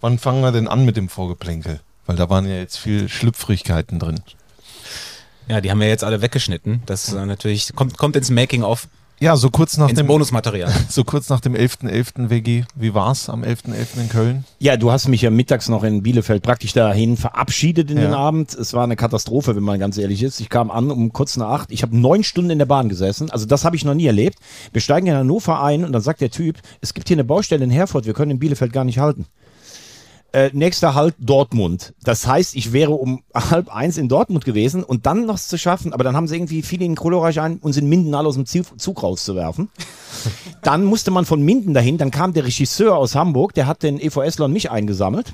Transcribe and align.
Wann 0.00 0.18
fangen 0.18 0.42
wir 0.42 0.52
denn 0.52 0.68
an 0.68 0.84
mit 0.84 0.96
dem 0.96 1.08
Vorgeplänkel? 1.08 1.80
Weil 2.06 2.16
da 2.16 2.28
waren 2.30 2.46
ja 2.46 2.56
jetzt 2.56 2.78
viel 2.78 3.08
Schlüpfrigkeiten 3.08 3.98
drin. 3.98 4.20
Ja, 5.48 5.60
die 5.60 5.70
haben 5.70 5.80
wir 5.80 5.88
jetzt 5.88 6.04
alle 6.04 6.22
weggeschnitten. 6.22 6.82
Das 6.86 7.08
ist 7.08 7.14
natürlich 7.14 7.74
kommt, 7.74 7.98
kommt 7.98 8.16
ins 8.16 8.30
Making-of, 8.30 8.86
Ja, 9.18 9.36
so 9.36 9.50
kurz 9.50 9.76
nach 9.76 9.90
dem 9.90 10.06
Bonusmaterial. 10.06 10.72
so 10.88 11.04
kurz 11.04 11.28
nach 11.28 11.40
dem 11.40 11.54
11.11. 11.54 12.30
WG. 12.30 12.64
Wie 12.74 12.94
war's 12.94 13.28
am 13.28 13.42
11.11. 13.42 14.00
in 14.00 14.08
Köln? 14.08 14.44
Ja, 14.60 14.76
du 14.76 14.90
hast 14.92 15.08
mich 15.08 15.22
ja 15.22 15.30
mittags 15.30 15.68
noch 15.68 15.82
in 15.84 16.02
Bielefeld 16.02 16.42
praktisch 16.42 16.72
dahin 16.72 17.16
verabschiedet 17.16 17.90
in 17.90 17.98
Ja. 17.98 18.04
den 18.04 18.14
Abend. 18.14 18.54
Es 18.54 18.72
war 18.72 18.84
eine 18.84 18.96
Katastrophe, 18.96 19.54
wenn 19.56 19.62
man 19.64 19.78
ganz 19.78 19.98
ehrlich 19.98 20.22
ist. 20.22 20.40
Ich 20.40 20.48
kam 20.48 20.70
an 20.70 20.90
um 20.90 21.12
kurz 21.12 21.36
nach 21.36 21.48
acht. 21.50 21.70
Ich 21.72 21.82
habe 21.82 21.96
neun 21.96 22.22
Stunden 22.24 22.50
in 22.50 22.58
der 22.58 22.66
Bahn 22.66 22.88
gesessen. 22.88 23.30
Also 23.30 23.44
das 23.44 23.64
habe 23.64 23.76
ich 23.76 23.84
noch 23.84 23.94
nie 23.94 24.06
erlebt. 24.06 24.38
Wir 24.72 24.80
steigen 24.80 25.08
in 25.08 25.14
Hannover 25.14 25.62
ein 25.62 25.84
und 25.84 25.92
dann 25.92 26.02
sagt 26.02 26.20
der 26.22 26.30
Typ, 26.30 26.56
es 26.80 26.94
gibt 26.94 27.08
hier 27.08 27.16
eine 27.16 27.24
Baustelle 27.24 27.62
in 27.64 27.70
Herford, 27.70 28.06
wir 28.06 28.14
können 28.14 28.30
in 28.30 28.38
Bielefeld 28.38 28.72
gar 28.72 28.84
nicht 28.84 28.98
halten. 29.00 29.26
Äh, 30.32 30.50
nächster 30.52 30.94
Halt 30.94 31.16
Dortmund. 31.18 31.92
Das 32.04 32.26
heißt, 32.26 32.54
ich 32.54 32.72
wäre 32.72 32.92
um 32.92 33.22
halb 33.34 33.74
eins 33.74 33.98
in 33.98 34.08
Dortmund 34.08 34.44
gewesen 34.44 34.84
und 34.84 35.06
dann 35.06 35.26
noch 35.26 35.38
zu 35.38 35.58
schaffen, 35.58 35.92
aber 35.92 36.04
dann 36.04 36.14
haben 36.14 36.28
sie 36.28 36.36
irgendwie 36.36 36.62
viele 36.62 36.84
in 36.84 36.94
Kohlreich 36.94 37.40
ein, 37.40 37.58
uns 37.58 37.76
in 37.76 37.88
Minden 37.88 38.14
alle 38.14 38.28
aus 38.28 38.36
dem 38.36 38.46
Zug 38.46 38.80
Zug 38.80 39.02
rauszuwerfen. 39.02 39.70
Dann 40.62 40.84
musste 40.84 41.10
man 41.10 41.24
von 41.24 41.40
Minden 41.40 41.72
dahin, 41.72 41.96
dann 41.96 42.10
kam 42.10 42.34
der 42.34 42.44
Regisseur 42.44 42.94
aus 42.94 43.14
Hamburg, 43.14 43.54
der 43.54 43.66
hat 43.66 43.82
den 43.82 43.98
EVSler 43.98 44.44
und 44.44 44.52
mich 44.52 44.70
eingesammelt. 44.70 45.32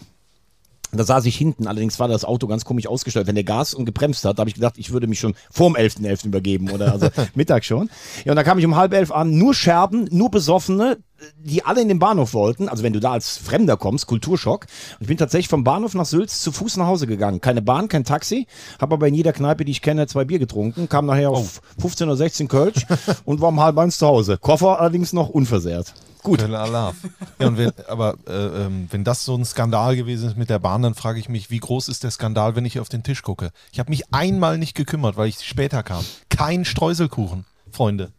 Da 0.93 1.05
saß 1.05 1.27
ich 1.27 1.37
hinten, 1.37 1.67
allerdings 1.67 1.99
war 1.99 2.09
das 2.09 2.25
Auto 2.25 2.47
ganz 2.47 2.65
komisch 2.65 2.87
ausgestellt. 2.87 3.27
Wenn 3.27 3.35
der 3.35 3.45
Gas 3.45 3.75
und 3.75 3.85
gebremst 3.85 4.25
hat, 4.25 4.39
habe 4.39 4.49
ich 4.49 4.55
gedacht, 4.55 4.75
ich 4.79 4.93
würde 4.93 5.07
mich 5.07 5.19
schon 5.19 5.35
vorm 5.51 5.75
11.11. 5.75 6.27
übergeben 6.27 6.71
oder 6.71 6.93
also 6.93 7.09
Mittag 7.35 7.65
schon. 7.65 7.91
Ja, 8.25 8.33
und 8.33 8.37
dann 8.37 8.45
kam 8.45 8.59
ich 8.59 8.65
um 8.65 8.77
halb 8.77 8.93
elf 8.95 9.11
an, 9.11 9.37
nur 9.37 9.53
Scherben, 9.55 10.09
nur 10.11 10.31
Besoffene, 10.31 10.99
die 11.39 11.65
alle 11.65 11.83
in 11.83 11.89
den 11.89 11.99
Bahnhof 11.99 12.35
wollten. 12.35 12.69
Also 12.69 12.83
wenn 12.83 12.93
du 12.93 13.01
da 13.01 13.13
als 13.13 13.37
Fremder 13.37 13.77
kommst, 13.77 14.07
Kulturschock. 14.07 14.67
Und 14.95 15.03
ich 15.03 15.09
bin 15.09 15.17
tatsächlich 15.17 15.49
vom 15.49 15.65
Bahnhof 15.65 15.95
nach 15.95 16.07
Sülz 16.07 16.41
zu 16.41 16.53
Fuß 16.53 16.77
nach 16.77 16.87
Hause 16.87 17.07
gegangen. 17.07 17.41
Keine 17.41 17.63
Bahn, 17.63 17.89
kein 17.89 18.05
Taxi, 18.05 18.47
habe 18.81 18.95
aber 18.95 19.09
in 19.09 19.15
jeder 19.15 19.33
Kneipe, 19.33 19.65
die 19.65 19.73
ich 19.73 19.83
kenne, 19.83 20.07
zwei 20.07 20.25
Bier 20.25 20.39
getrunken, 20.39 20.89
kam 20.89 21.07
nachher 21.07 21.31
auf 21.31 21.63
15 21.81 22.07
oder 22.07 22.17
16 22.17 22.49
Kölsch 22.49 22.87
und 23.25 23.41
war 23.41 23.49
um 23.49 23.61
halb 23.61 23.77
eins 23.79 23.99
zu 23.99 24.07
Hause. 24.07 24.39
Koffer 24.39 24.81
allerdings 24.81 25.13
noch 25.13 25.29
unversehrt. 25.29 25.95
Gut. 26.27 26.41
Ja, 26.41 26.93
und 27.39 27.57
wenn, 27.57 27.71
aber 27.89 28.17
äh, 28.27 28.33
ähm, 28.33 28.89
wenn 28.91 29.05
das 29.05 29.25
so 29.25 29.37
ein 29.37 29.45
Skandal 29.45 29.95
gewesen 29.95 30.29
ist 30.29 30.37
mit 30.37 30.51
der 30.51 30.59
Bahn, 30.59 30.83
dann 30.83 30.97
frage 30.97 31.21
ich 31.21 31.29
mich, 31.29 31.51
wie 31.51 31.61
groß 31.61 31.87
ist 31.87 32.03
der 32.03 32.11
Skandal, 32.11 32.57
wenn 32.57 32.65
ich 32.65 32.81
auf 32.81 32.89
den 32.89 33.05
Tisch 33.05 33.23
gucke? 33.23 33.51
Ich 33.71 33.79
habe 33.79 33.91
mich 33.91 34.13
einmal 34.13 34.59
nicht 34.59 34.75
gekümmert, 34.75 35.17
weil 35.17 35.29
ich 35.29 35.39
später 35.45 35.85
kam. 35.85 36.05
Kein 36.29 36.65
Streuselkuchen, 36.65 37.45
Freunde. 37.71 38.11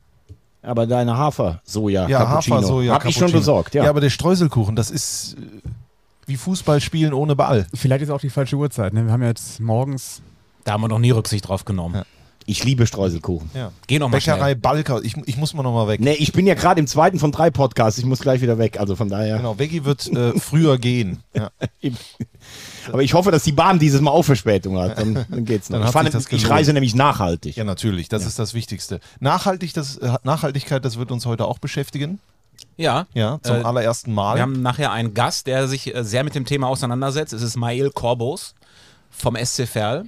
Aber 0.61 0.87
deine 0.87 1.17
Hafer, 1.17 1.61
Soja, 1.65 2.07
Ja, 2.07 2.19
Cappuccino, 2.19 2.55
Hafer, 2.55 2.67
Soja, 2.67 2.93
hab 2.93 3.05
ich 3.05 3.17
schon 3.17 3.31
besorgt, 3.33 3.75
ja. 3.75 3.83
Ja, 3.83 3.89
aber 3.89 3.99
der 3.99 4.09
Streuselkuchen, 4.09 4.77
das 4.77 4.89
ist 4.89 5.35
äh, 5.37 5.69
wie 6.27 6.37
Fußball 6.37 6.79
spielen 6.79 7.13
ohne 7.13 7.35
Ball. 7.35 7.67
Vielleicht 7.73 8.03
ist 8.03 8.09
auch 8.09 8.21
die 8.21 8.29
falsche 8.29 8.55
Uhrzeit. 8.55 8.93
Ne? 8.93 9.05
Wir 9.05 9.11
haben 9.11 9.23
jetzt 9.23 9.59
morgens. 9.59 10.21
Da 10.63 10.73
haben 10.73 10.81
wir 10.81 10.87
noch 10.87 10.99
nie 10.99 11.11
Rücksicht 11.11 11.47
drauf 11.47 11.65
genommen. 11.65 11.95
Ja. 11.95 12.05
Ich 12.49 12.63
liebe 12.63 12.87
Streuselkuchen. 12.87 13.51
Ja. 13.53 13.71
Geh 13.87 13.99
noch 13.99 14.07
mal 14.07 14.17
Bäckerei 14.19 14.37
schnell. 14.37 14.55
Balker, 14.55 15.01
ich, 15.03 15.17
ich 15.25 15.35
muss 15.35 15.53
mal 15.53 15.63
noch 15.63 15.73
mal 15.73 15.87
weg. 15.89 15.99
Nee, 15.99 16.13
ich 16.13 16.31
bin 16.31 16.47
ja 16.47 16.53
gerade 16.53 16.79
im 16.79 16.87
zweiten 16.87 17.19
von 17.19 17.33
drei 17.33 17.49
Podcasts. 17.51 17.99
Ich 17.99 18.05
muss 18.05 18.21
gleich 18.21 18.39
wieder 18.41 18.57
weg. 18.57 18.79
Also 18.79 18.95
von 18.95 19.09
daher. 19.09 19.35
Genau, 19.37 19.59
Veggie 19.59 19.83
wird 19.83 20.07
äh, 20.07 20.39
früher 20.39 20.77
gehen. 20.77 21.19
Ja. 21.35 21.49
Aber 22.91 23.03
ich 23.03 23.13
hoffe, 23.13 23.31
dass 23.31 23.43
die 23.43 23.51
Bahn 23.51 23.79
dieses 23.79 23.99
Mal 23.99 24.11
auch 24.11 24.23
Verspätung 24.23 24.77
hat. 24.77 24.97
Dann, 24.97 25.25
dann 25.29 25.43
geht's 25.45 25.69
noch. 25.69 25.91
Dann 25.91 26.07
ich, 26.07 26.13
nämlich- 26.13 26.31
ich 26.31 26.49
reise 26.49 26.71
nämlich 26.71 26.95
nachhaltig. 26.95 27.57
ja, 27.57 27.65
natürlich, 27.65 28.07
das 28.07 28.25
ist 28.25 28.39
das 28.39 28.53
Wichtigste. 28.53 29.01
Nachhaltig, 29.19 29.73
das, 29.73 29.97
äh, 29.97 30.13
Nachhaltigkeit, 30.23 30.85
das 30.85 30.97
wird 30.97 31.11
uns 31.11 31.25
heute 31.25 31.45
auch 31.45 31.59
beschäftigen. 31.59 32.19
Ja. 32.77 33.07
Ja, 33.13 33.39
zum 33.43 33.57
Äh, 33.57 33.63
allerersten 33.63 34.13
Mal. 34.13 34.35
Wir 34.35 34.41
haben 34.43 34.61
nachher 34.61 34.91
einen 34.93 35.13
Gast, 35.13 35.47
der 35.47 35.67
sich 35.67 35.93
äh, 35.93 36.03
sehr 36.05 36.23
mit 36.23 36.33
dem 36.33 36.45
Thema 36.45 36.67
auseinandersetzt. 36.67 37.33
Es 37.33 37.41
ist 37.41 37.57
Mael 37.57 37.91
Corbos 37.91 38.55
vom 39.09 39.35
SC 39.35 39.67
Verl. 39.67 40.05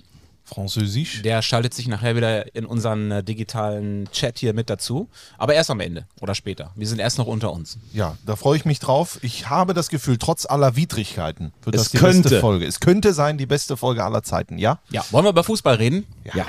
Französisch. 0.50 1.22
Der 1.22 1.42
schaltet 1.42 1.74
sich 1.74 1.88
nachher 1.88 2.16
wieder 2.16 2.54
in 2.56 2.66
unseren 2.66 3.12
äh, 3.12 3.24
digitalen 3.24 4.10
Chat 4.12 4.40
hier 4.40 4.54
mit 4.54 4.70
dazu. 4.70 5.08
Aber 5.38 5.54
erst 5.54 5.70
am 5.70 5.80
Ende 5.80 6.06
oder 6.22 6.36
später. 6.36 6.72
Wir 6.76 6.88
sind 6.88 7.00
erst 7.00 7.18
noch 7.18 7.28
unter 7.28 7.52
uns. 7.54 7.78
Ja, 7.94 8.18
da 8.26 8.36
freue 8.36 8.58
ich 8.58 8.66
mich 8.66 8.80
drauf. 8.80 9.20
Ich 9.22 9.50
habe 9.50 9.74
das 9.74 9.90
Gefühl, 9.90 10.18
trotz 10.18 10.46
aller 10.46 10.76
Widrigkeiten 10.76 11.54
wird 11.64 11.76
Es 11.76 11.84
das 11.84 11.92
die 11.92 11.98
könnte. 11.98 12.24
beste 12.24 12.40
Folge. 12.42 12.66
Es 12.66 12.80
könnte 12.80 13.14
sein, 13.14 13.38
die 13.38 13.46
beste 13.46 13.78
Folge 13.78 14.04
aller 14.04 14.24
Zeiten, 14.24 14.58
ja? 14.58 14.80
Ja, 14.90 15.04
wollen 15.12 15.26
wir 15.26 15.30
über 15.30 15.44
Fußball 15.44 15.76
reden? 15.76 16.06
Ja. 16.26 16.46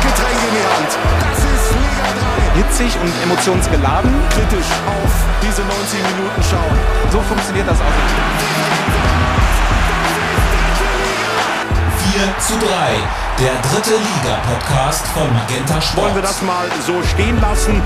Getränke 0.00 0.46
in 0.48 0.54
die 0.54 0.66
Hand. 0.74 0.98
Das 1.20 1.38
ist 1.38 1.72
Liga 1.72 2.04
Hitzig 2.54 3.00
und 3.00 3.12
emotionsgeladen. 3.24 4.10
3. 4.30 4.36
Kritisch 4.36 4.66
auf 4.86 5.12
diese 5.42 5.62
90 5.62 5.98
Minuten 6.16 6.42
schauen. 6.42 6.78
So 7.10 7.20
funktioniert 7.20 7.68
das 7.68 7.78
auch. 7.80 9.13
4 12.14 12.38
zu 12.38 12.52
3, 12.64 12.94
der 13.40 13.54
dritte 13.62 13.90
Liga-Podcast 13.96 15.04
von 15.08 15.32
Magenta 15.34 15.80
Sport. 15.82 16.04
Wollen 16.06 16.14
wir 16.14 16.22
das 16.22 16.40
mal 16.42 16.68
so 16.86 17.02
stehen 17.02 17.40
lassen? 17.40 17.82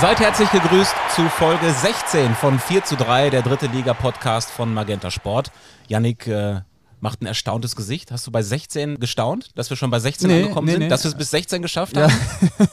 Seid 0.00 0.18
herzlich 0.18 0.50
gegrüßt 0.50 0.94
zu 1.14 1.28
Folge 1.28 1.70
16 1.72 2.34
von 2.34 2.58
4 2.58 2.82
zu 2.84 2.96
3, 2.96 3.30
der 3.30 3.42
dritte 3.42 3.66
Liga-Podcast 3.68 4.50
von 4.50 4.74
Magenta 4.74 5.12
Sport. 5.12 5.52
Yannick 5.86 6.26
äh, 6.26 6.60
macht 6.98 7.22
ein 7.22 7.26
erstauntes 7.26 7.76
Gesicht. 7.76 8.10
Hast 8.10 8.26
du 8.26 8.32
bei 8.32 8.42
16 8.42 8.98
gestaunt, 8.98 9.50
dass 9.54 9.70
wir 9.70 9.76
schon 9.76 9.90
bei 9.90 10.00
16 10.00 10.28
Nee, 10.28 10.42
angekommen 10.42 10.66
nee, 10.66 10.72
sind? 10.72 10.80
nee. 10.82 10.88
Dass 10.88 11.04
wir 11.04 11.10
es 11.12 11.16
bis 11.16 11.30
16 11.30 11.62
geschafft 11.62 11.96
Ja. 11.96 12.08
haben? 12.10 12.18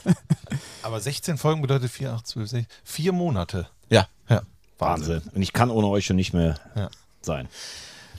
Aber 0.81 0.99
16 0.99 1.37
Folgen 1.37 1.61
bedeutet 1.61 1.91
4, 1.91 2.13
8, 2.13 2.25
12, 2.25 2.49
16, 2.49 2.67
vier 2.83 3.11
Monate. 3.13 3.67
Ja. 3.89 4.07
Ja, 4.27 4.41
Wahnsinn. 4.79 5.21
Und 5.35 5.43
ich 5.43 5.53
kann 5.53 5.69
ohne 5.69 5.85
euch 5.89 6.05
schon 6.07 6.15
nicht 6.15 6.33
mehr 6.33 6.55
Ja. 6.75 6.89
Sein. 7.25 7.47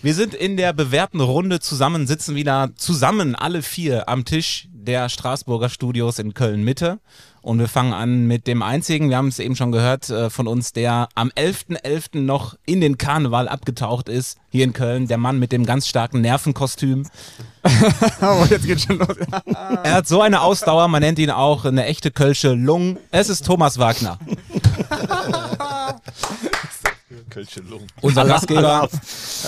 Wir 0.03 0.15
sind 0.15 0.35
in 0.35 0.59
der 0.59 0.75
bewährten 0.75 1.21
Runde 1.21 1.61
zusammen, 1.61 2.07
sitzen 2.07 2.35
wieder 2.35 2.71
zusammen, 2.77 3.35
alle 3.35 3.63
vier 3.63 4.09
am 4.09 4.27
Tisch 4.27 4.69
der 4.71 5.09
Straßburger 5.09 5.71
Studios 5.71 6.19
in 6.19 6.35
Köln-Mitte. 6.35 6.99
Und 7.41 7.59
wir 7.59 7.69
fangen 7.69 7.93
an 7.93 8.27
mit 8.27 8.47
dem 8.47 8.63
einzigen, 8.63 9.11
wir 9.11 9.19
haben 9.19 9.29
es 9.29 9.39
eben 9.39 9.57
schon 9.57 9.73
gehört, 9.73 10.09
äh, 10.09 10.31
von 10.31 10.47
uns, 10.47 10.73
der 10.73 11.09
am 11.15 11.31
11.11. 11.31 12.21
noch 12.21 12.57
in 12.65 12.81
den 12.81 12.97
Karneval 12.97 13.49
abgetaucht 13.49 14.09
ist, 14.09 14.39
hier 14.51 14.65
in 14.65 14.73
Köln. 14.73 15.09
Der 15.09 15.19
Mann 15.19 15.39
mit 15.39 15.53
dem 15.53 15.67
ganz 15.67 15.89
starken 15.89 16.21
Nervenkostüm. 16.21 17.07
Oh, 18.21 18.45
jetzt 18.49 18.67
geht's 18.67 18.85
schon 18.85 18.99
los. 18.99 19.09
Er 19.85 19.95
hat 19.95 20.07
so 20.07 20.21
eine 20.21 20.43
Ausdauer, 20.43 20.87
man 20.89 21.01
nennt 21.01 21.19
ihn 21.19 21.31
auch 21.31 21.65
eine 21.65 21.87
echte 21.87 22.11
Kölsche 22.11 22.53
Lung. 22.53 22.99
Es 23.11 23.31
ist 23.31 23.47
Thomas 23.47 23.79
Wagner. 23.79 24.19
Kölsche 27.35 27.63
Lungen. 27.63 27.89
Unser 28.01 28.27
Gastgeber, 28.27 28.89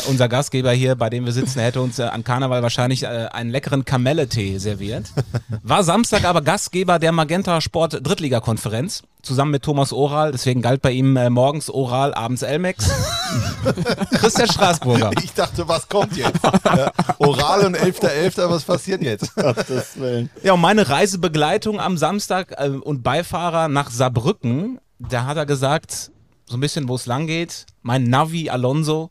unser 0.08 0.28
Gastgeber 0.28 0.72
hier, 0.72 0.96
bei 0.96 1.08
dem 1.08 1.24
wir 1.24 1.30
sitzen, 1.30 1.60
hätte 1.60 1.80
uns 1.80 2.00
äh, 2.00 2.02
an 2.02 2.24
Karneval 2.24 2.60
wahrscheinlich 2.60 3.04
äh, 3.04 3.06
einen 3.06 3.50
leckeren 3.50 3.84
Kamelle-Tee 3.84 4.58
serviert. 4.58 5.04
War 5.62 5.84
Samstag 5.84 6.24
aber 6.24 6.42
Gastgeber 6.42 6.98
der 6.98 7.12
Magenta 7.12 7.60
Sport 7.60 8.00
Drittliga-Konferenz, 8.02 9.04
zusammen 9.22 9.52
mit 9.52 9.62
Thomas 9.62 9.92
Oral. 9.92 10.32
Deswegen 10.32 10.62
galt 10.62 10.82
bei 10.82 10.90
ihm 10.90 11.16
äh, 11.16 11.30
morgens 11.30 11.70
Oral, 11.70 12.12
abends 12.12 12.42
Elmex. 12.42 12.90
Christian 14.14 14.48
Straßburger. 14.48 15.12
Ich 15.22 15.32
dachte, 15.34 15.68
was 15.68 15.88
kommt 15.88 16.16
jetzt? 16.16 16.40
ja, 16.64 16.90
Oral 17.18 17.66
und 17.66 17.76
11.11., 17.76 18.50
was 18.50 18.64
passiert 18.64 19.00
jetzt? 19.00 19.30
Ja, 20.42 20.54
und 20.54 20.60
meine 20.60 20.88
Reisebegleitung 20.88 21.78
am 21.78 21.96
Samstag 21.96 22.52
äh, 22.58 22.68
und 22.68 23.04
Beifahrer 23.04 23.68
nach 23.68 23.90
Saarbrücken, 23.90 24.80
da 24.98 25.26
hat 25.26 25.36
er 25.36 25.46
gesagt, 25.46 26.10
so 26.46 26.56
ein 26.56 26.60
bisschen, 26.60 26.88
wo 26.88 26.94
es 26.94 27.06
lang 27.06 27.26
geht, 27.26 27.66
mein 27.82 28.04
Navi 28.04 28.50
Alonso. 28.50 29.10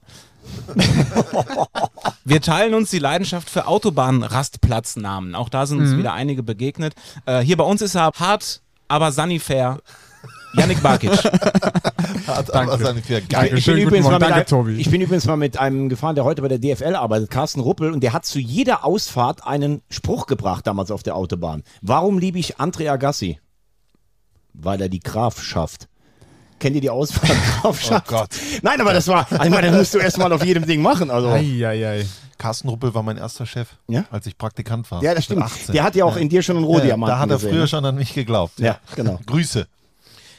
Wir 2.23 2.41
teilen 2.41 2.73
uns 2.73 2.89
die 2.89 2.99
Leidenschaft 2.99 3.49
für 3.49 3.67
Autobahnrastplatznamen. 3.67 5.35
Auch 5.35 5.49
da 5.49 5.65
sind 5.65 5.79
uns 5.79 5.97
wieder 5.97 6.13
einige 6.13 6.43
begegnet. 6.43 6.93
Äh, 7.25 7.39
hier 7.41 7.57
bei 7.57 7.63
uns 7.63 7.81
ist 7.81 7.95
er 7.95 8.11
hart, 8.15 8.61
aber 8.87 9.11
sanifair. 9.11 9.79
Yannick 10.55 10.81
Barkic. 10.81 11.11
Hat 12.27 12.53
aber 12.53 12.95
vier 12.95 13.21
geil. 13.21 13.57
Ich 13.57 13.65
bin, 13.65 13.77
übrigens 13.77 14.05
mal 14.05 14.13
mit 14.13 14.21
Danke, 14.21 14.35
einem, 14.35 14.45
Tobi. 14.45 14.75
ich 14.75 14.89
bin 14.89 15.01
übrigens 15.01 15.25
mal 15.25 15.35
mit 15.35 15.59
einem 15.59 15.89
gefahren, 15.89 16.15
der 16.15 16.23
heute 16.23 16.41
bei 16.41 16.47
der 16.47 16.59
DFL 16.59 16.95
arbeitet, 16.95 17.29
Carsten 17.29 17.59
Ruppel, 17.59 17.91
und 17.91 18.01
der 18.01 18.13
hat 18.13 18.25
zu 18.25 18.39
jeder 18.39 18.85
Ausfahrt 18.85 19.45
einen 19.45 19.81
Spruch 19.89 20.27
gebracht 20.27 20.65
damals 20.65 20.91
auf 20.91 21.03
der 21.03 21.15
Autobahn. 21.15 21.63
Warum 21.81 22.17
liebe 22.17 22.39
ich 22.39 22.59
Andre 22.59 22.89
Agassi? 22.89 23.39
Weil 24.53 24.81
er 24.81 24.89
die 24.89 25.01
Graf 25.01 25.41
schafft. 25.41 25.89
Kennt 26.59 26.75
ihr 26.75 26.81
die 26.81 26.89
Ausfahrt 26.89 27.31
Graf 27.61 27.81
schafft? 27.81 28.07
Gott. 28.07 28.29
Nein, 28.61 28.79
aber 28.79 28.93
das 28.93 29.07
war, 29.07 29.27
ich 29.31 29.49
meine, 29.49 29.67
das 29.69 29.75
musst 29.77 29.93
du 29.93 29.97
erstmal 29.99 30.31
auf 30.31 30.43
jedem 30.43 30.65
Ding 30.65 30.81
machen. 30.81 31.11
Also. 31.11 31.29
Eieiei. 31.29 32.05
Carsten 32.37 32.67
Ruppel 32.69 32.93
war 32.93 33.01
mein 33.03 33.17
erster 33.17 33.45
Chef, 33.45 33.69
Ja? 33.87 34.05
als 34.11 34.25
ich 34.27 34.37
Praktikant 34.37 34.89
war. 34.91 35.01
Ja, 35.01 35.13
das 35.15 35.23
stimmt. 35.25 35.43
18. 35.43 35.73
Der 35.73 35.83
hat 35.83 35.95
ja 35.95 36.03
auch 36.05 36.17
in 36.17 36.27
dir 36.29 36.41
schon 36.41 36.57
einen 36.57 36.65
Rohdiamanten 36.65 37.15
Da 37.15 37.19
hat 37.19 37.29
er 37.29 37.35
gesehen, 37.37 37.49
früher 37.51 37.61
ne? 37.61 37.67
schon 37.67 37.85
an 37.85 37.95
mich 37.95 38.13
geglaubt. 38.13 38.59
Ja, 38.59 38.77
genau. 38.95 39.19
Grüße. 39.25 39.67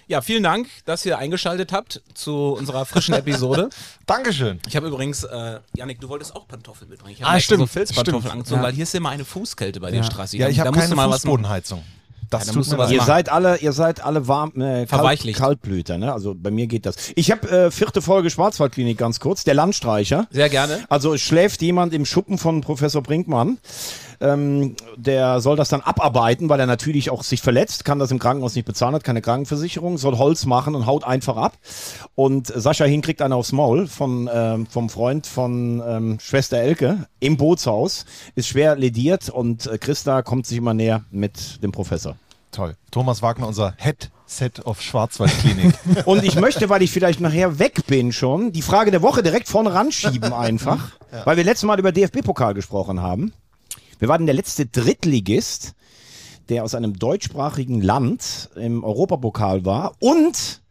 Ja, 0.09 0.21
vielen 0.21 0.43
Dank, 0.45 0.69
dass 0.85 1.05
ihr 1.05 1.19
eingeschaltet 1.19 1.73
habt 1.73 2.01
zu 2.15 2.53
unserer 2.57 2.85
frischen 2.85 3.15
Episode. 3.15 3.71
Dankeschön. 4.07 4.61
Ich 4.69 4.77
habe 4.77 4.87
übrigens, 4.89 5.25
äh, 5.25 5.59
Yannick, 5.75 6.01
du 6.01 6.09
wolltest 6.09 6.37
auch 6.37 6.47
Pantoffeln 6.47 6.91
mitbringen. 6.91 7.17
Ich 7.17 7.23
habe 7.23 7.33
Ah, 7.33 7.41
so 7.41 7.41
stimmt, 7.41 7.71
Filzpantoffeln 7.71 8.31
angezogen, 8.31 8.61
Ja. 8.61 8.67
weil 8.67 8.75
hier 8.75 8.85
ist 8.85 8.95
immer 8.95 9.09
eine 9.11 9.25
Fußkälte 9.25 9.81
bei 9.81 9.91
dir, 9.91 9.99
Ja. 9.99 10.03
Strassi. 10.05 10.37
Ja, 10.39 10.49
ich 10.49 10.61
habe 10.61 10.71
keine 10.79 10.95
mal 10.95 11.09
was. 11.09 11.23
Fußbodenheizung. 11.23 11.83
Das 12.31 12.47
Ja, 12.47 12.53
tut 12.53 12.69
mir 12.69 12.79
was. 12.79 12.91
Ihr 12.91 12.99
machen. 12.99 13.07
seid 13.07 13.29
alle, 13.29 13.57
ihr 13.59 13.73
seid 13.73 14.05
alle 14.05 14.27
warm, 14.29 14.53
äh, 14.61 14.87
kalt. 14.87 15.35
Kaltblüter, 15.37 15.99
ne? 15.99 16.13
Also 16.13 16.35
bei 16.37 16.51
mir 16.51 16.67
geht 16.67 16.87
das. 16.87 16.97
Ich 17.15 17.31
habe 17.31 17.49
äh, 17.51 17.71
vierte 17.71 18.03
Folge 18.03 18.31
Schwarzwaldklinik 18.31 18.99
ganz 18.99 19.21
kurz. 19.21 19.45
Der 19.45 19.55
Landstreicher. 19.55 20.27
Sehr 20.31 20.49
gerne. 20.49 20.85
Also 20.89 21.17
schläft 21.17 21.63
jemand 21.63 21.95
im 21.95 22.05
Schuppen 22.05 22.39
von 22.39 22.61
Professor 22.63 23.03
Brinkmann. 23.03 23.59
Ähm, 24.21 24.77
der 24.97 25.41
soll 25.41 25.57
das 25.57 25.69
dann 25.69 25.81
abarbeiten, 25.81 26.49
weil 26.49 26.61
er 26.61 26.67
natürlich 26.67 27.11
auch 27.11 27.23
sich 27.23 27.43
verletzt, 27.43 27.85
kann 27.85 27.99
das 27.99 28.11
im 28.11 28.19
Krankenhaus 28.19 28.55
nicht 28.55 28.65
bezahlen, 28.65 28.95
hat 28.95 29.05
keine 29.05 29.23
Krankenversicherung, 29.23 29.99
soll 29.99 30.19
Holz 30.19 30.47
machen 30.47 30.75
und 30.75 30.87
haut 30.87 31.05
einfach 31.05 31.37
ab. 31.37 31.59
Und 32.15 32.47
Sascha 32.47 32.85
Hin 32.85 33.03
kriegt 33.03 33.23
einen 33.23 33.33
aufs 33.33 33.53
Maul 33.53 33.87
von, 33.87 34.29
ähm, 34.33 34.67
vom 34.67 34.89
Freund 34.89 35.27
von 35.27 35.83
ähm, 35.87 36.19
Schwester 36.21 36.59
Elke 36.59 37.07
im 37.21 37.37
Bootshaus, 37.37 38.05
ist 38.35 38.49
schwer 38.49 38.77
lediert 38.77 39.29
und 39.29 39.67
äh, 39.67 39.79
Christa 39.79 40.23
kommt 40.23 40.47
sich 40.47 40.59
immer 40.59 40.75
näher 40.75 41.05
mit 41.11 41.63
dem 41.63 41.73
Professor. 41.73 42.17
Toll. 42.57 42.75
Thomas 42.91 43.21
Wagner, 43.21 43.47
unser 43.47 43.75
Headset 43.77 44.63
of 44.65 44.81
Schwarzwaldklinik. 44.81 45.75
Und 46.07 46.25
ich 46.25 46.37
möchte, 46.37 46.71
weil 46.71 46.81
ich 46.81 46.91
vielleicht 46.91 47.21
nachher 47.21 47.59
weg 47.59 47.87
bin 47.87 48.13
schon, 48.13 48.51
die 48.51 48.63
Frage 48.63 48.91
der 48.91 49.03
Woche 49.03 49.23
direkt 49.23 49.47
vorne 49.47 49.75
ranschieben 49.75 50.33
einfach, 50.33 50.93
weil 51.25 51.37
wir 51.37 51.45
letztes 51.45 51.67
Mal 51.67 51.79
über 51.79 51.93
DFB-Pokal 51.93 52.55
gesprochen 52.55 53.03
haben. 53.03 53.35
Wir 53.99 54.09
waren 54.09 54.27
der 54.27 54.35
letzte 54.35 54.67
Drittligist, 54.67 55.75
der 56.49 56.65
aus 56.65 56.75
einem 56.75 56.99
deutschsprachigen 56.99 57.81
Land 57.81 58.51
im 58.57 58.85
Europapokal 58.85 59.65
war 59.65 59.95
und 60.01 60.63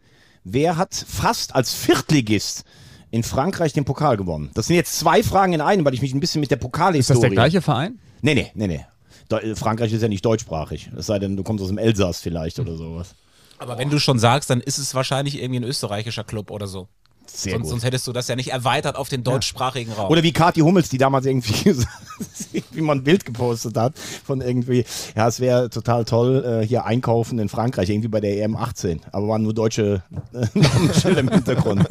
wer 0.44 0.77
hat 0.77 0.94
fast 0.94 1.56
als 1.56 1.74
Viertligist 1.74 2.63
in 3.12 3.24
Frankreich 3.24 3.74
den 3.74 3.86
Pokal 3.86 4.18
gewonnen? 4.18 4.51
Das 4.54 4.68
sind 4.68 4.75
jetzt 4.75 4.98
zwei 4.98 5.24
Fragen 5.24 5.54
in 5.54 5.62
einem, 5.62 5.86
weil 5.86 5.94
ich 5.94 6.01
mich 6.01 6.13
ein 6.13 6.19
bisschen 6.19 6.39
mit 6.42 6.51
der 6.51 6.57
Ist 6.57 6.63
das 6.63 6.72
Pokalhistorie... 6.72 7.22
der 7.22 7.30
gleiche 7.31 7.62
Verein? 7.62 8.00
Nee, 8.22 8.36
nee, 8.36 8.51
nee, 8.54 8.68
nee. 8.68 8.86
Deu- 9.30 9.42
äh, 9.42 9.56
Frankreich 9.56 9.92
ist 9.92 10.01
ja 10.01 10.07
nicht 10.07 10.24
deutschsprachig. 10.24 10.92
Es 10.95 11.07
sei 11.07 11.19
denn, 11.19 11.36
du 11.36 11.44
kommst 11.44 11.62
aus 11.63 11.69
dem 11.69 11.77
Elsass 11.77 12.19
vielleicht 12.22 12.60
oder 12.60 12.75
sowas. 12.77 13.16
Aber 13.57 13.77
wenn 13.77 13.89
du 13.89 14.00
schon 14.00 14.19
sagst, 14.19 14.50
dann 14.50 14.62
ist 14.62 14.77
es 14.77 14.94
wahrscheinlich 14.94 15.42
irgendwie 15.42 15.62
ein 15.62 15.63
österreichischer 15.63 16.24
Club 16.24 16.51
oder 16.51 16.68
so. 16.68 16.88
Sehr 17.36 17.54
sonst, 17.54 17.64
gut. 17.64 17.70
sonst 17.72 17.84
hättest 17.84 18.08
du 18.08 18.14
das 18.14 18.28
ja 18.28 18.36
nicht 18.36 18.52
erweitert 18.52 18.96
auf 18.96 19.10
den 19.10 19.24
deutschsprachigen 19.24 19.92
Raum. 19.92 20.10
Oder 20.10 20.24
wie 20.24 20.32
Kathi 20.32 20.62
Hummels, 20.62 20.90
die 20.90 20.98
damals 20.98 21.26
irgendwie, 21.26 21.54
wie 22.72 22.82
man 22.82 23.00
ein 23.00 23.04
Bild 23.04 23.26
gepostet 23.26 23.78
hat, 23.78 23.94
von 24.24 24.42
irgendwie, 24.42 24.86
ja, 25.16 25.28
es 25.28 25.40
wäre 25.40 25.70
total 25.70 26.06
toll, 26.06 26.62
äh, 26.64 26.66
hier 26.66 26.86
einkaufen 26.86 27.40
in 27.40 27.50
Frankreich, 27.50 27.90
irgendwie 27.90 28.08
bei 28.08 28.22
der 28.22 28.42
EM 28.42 28.56
18. 28.56 29.02
Aber 29.12 29.28
waren 29.28 29.44
nur 29.44 29.54
deutsche 29.54 30.04
äh, 30.34 30.48
Namensschilder 30.54 31.20
im 31.20 31.30
Hintergrund. 31.30 31.86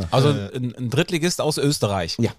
also 0.10 0.28
ein, 0.28 0.74
ein 0.76 0.90
Drittligist 0.90 1.40
aus 1.40 1.58
Österreich 1.58 2.16
Ja. 2.18 2.30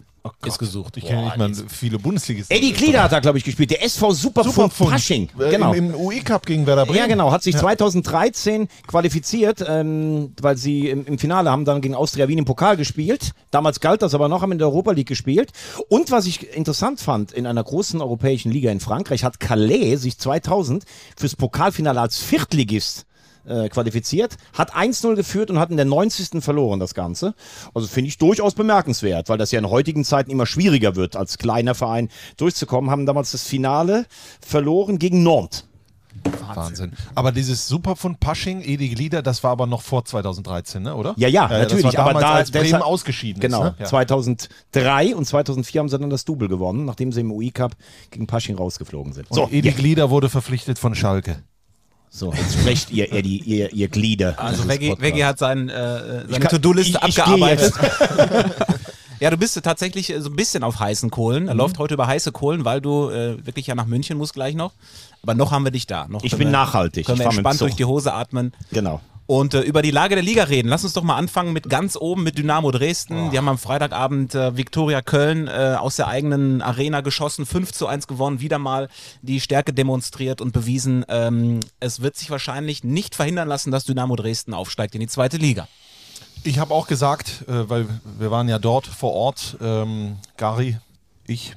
ist 0.46 0.58
gesucht. 0.60 0.98
Ich 0.98 1.06
kenne 1.06 1.26
nicht 1.26 1.38
mal 1.38 1.52
viele 1.68 2.00
Bundesligisten. 2.00 2.56
Eddie 2.56 2.72
Klieder 2.74 3.04
hat 3.04 3.12
da, 3.12 3.20
glaube 3.20 3.38
ich, 3.38 3.44
gespielt. 3.44 3.72
Der 3.72 3.84
SV 3.84 4.12
Superfund 4.12 4.54
Superfund. 4.56 4.90
Fasching. 4.92 5.30
Äh, 5.40 5.52
Genau. 5.52 5.74
Im, 5.74 5.94
im 5.94 5.96
UE-Cup 6.00 6.46
gegen 6.46 6.66
Werder 6.66 6.86
Bremen. 6.86 6.98
Ja, 7.00 7.08
genau. 7.08 7.32
Hat 7.32 7.44
sich 7.44 7.56
2013 7.58 8.68
qualifiziert, 8.88 9.64
ähm, 9.68 10.34
weil 10.42 10.58
sie 10.58 10.90
im, 10.90 11.06
im 11.06 11.18
Finale 11.20 11.50
haben 11.52 11.66
dann 11.66 11.82
gegen 11.82 11.96
Austria 11.96 12.28
Wien 12.28 12.38
im 12.40 12.46
Pokal 12.46 12.78
gespielt. 12.78 13.32
Damals 13.52 13.80
galt 13.80 14.02
das 14.02 14.14
aber 14.14 14.30
noch, 14.30 14.42
haben 14.42 14.52
in 14.52 14.58
der 14.60 14.68
Europa 14.68 14.92
League 14.92 15.08
gespielt. 15.08 15.52
Und 15.90 16.12
was 16.12 16.26
ich 16.26 16.56
interessant 16.56 17.00
fand, 17.02 17.32
in 17.32 17.46
einer 17.46 17.64
großen 17.64 18.02
europäischen 18.02 18.52
Liga 18.52 18.72
in 18.72 18.80
Frankreich 18.80 19.24
hat 19.24 19.40
Calais 19.40 19.98
sich 19.98 20.18
2000 20.18 20.84
fürs 21.18 21.36
Pokalfinale 21.36 22.00
als 22.00 22.18
Viertligist 22.20 23.06
äh, 23.46 23.70
qualifiziert, 23.70 24.38
hat 24.54 24.74
1-0 24.76 25.16
geführt 25.16 25.50
und 25.52 25.60
hat 25.60 25.70
in 25.72 25.78
der 25.78 25.86
90. 25.86 26.44
verloren 26.44 26.80
das 26.80 26.94
Ganze. 26.94 27.34
Also 27.74 27.88
finde 27.88 28.08
ich 28.10 28.18
durchaus 28.18 28.54
bemerkenswert, 28.56 29.30
weil 29.30 29.38
das 29.38 29.52
ja 29.52 29.60
in 29.60 29.70
heutigen 29.70 30.04
Zeiten 30.06 30.32
immer 30.32 30.46
schwieriger 30.46 30.96
wird, 30.96 31.16
als 31.16 31.38
kleiner 31.38 31.76
Verein 31.76 32.10
durchzukommen. 32.38 32.90
Haben 32.92 33.06
damals 33.06 33.32
das 33.32 33.44
Finale 33.44 34.06
verloren 34.42 35.00
gegen 35.00 35.24
Nantes. 35.24 35.66
Wahnsinn. 36.56 36.94
Aber 37.16 37.32
dieses 37.32 37.68
Superfund 37.68 38.20
Pasching, 38.20 38.62
Edi 38.62 38.90
Glieder, 38.90 39.24
das 39.24 39.44
war 39.44 39.50
aber 39.52 39.66
noch 39.66 39.82
vor 39.82 40.06
2013, 40.06 40.84
ne, 40.84 40.96
oder? 40.96 41.16
Ja, 41.18 41.28
ja, 41.28 41.48
das 41.48 41.60
natürlich, 41.64 41.86
war 41.86 41.98
aber 42.00 42.14
damals, 42.14 42.24
da- 42.24 42.34
als 42.36 42.52
Bremen 42.52 42.64
deshalb- 42.66 42.84
ausgeschieden 42.86 43.42
Genau, 43.42 43.64
ist. 43.66 43.72
Ne? 43.72 43.76
Ja. 43.80 43.86
2003 43.86 45.16
und 45.16 45.26
2004 45.26 45.80
haben 45.80 45.90
sie 45.90 45.98
dann 45.98 46.10
das 46.12 46.26
Double 46.26 46.48
gewonnen, 46.48 46.86
nachdem 46.86 47.12
sie 47.12 47.22
im 47.22 47.32
UI-Cup 47.32 47.74
gegen 48.12 48.28
Pasching 48.28 48.56
rausgeflogen 48.56 49.14
sind. 49.14 49.30
Und 49.32 49.36
So, 49.36 49.50
Edi 49.52 49.70
ja, 49.70 49.74
Glieder 49.74 50.10
wurde 50.12 50.30
verpflichtet 50.30 50.78
von 50.78 50.94
Schalke. 50.96 51.38
So 52.16 52.32
jetzt 52.32 52.54
sprecht 52.54 52.92
ihr, 52.92 53.12
ihr, 53.12 53.24
die, 53.24 53.40
ihr, 53.40 53.74
ihr 53.74 53.88
Glieder. 53.88 54.36
Also 54.40 54.68
Veggie, 54.68 55.24
hat 55.24 55.40
sein, 55.40 55.68
äh, 55.70 56.26
seine 56.30 56.48
To-Do-Liste 56.48 57.00
ich- 57.02 57.08
ich 57.08 57.20
abgearbeitet. 57.24 57.74
ja, 59.20 59.32
du 59.32 59.38
bist 59.38 59.60
tatsächlich 59.64 60.12
äh, 60.12 60.22
so 60.22 60.30
ein 60.30 60.36
bisschen 60.36 60.64
auf 60.64 60.80
heißen 60.80 61.10
Kohlen. 61.10 61.44
Mhm. 61.44 61.50
Er 61.50 61.56
läuft 61.56 61.80
heute 61.80 61.96
über 61.96 62.06
heiße 62.06 62.32
Kohlen, 62.32 62.66
weil 62.66 62.82
du 62.82 63.10
äh, 63.10 63.44
wirklich 63.44 63.66
ja 63.66 63.74
nach 63.74 63.88
München 63.88 64.20
musst 64.20 64.34
gleich 64.36 64.54
noch. 64.54 64.74
Aber 65.24 65.34
noch 65.34 65.52
haben 65.52 65.64
wir 65.64 65.72
dich 65.72 65.88
da. 65.88 66.08
Noch 66.08 66.24
Ich 66.24 66.32
bin 66.34 66.48
wir, 66.50 66.52
nachhaltig. 66.52 67.08
Können 67.08 67.16
Ich 67.16 67.26
wir 67.26 67.30
dem 67.30 67.38
entspannt 67.38 67.62
durch 67.62 67.76
die 67.76 67.86
Hose 67.86 68.14
atmen. 68.14 68.54
Genau. 68.72 69.02
Und 69.26 69.54
äh, 69.54 69.62
über 69.62 69.82
die 69.82 69.92
Lage 69.92 70.16
der 70.16 70.24
Liga 70.24 70.44
reden. 70.44 70.68
Lass 70.68 70.84
uns 70.84 70.94
doch 70.94 71.04
mal 71.04 71.16
anfangen 71.16 71.54
mit 71.54 71.70
ganz 71.70 71.96
oben 71.96 72.24
mit 72.24 72.38
Dynamo 72.38 72.72
Dresden. 72.72 73.32
Die 73.32 73.38
haben 73.38 73.48
am 73.48 73.58
Freitagabend 73.58 74.36
äh, 74.36 74.58
Viktoria 74.58 75.02
Köln 75.02 75.48
äh, 75.48 75.76
aus 75.80 75.96
der 75.96 76.08
eigenen 76.08 76.62
Arena 76.62 77.02
geschossen, 77.02 77.46
5 77.46 77.72
zu 77.72 77.88
1 77.88 78.08
gewonnen, 78.08 78.42
wieder 78.42 78.60
mal 78.60 78.90
die 79.22 79.40
Stärke 79.40 79.72
demonstriert 79.74 80.42
und 80.42 80.52
bewiesen. 80.52 81.06
Ähm, 81.08 81.62
es 81.80 82.02
wird 82.02 82.18
sich 82.18 82.32
wahrscheinlich 82.32 82.84
nicht 82.84 83.16
verhindern 83.16 83.48
lassen, 83.48 83.72
dass 83.72 83.86
Dynamo 83.86 84.16
Dresden 84.16 84.54
aufsteigt 84.54 84.96
in 84.96 85.02
die 85.02 85.08
zweite 85.08 85.38
Liga. 85.38 85.68
Ich 86.44 86.60
habe 86.60 86.74
auch 86.74 86.88
gesagt, 86.88 87.46
äh, 87.48 87.70
weil 87.70 87.88
wir 88.20 88.30
waren 88.30 88.50
ja 88.50 88.60
dort 88.60 88.88
vor 88.88 89.14
Ort, 89.14 89.58
ähm, 89.62 90.18
Gary, 90.36 90.78
ich, 91.26 91.56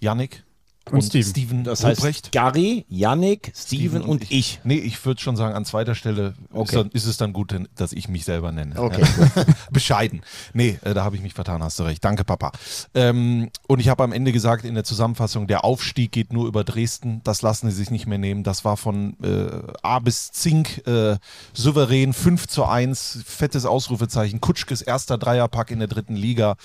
Yannick 0.00 0.44
Und 0.92 1.02
Steven. 1.02 1.28
Steven 1.30 1.64
Das 1.64 1.82
Ruprecht. 1.84 2.02
heißt 2.04 2.32
Gary, 2.32 2.84
Yannick, 2.88 3.52
Steven 3.56 4.02
und 4.02 4.30
ich. 4.30 4.60
Nee, 4.64 4.76
ich 4.78 5.04
würde 5.04 5.20
schon 5.20 5.36
sagen, 5.36 5.54
an 5.54 5.64
zweiter 5.64 5.94
Stelle 5.94 6.34
Okay. 6.52 6.64
ist, 6.64 6.74
dann, 6.76 6.90
ist 6.92 7.06
es 7.06 7.16
dann 7.16 7.32
gut, 7.32 7.54
dass 7.76 7.92
ich 7.92 8.08
mich 8.08 8.24
selber 8.24 8.52
nenne. 8.52 8.78
Okay, 8.80 9.02
Ja. 9.02 9.44
Bescheiden. 9.70 10.22
Nee, 10.54 10.78
äh, 10.82 10.94
da 10.94 11.04
habe 11.04 11.16
ich 11.16 11.22
mich 11.22 11.34
vertan, 11.34 11.62
hast 11.62 11.78
du 11.78 11.84
recht. 11.84 12.04
Danke, 12.04 12.24
Papa. 12.24 12.52
Ähm, 12.94 13.50
und 13.66 13.80
ich 13.80 13.88
habe 13.88 14.02
am 14.04 14.12
Ende 14.12 14.32
gesagt 14.32 14.64
in 14.64 14.74
der 14.74 14.84
Zusammenfassung, 14.84 15.46
der 15.46 15.64
Aufstieg 15.64 16.12
geht 16.12 16.32
nur 16.32 16.46
über 16.46 16.64
Dresden. 16.64 17.20
Das 17.24 17.42
lassen 17.42 17.70
sie 17.70 17.76
sich 17.76 17.90
nicht 17.90 18.06
mehr 18.06 18.18
nehmen. 18.18 18.42
Das 18.42 18.64
war 18.64 18.76
von 18.76 19.16
äh, 19.22 19.48
A 19.82 19.98
bis 19.98 20.32
Zink 20.32 20.86
äh, 20.86 21.16
souverän. 21.52 22.12
5 22.12 22.46
zu 22.48 22.64
1, 22.64 23.20
fettes 23.26 23.66
Ausrufezeichen. 23.66 24.40
Kutschkes 24.40 24.82
erster 24.82 25.18
Dreierpack 25.18 25.70
in 25.70 25.78
der 25.78 25.88
dritten 25.88 26.16
Liga. 26.16 26.56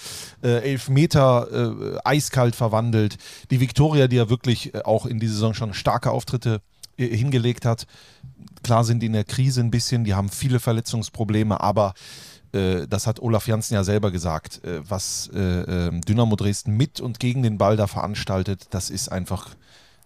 Äh, 0.41 0.59
elf 0.71 0.89
Meter 0.89 1.47
äh, 1.51 1.97
eiskalt 2.03 2.55
verwandelt. 2.55 3.17
Die 3.51 3.59
Viktoria, 3.59 4.07
die 4.13 4.17
ja 4.17 4.29
wirklich 4.29 4.73
äh, 4.73 4.83
auch 4.83 5.05
in 5.05 5.19
dieser 5.19 5.33
Saison 5.33 5.53
schon 5.53 5.73
starke 5.73 6.11
Auftritte 6.11 6.61
äh, 6.97 7.07
hingelegt 7.07 7.65
hat. 7.65 7.87
Klar 8.61 8.83
sind 8.83 8.99
die 8.99 9.07
in 9.07 9.13
der 9.13 9.23
Krise 9.23 9.61
ein 9.61 9.71
bisschen, 9.71 10.03
die 10.03 10.13
haben 10.13 10.29
viele 10.29 10.59
Verletzungsprobleme, 10.59 11.59
aber 11.59 11.95
äh, 12.53 12.87
das 12.87 13.07
hat 13.07 13.19
Olaf 13.19 13.47
Janssen 13.47 13.73
ja 13.73 13.83
selber 13.83 14.11
gesagt, 14.11 14.61
was 14.63 15.29
äh, 15.33 15.39
ähm, 15.39 16.01
Dynamo 16.01 16.35
Dresden 16.35 16.77
mit 16.77 17.01
und 17.01 17.19
gegen 17.19 17.43
den 17.43 17.57
Ball 17.57 17.75
da 17.75 17.87
veranstaltet, 17.87 18.67
das 18.69 18.89
ist 18.89 19.11
einfach, 19.11 19.55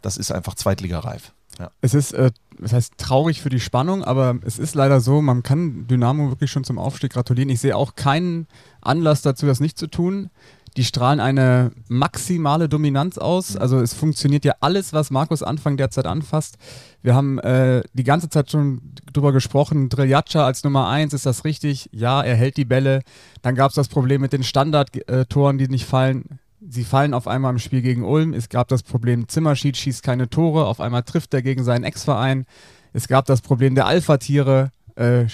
das 0.01 0.17
ist 0.17 0.31
einfach 0.31 0.55
Zweitligareif. 0.55 1.33
Ja. 1.59 1.71
Es 1.81 1.95
ist, 1.95 2.13
das 2.13 2.71
heißt, 2.71 2.93
traurig 2.97 3.41
für 3.41 3.49
die 3.49 3.59
Spannung, 3.59 4.03
aber 4.03 4.37
es 4.45 4.59
ist 4.59 4.75
leider 4.75 5.01
so, 5.01 5.23
man 5.23 5.41
kann 5.41 5.87
Dynamo 5.87 6.29
wirklich 6.29 6.51
schon 6.51 6.63
zum 6.63 6.77
Aufstieg 6.77 7.13
gratulieren. 7.13 7.49
Ich 7.49 7.61
sehe 7.61 7.75
auch 7.75 7.95
keinen 7.95 8.47
Anlass 8.79 9.23
dazu, 9.23 9.47
das 9.47 9.59
nicht 9.59 9.77
zu 9.77 9.87
tun. 9.87 10.29
Die 10.77 10.83
strahlen 10.83 11.19
eine 11.19 11.71
maximale 11.89 12.69
Dominanz 12.69 13.17
aus. 13.17 13.57
Also 13.57 13.79
es 13.79 13.95
funktioniert 13.95 14.45
ja 14.45 14.53
alles, 14.59 14.93
was 14.93 15.09
Markus 15.09 15.41
Anfang 15.41 15.75
derzeit 15.75 16.05
anfasst. 16.05 16.57
Wir 17.01 17.15
haben 17.15 17.39
äh, 17.39 17.81
die 17.93 18.03
ganze 18.03 18.29
Zeit 18.29 18.51
schon 18.51 18.93
drüber 19.11 19.31
gesprochen, 19.31 19.89
Driljatscha 19.89 20.45
als 20.45 20.63
Nummer 20.63 20.87
eins, 20.87 21.13
ist 21.13 21.25
das 21.25 21.45
richtig? 21.45 21.89
Ja, 21.91 22.21
er 22.21 22.35
hält 22.35 22.57
die 22.57 22.65
Bälle. 22.65 23.01
Dann 23.41 23.55
gab 23.55 23.69
es 23.69 23.75
das 23.75 23.87
Problem 23.87 24.21
mit 24.21 24.33
den 24.33 24.43
Standardtoren, 24.43 25.57
die 25.57 25.67
nicht 25.67 25.85
fallen. 25.85 26.39
Sie 26.69 26.83
fallen 26.83 27.15
auf 27.15 27.27
einmal 27.27 27.53
im 27.53 27.59
Spiel 27.59 27.81
gegen 27.81 28.03
Ulm. 28.03 28.33
Es 28.33 28.49
gab 28.49 28.67
das 28.67 28.83
Problem, 28.83 29.27
Zimmerschied 29.27 29.77
schießt 29.77 30.03
keine 30.03 30.29
Tore. 30.29 30.67
Auf 30.67 30.79
einmal 30.79 31.03
trifft 31.03 31.33
er 31.33 31.41
gegen 31.41 31.63
seinen 31.63 31.85
Ex-Verein. 31.85 32.45
Es 32.93 33.07
gab 33.07 33.25
das 33.25 33.41
Problem 33.41 33.73
der 33.73 33.87
Alpha-Tiere. 33.87 34.69
Äh, 34.95 35.25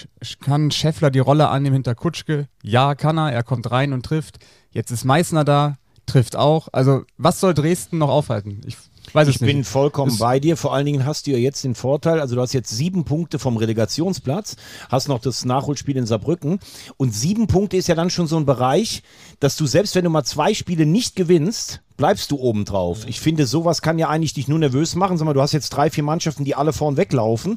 kann 0.42 0.70
Scheffler 0.70 1.10
die 1.10 1.20
Rolle 1.20 1.48
annehmen 1.48 1.74
hinter 1.74 1.94
Kutschke? 1.94 2.48
Ja, 2.62 2.94
kann 2.94 3.18
er. 3.18 3.32
Er 3.32 3.42
kommt 3.42 3.70
rein 3.70 3.92
und 3.92 4.04
trifft. 4.04 4.38
Jetzt 4.74 4.90
ist 4.90 5.04
Meißner 5.04 5.44
da, 5.44 5.78
trifft 6.04 6.36
auch. 6.36 6.68
Also, 6.72 7.04
was 7.16 7.40
soll 7.40 7.54
Dresden 7.54 7.96
noch 7.98 8.10
aufhalten? 8.10 8.60
Ich 8.66 8.76
weiß 9.14 9.28
Ich 9.28 9.36
es 9.36 9.40
nicht. 9.40 9.48
bin 9.54 9.64
vollkommen 9.64 10.10
Ist- 10.12 10.18
bei 10.18 10.38
dir. 10.40 10.56
Vor 10.58 10.74
allen 10.74 10.84
Dingen 10.84 11.06
hast 11.06 11.26
du 11.26 11.30
ja 11.30 11.38
jetzt 11.38 11.64
den 11.64 11.74
Vorteil, 11.74 12.20
also 12.20 12.34
du 12.34 12.40
hast 12.42 12.52
jetzt 12.52 12.70
sieben 12.70 13.04
Punkte 13.04 13.38
vom 13.38 13.56
Relegationsplatz, 13.56 14.56
hast 14.90 15.08
noch 15.08 15.20
das 15.20 15.44
Nachholspiel 15.44 15.96
in 15.96 16.04
Saarbrücken 16.06 16.58
und 16.98 17.14
sieben 17.14 17.46
Punkte 17.46 17.76
ist 17.78 17.86
ja 17.88 17.94
dann 17.94 18.10
schon 18.10 18.26
so 18.26 18.36
ein 18.36 18.44
Bereich, 18.46 19.02
dass 19.40 19.56
du 19.56 19.66
selbst 19.66 19.94
wenn 19.94 20.04
du 20.04 20.10
mal 20.10 20.24
zwei 20.24 20.52
Spiele 20.54 20.84
nicht 20.86 21.16
gewinnst, 21.16 21.80
bleibst 21.96 22.30
du 22.32 22.36
oben 22.38 22.64
drauf. 22.64 23.06
Ich 23.06 23.20
finde, 23.20 23.46
sowas 23.46 23.80
kann 23.82 23.98
ja 23.98 24.08
eigentlich 24.08 24.34
dich 24.34 24.48
nur 24.48 24.58
nervös 24.58 24.94
machen, 24.96 25.16
sondern 25.16 25.34
du 25.34 25.40
hast 25.42 25.52
jetzt 25.52 25.70
drei, 25.70 25.90
vier 25.90 26.02
Mannschaften, 26.04 26.44
die 26.44 26.54
alle 26.56 26.72
vorn 26.72 26.96
weglaufen 26.96 27.56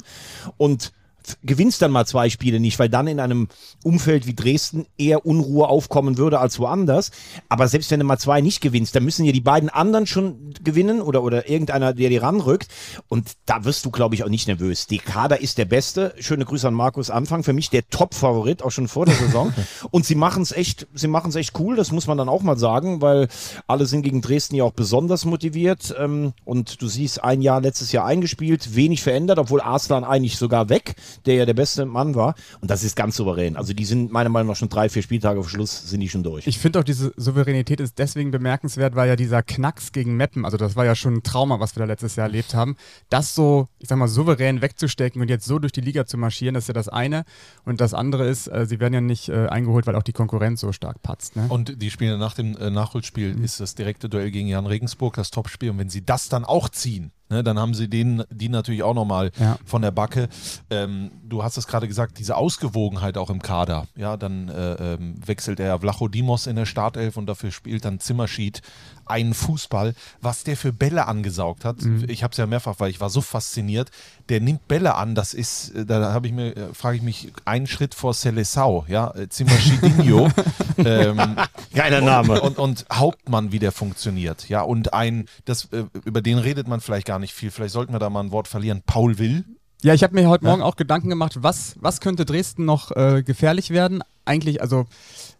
und 0.58 0.92
gewinnst 1.42 1.82
dann 1.82 1.90
mal 1.90 2.06
zwei 2.06 2.30
Spiele 2.30 2.60
nicht, 2.60 2.78
weil 2.78 2.88
dann 2.88 3.06
in 3.06 3.20
einem 3.20 3.48
Umfeld 3.84 4.26
wie 4.26 4.34
Dresden 4.34 4.86
eher 4.96 5.26
Unruhe 5.26 5.68
aufkommen 5.68 6.18
würde 6.18 6.38
als 6.38 6.58
woanders. 6.58 7.10
Aber 7.48 7.68
selbst 7.68 7.90
wenn 7.90 8.00
du 8.00 8.06
mal 8.06 8.18
zwei 8.18 8.40
nicht 8.40 8.60
gewinnst, 8.60 8.94
dann 8.94 9.04
müssen 9.04 9.24
ja 9.24 9.32
die 9.32 9.40
beiden 9.40 9.68
anderen 9.68 10.06
schon 10.06 10.54
gewinnen 10.62 11.00
oder, 11.00 11.22
oder 11.22 11.48
irgendeiner, 11.48 11.92
der 11.92 12.08
dir 12.08 12.22
ranrückt. 12.22 12.68
Und 13.08 13.32
da 13.46 13.64
wirst 13.64 13.84
du, 13.84 13.90
glaube 13.90 14.14
ich, 14.14 14.24
auch 14.24 14.28
nicht 14.28 14.48
nervös. 14.48 14.86
Die 14.86 14.98
Kader 14.98 15.40
ist 15.40 15.58
der 15.58 15.64
Beste. 15.64 16.14
Schöne 16.18 16.44
Grüße 16.44 16.66
an 16.66 16.74
Markus 16.74 17.10
Anfang. 17.10 17.42
Für 17.42 17.52
mich 17.52 17.70
der 17.70 17.88
Top-Favorit, 17.88 18.62
auch 18.62 18.70
schon 18.70 18.88
vor 18.88 19.06
der 19.06 19.14
Saison. 19.14 19.52
Und 19.90 20.06
sie 20.06 20.14
machen 20.14 20.42
es 20.42 20.52
echt, 20.52 20.86
sie 20.94 21.08
machen 21.08 21.30
es 21.30 21.36
echt 21.36 21.58
cool. 21.58 21.76
Das 21.76 21.92
muss 21.92 22.06
man 22.06 22.18
dann 22.18 22.28
auch 22.28 22.42
mal 22.42 22.58
sagen, 22.58 23.00
weil 23.00 23.28
alle 23.66 23.86
sind 23.86 24.02
gegen 24.02 24.20
Dresden 24.20 24.56
ja 24.56 24.64
auch 24.64 24.72
besonders 24.72 25.24
motiviert. 25.24 25.94
Ähm, 25.98 26.32
und 26.44 26.80
du 26.82 26.88
siehst, 26.88 27.22
ein 27.22 27.42
Jahr 27.42 27.60
letztes 27.60 27.92
Jahr 27.92 28.04
eingespielt, 28.04 28.74
wenig 28.74 29.02
verändert, 29.02 29.38
obwohl 29.38 29.60
Arslan 29.60 30.04
eigentlich 30.04 30.36
sogar 30.36 30.68
weg, 30.68 30.94
der 31.26 31.34
ja 31.34 31.46
der 31.46 31.54
beste 31.54 31.86
Mann 31.86 32.14
war. 32.14 32.34
Und 32.60 32.70
das 32.70 32.84
ist 32.84 32.96
ganz 32.96 33.16
souverän. 33.16 33.56
Also 33.56 33.72
die 33.72 33.84
sind 33.84 34.12
meiner 34.12 34.28
Meinung 34.28 34.48
nach 34.48 34.56
schon 34.56 34.68
drei, 34.68 34.88
vier 34.88 35.02
Spieltage 35.02 35.42
vor 35.42 35.50
Schluss 35.50 35.88
sind 35.88 36.00
die 36.00 36.08
schon 36.08 36.22
durch. 36.22 36.46
Ich 36.46 36.58
finde 36.58 36.80
auch, 36.80 36.84
diese 36.84 37.12
Souveränität 37.16 37.80
ist 37.80 37.98
deswegen 37.98 38.30
bemerkenswert, 38.30 38.94
weil 38.94 39.08
ja 39.08 39.16
dieser 39.16 39.42
Knacks 39.42 39.92
gegen 39.92 40.16
Meppen, 40.16 40.44
also 40.44 40.56
das 40.56 40.76
war 40.76 40.84
ja 40.84 40.94
schon 40.94 41.14
ein 41.14 41.22
Trauma, 41.22 41.60
was 41.60 41.76
wir 41.76 41.80
da 41.80 41.86
letztes 41.86 42.16
Jahr 42.16 42.26
erlebt 42.26 42.54
haben, 42.54 42.76
das 43.10 43.34
so, 43.34 43.68
ich 43.78 43.88
sag 43.88 43.98
mal, 43.98 44.08
souverän 44.08 44.62
wegzustecken 44.62 45.20
und 45.20 45.28
jetzt 45.28 45.46
so 45.46 45.58
durch 45.58 45.72
die 45.72 45.80
Liga 45.80 46.06
zu 46.06 46.18
marschieren, 46.18 46.54
das 46.54 46.64
ist 46.64 46.68
ja 46.68 46.74
das 46.74 46.88
eine. 46.88 47.24
Und 47.64 47.80
das 47.80 47.94
andere 47.94 48.26
ist, 48.28 48.48
äh, 48.48 48.66
sie 48.66 48.80
werden 48.80 48.94
ja 48.94 49.00
nicht 49.00 49.28
äh, 49.28 49.46
eingeholt, 49.46 49.86
weil 49.86 49.96
auch 49.96 50.02
die 50.02 50.12
Konkurrenz 50.12 50.60
so 50.60 50.72
stark 50.72 51.02
patzt. 51.02 51.36
Ne? 51.36 51.46
Und 51.48 51.82
die 51.82 51.90
spielen 51.90 52.18
nach 52.18 52.34
dem 52.34 52.56
äh, 52.56 52.70
Nachholspiel 52.70 53.42
ist 53.42 53.60
das 53.60 53.74
direkte 53.74 54.08
Duell 54.08 54.30
gegen 54.30 54.48
Jan 54.48 54.66
Regensburg 54.66 55.14
das 55.14 55.30
Topspiel. 55.30 55.70
Und 55.70 55.78
wenn 55.78 55.88
sie 55.88 56.04
das 56.04 56.28
dann 56.28 56.44
auch 56.44 56.68
ziehen, 56.68 57.12
ne, 57.30 57.42
dann 57.44 57.58
haben 57.58 57.74
sie 57.74 57.88
den, 57.88 58.22
die 58.30 58.48
natürlich 58.48 58.82
auch 58.82 58.94
nochmal 58.94 59.30
Ja. 59.38 59.58
von 59.64 59.82
der 59.82 59.90
Backe. 59.90 60.28
Ähm, 60.70 61.10
du 61.24 61.42
hast 61.42 61.56
es 61.56 61.66
gerade 61.66 61.88
gesagt, 61.88 62.18
diese 62.18 62.36
Ausgewogenheit 62.36 63.16
auch 63.18 63.30
im 63.30 63.40
Kader. 63.42 63.86
Ja, 63.96 64.16
dann 64.16 64.48
äh, 64.48 64.94
ähm, 64.94 65.14
wechselt 65.26 65.60
er 65.60 65.78
Vlachodimos 65.80 66.46
in 66.46 66.56
der 66.56 66.66
Startelf 66.66 67.16
und 67.16 67.26
dafür 67.26 67.50
spielt 67.50 67.84
dann 67.84 68.00
Zimmerschied 68.00 68.62
einen 69.10 69.34
Fußball, 69.34 69.94
was 70.20 70.44
der 70.44 70.56
für 70.56 70.72
Bälle 70.72 71.06
angesaugt 71.06 71.64
hat. 71.64 71.76
Ich 72.06 72.22
habe 72.22 72.32
es 72.32 72.38
ja 72.38 72.46
mehrfach, 72.46 72.76
weil 72.78 72.90
ich 72.90 73.00
war 73.00 73.10
so 73.10 73.20
fasziniert. 73.20 73.90
Der 74.28 74.40
nimmt 74.40 74.68
Bälle 74.68 74.94
an, 74.94 75.14
das 75.14 75.34
ist, 75.34 75.74
äh, 75.74 75.86
da 75.86 76.12
habe 76.12 76.26
ich 76.26 76.32
mir, 76.32 76.56
äh, 76.56 76.74
frage 76.74 76.96
ich 76.96 77.02
mich, 77.02 77.32
einen 77.44 77.66
Schritt 77.66 77.94
vor 77.94 78.14
Celesau, 78.14 78.84
ja, 78.88 79.14
äh, 79.14 79.28
Zimmerschidinho. 79.28 80.28
ähm, 80.78 81.36
Geiler 81.74 82.00
Name. 82.00 82.40
und, 82.40 82.58
und 82.58 82.86
Hauptmann, 82.92 83.52
wie 83.52 83.58
der 83.58 83.72
funktioniert. 83.72 84.48
Ja, 84.48 84.62
und 84.62 84.92
ein, 84.92 85.26
das, 85.44 85.66
äh, 85.72 85.84
über 86.04 86.22
den 86.22 86.38
redet 86.38 86.68
man 86.68 86.80
vielleicht 86.80 87.06
gar 87.06 87.18
nicht 87.18 87.34
viel. 87.34 87.50
Vielleicht 87.50 87.72
sollten 87.72 87.92
wir 87.92 87.98
da 87.98 88.10
mal 88.10 88.20
ein 88.20 88.32
Wort 88.32 88.48
verlieren. 88.48 88.82
Paul 88.84 89.18
Will. 89.18 89.44
Ja, 89.82 89.94
ich 89.94 90.02
habe 90.02 90.14
mir 90.14 90.28
heute 90.28 90.44
Morgen 90.44 90.60
auch 90.60 90.74
Gedanken 90.74 91.08
gemacht, 91.08 91.36
was, 91.40 91.76
was 91.80 92.00
könnte 92.00 92.24
Dresden 92.24 92.64
noch 92.64 92.90
äh, 92.96 93.22
gefährlich 93.22 93.70
werden? 93.70 94.02
Eigentlich, 94.24 94.60
also 94.60 94.86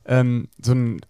ähm, 0.05 0.49
so 0.63 0.73
ein, 0.73 1.01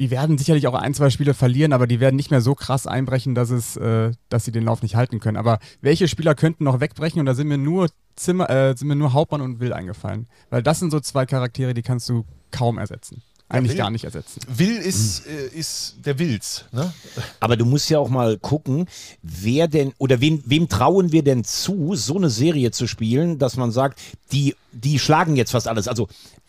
die 0.00 0.10
werden 0.10 0.38
sicherlich 0.38 0.66
auch 0.66 0.74
ein, 0.74 0.94
zwei 0.94 1.10
Spiele 1.10 1.34
verlieren, 1.34 1.74
aber 1.74 1.86
die 1.86 2.00
werden 2.00 2.16
nicht 2.16 2.30
mehr 2.30 2.40
so 2.40 2.54
krass 2.54 2.86
einbrechen, 2.86 3.34
dass 3.34 3.50
es, 3.50 3.76
äh, 3.76 4.12
dass 4.30 4.46
sie 4.46 4.52
den 4.52 4.64
Lauf 4.64 4.80
nicht 4.80 4.96
halten 4.96 5.20
können. 5.20 5.36
Aber 5.36 5.58
welche 5.82 6.08
Spieler 6.08 6.34
könnten 6.34 6.64
noch 6.64 6.80
wegbrechen? 6.80 7.20
Und 7.20 7.26
da 7.26 7.34
sind 7.34 7.48
mir 7.48 7.58
nur 7.58 7.90
Zimmer, 8.16 8.48
äh, 8.48 8.74
sind 8.74 8.88
mir 8.88 8.96
nur 8.96 9.12
Hauptmann 9.12 9.42
und 9.42 9.60
Will 9.60 9.74
eingefallen. 9.74 10.26
Weil 10.48 10.62
das 10.62 10.80
sind 10.80 10.90
so 10.90 11.00
zwei 11.00 11.26
Charaktere, 11.26 11.74
die 11.74 11.82
kannst 11.82 12.08
du 12.08 12.24
kaum 12.50 12.78
ersetzen. 12.78 13.22
Eigentlich 13.50 13.72
Will- 13.72 13.78
gar 13.78 13.90
nicht 13.90 14.04
ersetzen. 14.04 14.40
Will 14.48 14.76
ist, 14.76 15.26
äh, 15.26 15.48
ist 15.48 15.96
der 16.04 16.18
Wills. 16.18 16.66
Ne? 16.70 16.92
Aber 17.40 17.56
du 17.56 17.64
musst 17.64 17.90
ja 17.90 17.98
auch 17.98 18.08
mal 18.08 18.38
gucken, 18.38 18.86
wer 19.22 19.66
denn 19.66 19.92
oder 19.98 20.20
wem, 20.20 20.42
wem 20.46 20.68
trauen 20.68 21.10
wir 21.10 21.24
denn 21.24 21.42
zu, 21.42 21.96
so 21.96 22.16
eine 22.16 22.30
Serie 22.30 22.70
zu 22.70 22.86
spielen, 22.86 23.38
dass 23.38 23.56
man 23.56 23.72
sagt, 23.72 24.00
die, 24.30 24.54
die 24.72 25.00
schlagen 25.00 25.34
jetzt 25.34 25.50
fast 25.50 25.66
alles. 25.66 25.88
Also 25.88 26.06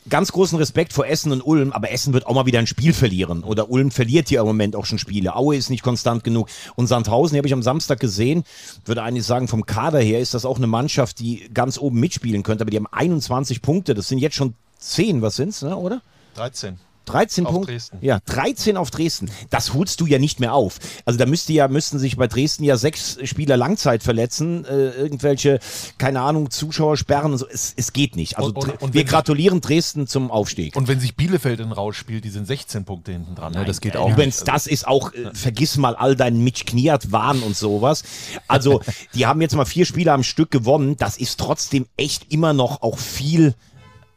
ganz 0.10 0.32
großen 0.32 0.58
Respekt 0.60 0.94
vor 0.94 1.08
Essen 1.08 1.32
und 1.32 1.42
Ulm, 1.42 1.72
aber 1.72 1.92
Essen 1.92 2.14
wird 2.14 2.28
auch 2.28 2.36
mal 2.36 2.46
wieder 2.46 2.60
ein 2.60 2.68
Spiel 2.68 2.94
verlieren. 2.94 3.44
Oder 3.44 3.72
Ulm 3.72 3.90
verliert 3.90 4.30
hier 4.30 4.42
im 4.42 4.46
Moment 4.46 4.76
auch 4.76 4.86
schon 4.86 5.00
Spiele. 5.00 5.36
Aue 5.36 5.56
ist 5.56 5.72
nicht 5.72 5.84
konstant 5.84 6.24
genug. 6.24 6.50
Und 6.76 6.86
Sandhausen, 6.86 7.34
die 7.34 7.38
habe 7.40 7.48
ich 7.48 7.54
am 7.54 7.64
Samstag 7.64 8.00
gesehen, 8.00 8.44
würde 8.86 9.02
eigentlich 9.02 9.26
sagen, 9.26 9.48
vom 9.48 9.66
Kader 9.66 10.00
her 10.00 10.20
ist 10.20 10.36
das 10.36 10.46
auch 10.46 10.58
eine 10.58 10.68
Mannschaft, 10.68 11.20
die 11.20 11.50
ganz 11.54 11.80
oben 11.80 12.00
mitspielen 12.00 12.44
könnte, 12.44 12.64
aber 12.64 12.72
die 12.72 12.78
haben 12.78 12.88
21 12.88 13.64
Punkte. 13.64 13.96
Das 13.96 14.08
sind 14.08 14.20
jetzt 14.20 14.36
schon 14.36 14.54
10, 14.78 15.22
was 15.24 15.36
sind's, 15.36 15.62
ne, 15.64 15.76
oder? 15.76 16.02
13. 16.36 16.80
13 17.12 17.46
Auf 17.46 17.54
Punkte. 17.54 17.72
Dresden. 17.74 17.98
Ja, 18.02 18.20
13 18.26 18.78
auf 18.78 18.92
Dresden. 18.92 19.30
Das 19.50 19.74
holst 19.74 20.00
du 20.02 20.06
ja 20.06 20.20
nicht 20.20 20.40
mehr 20.40 20.54
auf. 20.54 20.80
Also 21.06 21.18
da 21.20 21.26
müsste 21.26 21.54
ja, 21.54 21.68
müssten 21.68 22.00
sich 22.00 22.18
bei 22.18 22.28
Dresden 22.28 22.64
ja 22.64 22.78
sechs 22.78 23.18
Spieler 23.24 23.58
Langzeit 23.58 24.04
verletzen, 24.04 24.66
äh, 24.66 24.92
irgendwelche, 24.92 25.60
keine 25.98 26.22
Ahnung, 26.22 26.50
Zuschauer 26.52 26.98
sperren 26.98 27.34
und 27.34 27.38
so. 27.38 27.48
Es, 27.48 27.74
es 27.76 27.94
geht 27.94 28.16
nicht. 28.16 28.38
Also 28.38 28.50
Und- 28.50 28.58
und- 28.58 28.82
und 28.82 28.94
wir 28.94 29.04
gratulieren 29.04 29.62
Dresden 29.62 30.08
zum 30.08 30.32
Aufstieg. 30.32 30.76
Und 30.76 30.88
wenn 30.88 31.00
sich 31.00 31.16
Bielefeld 31.16 31.60
in 31.60 31.72
Rausch 31.72 31.98
spielt, 31.98 32.24
die 32.24 32.30
sind 32.30 32.48
16 32.48 32.86
Punkte 32.86 33.12
hinten 33.12 33.36
dran. 33.36 33.54
Ne? 33.54 33.66
Das 33.66 33.82
geht 33.82 33.98
auch. 33.98 34.10
Übrigens, 34.10 34.42
nicht. 34.42 34.48
das 34.48 34.68
ist 34.68 34.88
auch, 34.88 35.14
äh, 35.14 35.32
vergiss 35.34 35.78
mal 35.78 35.96
all 35.96 36.16
deinen 36.16 36.44
Mitch 36.44 36.66
Kniat 36.66 37.12
Wahn 37.12 37.42
und 37.44 37.56
sowas. 37.58 38.04
Also, 38.48 38.82
die 39.14 39.26
haben 39.26 39.42
jetzt 39.42 39.56
mal 39.56 39.66
vier 39.66 39.86
Spiele 39.86 40.14
am 40.14 40.24
Stück 40.24 40.52
gewonnen. 40.52 40.96
Das 40.98 41.18
ist 41.18 41.40
trotzdem 41.40 41.88
echt 41.98 42.32
immer 42.32 42.54
noch 42.54 42.82
auch 42.82 42.98
viel 42.98 43.56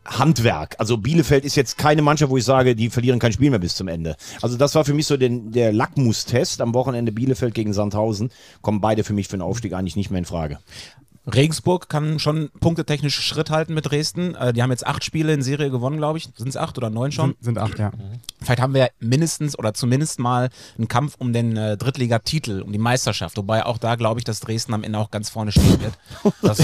Handwerk. 0.04 0.76
Also 0.78 0.96
Bielefeld 0.96 1.44
ist 1.44 1.56
jetzt 1.56 1.78
keine 1.78 2.02
Mannschaft, 2.02 2.30
wo 2.30 2.36
ich 2.36 2.44
sage, 2.44 2.76
die 2.76 2.90
verlieren 2.90 3.18
kein 3.18 3.32
Spiel 3.32 3.50
mehr 3.50 3.58
bis 3.58 3.74
zum 3.74 3.88
Ende. 3.88 4.16
Also 4.42 4.56
das 4.56 4.74
war 4.74 4.84
für 4.84 4.94
mich 4.94 5.06
so 5.06 5.16
den, 5.16 5.52
der 5.52 5.72
Lackmustest 5.72 6.60
am 6.60 6.74
Wochenende 6.74 7.12
Bielefeld 7.12 7.54
gegen 7.54 7.72
Sandhausen. 7.72 8.30
Kommen 8.60 8.80
beide 8.80 9.04
für 9.04 9.12
mich 9.12 9.28
für 9.28 9.36
den 9.36 9.42
Aufstieg 9.42 9.72
eigentlich 9.72 9.96
nicht 9.96 10.10
mehr 10.10 10.18
in 10.18 10.24
Frage. 10.24 10.58
Regensburg 11.26 11.88
kann 11.88 12.18
schon 12.18 12.50
punktetechnisch 12.60 13.18
Schritt 13.18 13.50
halten 13.50 13.74
mit 13.74 13.90
Dresden. 13.90 14.34
Äh, 14.34 14.52
die 14.52 14.62
haben 14.62 14.70
jetzt 14.70 14.86
acht 14.86 15.04
Spiele 15.04 15.32
in 15.32 15.42
Serie 15.42 15.70
gewonnen, 15.70 15.96
glaube 15.96 16.18
ich. 16.18 16.28
Sind 16.36 16.48
es 16.48 16.56
acht 16.56 16.76
oder 16.76 16.90
neun 16.90 17.12
schon? 17.12 17.30
Sind, 17.40 17.44
sind 17.44 17.58
acht, 17.58 17.78
ja. 17.78 17.92
Vielleicht 18.42 18.60
haben 18.60 18.74
wir 18.74 18.90
mindestens 19.00 19.58
oder 19.58 19.72
zumindest 19.72 20.18
mal 20.18 20.50
einen 20.76 20.88
Kampf 20.88 21.14
um 21.18 21.32
den 21.32 21.56
äh, 21.56 21.76
Drittligatitel, 21.76 22.60
um 22.60 22.72
die 22.72 22.78
Meisterschaft. 22.78 23.36
Wobei 23.38 23.64
auch 23.64 23.78
da 23.78 23.94
glaube 23.94 24.20
ich, 24.20 24.24
dass 24.24 24.40
Dresden 24.40 24.74
am 24.74 24.82
Ende 24.84 24.98
auch 24.98 25.10
ganz 25.10 25.30
vorne 25.30 25.52
stehen 25.52 25.80
wird. 25.80 25.94
Das. 26.42 26.58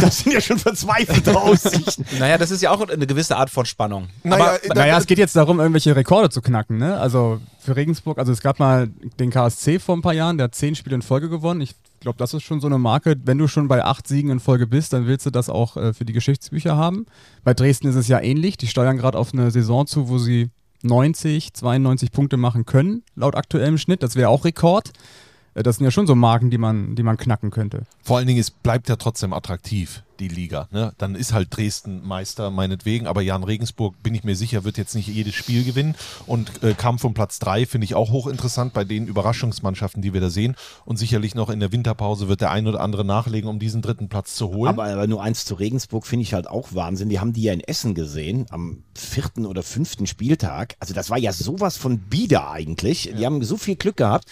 Das 0.00 0.18
sind 0.20 0.32
ja 0.32 0.40
schon 0.40 0.58
verzweifelte 0.58 1.36
Aussichten. 1.38 2.04
naja, 2.18 2.38
das 2.38 2.50
ist 2.50 2.62
ja 2.62 2.70
auch 2.70 2.88
eine 2.88 3.06
gewisse 3.06 3.36
Art 3.36 3.50
von 3.50 3.66
Spannung. 3.66 4.08
Naja, 4.22 4.44
Aber 4.44 4.58
da- 4.68 4.74
Naja, 4.74 4.98
es 4.98 5.06
geht 5.06 5.18
jetzt 5.18 5.36
darum, 5.36 5.58
irgendwelche 5.60 5.94
Rekorde 5.94 6.30
zu 6.30 6.40
knacken. 6.40 6.78
Ne? 6.78 6.98
Also 6.98 7.40
für 7.58 7.76
Regensburg, 7.76 8.18
also 8.18 8.32
es 8.32 8.40
gab 8.40 8.58
mal 8.58 8.88
den 9.18 9.30
KSC 9.30 9.78
vor 9.78 9.96
ein 9.96 10.02
paar 10.02 10.14
Jahren, 10.14 10.38
der 10.38 10.44
hat 10.44 10.54
zehn 10.54 10.74
Spiele 10.74 10.96
in 10.96 11.02
Folge 11.02 11.28
gewonnen. 11.28 11.60
Ich 11.60 11.74
glaube, 12.00 12.18
das 12.18 12.34
ist 12.34 12.42
schon 12.42 12.60
so 12.60 12.66
eine 12.66 12.78
Marke. 12.78 13.16
Wenn 13.24 13.38
du 13.38 13.46
schon 13.46 13.68
bei 13.68 13.84
acht 13.84 14.08
Siegen 14.08 14.30
in 14.30 14.40
Folge 14.40 14.66
bist, 14.66 14.92
dann 14.92 15.06
willst 15.06 15.26
du 15.26 15.30
das 15.30 15.48
auch 15.48 15.76
äh, 15.76 15.92
für 15.92 16.04
die 16.04 16.12
Geschichtsbücher 16.12 16.76
haben. 16.76 17.06
Bei 17.44 17.54
Dresden 17.54 17.88
ist 17.88 17.96
es 17.96 18.08
ja 18.08 18.20
ähnlich. 18.20 18.56
Die 18.56 18.66
steuern 18.66 18.96
gerade 18.96 19.18
auf 19.18 19.32
eine 19.32 19.50
Saison 19.50 19.86
zu, 19.86 20.08
wo 20.08 20.18
sie 20.18 20.50
90, 20.82 21.52
92 21.52 22.10
Punkte 22.10 22.36
machen 22.36 22.64
können, 22.64 23.02
laut 23.14 23.34
aktuellem 23.34 23.76
Schnitt. 23.78 24.02
Das 24.02 24.16
wäre 24.16 24.28
auch 24.30 24.44
Rekord. 24.44 24.92
Äh, 25.54 25.62
Das 25.62 25.76
sind 25.76 25.84
ja 25.84 25.90
schon 25.90 26.06
so 26.06 26.14
Marken, 26.14 26.50
die 26.50 26.58
man, 26.58 26.94
die 26.96 27.02
man 27.02 27.16
knacken 27.16 27.50
könnte. 27.50 27.84
Vor 28.02 28.16
allen 28.16 28.26
Dingen, 28.26 28.40
es 28.40 28.50
bleibt 28.50 28.88
ja 28.88 28.96
trotzdem 28.96 29.32
attraktiv, 29.32 30.02
die 30.20 30.28
Liga. 30.28 30.68
Ne? 30.70 30.92
Dann 30.98 31.14
ist 31.14 31.32
halt 31.32 31.48
Dresden 31.56 32.06
Meister, 32.06 32.50
meinetwegen, 32.50 33.06
aber 33.06 33.22
Jan 33.22 33.42
Regensburg, 33.42 34.00
bin 34.02 34.14
ich 34.14 34.24
mir 34.24 34.36
sicher, 34.36 34.64
wird 34.64 34.78
jetzt 34.78 34.94
nicht 34.94 35.08
jedes 35.08 35.34
Spiel 35.34 35.64
gewinnen. 35.64 35.94
Und 36.26 36.62
äh, 36.62 36.74
Kampf 36.74 37.04
um 37.04 37.14
Platz 37.14 37.38
3 37.40 37.66
finde 37.66 37.86
ich 37.86 37.94
auch 37.94 38.10
hochinteressant 38.10 38.72
bei 38.72 38.84
den 38.84 39.06
Überraschungsmannschaften, 39.06 40.02
die 40.02 40.12
wir 40.12 40.20
da 40.20 40.30
sehen. 40.30 40.54
Und 40.84 40.98
sicherlich 40.98 41.34
noch 41.34 41.50
in 41.50 41.60
der 41.60 41.72
Winterpause 41.72 42.28
wird 42.28 42.40
der 42.40 42.50
ein 42.50 42.66
oder 42.66 42.80
andere 42.80 43.04
nachlegen, 43.04 43.48
um 43.48 43.58
diesen 43.58 43.82
dritten 43.82 44.08
Platz 44.08 44.34
zu 44.34 44.48
holen. 44.48 44.68
Aber, 44.68 44.84
aber 44.84 45.06
nur 45.06 45.22
eins 45.22 45.44
zu 45.44 45.54
Regensburg 45.54 46.06
finde 46.06 46.22
ich 46.22 46.34
halt 46.34 46.46
auch 46.46 46.68
Wahnsinn. 46.74 47.08
Die 47.08 47.18
haben 47.20 47.32
die 47.32 47.42
ja 47.42 47.52
in 47.52 47.60
Essen 47.60 47.94
gesehen, 47.94 48.46
am 48.50 48.82
vierten 48.94 49.46
oder 49.46 49.62
fünften 49.62 50.06
Spieltag. 50.06 50.76
Also 50.78 50.94
das 50.94 51.10
war 51.10 51.18
ja 51.18 51.32
sowas 51.32 51.76
von 51.76 51.98
bieder 51.98 52.50
eigentlich. 52.50 53.12
Die 53.16 53.24
haben 53.24 53.42
so 53.42 53.56
viel 53.56 53.76
Glück 53.76 53.96
gehabt. 53.96 54.26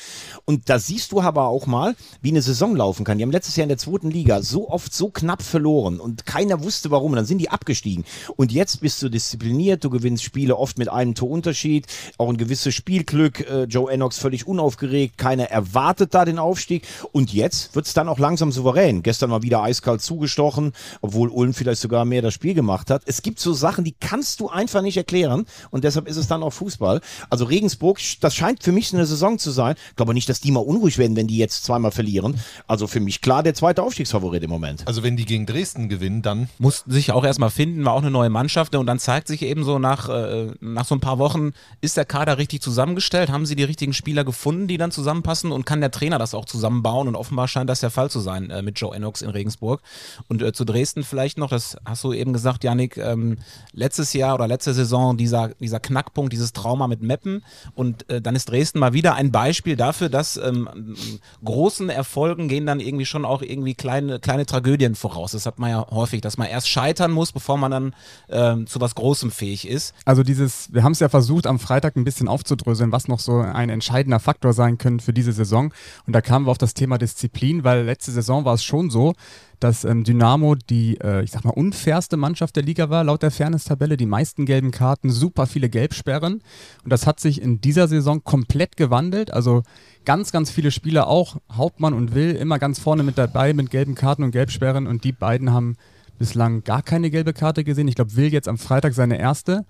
Und 0.44 0.68
da 0.68 0.78
siehst 0.78 1.12
du 1.12 1.20
aber 1.20 1.46
auch 1.48 1.66
mal, 1.66 1.96
wie 2.20 2.30
eine 2.30 2.42
Saison 2.42 2.76
laufen 2.76 3.04
kann. 3.04 3.18
Die 3.18 3.24
haben 3.24 3.32
letztes 3.32 3.56
Jahr 3.56 3.64
in 3.64 3.70
der 3.70 3.78
zweiten 3.78 4.10
Liga 4.10 4.42
so 4.42 4.68
oft 4.68 4.92
so 4.92 5.08
knapp 5.08 5.42
verloren 5.42 5.77
und 5.86 6.26
keiner 6.26 6.62
wusste 6.62 6.90
warum. 6.90 7.14
Dann 7.14 7.26
sind 7.26 7.38
die 7.38 7.50
abgestiegen. 7.50 8.04
Und 8.36 8.52
jetzt 8.52 8.80
bist 8.80 9.02
du 9.02 9.08
diszipliniert, 9.08 9.84
du 9.84 9.90
gewinnst 9.90 10.24
Spiele 10.24 10.56
oft 10.56 10.78
mit 10.78 10.88
einem 10.88 11.14
Torunterschied, 11.14 11.86
auch 12.18 12.28
ein 12.28 12.36
gewisses 12.36 12.74
Spielglück. 12.74 13.48
Äh, 13.48 13.64
Joe 13.64 13.90
Ennox 13.90 14.18
völlig 14.18 14.46
unaufgeregt, 14.46 15.18
keiner 15.18 15.44
erwartet 15.44 16.14
da 16.14 16.24
den 16.24 16.38
Aufstieg. 16.38 16.86
Und 17.12 17.32
jetzt 17.32 17.74
wird 17.74 17.86
es 17.86 17.94
dann 17.94 18.08
auch 18.08 18.18
langsam 18.18 18.52
souverän. 18.52 19.02
Gestern 19.02 19.30
mal 19.30 19.42
wieder 19.42 19.62
eiskalt 19.62 20.02
zugestochen, 20.02 20.72
obwohl 21.00 21.28
Ulm 21.28 21.54
vielleicht 21.54 21.80
sogar 21.80 22.04
mehr 22.04 22.22
das 22.22 22.34
Spiel 22.34 22.54
gemacht 22.54 22.90
hat. 22.90 23.02
Es 23.06 23.22
gibt 23.22 23.38
so 23.40 23.52
Sachen, 23.52 23.84
die 23.84 23.94
kannst 23.98 24.40
du 24.40 24.48
einfach 24.48 24.82
nicht 24.82 24.96
erklären. 24.96 25.46
Und 25.70 25.84
deshalb 25.84 26.08
ist 26.08 26.16
es 26.16 26.26
dann 26.26 26.42
auch 26.42 26.52
Fußball. 26.52 27.00
Also 27.30 27.44
Regensburg, 27.44 27.98
das 28.20 28.34
scheint 28.34 28.62
für 28.62 28.72
mich 28.72 28.92
eine 28.92 29.06
Saison 29.06 29.38
zu 29.38 29.50
sein. 29.50 29.76
Ich 29.90 29.96
glaube 29.96 30.14
nicht, 30.14 30.28
dass 30.28 30.40
die 30.40 30.50
mal 30.50 30.60
unruhig 30.60 30.98
werden, 30.98 31.16
wenn 31.16 31.26
die 31.26 31.38
jetzt 31.38 31.64
zweimal 31.64 31.90
verlieren. 31.90 32.40
Also 32.66 32.86
für 32.86 33.00
mich 33.00 33.20
klar 33.20 33.42
der 33.42 33.54
zweite 33.54 33.82
Aufstiegsfavorit 33.82 34.42
im 34.42 34.50
Moment. 34.50 34.86
Also 34.86 35.02
wenn 35.02 35.16
die 35.16 35.24
gegen 35.24 35.46
Dresden 35.46 35.67
Dresden 35.68 35.88
gewinnen, 35.88 36.22
dann 36.22 36.48
mussten 36.58 36.90
sich 36.90 37.12
auch 37.12 37.24
erstmal 37.24 37.50
finden, 37.50 37.84
war 37.84 37.92
auch 37.92 38.00
eine 38.00 38.10
neue 38.10 38.30
Mannschaft 38.30 38.72
ne? 38.72 38.78
und 38.78 38.86
dann 38.86 38.98
zeigt 38.98 39.28
sich 39.28 39.42
eben 39.42 39.64
so 39.64 39.78
nach, 39.78 40.08
äh, 40.08 40.46
nach 40.60 40.86
so 40.86 40.94
ein 40.94 41.00
paar 41.00 41.18
Wochen, 41.18 41.52
ist 41.82 41.96
der 41.96 42.06
Kader 42.06 42.38
richtig 42.38 42.62
zusammengestellt, 42.62 43.30
haben 43.30 43.44
sie 43.44 43.54
die 43.54 43.64
richtigen 43.64 43.92
Spieler 43.92 44.24
gefunden, 44.24 44.66
die 44.66 44.78
dann 44.78 44.90
zusammenpassen 44.90 45.52
und 45.52 45.66
kann 45.66 45.80
der 45.80 45.90
Trainer 45.90 46.18
das 46.18 46.34
auch 46.34 46.46
zusammenbauen 46.46 47.06
und 47.06 47.16
offenbar 47.16 47.48
scheint 47.48 47.68
das 47.68 47.80
der 47.80 47.90
Fall 47.90 48.10
zu 48.10 48.20
sein 48.20 48.50
äh, 48.50 48.62
mit 48.62 48.80
Joe 48.80 48.94
Ennox 48.94 49.20
in 49.20 49.28
Regensburg. 49.28 49.82
Und 50.28 50.42
äh, 50.42 50.52
zu 50.52 50.64
Dresden 50.64 51.04
vielleicht 51.04 51.36
noch, 51.36 51.50
das 51.50 51.76
hast 51.84 52.02
du 52.04 52.12
eben 52.14 52.32
gesagt, 52.32 52.64
Janik, 52.64 52.96
ähm, 52.96 53.36
letztes 53.72 54.14
Jahr 54.14 54.34
oder 54.34 54.48
letzte 54.48 54.72
Saison 54.72 55.18
dieser, 55.18 55.48
dieser 55.60 55.80
Knackpunkt, 55.80 56.32
dieses 56.32 56.54
Trauma 56.54 56.86
mit 56.86 57.02
Meppen 57.02 57.44
und 57.74 58.08
äh, 58.08 58.22
dann 58.22 58.34
ist 58.36 58.48
Dresden 58.48 58.78
mal 58.78 58.94
wieder 58.94 59.16
ein 59.16 59.32
Beispiel 59.32 59.76
dafür, 59.76 60.08
dass 60.08 60.38
ähm, 60.38 60.96
großen 61.44 61.90
Erfolgen 61.90 62.48
gehen 62.48 62.64
dann 62.64 62.80
irgendwie 62.80 63.06
schon 63.06 63.26
auch 63.26 63.42
irgendwie 63.42 63.74
kleine, 63.74 64.18
kleine 64.18 64.46
Tragödien 64.46 64.94
voraus. 64.94 65.32
Das 65.32 65.46
hat 65.48 65.58
man 65.58 65.70
ja 65.70 65.86
häufig, 65.90 66.20
dass 66.20 66.38
man 66.38 66.46
erst 66.46 66.68
scheitern 66.68 67.10
muss, 67.10 67.32
bevor 67.32 67.58
man 67.58 67.70
dann 67.70 67.94
ähm, 68.28 68.66
zu 68.66 68.80
was 68.80 68.94
Großem 68.94 69.30
fähig 69.30 69.66
ist. 69.66 69.94
Also 70.04 70.22
dieses, 70.22 70.72
wir 70.72 70.84
haben 70.84 70.92
es 70.92 71.00
ja 71.00 71.08
versucht, 71.08 71.46
am 71.46 71.58
Freitag 71.58 71.96
ein 71.96 72.04
bisschen 72.04 72.28
aufzudröseln, 72.28 72.92
was 72.92 73.08
noch 73.08 73.18
so 73.18 73.40
ein 73.40 73.70
entscheidender 73.70 74.20
Faktor 74.20 74.52
sein 74.52 74.78
könnte 74.78 75.04
für 75.04 75.12
diese 75.12 75.32
Saison. 75.32 75.72
Und 76.06 76.12
da 76.12 76.20
kamen 76.20 76.46
wir 76.46 76.50
auf 76.50 76.58
das 76.58 76.74
Thema 76.74 76.98
Disziplin, 76.98 77.64
weil 77.64 77.84
letzte 77.84 78.12
Saison 78.12 78.44
war 78.44 78.54
es 78.54 78.62
schon 78.62 78.90
so, 78.90 79.14
dass 79.60 79.84
ähm, 79.84 80.04
Dynamo 80.04 80.54
die, 80.54 80.98
äh, 81.00 81.22
ich 81.24 81.32
sag 81.32 81.44
mal, 81.44 81.50
unfairste 81.50 82.16
Mannschaft 82.16 82.56
der 82.56 82.62
Liga 82.62 82.90
war, 82.90 83.04
laut 83.04 83.22
der 83.22 83.30
Fairness-Tabelle. 83.30 83.96
Die 83.96 84.06
meisten 84.06 84.46
gelben 84.46 84.70
Karten, 84.70 85.10
super 85.10 85.46
viele 85.46 85.68
Gelbsperren. 85.68 86.42
Und 86.84 86.92
das 86.92 87.06
hat 87.06 87.20
sich 87.20 87.42
in 87.42 87.60
dieser 87.60 87.88
Saison 87.88 88.22
komplett 88.22 88.76
gewandelt. 88.76 89.32
Also 89.32 89.62
ganz, 90.08 90.32
ganz 90.32 90.50
viele 90.50 90.70
Spieler, 90.70 91.06
auch 91.06 91.36
Hauptmann 91.52 91.92
und 91.92 92.14
Will, 92.14 92.34
immer 92.34 92.58
ganz 92.58 92.78
vorne 92.78 93.02
mit 93.02 93.18
dabei 93.18 93.52
mit 93.52 93.70
gelben 93.70 93.94
Karten 93.94 94.22
und 94.22 94.30
Gelbsperren. 94.30 94.86
Und 94.86 95.04
die 95.04 95.12
beiden 95.12 95.52
haben 95.52 95.76
bislang 96.18 96.64
gar 96.64 96.80
keine 96.80 97.10
gelbe 97.10 97.34
Karte 97.34 97.62
gesehen. 97.62 97.88
Ich 97.88 97.94
glaube, 97.94 98.16
Will 98.16 98.32
jetzt 98.32 98.48
am 98.48 98.56
Freitag 98.56 98.94
seine 98.94 99.18
erste. 99.18 99.66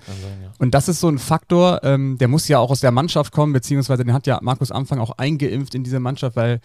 Und 0.60 0.74
das 0.74 0.88
ist 0.88 1.00
so 1.00 1.08
ein 1.08 1.18
Faktor, 1.18 1.80
ähm, 1.82 2.18
der 2.18 2.28
muss 2.28 2.46
ja 2.46 2.60
auch 2.60 2.70
aus 2.70 2.78
der 2.78 2.92
Mannschaft 2.92 3.32
kommen, 3.32 3.52
beziehungsweise 3.52 4.04
den 4.04 4.14
hat 4.14 4.28
ja 4.28 4.38
Markus 4.40 4.70
Anfang 4.70 5.00
auch 5.00 5.18
eingeimpft 5.18 5.74
in 5.74 5.82
diese 5.82 5.98
Mannschaft, 5.98 6.36
weil 6.36 6.60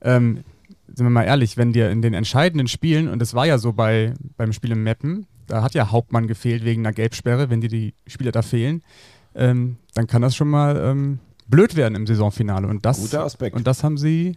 ähm, 0.00 0.42
sind 0.86 1.04
wir 1.04 1.10
mal 1.10 1.24
ehrlich, 1.24 1.58
wenn 1.58 1.74
dir 1.74 1.90
in 1.90 2.00
den 2.00 2.14
entscheidenden 2.14 2.66
Spielen, 2.66 3.10
und 3.10 3.18
das 3.18 3.34
war 3.34 3.44
ja 3.44 3.58
so 3.58 3.74
bei, 3.74 4.14
beim 4.38 4.54
Spiel 4.54 4.72
im 4.72 4.82
Meppen, 4.84 5.26
da 5.46 5.62
hat 5.62 5.74
ja 5.74 5.90
Hauptmann 5.90 6.28
gefehlt 6.28 6.64
wegen 6.64 6.80
einer 6.80 6.94
Gelbsperre, 6.94 7.50
wenn 7.50 7.60
dir 7.60 7.68
die 7.68 7.92
Spieler 8.06 8.32
da 8.32 8.40
fehlen, 8.40 8.82
ähm, 9.34 9.76
dann 9.92 10.06
kann 10.06 10.22
das 10.22 10.34
schon 10.34 10.48
mal 10.48 10.78
ähm, 10.78 11.18
blöd 11.48 11.76
werden 11.76 11.94
im 11.94 12.06
Saisonfinale. 12.06 12.68
Und 12.68 12.86
das, 12.86 13.00
Guter 13.00 13.24
Aspekt. 13.24 13.56
Und 13.56 13.66
das 13.66 13.82
haben 13.82 13.98
sie 13.98 14.36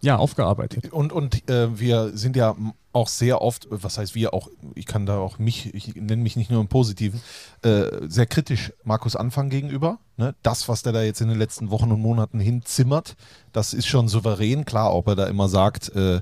ja 0.00 0.16
aufgearbeitet. 0.16 0.92
Und, 0.92 1.12
und 1.12 1.48
äh, 1.50 1.78
wir 1.78 2.16
sind 2.16 2.36
ja 2.36 2.56
auch 2.92 3.08
sehr 3.08 3.40
oft, 3.40 3.68
was 3.70 3.98
heißt 3.98 4.14
wir 4.14 4.34
auch, 4.34 4.48
ich 4.74 4.86
kann 4.86 5.06
da 5.06 5.18
auch 5.18 5.38
mich, 5.38 5.74
ich 5.74 5.94
nenne 5.94 6.22
mich 6.22 6.36
nicht 6.36 6.50
nur 6.50 6.60
im 6.60 6.68
Positiven, 6.68 7.20
äh, 7.62 7.84
sehr 8.08 8.26
kritisch 8.26 8.72
Markus 8.82 9.14
Anfang 9.14 9.48
gegenüber. 9.48 9.98
Ne? 10.16 10.34
Das, 10.42 10.68
was 10.68 10.82
der 10.82 10.92
da 10.92 11.02
jetzt 11.02 11.20
in 11.20 11.28
den 11.28 11.38
letzten 11.38 11.70
Wochen 11.70 11.92
und 11.92 12.00
Monaten 12.00 12.40
hinzimmert, 12.40 13.16
das 13.52 13.74
ist 13.74 13.86
schon 13.86 14.08
souverän. 14.08 14.64
Klar, 14.64 14.92
ob 14.94 15.06
er 15.06 15.16
da 15.16 15.26
immer 15.26 15.48
sagt, 15.48 15.94
äh, 15.94 16.20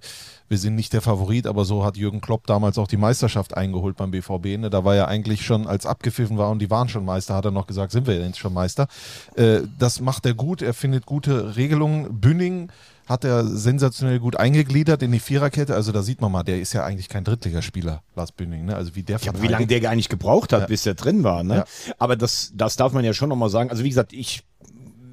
wir 0.48 0.58
sind 0.58 0.74
nicht 0.74 0.92
der 0.92 1.02
Favorit, 1.02 1.46
aber 1.46 1.64
so 1.64 1.84
hat 1.84 1.96
Jürgen 1.96 2.20
Klopp 2.20 2.46
damals 2.46 2.78
auch 2.78 2.88
die 2.88 2.96
Meisterschaft 2.96 3.56
eingeholt 3.56 3.96
beim 3.96 4.10
BVB. 4.10 4.58
Ne? 4.58 4.70
Da 4.70 4.84
war 4.84 4.96
er 4.96 5.08
eigentlich 5.08 5.44
schon, 5.44 5.66
als 5.66 5.86
abgepfiffen 5.86 6.38
war 6.38 6.50
und 6.50 6.60
die 6.60 6.70
waren 6.70 6.88
schon 6.88 7.04
Meister, 7.04 7.34
hat 7.34 7.44
er 7.44 7.50
noch 7.50 7.66
gesagt, 7.66 7.92
sind 7.92 8.06
wir 8.06 8.18
jetzt 8.18 8.38
schon 8.38 8.54
Meister. 8.54 8.88
Äh, 9.36 9.60
das 9.78 10.00
macht 10.00 10.24
er 10.26 10.34
gut, 10.34 10.62
er 10.62 10.74
findet 10.74 11.06
gute 11.06 11.56
Regelungen. 11.56 12.20
Bünding 12.20 12.70
hat 13.06 13.24
er 13.24 13.44
sensationell 13.44 14.18
gut 14.20 14.36
eingegliedert 14.36 15.02
in 15.02 15.12
die 15.12 15.18
Viererkette. 15.18 15.74
Also 15.74 15.92
da 15.92 16.02
sieht 16.02 16.20
man 16.20 16.30
mal, 16.30 16.42
der 16.42 16.60
ist 16.60 16.74
ja 16.74 16.84
eigentlich 16.84 17.08
kein 17.08 17.24
Drittligaspieler, 17.24 18.02
Lars 18.14 18.32
Bünding. 18.32 18.66
Ne? 18.66 18.76
Also 18.76 18.94
wie 18.96 19.02
der 19.02 19.18
Ja, 19.18 19.32
wie 19.40 19.48
lange 19.48 19.66
der 19.66 19.80
gar 19.80 19.94
nicht 19.94 20.10
gebraucht 20.10 20.52
hat, 20.52 20.60
Ja. 20.62 20.66
bis 20.66 20.84
er 20.84 20.94
drin 20.94 21.24
war. 21.24 21.42
Ne? 21.42 21.56
Ja. 21.56 21.64
Aber 21.98 22.16
das, 22.16 22.52
das 22.54 22.76
darf 22.76 22.92
man 22.92 23.04
ja 23.04 23.14
schon 23.14 23.30
nochmal 23.30 23.48
sagen. 23.48 23.70
Also 23.70 23.82
wie 23.82 23.88
gesagt, 23.88 24.12
ich 24.12 24.44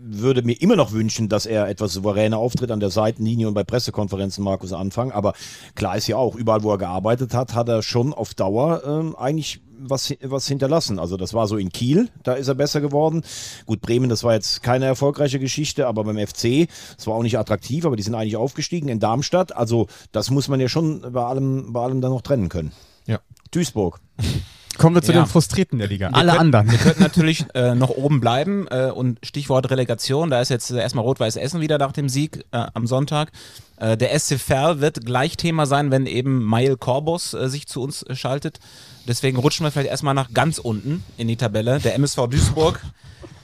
würde 0.08 0.44
mir 0.44 0.62
immer 0.62 0.76
noch 0.76 0.92
wünschen, 0.92 1.30
dass 1.30 1.46
er 1.46 1.68
etwas 1.68 1.94
souveräner 1.94 2.38
auftritt 2.38 2.72
an 2.72 2.80
der 2.80 2.90
Seitenlinie 2.92 3.48
und 3.48 3.54
bei 3.54 3.64
Pressekonferenzen 3.64 4.44
Markus 4.44 4.74
Anfang. 4.74 5.12
Aber 5.12 5.34
klar 5.74 5.98
ist 5.98 6.08
ja 6.08 6.18
auch, 6.18 6.36
überall 6.36 6.64
wo 6.64 6.72
er 6.72 6.78
gearbeitet 6.78 7.34
hat, 7.34 7.56
hat 7.56 7.70
er 7.70 7.82
schon 7.82 8.14
auf 8.14 8.34
Dauer 8.34 8.84
ähm, 8.86 9.16
eigentlich 9.16 9.62
was, 9.78 10.14
was 10.22 10.48
hinterlassen. 10.48 11.00
Also 11.00 11.18
das 11.18 11.34
war 11.34 11.48
so 11.48 11.58
in 11.58 11.70
Kiel, 11.70 12.10
da 12.24 12.34
ist 12.34 12.48
er 12.48 12.56
besser 12.56 12.82
geworden. 12.82 13.24
Gut, 13.66 13.82
Bremen, 13.82 14.10
das 14.10 14.24
war 14.24 14.34
jetzt 14.34 14.64
keine 14.64 14.86
erfolgreiche 14.86 15.40
Geschichte, 15.40 15.88
aber 15.88 16.04
beim 16.04 16.18
FC, 16.18 16.68
das 16.96 17.08
war 17.08 17.16
auch 17.16 17.24
nicht 17.24 17.38
attraktiv, 17.38 17.86
aber 17.86 17.96
die 17.96 18.04
sind 18.04 18.16
eigentlich 18.16 18.38
aufgestiegen 18.38 18.90
in 18.90 19.00
Darmstadt. 19.00 19.56
Also 19.56 19.88
das 20.12 20.30
muss 20.30 20.48
man 20.48 20.60
ja 20.60 20.70
schon 20.70 21.02
bei 21.12 21.24
allem, 21.24 21.74
bei 21.74 21.82
allem 21.82 22.02
dann 22.02 22.12
noch 22.12 22.22
trennen 22.22 22.50
können. 22.50 22.72
Ja. 23.06 23.20
Duisburg. 23.52 24.00
Kommen 24.78 24.96
wir 24.96 25.02
zu 25.02 25.12
Ja. 25.14 25.22
den 25.22 25.28
Frustrierten 25.28 25.80
der 25.80 25.88
Liga. 25.88 26.10
Wir 26.10 26.16
Alle 26.16 26.32
können- 26.32 26.40
anderen. 26.42 26.72
Wir 26.72 26.78
könnten 26.78 27.02
natürlich 27.04 27.46
äh, 27.54 27.76
noch 27.76 27.90
oben 27.90 28.20
bleiben 28.22 28.68
äh, 28.70 28.92
und 28.94 29.20
Stichwort 29.26 29.70
Relegation, 29.72 30.30
da 30.30 30.42
ist 30.42 30.50
jetzt 30.50 30.72
äh, 30.72 30.78
erstmal 30.80 31.04
Rot-Weiß 31.06 31.36
Essen 31.38 31.62
wieder 31.62 31.78
nach 31.78 31.92
dem 31.92 32.10
Sieg 32.10 32.46
äh, 32.52 32.66
am 32.74 32.88
Sonntag. 32.88 33.32
Äh, 33.78 33.98
der 33.98 34.18
SC 34.18 34.40
Verl 34.40 34.82
wird 34.82 35.06
gleich 35.06 35.38
Thema 35.38 35.66
sein, 35.66 35.92
wenn 35.92 36.06
eben 36.06 36.44
Mail 36.48 36.78
Corbus 36.78 37.32
sich 37.32 37.68
zu 37.68 37.82
uns 37.82 38.06
schaltet. 38.14 38.60
Deswegen 39.08 39.38
rutschen 39.38 39.66
wir 39.66 39.72
vielleicht 39.72 39.90
erstmal 39.90 40.14
nach 40.14 40.34
ganz 40.34 40.58
unten 40.58 41.04
in 41.18 41.28
die 41.28 41.36
Tabelle. 41.38 41.80
Der 41.80 41.96
MSV 41.96 42.28
Duisburg 42.28 42.82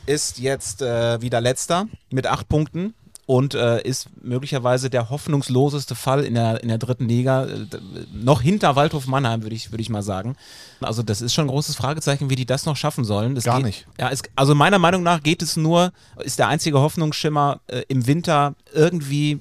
ist 0.06 0.40
jetzt 0.40 0.82
wieder 0.82 1.40
letzter 1.42 1.88
mit 2.12 2.26
acht 2.28 2.50
Punkten 2.50 2.94
und 3.32 3.54
äh, 3.54 3.82
ist 3.84 4.10
möglicherweise 4.22 4.90
der 4.90 5.10
hoffnungsloseste 5.10 5.96
Fall 5.96 6.26
in 6.26 6.34
der, 6.34 6.62
in 6.64 6.68
der 6.68 6.78
dritten 6.78 7.08
Liga. 7.08 7.46
Äh, 7.46 7.66
noch 8.12 8.42
hinter 8.42 8.76
Waldhof 8.76 9.08
Mannheim, 9.08 9.44
würde 9.44 9.56
ich, 9.56 9.72
würde 9.72 9.82
ich 9.82 9.90
mal 9.90 10.04
sagen. 10.04 10.36
Also 10.82 11.02
das 11.02 11.22
ist 11.22 11.34
schon 11.34 11.46
ein 11.46 11.48
großes 11.48 11.78
Fragezeichen, 11.78 12.30
wie 12.30 12.36
die 12.36 12.46
das 12.46 12.66
noch 12.66 12.76
schaffen 12.76 13.06
sollen. 13.06 13.34
Das 13.34 13.46
Gar 13.46 13.60
geht, 13.60 13.66
nicht. 13.68 13.88
Ja, 13.98 14.10
es, 14.10 14.22
also 14.36 14.54
meiner 14.54 14.80
Meinung 14.80 15.02
nach 15.02 15.24
geht 15.24 15.42
es 15.42 15.56
nur, 15.56 15.94
ist 16.18 16.40
der 16.40 16.50
einzige 16.50 16.82
Hoffnungsschimmer 16.82 17.62
äh, 17.68 17.84
im 17.88 18.06
Winter 18.06 18.54
irgendwie 18.74 19.40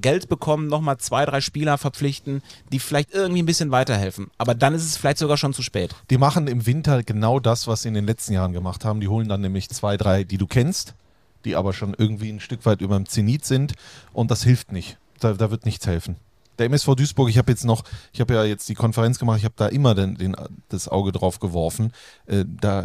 Geld 0.00 0.28
bekommen, 0.28 0.66
nochmal 0.66 0.98
zwei, 0.98 1.24
drei 1.24 1.40
Spieler 1.40 1.78
verpflichten, 1.78 2.42
die 2.72 2.80
vielleicht 2.80 3.14
irgendwie 3.14 3.42
ein 3.42 3.46
bisschen 3.46 3.70
weiterhelfen. 3.70 4.32
Aber 4.36 4.56
dann 4.56 4.74
ist 4.74 4.84
es 4.84 4.96
vielleicht 4.96 5.18
sogar 5.18 5.36
schon 5.36 5.52
zu 5.52 5.62
spät. 5.62 5.94
Die 6.10 6.18
machen 6.18 6.48
im 6.48 6.66
Winter 6.66 7.04
genau 7.04 7.38
das, 7.38 7.68
was 7.68 7.82
sie 7.82 7.88
in 7.88 7.94
den 7.94 8.06
letzten 8.06 8.32
Jahren 8.32 8.52
gemacht 8.52 8.84
haben. 8.84 8.98
Die 8.98 9.06
holen 9.06 9.28
dann 9.28 9.42
nämlich 9.42 9.70
zwei, 9.70 9.96
drei, 9.96 10.24
die 10.24 10.38
du 10.38 10.48
kennst, 10.48 10.96
die 11.44 11.56
aber 11.56 11.72
schon 11.72 11.94
irgendwie 11.96 12.30
ein 12.30 12.40
Stück 12.40 12.66
weit 12.66 12.80
über 12.80 12.96
dem 12.96 13.06
Zenit 13.06 13.44
sind 13.44 13.74
und 14.12 14.30
das 14.30 14.42
hilft 14.42 14.72
nicht. 14.72 14.98
Da, 15.20 15.32
da 15.32 15.50
wird 15.50 15.64
nichts 15.64 15.86
helfen. 15.86 16.16
Der 16.58 16.66
MSV 16.66 16.96
Duisburg, 16.96 17.28
ich 17.28 17.38
habe 17.38 17.52
jetzt 17.52 17.64
noch, 17.64 17.84
ich 18.12 18.20
habe 18.20 18.34
ja 18.34 18.44
jetzt 18.44 18.68
die 18.68 18.74
Konferenz 18.74 19.18
gemacht, 19.18 19.38
ich 19.38 19.44
habe 19.44 19.54
da 19.56 19.68
immer 19.68 19.94
den, 19.94 20.16
den, 20.16 20.36
das 20.68 20.88
Auge 20.88 21.12
drauf 21.12 21.38
geworfen. 21.38 21.92
Äh, 22.26 22.44
da, 22.46 22.84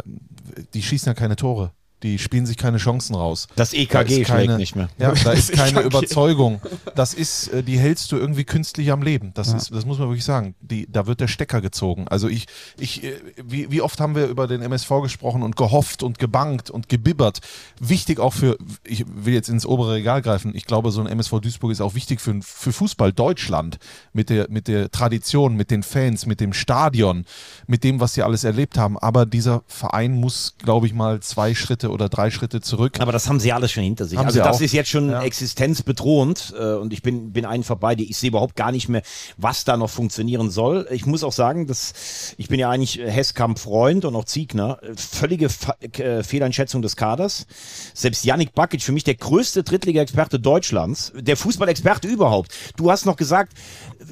die 0.74 0.82
schießen 0.82 1.10
ja 1.10 1.14
keine 1.14 1.36
Tore. 1.36 1.72
Die 2.04 2.18
spielen 2.18 2.44
sich 2.44 2.56
keine 2.58 2.76
Chancen 2.76 3.14
raus. 3.16 3.48
Das 3.56 3.70
Da 3.70 3.76
EKG 3.78 4.20
ist 4.20 4.26
keine- 4.28 4.44
schlägt 4.44 4.58
nicht 4.58 4.76
mehr. 4.76 4.90
Ja, 4.98 5.12
da 5.12 5.32
ist 5.32 5.52
keine 5.52 5.80
EKG. 5.80 5.86
Überzeugung. 5.86 6.60
Das 6.94 7.14
ist, 7.14 7.48
äh, 7.48 7.62
die 7.62 7.78
hältst 7.78 8.12
du 8.12 8.16
irgendwie 8.16 8.44
künstlich 8.44 8.92
am 8.92 9.00
Leben. 9.02 9.32
Das 9.34 9.52
ist, 9.54 9.72
das 9.74 9.86
muss 9.86 9.98
man 9.98 10.08
wirklich 10.08 10.24
sagen. 10.24 10.54
Die, 10.60 10.86
da 10.90 11.06
wird 11.06 11.20
der 11.20 11.28
Stecker 11.28 11.62
gezogen. 11.62 12.06
Also 12.08 12.28
ich, 12.28 12.46
ich, 12.78 13.02
äh, 13.04 13.14
wie, 13.42 13.70
wie 13.70 13.80
oft 13.80 13.98
haben 14.00 14.14
wir 14.14 14.26
über 14.26 14.46
den 14.46 14.60
MSV 14.60 14.90
gesprochen 15.02 15.42
und 15.42 15.56
gehofft 15.56 16.02
und 16.02 16.18
gebankt 16.18 16.68
und 16.68 16.90
gebibbert. 16.90 17.40
Wichtig 17.80 18.20
auch 18.20 18.34
für, 18.34 18.58
ich 18.84 19.06
will 19.08 19.32
jetzt 19.32 19.48
ins 19.48 19.64
obere 19.64 19.94
Regal 19.94 20.20
greifen. 20.20 20.54
Ich 20.54 20.66
glaube, 20.66 20.90
so 20.90 21.00
ein 21.00 21.06
MSV 21.06 21.40
Duisburg 21.40 21.72
ist 21.72 21.80
auch 21.80 21.94
wichtig 21.94 22.20
für, 22.20 22.38
für 22.42 22.72
Fußball 22.74 23.14
Deutschland. 23.14 23.78
Mit 24.12 24.28
der, 24.28 24.50
mit 24.50 24.68
der 24.68 24.90
Tradition, 24.90 25.56
mit 25.56 25.70
den 25.70 25.82
Fans, 25.82 26.26
mit 26.26 26.40
dem 26.40 26.52
Stadion, 26.52 27.24
mit 27.66 27.82
dem, 27.82 27.98
was 27.98 28.12
sie 28.12 28.22
alles 28.22 28.44
erlebt 28.44 28.76
haben. 28.76 28.98
Aber 28.98 29.24
dieser 29.24 29.62
Verein 29.68 30.12
muss, 30.12 30.56
glaube 30.58 30.86
ich 30.86 30.92
mal, 30.92 31.20
zwei 31.20 31.54
Schritte 31.54 31.93
oder 31.94 32.08
drei 32.10 32.30
Schritte 32.30 32.60
zurück. 32.60 33.00
Aber 33.00 33.12
das 33.12 33.28
haben 33.28 33.40
sie 33.40 33.52
alles 33.52 33.72
schon 33.72 33.82
hinter 33.84 34.04
sich. 34.04 34.18
Haben 34.18 34.26
also 34.26 34.38
sie 34.40 34.44
das 34.44 34.56
auch. 34.56 34.60
ist 34.60 34.72
jetzt 34.72 34.90
schon 34.90 35.08
Ja. 35.08 35.22
existenzbedrohend 35.22 36.54
äh, 36.58 36.74
und 36.74 36.92
ich 36.92 37.02
bin, 37.02 37.32
bin 37.32 37.44
einfach 37.46 37.76
bei 37.76 37.94
dir. 37.94 38.04
Ich 38.08 38.16
sehe 38.18 38.28
überhaupt 38.28 38.56
gar 38.56 38.72
nicht 38.72 38.88
mehr, 38.88 39.02
was 39.36 39.64
da 39.64 39.76
noch 39.76 39.90
funktionieren 39.90 40.50
soll. 40.50 40.86
Ich 40.90 41.06
muss 41.06 41.24
auch 41.24 41.32
sagen, 41.32 41.66
dass 41.66 42.34
ich 42.36 42.48
bin 42.48 42.60
ja 42.60 42.68
eigentlich 42.70 42.98
Hesskamp-Freund 42.98 44.04
und 44.04 44.14
auch 44.16 44.24
Ziegner. 44.24 44.78
Völlige 44.96 45.48
Fa 45.48 45.76
äh, 45.80 46.22
Fehleinschätzung 46.22 46.82
des 46.82 46.96
Kaders. 46.96 47.46
Selbst 47.94 48.24
Yannick 48.24 48.54
Bakic, 48.54 48.82
für 48.82 48.92
mich 48.92 49.04
der 49.04 49.14
größte 49.14 49.62
Drittliga-Experte 49.62 50.38
Deutschlands, 50.40 51.12
der 51.16 51.36
Fußballexperte 51.36 52.08
überhaupt. 52.08 52.52
Du 52.76 52.90
hast 52.90 53.06
noch 53.06 53.16
gesagt, 53.16 53.52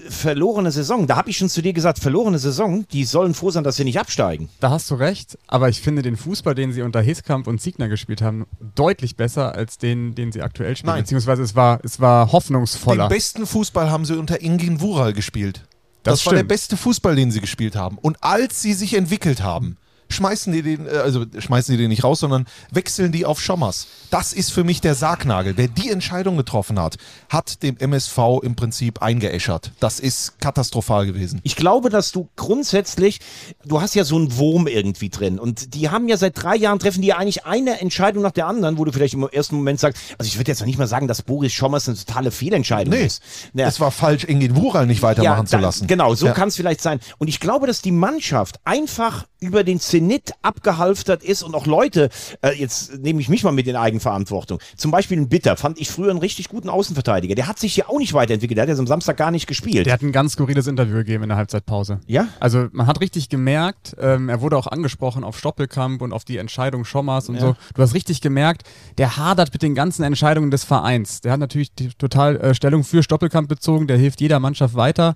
verlorene 0.08 0.70
Saison. 0.70 1.06
Da 1.06 1.16
habe 1.16 1.30
ich 1.30 1.36
schon 1.38 1.48
zu 1.48 1.62
dir 1.62 1.72
gesagt, 1.72 1.98
verlorene 1.98 2.38
Saison, 2.38 2.86
die 2.92 3.04
sollen 3.04 3.34
froh 3.34 3.50
sein, 3.50 3.64
dass 3.64 3.76
sie 3.76 3.84
nicht 3.84 3.98
absteigen. 3.98 4.48
Da 4.60 4.70
hast 4.70 4.90
du 4.90 4.94
recht, 4.94 5.38
aber 5.46 5.68
ich 5.68 5.80
finde 5.80 6.02
den 6.02 6.16
Fußball, 6.16 6.54
den 6.54 6.72
sie 6.72 6.82
unter 6.82 7.00
Hiskamp 7.00 7.46
und 7.46 7.60
Siegner 7.72 7.88
gespielt 7.88 8.20
haben, 8.22 8.46
deutlich 8.74 9.16
besser 9.16 9.54
als 9.54 9.78
den, 9.78 10.14
den 10.14 10.30
sie 10.30 10.42
aktuell 10.42 10.76
spielen. 10.76 10.94
Nein. 10.94 11.02
Beziehungsweise 11.02 11.42
es 11.42 11.56
war, 11.56 11.80
es 11.82 12.00
war 12.00 12.30
hoffnungsvoller. 12.30 13.08
Den 13.08 13.14
besten 13.14 13.46
Fußball 13.46 13.90
haben 13.90 14.04
sie 14.04 14.18
unter 14.18 14.42
Ingin 14.42 14.80
Wural 14.80 15.12
gespielt. 15.12 15.64
Das 16.02 16.18
Das, 16.18 16.26
war 16.26 16.34
der 16.34 16.42
beste 16.42 16.76
Fußball, 16.76 17.16
den 17.16 17.30
sie 17.30 17.40
gespielt 17.40 17.76
haben. 17.76 17.96
Und 17.98 18.22
als 18.22 18.60
sie 18.60 18.74
sich 18.74 18.94
entwickelt 18.94 19.42
haben, 19.42 19.76
schmeißen 20.12 20.52
die 20.52 20.62
den, 20.62 20.86
äh, 20.86 20.90
also 20.90 21.24
schmeißen 21.38 21.72
die 21.74 21.78
den 21.82 21.88
nicht 21.88 22.04
raus, 22.04 22.20
sondern 22.20 22.46
wechseln 22.70 23.10
die 23.12 23.24
auf 23.26 23.40
Schommers. 23.40 23.86
Das 24.10 24.32
ist 24.32 24.52
für 24.52 24.62
mich 24.64 24.80
der 24.80 24.94
Sargnagel. 24.94 25.54
Wer 25.56 25.68
die 25.68 25.90
Entscheidung 25.90 26.36
getroffen 26.36 26.78
hat, 26.78 26.96
hat 27.28 27.62
dem 27.62 27.76
MSV 27.78 28.18
im 28.42 28.54
Prinzip 28.54 29.02
eingeäschert. 29.02 29.72
Das 29.80 29.98
ist 30.00 30.38
katastrophal 30.40 31.06
gewesen. 31.06 31.40
Ich 31.42 31.56
glaube, 31.56 31.88
dass 31.90 32.12
du 32.12 32.28
grundsätzlich, 32.36 33.20
du 33.64 33.80
hast 33.80 33.94
ja 33.94 34.04
so 34.04 34.16
einen 34.16 34.36
Wurm 34.36 34.66
irgendwie 34.66 35.08
drin 35.08 35.38
und 35.38 35.74
die 35.74 35.88
haben 35.90 36.08
ja 36.08 36.16
seit 36.16 36.40
drei 36.42 36.54
Jahren 36.56 36.78
treffen 36.78 37.00
die 37.02 37.08
ja 37.08 37.16
eigentlich 37.16 37.44
eine 37.46 37.80
Entscheidung 37.80 38.22
nach 38.22 38.30
der 38.32 38.46
anderen, 38.46 38.78
wo 38.78 38.84
du 38.84 38.92
vielleicht 38.92 39.14
im 39.14 39.26
ersten 39.28 39.56
Moment 39.56 39.80
sagst, 39.80 40.00
also 40.18 40.28
ich 40.28 40.38
würde 40.38 40.50
jetzt 40.50 40.60
noch 40.60 40.66
nicht 40.66 40.78
mal 40.78 40.86
sagen, 40.86 41.08
dass 41.08 41.22
Boris 41.22 41.52
Schommers 41.52 41.88
eine 41.88 41.96
totale 41.96 42.30
Fehlentscheidung 42.30 42.92
Nee, 42.94 43.06
ist. 43.06 43.22
Ja. 43.54 43.66
es 43.66 43.80
war 43.80 43.90
falsch, 43.90 44.24
Engin 44.24 44.54
Wural 44.56 44.86
nicht 44.86 45.02
weitermachen 45.02 45.46
zu 45.46 45.56
da- 45.56 45.62
lassen. 45.62 45.86
Genau, 45.86 46.14
so 46.14 46.26
Ja. 46.26 46.32
kann 46.32 46.48
es 46.48 46.56
vielleicht 46.56 46.80
sein. 46.82 47.00
Und 47.18 47.28
ich 47.28 47.40
glaube, 47.40 47.66
dass 47.66 47.82
die 47.82 47.92
Mannschaft 47.92 48.60
einfach 48.64 49.26
über 49.40 49.64
den 49.64 49.80
Zenit 50.02 50.32
abgehalftert 50.42 51.22
ist 51.22 51.42
und 51.42 51.54
auch 51.54 51.66
Leute, 51.66 52.10
äh, 52.42 52.50
jetzt 52.58 52.98
nehme 52.98 53.20
ich 53.20 53.28
mich 53.28 53.44
mal 53.44 53.52
mit 53.52 53.68
in 53.68 53.76
Eigenverantwortung. 53.76 54.58
Zum 54.76 54.90
Beispiel 54.90 55.16
ein 55.16 55.28
Bitter, 55.28 55.56
fand 55.56 55.80
ich 55.80 55.90
früher 55.90 56.10
einen 56.10 56.18
richtig 56.18 56.48
guten 56.48 56.68
Außenverteidiger. 56.68 57.36
Der 57.36 57.46
hat 57.46 57.58
sich 57.58 57.76
ja 57.76 57.88
auch 57.88 57.98
nicht 57.98 58.12
weiterentwickelt. 58.12 58.56
Der 58.56 58.62
hat 58.62 58.68
ja 58.68 58.76
am 58.76 58.86
Samstag 58.86 59.16
gar 59.16 59.30
nicht 59.30 59.46
gespielt. 59.46 59.86
Der 59.86 59.92
hat 59.92 60.02
ein 60.02 60.10
ganz 60.10 60.32
skurriles 60.32 60.66
Interview 60.66 60.96
gegeben 60.96 61.22
in 61.22 61.28
der 61.28 61.38
Halbzeitpause. 61.38 62.00
Ja? 62.06 62.28
Also 62.40 62.66
man 62.72 62.86
hat 62.88 63.00
richtig 63.00 63.28
gemerkt, 63.28 63.94
ähm, 64.00 64.28
er 64.28 64.40
wurde 64.40 64.56
auch 64.56 64.66
angesprochen 64.66 65.22
auf 65.22 65.38
Stoppelkamp 65.38 66.02
und 66.02 66.12
auf 66.12 66.24
die 66.24 66.38
Entscheidung 66.38 66.84
Schommers 66.84 67.28
und 67.28 67.38
so. 67.38 67.54
Du 67.74 67.82
hast 67.82 67.94
richtig 67.94 68.20
gemerkt, 68.20 68.62
der 68.98 69.16
hadert 69.16 69.52
mit 69.52 69.62
den 69.62 69.74
ganzen 69.74 70.02
Entscheidungen 70.02 70.50
des 70.50 70.64
Vereins. 70.64 71.20
Der 71.20 71.32
hat 71.32 71.40
natürlich 71.40 71.74
die 71.74 71.90
total 71.90 72.36
äh, 72.36 72.54
Stellung 72.54 72.82
für 72.82 73.02
Stoppelkamp 73.02 73.48
bezogen, 73.48 73.86
der 73.86 73.98
hilft 73.98 74.20
jeder 74.20 74.40
Mannschaft 74.40 74.74
weiter. 74.74 75.14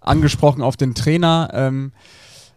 Angesprochen 0.00 0.62
auf 0.62 0.76
den 0.76 0.94
Trainer. 0.94 1.50
Ähm, 1.54 1.92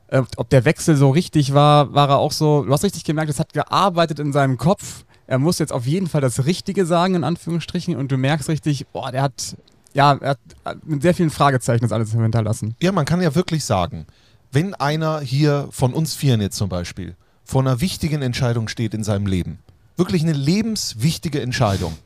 äh, 0.08 0.22
ob 0.38 0.50
der 0.50 0.66
Wechsel 0.66 0.96
so 0.96 1.10
richtig 1.10 1.54
war, 1.54 1.94
war 1.94 2.10
er 2.10 2.18
auch 2.18 2.32
so, 2.32 2.64
du 2.64 2.72
hast 2.72 2.84
richtig 2.84 3.04
gemerkt, 3.04 3.30
es 3.30 3.40
hat 3.40 3.54
gearbeitet 3.54 4.20
in 4.20 4.34
seinem 4.34 4.58
Kopf. 4.58 5.06
Er 5.28 5.40
muss 5.40 5.60
jetzt 5.60 5.74
auf 5.74 5.86
jeden 5.86 6.08
Fall 6.08 6.22
das 6.22 6.46
Richtige 6.46 6.86
sagen, 6.86 7.16
in 7.16 7.24
Anführungsstrichen, 7.24 7.96
und 7.96 8.12
du 8.12 8.18
merkst 8.18 8.48
richtig, 8.48 8.88
boah, 8.88 9.12
der 9.12 9.24
hat, 9.24 9.58
ja, 9.94 10.14
er 10.14 10.30
hat 10.32 10.40
äh, 10.66 10.76
mit 10.86 11.02
sehr 11.02 11.14
vielen 11.14 11.30
Fragezeichen 11.30 11.84
das 11.84 11.92
alles 11.92 12.12
hinterlassen. 12.14 12.76
Ja, 12.82 12.92
man 12.92 13.06
kann 13.06 13.22
ja 13.22 13.36
wirklich 13.36 13.66
sagen, 13.66 14.06
wenn 14.52 14.74
einer 14.74 15.20
hier 15.20 15.68
von 15.72 15.94
uns 15.94 16.16
Vieren 16.16 16.42
jetzt 16.42 16.58
zum 16.58 16.70
Beispiel 16.70 17.16
vor 17.44 17.62
einer 17.62 17.82
wichtigen 17.82 18.22
Entscheidung 18.22 18.68
steht 18.68 18.94
in 18.94 19.04
seinem 19.04 19.26
Leben, 19.26 19.60
wirklich 19.98 20.24
eine 20.24 20.34
lebenswichtige 20.34 21.42
Entscheidung, 21.42 21.98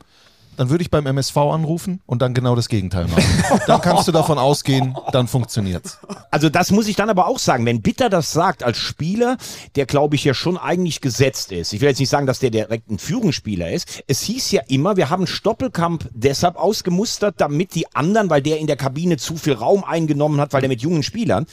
dann 0.56 0.70
würde 0.70 0.82
ich 0.82 0.90
beim 0.90 1.06
MSV 1.06 1.36
anrufen 1.36 2.00
und 2.06 2.22
dann 2.22 2.34
genau 2.34 2.54
das 2.54 2.68
Gegenteil 2.68 3.06
machen. 3.08 3.24
dann 3.66 3.80
kannst 3.80 4.06
du 4.08 4.12
davon 4.12 4.38
ausgehen, 4.38 4.96
dann 5.12 5.28
funktioniert's. 5.28 5.98
Also 6.30 6.48
das 6.48 6.70
muss 6.70 6.88
ich 6.88 6.96
dann 6.96 7.10
aber 7.10 7.26
auch 7.26 7.38
sagen, 7.38 7.66
wenn 7.66 7.82
Bitter 7.82 8.10
das 8.10 8.32
sagt 8.32 8.62
als 8.62 8.78
Spieler, 8.78 9.36
der 9.76 9.86
glaube 9.86 10.16
ich 10.16 10.24
ja 10.24 10.34
schon 10.34 10.56
eigentlich 10.56 11.00
gesetzt 11.00 11.52
ist. 11.52 11.72
Ich 11.72 11.80
will 11.80 11.88
jetzt 11.88 11.98
nicht 11.98 12.08
sagen, 12.08 12.26
dass 12.26 12.38
der 12.38 12.50
direkt 12.50 12.90
ein 12.90 12.98
Führungsspieler 12.98 13.70
ist. 13.70 14.02
Es 14.06 14.22
hieß 14.22 14.50
ja 14.52 14.62
immer, 14.68 14.96
wir 14.96 15.10
haben 15.10 15.26
Stoppelkamp 15.26 16.08
deshalb 16.12 16.56
ausgemustert, 16.56 17.36
damit 17.38 17.74
die 17.74 17.92
anderen, 17.94 18.30
weil 18.30 18.42
der 18.42 18.58
in 18.58 18.66
der 18.66 18.76
Kabine 18.76 19.16
zu 19.16 19.36
viel 19.36 19.54
Raum 19.54 19.84
eingenommen 19.84 20.40
hat, 20.40 20.52
weil 20.52 20.60
der 20.60 20.68
mit 20.68 20.82
jungen 20.82 21.02
Spielern 21.02 21.46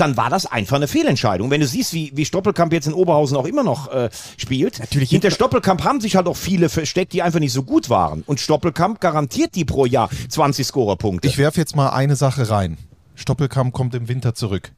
dann 0.00 0.16
war 0.16 0.30
das 0.30 0.46
einfach 0.46 0.76
eine 0.76 0.88
Fehlentscheidung. 0.88 1.50
Wenn 1.50 1.60
du 1.60 1.66
siehst, 1.66 1.92
wie, 1.92 2.12
wie 2.14 2.24
Stoppelkamp 2.24 2.72
jetzt 2.72 2.86
in 2.86 2.94
Oberhausen 2.94 3.36
auch 3.36 3.46
immer 3.46 3.62
noch 3.62 3.92
äh, 3.92 4.10
spielt, 4.36 4.78
Natürlich 4.78 5.10
hinter 5.10 5.30
Stoppelkamp 5.30 5.84
haben 5.84 6.00
sich 6.00 6.16
halt 6.16 6.26
auch 6.26 6.36
viele 6.36 6.68
versteckt, 6.68 7.12
die 7.12 7.22
einfach 7.22 7.40
nicht 7.40 7.52
so 7.52 7.62
gut 7.62 7.90
waren. 7.90 8.22
Und 8.22 8.40
Stoppelkamp 8.40 9.00
garantiert 9.00 9.54
die 9.54 9.64
pro 9.64 9.86
Jahr 9.86 10.10
20 10.28 10.66
Scorerpunkte. 10.66 11.28
Ich 11.28 11.38
werfe 11.38 11.60
jetzt 11.60 11.76
mal 11.76 11.90
eine 11.90 12.16
Sache 12.16 12.50
rein. 12.50 12.78
Stoppelkamp 13.14 13.72
kommt 13.72 13.94
im 13.94 14.08
Winter 14.08 14.34
zurück. 14.34 14.72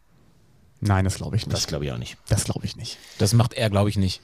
Nein, 0.81 1.05
das 1.05 1.17
glaube 1.17 1.37
ich 1.37 1.45
das 1.45 1.55
nicht. 1.55 1.69
glaube 1.69 1.85
ich 1.85 1.93
auch 1.93 1.99
nicht. 1.99 2.17
Das 2.29 2.45
glaube 2.45 2.67
ich 2.67 2.77
nicht. 2.77 2.99
Das 3.19 3.35
macht 3.35 3.55
er, 3.55 3.71
glaube 3.71 3.89
ich, 3.89 3.97
nicht. 3.97 4.21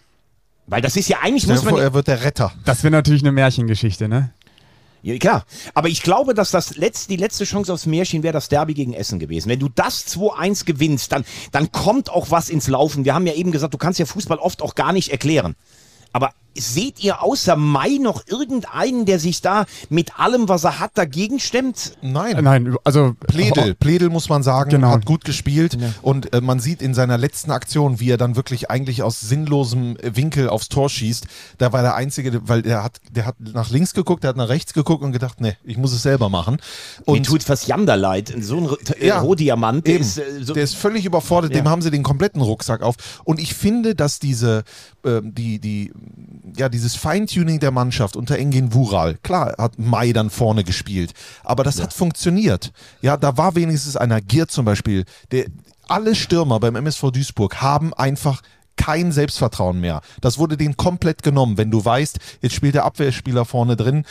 Weil 0.66 0.82
das 0.82 0.96
ist 0.96 1.08
ja 1.08 1.18
eigentlich, 1.22 1.46
muss 1.46 1.64
man 1.64 1.76
er 1.76 1.94
wird 1.94 2.08
der 2.08 2.24
Retter. 2.24 2.52
Das 2.66 2.82
wäre 2.82 2.90
natürlich 2.90 3.22
eine 3.22 3.32
Märchengeschichte, 3.32 4.06
ne? 4.06 4.32
Ja, 5.02 5.16
klar. 5.18 5.44
Aber 5.74 5.88
ich 5.88 6.02
glaube, 6.02 6.34
dass 6.34 6.50
das 6.50 6.76
letzte, 6.76 7.08
die 7.08 7.16
letzte 7.16 7.44
Chance 7.44 7.72
aufs 7.72 7.86
Märchen 7.86 8.22
wäre 8.22 8.32
das 8.32 8.48
Derby 8.48 8.74
gegen 8.74 8.94
Essen 8.94 9.18
gewesen. 9.18 9.48
Wenn 9.48 9.60
du 9.60 9.68
das 9.68 10.06
2-1 10.08 10.64
gewinnst, 10.64 11.12
dann, 11.12 11.24
dann 11.52 11.70
kommt 11.72 12.10
auch 12.10 12.30
was 12.30 12.48
ins 12.48 12.68
Laufen. 12.68 13.04
Wir 13.04 13.14
haben 13.14 13.26
ja 13.26 13.34
eben 13.34 13.52
gesagt, 13.52 13.74
du 13.74 13.78
kannst 13.78 13.98
ja 13.98 14.06
Fußball 14.06 14.38
oft 14.38 14.62
auch 14.62 14.74
gar 14.74 14.92
nicht 14.92 15.10
erklären. 15.10 15.54
Aber 16.12 16.32
seht 16.56 17.02
ihr 17.02 17.22
außer 17.22 17.56
Mai 17.56 17.98
noch 18.00 18.26
irgendeinen, 18.26 19.04
der 19.06 19.18
sich 19.20 19.40
da 19.42 19.64
mit 19.90 20.18
allem, 20.18 20.48
was 20.48 20.64
er 20.64 20.80
hat, 20.80 20.92
dagegen 20.94 21.38
stemmt? 21.40 21.96
Nein. 22.02 22.42
Nein, 22.42 22.74
also 22.84 23.14
Pledel, 23.28 23.74
Pledel 23.74 24.08
muss 24.10 24.28
man 24.28 24.42
sagen, 24.42 24.70
Genau. 24.70 24.90
hat 24.90 25.04
gut 25.06 25.24
gespielt 25.24 25.78
und 26.02 26.32
äh, 26.32 26.40
man 26.40 26.58
sieht 26.60 26.82
in 26.82 26.94
seiner 26.94 27.16
letzten 27.18 27.50
Aktion, 27.52 28.00
wie 28.00 28.10
er 28.10 28.16
dann 28.16 28.34
wirklich 28.36 28.70
eigentlich 28.70 29.02
aus 29.02 29.20
sinnlosem 29.20 29.96
äh, 29.98 30.16
Winkel 30.16 30.48
aufs 30.48 30.68
Tor 30.68 30.88
schießt. 30.88 31.26
Da 31.58 31.72
war 31.72 31.82
der 31.82 31.94
einzige, 31.94 32.40
weil 32.48 32.62
der 32.62 32.82
hat, 32.82 32.98
der 33.10 33.26
hat 33.26 33.36
nach 33.38 33.70
links 33.70 33.94
geguckt, 33.94 34.24
der 34.24 34.30
hat 34.30 34.36
nach 34.36 34.48
rechts 34.48 34.72
geguckt 34.72 35.02
und 35.04 35.12
gedacht, 35.12 35.40
nee, 35.40 35.56
ich 35.64 35.76
muss 35.76 35.92
es 35.92 36.02
selber 36.02 36.28
machen. 36.28 36.56
Mir 37.06 37.12
Und 37.14 37.26
tut 37.26 37.42
fast 37.44 37.68
Jander 37.68 37.96
leid. 37.96 38.34
So 38.40 38.56
ein 38.58 38.68
äh, 39.00 39.06
Ja, 39.06 39.20
Rohdiamant, 39.20 39.86
der 39.86 40.00
ist 40.00 40.18
äh, 40.18 40.42
so, 40.42 40.54
der 40.54 40.64
ist 40.64 40.74
völlig 40.74 41.04
überfordert, 41.04 41.54
dem 41.54 41.64
Ja. 41.66 41.70
haben 41.70 41.82
sie 41.82 41.90
den 41.92 42.02
kompletten 42.02 42.42
Rucksack 42.42 42.82
auf. 42.82 42.96
Und 43.24 43.38
ich 43.38 43.54
finde, 43.54 43.94
dass 43.94 44.18
diese, 44.18 44.64
die, 45.04 45.58
die, 45.60 45.92
ja, 46.56 46.68
dieses 46.68 46.96
Feintuning 46.96 47.60
der 47.60 47.70
Mannschaft 47.70 48.16
unter 48.16 48.38
Engin 48.38 48.74
Wural, 48.74 49.16
klar, 49.22 49.54
hat 49.58 49.78
Mai 49.78 50.12
dann 50.12 50.30
vorne 50.30 50.64
gespielt, 50.64 51.12
aber 51.44 51.64
das 51.64 51.80
hat 51.80 51.92
funktioniert. 51.92 52.72
Ja, 53.00 53.16
da 53.16 53.36
war 53.36 53.54
wenigstens 53.54 53.96
einer, 53.96 54.20
Gier 54.20 54.48
zum 54.48 54.64
Beispiel, 54.64 55.04
der, 55.30 55.46
alle 55.88 56.14
Stürmer 56.14 56.60
beim 56.60 56.76
MSV 56.76 57.10
Duisburg 57.10 57.62
haben 57.62 57.94
einfach 57.94 58.42
kein 58.78 59.12
Selbstvertrauen 59.12 59.80
mehr. 59.80 60.00
Das 60.22 60.38
wurde 60.38 60.56
denen 60.56 60.78
komplett 60.78 61.22
genommen. 61.22 61.58
Wenn 61.58 61.70
du 61.70 61.84
weißt, 61.84 62.18
jetzt 62.40 62.54
spielt 62.54 62.74
der 62.74 62.86
Abwehrspieler 62.86 63.44
vorne 63.44 63.76
drin, 63.76 64.04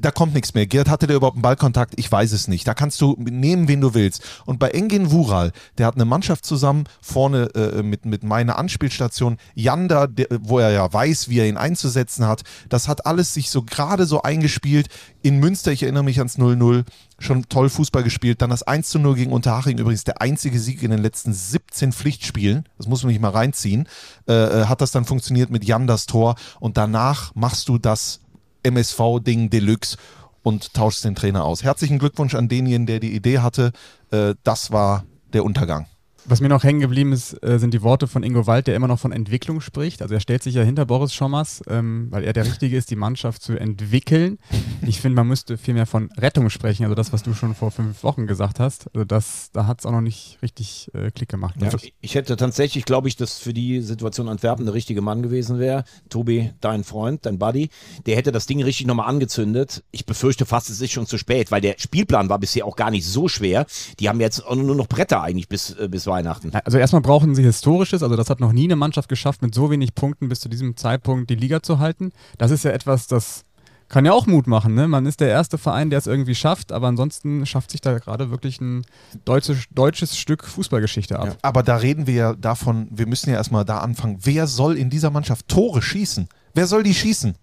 da 0.00 0.10
kommt 0.10 0.34
nichts 0.34 0.54
mehr. 0.54 0.66
Gerd, 0.66 0.88
hatte 0.88 1.06
der 1.06 1.16
überhaupt 1.16 1.36
einen 1.36 1.42
Ballkontakt? 1.42 1.94
Ich 1.96 2.10
weiß 2.10 2.32
es 2.32 2.48
nicht. 2.48 2.66
Da 2.66 2.74
kannst 2.74 3.00
du 3.00 3.14
nehmen, 3.18 3.68
wen 3.68 3.80
du 3.80 3.94
willst. 3.94 4.22
Und 4.46 4.58
bei 4.58 4.70
Engin 4.70 5.12
Wural, 5.12 5.52
der 5.78 5.86
hat 5.86 5.94
eine 5.94 6.06
Mannschaft 6.06 6.44
zusammen, 6.44 6.84
vorne 7.00 7.54
äh, 7.54 7.82
mit, 7.82 8.06
mit 8.06 8.24
meiner 8.24 8.58
Anspielstation, 8.58 9.36
Janda, 9.54 10.06
der, 10.06 10.26
wo 10.40 10.58
er 10.58 10.70
ja 10.70 10.92
weiß, 10.92 11.28
wie 11.28 11.38
er 11.38 11.46
ihn 11.46 11.58
einzusetzen 11.58 12.26
hat. 12.26 12.42
Das 12.68 12.88
hat 12.88 13.06
alles 13.06 13.34
sich 13.34 13.50
so 13.50 13.62
gerade 13.62 14.06
so 14.06 14.22
eingespielt. 14.22 14.88
In 15.22 15.38
Münster, 15.38 15.70
ich 15.70 15.82
erinnere 15.82 16.04
mich 16.04 16.18
ans 16.18 16.38
0-0, 16.38 16.84
schon 17.18 17.48
toll 17.48 17.68
Fußball 17.68 18.02
gespielt. 18.02 18.42
Dann 18.42 18.50
das 18.50 18.62
1 18.62 18.88
zu 18.88 18.98
0 18.98 19.14
gegen 19.14 19.32
Unterhaching, 19.32 19.78
übrigens 19.78 20.04
der 20.04 20.20
einzige 20.20 20.58
Sieg 20.58 20.82
in 20.82 20.90
den 20.90 21.02
letzten 21.02 21.32
17 21.32 21.92
Pflichtspielen. 21.92 22.68
Das 22.76 22.86
muss 22.86 23.02
man 23.02 23.12
nicht 23.12 23.20
mal 23.20 23.30
reinziehen. 23.30 23.88
Äh, 24.28 24.32
äh, 24.32 24.64
hat 24.66 24.80
das 24.80 24.92
dann 24.92 25.04
funktioniert 25.04 25.50
mit 25.50 25.64
Jan 25.64 25.86
das 25.86 26.06
Tor 26.06 26.36
und 26.60 26.76
danach 26.76 27.34
machst 27.34 27.68
du 27.68 27.78
das 27.78 28.20
MSV-Ding 28.62 29.50
Deluxe 29.50 29.96
und 30.42 30.74
tauschst 30.74 31.04
den 31.04 31.14
Trainer 31.14 31.44
aus. 31.44 31.62
Herzlichen 31.62 31.98
Glückwunsch 31.98 32.34
an 32.34 32.48
denjenigen, 32.48 32.86
der 32.86 33.00
die 33.00 33.14
Idee 33.14 33.38
hatte. 33.38 33.72
Äh, 34.10 34.34
das 34.42 34.70
war 34.70 35.04
der 35.32 35.44
Untergang. 35.44 35.86
Was 36.26 36.40
mir 36.40 36.48
noch 36.48 36.64
hängen 36.64 36.80
geblieben 36.80 37.12
ist, 37.12 37.34
äh, 37.42 37.58
sind 37.58 37.74
die 37.74 37.82
Worte 37.82 38.06
von 38.06 38.22
Ingo 38.22 38.46
Wald, 38.46 38.66
der 38.66 38.76
immer 38.76 38.88
noch 38.88 38.98
von 38.98 39.12
Entwicklung 39.12 39.60
spricht. 39.60 40.00
Also 40.00 40.14
er 40.14 40.20
stellt 40.20 40.42
sich 40.42 40.54
ja 40.54 40.62
hinter 40.62 40.86
Boris 40.86 41.12
Schommers, 41.12 41.62
ähm, 41.68 42.06
weil 42.10 42.24
er 42.24 42.32
der 42.32 42.46
Richtige 42.46 42.76
ist, 42.78 42.90
die 42.90 42.96
Mannschaft 42.96 43.42
zu 43.42 43.58
entwickeln. 43.58 44.38
Ich 44.86 45.00
finde, 45.00 45.16
man 45.16 45.28
müsste 45.28 45.58
viel 45.58 45.74
mehr 45.74 45.86
von 45.86 46.10
Rettung 46.16 46.48
sprechen, 46.48 46.84
also 46.84 46.94
das, 46.94 47.12
was 47.12 47.22
du 47.22 47.34
schon 47.34 47.54
vor 47.54 47.70
fünf 47.70 48.02
Wochen 48.02 48.26
gesagt 48.26 48.58
hast. 48.58 48.86
Also 48.94 49.04
das, 49.04 49.50
da 49.52 49.66
hat 49.66 49.80
es 49.80 49.86
auch 49.86 49.92
noch 49.92 50.00
nicht 50.00 50.38
richtig 50.40 50.90
äh, 50.94 51.10
Klick 51.10 51.28
gemacht. 51.28 51.56
Ja. 51.60 51.70
Ich 52.00 52.14
hätte 52.14 52.36
tatsächlich, 52.36 52.86
glaube 52.86 53.08
ich, 53.08 53.16
dass 53.16 53.38
für 53.38 53.52
die 53.52 53.82
Situation 53.82 54.28
Antwerpen 54.28 54.64
der 54.64 54.74
richtige 54.74 55.02
Mann 55.02 55.22
gewesen 55.22 55.58
wäre. 55.58 55.84
Tobi, 56.08 56.52
dein 56.60 56.84
Freund, 56.84 57.26
dein 57.26 57.38
Buddy, 57.38 57.68
der 58.06 58.16
hätte 58.16 58.32
das 58.32 58.46
Ding 58.46 58.62
richtig 58.62 58.86
nochmal 58.86 59.08
angezündet. 59.08 59.84
Ich 59.90 60.06
befürchte 60.06 60.46
fast, 60.46 60.70
es 60.70 60.80
ist 60.80 60.92
schon 60.92 61.06
zu 61.06 61.18
spät, 61.18 61.50
weil 61.50 61.60
der 61.60 61.74
Spielplan 61.76 62.30
war 62.30 62.38
bisher 62.38 62.64
auch 62.64 62.76
gar 62.76 62.90
nicht 62.90 63.06
so 63.06 63.28
schwer. 63.28 63.66
Die 64.00 64.08
haben 64.08 64.20
jetzt 64.20 64.42
nur 64.48 64.74
noch 64.74 64.86
Bretter 64.86 65.22
eigentlich 65.22 65.48
bis, 65.48 65.70
äh, 65.74 65.88
bis 65.88 66.06
Weihnachten. 66.14 66.52
Also 66.64 66.78
erstmal 66.78 67.02
brauchen 67.02 67.34
sie 67.34 67.42
Historisches, 67.42 68.02
also 68.02 68.14
das 68.16 68.30
hat 68.30 68.40
noch 68.40 68.52
nie 68.52 68.64
eine 68.64 68.76
Mannschaft 68.76 69.08
geschafft, 69.08 69.42
mit 69.42 69.54
so 69.54 69.70
wenig 69.70 69.94
Punkten 69.94 70.28
bis 70.28 70.40
zu 70.40 70.48
diesem 70.48 70.76
Zeitpunkt 70.76 71.28
die 71.30 71.34
Liga 71.34 71.62
zu 71.62 71.78
halten. 71.80 72.12
Das 72.38 72.50
ist 72.50 72.64
ja 72.64 72.70
etwas, 72.70 73.06
das 73.08 73.44
kann 73.88 74.06
ja 74.06 74.12
auch 74.12 74.26
Mut 74.26 74.46
machen. 74.46 74.74
Ne? 74.74 74.88
Man 74.88 75.06
ist 75.06 75.20
der 75.20 75.28
erste 75.28 75.58
Verein, 75.58 75.90
der 75.90 75.98
es 75.98 76.06
irgendwie 76.06 76.34
schafft, 76.34 76.72
aber 76.72 76.86
ansonsten 76.88 77.44
schafft 77.46 77.70
sich 77.70 77.80
da 77.80 77.98
gerade 77.98 78.30
wirklich 78.30 78.60
ein 78.60 78.84
deutsches, 79.24 79.64
deutsches 79.72 80.16
Stück 80.16 80.44
Fußballgeschichte 80.44 81.18
ab. 81.18 81.36
Aber 81.42 81.62
da 81.62 81.76
reden 81.76 82.06
wir 82.06 82.14
ja 82.14 82.32
davon, 82.34 82.88
wir 82.90 83.06
müssen 83.06 83.30
ja 83.30 83.36
erstmal 83.36 83.64
da 83.64 83.78
anfangen. 83.78 84.18
Wer 84.22 84.46
soll 84.46 84.76
in 84.78 84.88
dieser 84.90 85.10
Mannschaft 85.10 85.48
Tore 85.48 85.82
schießen? 85.82 86.28
Wer 86.54 86.66
soll 86.66 86.82
die 86.82 86.94
schießen? 86.94 87.34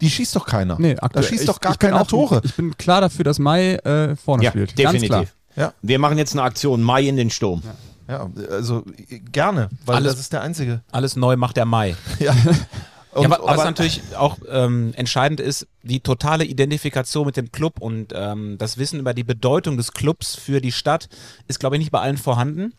Die 0.00 0.08
schießt 0.10 0.36
doch 0.36 0.46
keiner. 0.46 0.76
Nee, 0.78 0.94
da 0.94 1.02
aktuell, 1.02 1.24
schießt 1.24 1.42
ich- 1.42 1.46
doch 1.48 1.60
gar 1.60 1.72
ich 1.72 1.78
keiner 1.80 2.02
auch- 2.02 2.06
Tore. 2.06 2.40
Ich 2.44 2.54
bin 2.54 2.76
klar 2.76 3.00
dafür, 3.00 3.24
dass 3.24 3.38
Mai 3.40 3.74
äh, 3.74 4.14
vorne 4.14 4.44
Ja, 4.44 4.50
spielt. 4.50 4.76
Ganz 4.76 5.02
klar. 5.02 5.20
definitiv. 5.22 5.34
Ja. 5.56 5.72
Wir 5.82 5.98
machen 5.98 6.16
jetzt 6.18 6.32
eine 6.34 6.42
Aktion, 6.42 6.80
Mai 6.82 7.02
in 7.08 7.16
den 7.16 7.30
Sturm. 7.30 7.62
Ja, 7.64 7.74
also 8.08 8.84
äh, 9.08 9.18
gerne, 9.18 9.68
weil 9.84 9.96
Alles- 9.96 10.12
das 10.12 10.20
ist 10.20 10.32
der 10.32 10.42
einzige. 10.42 10.82
Alles 10.90 11.16
neu 11.16 11.36
macht 11.36 11.56
der 11.56 11.66
Mai. 11.66 11.96
Ja. 12.18 12.34
Und, 13.10 13.22
ja, 13.30 13.38
was 13.42 13.64
natürlich 13.64 14.02
auch 14.16 14.36
ähm, 14.48 14.92
entscheidend 14.94 15.40
ist, 15.40 15.66
die 15.82 16.00
totale 16.00 16.44
Identifikation 16.44 17.26
mit 17.26 17.36
dem 17.36 17.50
Club 17.50 17.80
und 17.80 18.12
ähm, 18.14 18.58
das 18.58 18.76
Wissen 18.76 19.00
über 19.00 19.14
die 19.14 19.24
Bedeutung 19.24 19.76
des 19.78 19.92
Clubs 19.92 20.36
für 20.36 20.60
die 20.60 20.72
Stadt 20.72 21.08
ist, 21.48 21.58
glaube 21.58 21.76
ich, 21.76 21.80
nicht 21.80 21.90
bei 21.90 22.00
allen 22.00 22.18
vorhanden. 22.18 22.74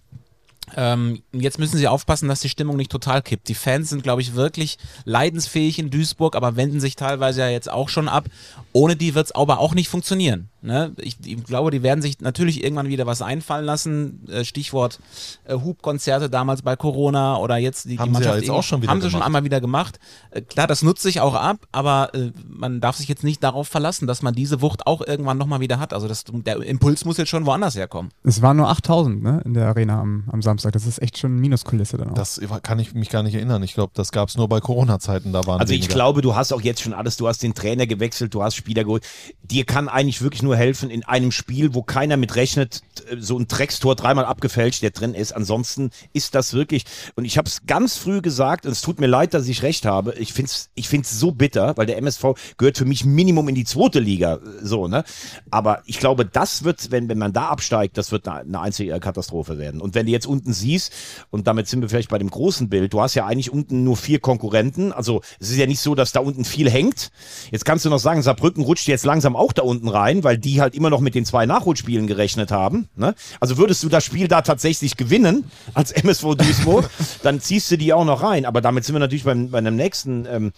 Ähm, 0.76 1.24
jetzt 1.32 1.58
müssen 1.58 1.78
sie 1.78 1.88
aufpassen, 1.88 2.30
dass 2.30 2.42
die 2.42 2.50
Stimmung 2.50 2.78
nicht 2.78 2.92
total 2.92 3.22
kippt. 3.22 3.48
Die 3.48 3.56
Fans 3.56 3.90
sind, 3.90 4.04
glaube 4.04 4.22
ich, 4.22 4.36
wirklich 4.36 4.78
leidensfähig 5.04 5.80
in 5.80 5.90
Duisburg, 5.90 6.36
aber 6.36 6.56
wenden 6.56 6.80
sich 6.80 6.96
teilweise 6.96 7.42
ja 7.42 7.50
jetzt 7.50 7.70
auch 7.70 7.90
schon 7.90 8.08
ab. 8.08 8.26
Ohne 8.72 8.96
die 8.96 9.16
wird 9.16 9.26
es 9.26 9.32
aber 9.34 9.60
auch 9.60 9.74
nicht 9.74 9.90
funktionieren. 9.90 10.50
Ne? 10.62 10.94
Ich, 10.98 11.18
ich 11.26 11.44
glaube, 11.44 11.72
die 11.72 11.84
werden 11.84 12.02
sich 12.02 12.20
natürlich 12.20 12.64
irgendwann 12.64 12.90
wieder 12.90 13.06
was 13.06 13.22
einfallen 13.22 13.66
lassen. 13.66 14.28
Äh, 14.30 14.44
Stichwort 14.44 15.00
äh, 15.46 15.56
Hubkonzerte 15.56 16.30
damals 16.30 16.62
bei 16.62 16.76
Corona 16.76 17.38
oder 17.38 17.58
jetzt 17.58 17.86
die, 17.86 17.98
Haben 17.98 18.12
die 18.12 18.18
sie 18.18 18.24
ja 18.24 18.30
Mannschaft 18.30 18.42
jetzt 18.42 18.50
auch 18.52 18.64
schon 18.64 18.82
wieder 18.82 18.92
haben 18.92 19.02
sie 19.02 19.10
schon 19.10 19.22
einmal 19.22 19.44
wieder 19.44 19.62
gemacht. 19.62 20.00
Äh, 20.32 20.42
klar, 20.42 20.68
das 20.68 20.82
nutzt 20.82 21.04
sich 21.04 21.22
auch 21.22 21.36
ab, 21.36 21.58
aber 21.72 22.14
äh, 22.14 22.32
man 22.48 22.82
darf 22.82 22.98
sich 22.98 23.08
jetzt 23.08 23.24
nicht 23.24 23.44
darauf 23.44 23.68
verlassen, 23.68 24.08
dass 24.08 24.22
man 24.22 24.36
diese 24.36 24.62
Wucht 24.62 24.86
auch 24.88 25.06
irgendwann 25.06 25.38
nochmal 25.38 25.60
wieder 25.60 25.80
hat. 25.80 25.94
Also 25.94 26.08
das, 26.08 26.26
der 26.28 26.58
Impuls 26.58 27.06
muss 27.06 27.18
jetzt 27.18 27.30
schon 27.30 27.46
woanders 27.46 27.76
herkommen. 27.76 28.12
Es 28.24 28.42
waren 28.42 28.58
nur 28.58 28.70
8000 28.70 29.24
ne, 29.24 29.42
in 29.46 29.54
der 29.54 29.68
Arena 29.68 30.02
am, 30.02 30.26
am 30.32 30.42
Samstag. 30.42 30.74
Das 30.74 30.86
ist 30.86 31.02
echt 31.02 31.18
schon 31.18 31.36
Minuskulisse 31.38 31.98
dann 31.98 32.10
auch. 32.10 32.16
Das 32.16 32.42
kann 32.64 32.80
ich 32.80 32.94
mich 32.94 33.10
gar 33.10 33.24
nicht 33.24 33.36
erinnern. 33.36 33.64
Ich 33.64 33.74
glaube, 33.74 33.92
das 33.96 34.12
gab 34.12 34.30
es 34.30 34.38
nur 34.38 34.50
bei 34.50 34.60
Corona-Zeiten. 34.60 35.32
Da 35.34 35.46
waren 35.48 35.60
Also 35.60 35.74
ich 35.74 35.82
weniger. 35.82 35.94
glaube, 35.94 36.22
du 36.22 36.36
hast 36.36 36.52
auch 36.52 36.62
jetzt 36.62 36.82
schon 36.82 36.94
alles, 36.94 37.18
du 37.18 37.28
hast 37.28 37.42
den 37.44 37.54
Trainer 37.54 37.88
gewechselt, 37.88 38.34
du 38.34 38.44
hast 38.44 38.56
Spieler 38.56 38.84
geholt. 38.84 39.06
Dir 39.44 39.66
kann 39.66 39.88
eigentlich 39.90 40.22
wirklich 40.22 40.44
nur 40.44 40.49
helfen 40.56 40.90
in 40.90 41.04
einem 41.04 41.32
Spiel, 41.32 41.74
wo 41.74 41.84
keiner 41.84 42.18
mit 42.18 42.36
rechnet, 42.36 42.82
äh, 43.10 43.18
so 43.20 43.38
ein 43.38 43.48
Dreckstor 43.48 43.96
dreimal 43.96 44.26
abgefälscht, 44.26 44.82
der 44.82 44.92
drin 44.92 45.14
ist. 45.14 45.32
Ansonsten 45.32 45.92
ist 46.14 46.36
das 46.36 46.54
wirklich, 46.54 46.86
und 47.16 47.26
ich 47.26 47.38
habe 47.38 47.48
es 47.48 47.66
ganz 47.66 47.98
früh 47.98 48.22
gesagt, 48.22 48.66
und 48.66 48.72
es 48.72 48.82
tut 48.82 49.00
mir 49.00 49.08
leid, 49.08 49.34
dass 49.34 49.48
ich 49.48 49.64
recht 49.64 49.86
habe, 49.86 50.14
ich 50.14 50.34
finde 50.34 50.52
es 50.52 50.70
ich 50.76 50.90
find's 50.90 51.20
so 51.20 51.32
bitter, 51.32 51.76
weil 51.78 51.86
der 51.86 51.98
MSV 51.98 52.26
gehört 52.58 52.78
für 52.78 52.86
mich 52.86 53.06
Minimum 53.06 53.50
in 53.50 53.56
die 53.56 53.66
zweite 53.66 54.00
Liga, 54.00 54.36
äh, 54.36 54.40
so, 54.62 54.88
ne? 54.88 55.04
Aber 55.52 55.82
ich 55.86 56.00
glaube, 56.00 56.26
das 56.26 56.64
wird, 56.64 56.92
wenn, 56.92 57.10
wenn 57.10 57.18
man 57.18 57.34
da 57.34 57.48
absteigt, 57.48 57.98
das 57.98 58.12
wird 58.12 58.28
eine 58.28 58.60
einzige 58.60 59.00
Katastrophe 59.00 59.58
werden. 59.58 59.82
Und 59.82 59.96
wenn 59.96 60.06
du 60.06 60.12
jetzt 60.12 60.28
unten 60.28 60.54
siehst, 60.54 60.94
und 61.30 61.48
damit 61.48 61.68
sind 61.68 61.82
wir 61.82 61.90
vielleicht 61.90 62.10
bei 62.10 62.18
dem 62.18 62.30
großen 62.30 62.70
Bild, 62.70 62.94
du 62.94 63.02
hast 63.02 63.16
ja 63.16 63.26
eigentlich 63.26 63.52
unten 63.52 63.84
nur 63.84 63.98
vier 63.98 64.20
Konkurrenten, 64.20 64.92
also 64.92 65.22
es 65.40 65.50
ist 65.50 65.58
ja 65.58 65.68
nicht 65.68 65.80
so, 65.80 65.96
dass 65.96 66.12
da 66.12 66.20
unten 66.20 66.46
viel 66.46 66.70
hängt. 66.70 67.12
Jetzt 67.52 67.66
kannst 67.66 67.86
du 67.86 67.90
noch 67.90 68.00
sagen, 68.00 68.22
Saarbrücken 68.22 68.64
rutscht 68.64 68.88
jetzt 68.88 69.06
langsam 69.06 69.36
auch 69.36 69.54
da 69.54 69.64
unten 69.64 69.88
rein, 69.88 70.24
weil 70.24 70.38
die 70.40 70.62
halt 70.62 70.76
immer 70.76 70.90
noch 70.90 71.00
mit 71.00 71.16
den 71.16 71.26
zwei 71.26 71.46
Nachholspielen 71.46 72.08
gerechnet 72.08 72.52
haben. 72.52 72.90
Ne? 72.96 73.16
Also 73.40 73.58
würdest 73.58 73.84
du 73.84 73.90
das 73.90 74.04
Spiel 74.04 74.28
da 74.28 74.42
tatsächlich 74.42 74.98
gewinnen 74.98 75.46
als 75.74 75.92
MSV 75.92 76.36
Duisburg, 76.36 76.90
dann 77.24 77.40
ziehst 77.40 77.70
du 77.72 77.78
die 77.78 77.94
auch 77.94 78.06
noch 78.06 78.24
rein. 78.24 78.46
Aber 78.46 78.62
damit 78.62 78.86
sind 78.86 78.96
wir 78.96 79.00
natürlich 79.00 79.24
beim, 79.24 79.52
bei 79.52 79.58
einem 79.58 79.76
nächsten 79.76 80.26
ähm, 80.26 80.52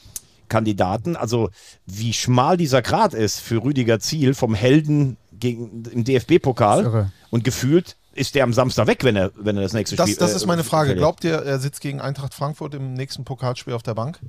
Kandidaten. 0.49 1.15
Also 1.15 1.49
wie 1.85 2.13
schmal 2.13 2.57
dieser 2.57 2.81
Grad 2.81 3.13
ist 3.13 3.39
für 3.39 3.63
Rüdiger 3.63 3.99
Ziel 3.99 4.33
vom 4.33 4.53
Helden 4.53 5.17
gegen, 5.31 5.83
im 5.91 6.03
DFB-Pokal 6.03 7.11
und 7.29 7.43
gefühlt 7.43 7.97
ist 8.13 8.35
der 8.35 8.43
am 8.43 8.53
Samstag 8.53 8.87
weg, 8.87 9.03
wenn 9.03 9.15
er, 9.15 9.31
wenn 9.35 9.55
er 9.55 9.63
das 9.63 9.73
nächste 9.73 9.95
das, 9.95 10.09
Spiel 10.09 10.17
das 10.17 10.33
äh, 10.33 10.35
ist 10.35 10.45
meine 10.45 10.63
Frage. 10.63 10.95
Glaubt 10.95 11.23
ihr, 11.23 11.33
er 11.33 11.59
sitzt 11.59 11.81
gegen 11.81 12.01
Eintracht 12.01 12.33
Frankfurt 12.33 12.73
im 12.73 12.93
nächsten 12.93 13.23
Pokalspiel 13.23 13.73
auf 13.73 13.83
der 13.83 13.93
Bank? 13.93 14.19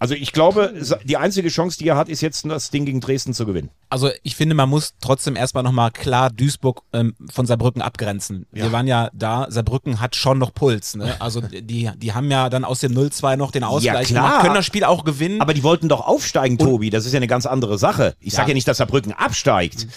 Also 0.00 0.14
ich 0.14 0.32
glaube, 0.32 0.74
sa- 0.80 0.98
die 1.04 1.16
einzige 1.16 1.48
Chance, 1.48 1.76
die 1.78 1.88
er 1.88 1.96
hat, 1.96 2.08
ist 2.08 2.20
jetzt 2.20 2.44
das 2.46 2.70
Ding 2.70 2.84
gegen 2.84 3.00
Dresden 3.00 3.34
zu 3.34 3.44
gewinnen. 3.46 3.70
Also 3.90 4.10
ich 4.22 4.36
finde, 4.36 4.54
man 4.54 4.68
muss 4.68 4.94
trotzdem 5.00 5.34
erstmal 5.34 5.64
nochmal 5.64 5.90
klar 5.90 6.30
Duisburg 6.30 6.82
ähm, 6.92 7.16
von 7.32 7.46
Saarbrücken 7.46 7.82
abgrenzen. 7.82 8.46
Wir 8.52 8.66
Ja. 8.66 8.72
waren 8.72 8.86
ja 8.86 9.10
da, 9.12 9.46
Saarbrücken 9.50 10.00
hat 10.00 10.14
schon 10.14 10.38
noch 10.38 10.54
Puls. 10.54 10.94
Ne? 10.94 11.16
Also 11.20 11.40
die, 11.40 11.90
die 11.96 12.12
haben 12.12 12.30
ja 12.30 12.48
dann 12.48 12.64
aus 12.64 12.78
dem 12.80 12.92
0-2 12.92 13.36
noch 13.36 13.50
den 13.50 13.64
Ausgleich 13.64 14.06
klar. 14.08 14.28
gemacht, 14.28 14.42
können 14.42 14.54
das 14.54 14.66
Spiel 14.66 14.84
auch 14.84 15.02
gewinnen. 15.04 15.40
Aber 15.40 15.52
die 15.52 15.64
wollten 15.64 15.88
doch 15.88 16.06
aufsteigen, 16.06 16.58
Tobi. 16.58 16.90
Das 16.90 17.04
ist 17.04 17.12
ja 17.12 17.16
eine 17.16 17.26
ganz 17.26 17.46
andere 17.46 17.76
Sache. 17.78 18.14
Ich 18.20 18.34
sage 18.34 18.46
Ja. 18.46 18.48
ja 18.50 18.54
nicht, 18.54 18.68
dass 18.68 18.76
Saarbrücken 18.76 19.12
absteigt, 19.12 19.88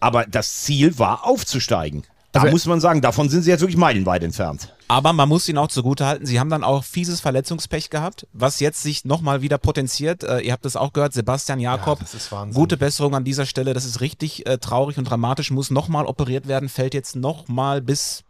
aber 0.00 0.24
das 0.24 0.62
Ziel 0.62 0.98
war 0.98 1.26
aufzusteigen. 1.26 2.04
Da 2.32 2.40
Also- 2.42 2.52
muss 2.52 2.66
man 2.66 2.80
sagen, 2.80 3.00
davon 3.00 3.28
sind 3.28 3.42
sie 3.42 3.50
jetzt 3.50 3.60
wirklich 3.60 3.76
meilenweit 3.76 4.22
entfernt. 4.22 4.72
Aber 4.86 5.12
man 5.12 5.28
muss 5.28 5.48
ihnen 5.48 5.58
auch 5.58 5.68
zugutehalten, 5.68 6.26
sie 6.26 6.38
haben 6.38 6.50
dann 6.50 6.64
auch 6.64 6.84
fieses 6.84 7.20
Verletzungspech 7.20 7.90
gehabt, 7.90 8.26
was 8.32 8.60
jetzt 8.60 8.82
sich 8.82 9.04
nochmal 9.04 9.42
wieder 9.42 9.58
potenziert. 9.58 10.22
Äh, 10.24 10.40
ihr 10.40 10.52
habt 10.52 10.64
es 10.66 10.76
auch 10.76 10.92
gehört, 10.92 11.12
Sebastian 11.12 11.60
Jakob, 11.60 11.98
das 12.00 12.14
ist 12.14 12.30
Wahnsinn. 12.32 12.54
gute 12.60 12.76
Besserung 12.76 13.14
an 13.14 13.24
dieser 13.24 13.46
Stelle, 13.46 13.74
das 13.74 13.84
ist 13.84 14.00
richtig 14.00 14.46
äh, 14.46 14.58
traurig 14.58 14.98
und 14.98 15.04
dramatisch, 15.04 15.50
muss 15.50 15.70
nochmal 15.70 16.06
operiert 16.06 16.46
werden, 16.48 16.68
fällt 16.68 16.94
jetzt 16.94 17.16
nochmal 17.16 17.80
bis 17.80 18.24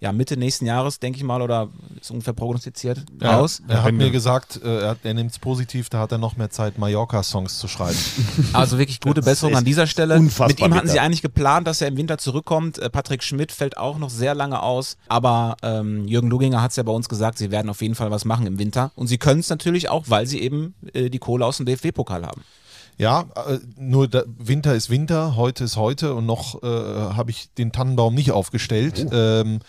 ja, 0.00 0.12
Mitte 0.12 0.36
nächsten 0.36 0.66
Jahres, 0.66 1.00
denke 1.00 1.18
ich 1.18 1.24
mal, 1.24 1.42
oder 1.42 1.68
ist 2.00 2.10
ungefähr 2.10 2.32
prognostiziert 2.32 3.04
aus. 3.22 3.62
Er 3.68 3.82
hat 3.82 3.92
mir 3.92 4.10
gesagt, 4.10 4.60
äh, 4.62 4.80
er, 4.80 4.96
er 5.02 5.14
nimmt 5.14 5.32
es 5.32 5.38
positiv, 5.38 5.88
da 5.88 6.00
hat 6.00 6.12
er 6.12 6.18
noch 6.18 6.36
mehr 6.36 6.50
Zeit, 6.50 6.78
Mallorca-Songs 6.78 7.58
zu 7.58 7.68
schreiben. 7.68 7.96
Also 8.52 8.78
wirklich 8.78 9.00
gute 9.00 9.22
Besserung 9.22 9.56
an 9.56 9.64
dieser 9.64 9.86
Stelle. 9.86 10.16
unfassbar 10.16 10.48
Mit 10.48 10.60
ihm 10.60 10.74
hatten 10.74 10.86
sie 10.86 10.94
bitter. 10.94 11.04
eigentlich 11.04 11.22
geplant, 11.22 11.66
dass 11.66 11.80
er 11.80 11.88
im 11.88 11.96
Winter 11.96 12.18
zurückkommt. 12.18 12.78
Äh, 12.78 12.90
Patrick 12.90 13.22
Schmidt 13.22 13.52
fällt 13.52 13.76
auch 13.76 13.98
noch 13.98 14.10
sehr 14.10 14.34
lange 14.34 14.62
aus. 14.62 14.96
Aber 15.08 15.56
ähm, 15.62 16.06
Jürgen 16.06 16.28
Luginger 16.28 16.62
hat 16.62 16.70
es 16.70 16.76
ja 16.76 16.82
bei 16.82 16.92
uns 16.92 17.08
gesagt, 17.08 17.38
sie 17.38 17.50
werden 17.50 17.68
auf 17.70 17.82
jeden 17.82 17.94
Fall 17.94 18.10
was 18.10 18.24
machen 18.24 18.46
im 18.46 18.58
Winter. 18.58 18.92
Und 18.94 19.08
sie 19.08 19.18
können 19.18 19.40
es 19.40 19.48
natürlich 19.48 19.88
auch, 19.88 20.04
weil 20.08 20.26
sie 20.26 20.40
eben 20.40 20.74
äh, 20.92 21.10
die 21.10 21.18
Kohle 21.18 21.44
aus 21.44 21.58
dem 21.58 21.66
DFB-Pokal 21.66 22.24
haben. 22.26 22.42
Ja, 22.98 23.26
äh, 23.46 23.58
nur 23.76 24.08
der 24.08 24.24
Winter 24.38 24.74
ist 24.74 24.88
Winter, 24.88 25.36
heute 25.36 25.64
ist 25.64 25.76
heute 25.76 26.14
und 26.14 26.24
noch 26.24 26.62
äh, 26.62 26.66
habe 26.66 27.30
ich 27.30 27.50
den 27.58 27.72
Tannenbaum 27.72 28.14
nicht 28.14 28.32
aufgestellt. 28.32 29.06
Ähm, 29.12 29.60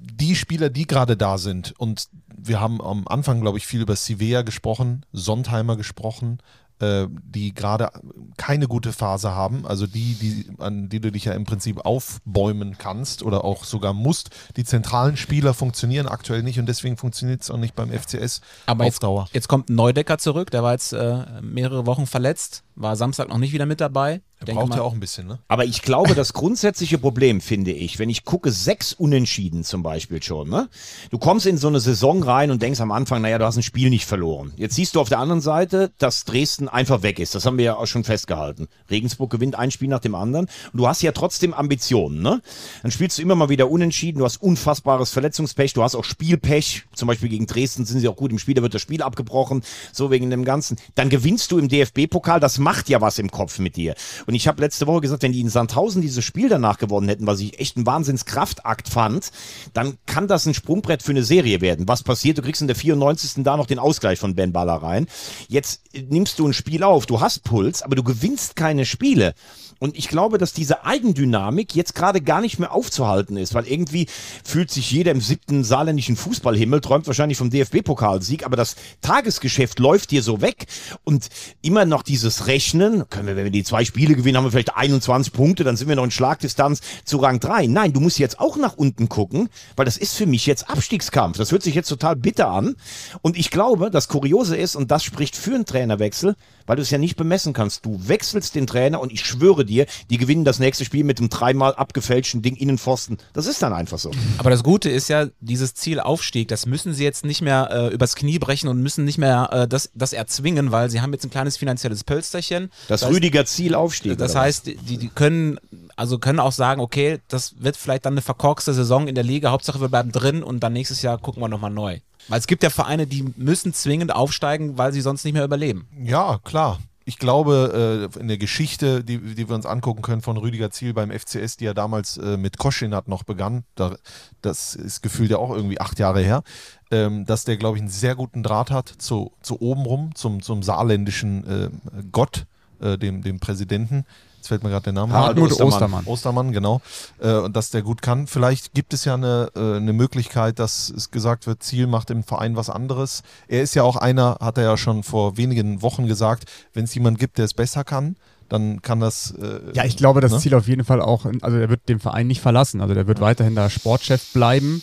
die 0.00 0.36
Spieler, 0.36 0.70
die 0.70 0.86
gerade 0.86 1.16
da 1.16 1.38
sind, 1.38 1.74
und 1.78 2.08
wir 2.36 2.60
haben 2.60 2.80
am 2.80 3.06
Anfang, 3.08 3.40
glaube 3.40 3.58
ich, 3.58 3.66
viel 3.66 3.82
über 3.82 3.96
Sivea 3.96 4.42
gesprochen, 4.42 5.04
Sondheimer 5.12 5.76
gesprochen, 5.76 6.38
äh, 6.80 7.08
die 7.10 7.54
gerade 7.54 7.90
keine 8.36 8.68
gute 8.68 8.92
Phase 8.92 9.32
haben, 9.32 9.66
also 9.66 9.86
die, 9.86 10.14
die, 10.14 10.46
an 10.58 10.88
die 10.88 11.00
du 11.00 11.10
dich 11.10 11.24
ja 11.24 11.32
im 11.32 11.44
Prinzip 11.44 11.84
aufbäumen 11.84 12.78
kannst 12.78 13.22
oder 13.22 13.44
auch 13.44 13.64
sogar 13.64 13.92
musst. 13.92 14.30
Die 14.56 14.64
zentralen 14.64 15.16
Spieler 15.16 15.54
funktionieren 15.54 16.06
aktuell 16.06 16.42
nicht 16.42 16.60
und 16.60 16.66
deswegen 16.66 16.96
funktioniert 16.96 17.42
es 17.42 17.50
auch 17.50 17.56
nicht 17.56 17.74
beim 17.74 17.90
FCS 17.90 18.42
Aber 18.66 18.84
auf 18.84 18.90
jetzt, 18.90 19.02
Dauer. 19.02 19.28
jetzt 19.32 19.48
kommt 19.48 19.70
Neudecker 19.70 20.18
zurück, 20.18 20.52
der 20.52 20.62
war 20.62 20.72
jetzt 20.72 20.92
äh, 20.92 21.24
mehrere 21.42 21.86
Wochen 21.86 22.06
verletzt, 22.06 22.62
war 22.78 22.96
Samstag 22.96 23.28
noch 23.28 23.38
nicht 23.38 23.52
wieder 23.52 23.66
mit 23.66 23.80
dabei. 23.80 24.22
Er 24.46 24.54
braucht 24.54 24.76
ja 24.76 24.82
auch 24.82 24.92
ein 24.92 25.00
bisschen, 25.00 25.26
ne? 25.26 25.40
Aber 25.48 25.64
ich 25.64 25.82
glaube, 25.82 26.14
das 26.14 26.32
grundsätzliche 26.32 26.96
Problem 26.96 27.40
finde 27.40 27.72
ich, 27.72 27.98
wenn 27.98 28.08
ich 28.08 28.24
gucke, 28.24 28.52
sechs 28.52 28.92
Unentschieden 28.92 29.64
zum 29.64 29.82
Beispiel 29.82 30.22
schon, 30.22 30.48
ne? 30.48 30.68
Du 31.10 31.18
kommst 31.18 31.44
in 31.46 31.58
so 31.58 31.66
eine 31.66 31.80
Saison 31.80 32.22
rein 32.22 32.52
und 32.52 32.62
denkst 32.62 32.80
am 32.80 32.92
Anfang, 32.92 33.20
naja, 33.20 33.38
du 33.38 33.44
hast 33.44 33.56
ein 33.56 33.64
Spiel 33.64 33.90
nicht 33.90 34.06
verloren. 34.06 34.52
Jetzt 34.56 34.76
siehst 34.76 34.94
du 34.94 35.00
auf 35.00 35.08
der 35.08 35.18
anderen 35.18 35.40
Seite, 35.40 35.90
dass 35.98 36.24
Dresden 36.24 36.68
einfach 36.68 37.02
weg 37.02 37.18
ist. 37.18 37.34
Das 37.34 37.46
haben 37.46 37.58
wir 37.58 37.64
ja 37.64 37.76
auch 37.76 37.86
schon 37.86 38.04
festgehalten. 38.04 38.68
Regensburg 38.88 39.30
gewinnt 39.30 39.56
ein 39.56 39.72
Spiel 39.72 39.88
nach 39.88 39.98
dem 39.98 40.14
anderen. 40.14 40.46
Und 40.72 40.78
du 40.78 40.86
hast 40.86 41.02
ja 41.02 41.10
trotzdem 41.10 41.52
Ambitionen, 41.52 42.22
ne? 42.22 42.40
Dann 42.82 42.92
spielst 42.92 43.18
du 43.18 43.22
immer 43.22 43.34
mal 43.34 43.48
wieder 43.48 43.68
unentschieden. 43.68 44.20
Du 44.20 44.24
hast 44.24 44.40
unfassbares 44.40 45.10
Verletzungspech. 45.10 45.72
Du 45.72 45.82
hast 45.82 45.96
auch 45.96 46.04
Spielpech. 46.04 46.84
Zum 46.94 47.08
Beispiel 47.08 47.28
gegen 47.28 47.46
Dresden 47.46 47.84
sind 47.84 47.98
sie 47.98 48.06
auch 48.06 48.16
gut 48.16 48.30
im 48.30 48.38
Spiel. 48.38 48.54
Da 48.54 48.62
wird 48.62 48.74
das 48.74 48.82
Spiel 48.82 49.02
abgebrochen. 49.02 49.62
So 49.92 50.12
wegen 50.12 50.30
dem 50.30 50.44
Ganzen. 50.44 50.78
Dann 50.94 51.08
gewinnst 51.08 51.50
du 51.50 51.58
im 51.58 51.68
DFB-Pokal. 51.68 52.38
Das 52.38 52.58
macht 52.68 52.90
ja 52.90 53.00
was 53.00 53.18
im 53.18 53.30
Kopf 53.30 53.58
mit 53.60 53.76
dir. 53.76 53.94
Und 54.26 54.34
ich 54.34 54.46
habe 54.46 54.60
letzte 54.60 54.86
Woche 54.86 55.00
gesagt, 55.00 55.22
wenn 55.22 55.32
die 55.32 55.40
in 55.40 55.48
Sandhausen 55.48 56.02
dieses 56.02 56.22
Spiel 56.22 56.50
danach 56.50 56.76
gewonnen 56.76 57.08
hätten, 57.08 57.26
was 57.26 57.40
ich 57.40 57.58
echt 57.58 57.78
einen 57.78 57.86
Wahnsinnskraftakt 57.86 58.90
fand, 58.90 59.30
dann 59.72 59.96
kann 60.04 60.28
das 60.28 60.44
ein 60.44 60.52
Sprungbrett 60.52 61.02
für 61.02 61.12
eine 61.12 61.24
Serie 61.24 61.62
werden. 61.62 61.88
Was 61.88 62.02
passiert? 62.02 62.36
Du 62.36 62.42
kriegst 62.42 62.60
in 62.60 62.66
der 62.66 62.76
94. 62.76 63.42
da 63.42 63.56
noch 63.56 63.64
den 63.64 63.78
Ausgleich 63.78 64.18
von 64.18 64.34
Ben 64.34 64.52
Baller 64.52 64.82
rein. 64.82 65.06
Jetzt 65.48 65.80
nimmst 65.94 66.38
du 66.38 66.46
ein 66.46 66.52
Spiel 66.52 66.82
auf. 66.82 67.06
Du 67.06 67.22
hast 67.22 67.42
Puls, 67.42 67.80
aber 67.80 67.96
du 67.96 68.02
gewinnst 68.02 68.54
keine 68.54 68.84
Spiele. 68.84 69.32
Und 69.78 69.96
ich 69.96 70.08
glaube, 70.08 70.38
dass 70.38 70.52
diese 70.52 70.84
Eigendynamik 70.84 71.74
jetzt 71.74 71.94
gerade 71.94 72.20
gar 72.20 72.40
nicht 72.40 72.58
mehr 72.58 72.72
aufzuhalten 72.72 73.36
ist, 73.36 73.54
weil 73.54 73.66
irgendwie 73.66 74.06
fühlt 74.44 74.70
sich 74.70 74.90
jeder 74.90 75.12
im 75.12 75.20
siebten 75.20 75.64
saarländischen 75.64 76.16
Fußballhimmel, 76.16 76.80
träumt 76.80 77.06
wahrscheinlich 77.06 77.38
vom 77.38 77.50
DFB-Pokalsieg, 77.50 78.44
aber 78.44 78.56
das 78.56 78.76
Tagesgeschäft 79.00 79.78
läuft 79.78 80.10
dir 80.10 80.22
so 80.22 80.40
weg 80.40 80.66
und 81.04 81.28
immer 81.62 81.84
noch 81.84 82.02
dieses 82.02 82.46
Rechnen, 82.46 83.08
können 83.08 83.28
wir, 83.28 83.36
wenn 83.36 83.44
wir 83.44 83.50
die 83.50 83.64
zwei 83.64 83.84
Spiele 83.84 84.14
gewinnen, 84.14 84.36
haben 84.36 84.44
wir 84.44 84.50
vielleicht 84.50 84.76
21 84.76 85.32
Punkte, 85.32 85.64
dann 85.64 85.76
sind 85.76 85.88
wir 85.88 85.96
noch 85.96 86.04
in 86.04 86.10
Schlagdistanz 86.10 86.80
zu 87.04 87.18
Rang 87.18 87.40
3. 87.40 87.66
Nein, 87.66 87.92
du 87.92 88.00
musst 88.00 88.18
jetzt 88.18 88.40
auch 88.40 88.56
nach 88.56 88.76
unten 88.76 89.08
gucken, 89.08 89.48
weil 89.76 89.84
das 89.84 89.96
ist 89.96 90.16
für 90.16 90.26
mich 90.26 90.46
jetzt 90.46 90.68
Abstiegskampf. 90.68 91.38
Das 91.38 91.52
hört 91.52 91.62
sich 91.62 91.74
jetzt 91.74 91.88
total 91.88 92.16
bitter 92.16 92.50
an. 92.50 92.74
Und 93.22 93.38
ich 93.38 93.50
glaube, 93.50 93.90
das 93.90 94.08
Kuriose 94.08 94.56
ist, 94.56 94.76
und 94.76 94.90
das 94.90 95.04
spricht 95.04 95.36
für 95.36 95.54
einen 95.54 95.66
Trainerwechsel, 95.66 96.34
weil 96.66 96.76
du 96.76 96.82
es 96.82 96.90
ja 96.90 96.98
nicht 96.98 97.16
bemessen 97.16 97.52
kannst. 97.52 97.84
Du 97.84 98.08
wechselst 98.08 98.54
den 98.54 98.66
Trainer 98.66 99.00
und 99.00 99.12
ich 99.12 99.24
schwöre 99.24 99.64
dir, 99.68 99.86
die 100.10 100.18
gewinnen 100.18 100.44
das 100.44 100.58
nächste 100.58 100.84
Spiel 100.84 101.04
mit 101.04 101.18
dem 101.18 101.28
dreimal 101.28 101.74
abgefälschten 101.74 102.42
Ding 102.42 102.56
Innenpfosten. 102.56 103.18
Das 103.32 103.46
ist 103.46 103.62
dann 103.62 103.72
einfach 103.72 103.98
so. 103.98 104.10
Aber 104.38 104.50
das 104.50 104.62
Gute 104.62 104.90
ist 104.90 105.08
ja, 105.08 105.26
dieses 105.40 105.74
Ziel 105.74 106.00
Aufstieg, 106.00 106.48
das 106.48 106.66
müssen 106.66 106.92
sie 106.94 107.04
jetzt 107.04 107.24
nicht 107.24 107.42
mehr 107.42 107.68
äh, 107.70 107.94
übers 107.94 108.16
Knie 108.16 108.38
brechen 108.38 108.68
und 108.68 108.82
müssen 108.82 109.04
nicht 109.04 109.18
mehr 109.18 109.48
äh, 109.52 109.68
das, 109.68 109.90
das 109.94 110.12
erzwingen, 110.12 110.72
weil 110.72 110.90
sie 110.90 111.00
haben 111.00 111.12
jetzt 111.12 111.24
ein 111.24 111.30
kleines 111.30 111.56
finanzielles 111.56 112.04
Pölsterchen. 112.04 112.70
Das, 112.88 113.02
heißt, 113.02 113.12
Rüdiger 113.12 113.44
Ziel 113.46 113.74
aufstieg. 113.74 114.18
Das 114.18 114.34
heißt, 114.34 114.66
die, 114.66 114.96
die 114.96 115.08
können, 115.08 115.58
also 115.96 116.18
können 116.18 116.40
auch 116.40 116.52
sagen, 116.52 116.80
okay, 116.80 117.18
das 117.28 117.54
wird 117.58 117.76
vielleicht 117.76 118.06
dann 118.06 118.14
eine 118.14 118.22
verkorkste 118.22 118.72
Saison 118.74 119.08
in 119.08 119.14
der 119.14 119.24
Liga, 119.24 119.50
Hauptsache 119.50 119.80
wir 119.80 119.88
bleiben 119.88 120.12
drin 120.12 120.42
und 120.42 120.60
dann 120.60 120.72
nächstes 120.72 121.02
Jahr 121.02 121.18
gucken 121.18 121.42
wir 121.42 121.48
nochmal 121.48 121.70
neu. 121.70 121.98
Weil 122.28 122.38
es 122.38 122.46
gibt 122.46 122.62
ja 122.62 122.70
Vereine, 122.70 123.06
die 123.06 123.24
müssen 123.36 123.72
zwingend 123.72 124.14
aufsteigen, 124.14 124.76
weil 124.76 124.92
sie 124.92 125.00
sonst 125.00 125.24
nicht 125.24 125.34
mehr 125.34 125.44
überleben. 125.44 125.88
Ja, 126.02 126.38
klar. 126.44 126.78
Ich 127.08 127.18
glaube, 127.18 128.10
äh, 128.14 128.20
in 128.20 128.28
der 128.28 128.36
Geschichte, 128.36 129.02
die, 129.02 129.18
die 129.18 129.48
wir 129.48 129.54
uns 129.54 129.64
angucken 129.64 130.02
können 130.02 130.20
von 130.20 130.36
Rüdiger 130.36 130.70
Ziel 130.70 130.92
beim 130.92 131.10
FCS, 131.10 131.56
die 131.56 131.64
ja 131.64 131.72
damals 131.72 132.18
äh, 132.18 132.36
mit 132.36 132.58
Koschinat 132.58 133.08
noch 133.08 133.22
begann, 133.22 133.64
da, 133.76 133.96
das 134.42 134.74
ist 134.74 135.00
gefühlt 135.00 135.30
ja 135.30 135.38
auch 135.38 135.50
irgendwie 135.50 135.80
acht 135.80 135.98
Jahre 135.98 136.20
her, 136.20 136.42
ähm, 136.90 137.24
dass 137.24 137.44
der, 137.44 137.56
glaube 137.56 137.78
ich, 137.78 137.80
einen 137.80 137.88
sehr 137.88 138.14
guten 138.14 138.42
Draht 138.42 138.70
hat 138.70 138.92
zu, 138.98 139.32
zu 139.40 139.58
obenrum, 139.62 140.14
zum, 140.16 140.42
zum 140.42 140.62
saarländischen 140.62 141.46
äh, 141.46 141.70
Gott, 142.12 142.44
äh, 142.78 142.98
dem, 142.98 143.22
dem 143.22 143.40
Präsidenten. 143.40 144.04
Jetzt 144.38 144.48
fällt 144.48 144.62
mir 144.62 144.70
gerade 144.70 144.84
der 144.84 144.92
Name. 144.92 145.12
Hartmut 145.12 145.50
Ostermann. 145.50 145.72
Ostermann. 145.72 146.04
Ostermann, 146.06 146.52
genau. 146.52 146.80
Äh, 147.20 147.34
und 147.34 147.56
dass 147.56 147.70
der 147.70 147.82
gut 147.82 148.02
kann. 148.02 148.28
Vielleicht 148.28 148.72
gibt 148.72 148.94
es 148.94 149.04
ja 149.04 149.14
eine, 149.14 149.50
äh, 149.56 149.76
eine 149.76 149.92
Möglichkeit, 149.92 150.60
dass 150.60 150.90
es 150.90 151.10
gesagt 151.10 151.48
wird, 151.48 151.62
Ziel 151.62 151.88
macht 151.88 152.10
im 152.10 152.22
Verein 152.22 152.54
was 152.54 152.70
anderes. 152.70 153.22
Er 153.48 153.62
ist 153.62 153.74
ja 153.74 153.82
auch 153.82 153.96
einer, 153.96 154.38
hat 154.40 154.56
er 154.56 154.64
ja 154.64 154.76
schon 154.76 155.02
vor 155.02 155.36
wenigen 155.36 155.82
Wochen 155.82 156.06
gesagt, 156.06 156.44
wenn 156.72 156.84
es 156.84 156.94
jemand 156.94 157.18
gibt, 157.18 157.38
der 157.38 157.46
es 157.46 157.54
besser 157.54 157.82
kann, 157.82 158.14
dann 158.48 158.82
kann 158.82 159.00
das. 159.00 159.32
Äh, 159.40 159.60
Ja, 159.74 159.84
ich 159.84 159.96
glaube, 159.96 160.20
das 160.20 160.32
ne? 160.32 160.38
Ziel 160.38 160.54
auf 160.54 160.68
jeden 160.68 160.84
Fall 160.84 161.00
auch, 161.00 161.26
also 161.42 161.56
er 161.56 161.68
wird 161.68 161.88
den 161.88 162.00
Verein 162.00 162.26
nicht 162.26 162.40
verlassen. 162.40 162.80
Also 162.80 162.94
der 162.94 163.06
wird 163.06 163.20
weiterhin 163.20 163.54
da 163.54 163.68
Sportchef 163.70 164.32
bleiben. 164.32 164.82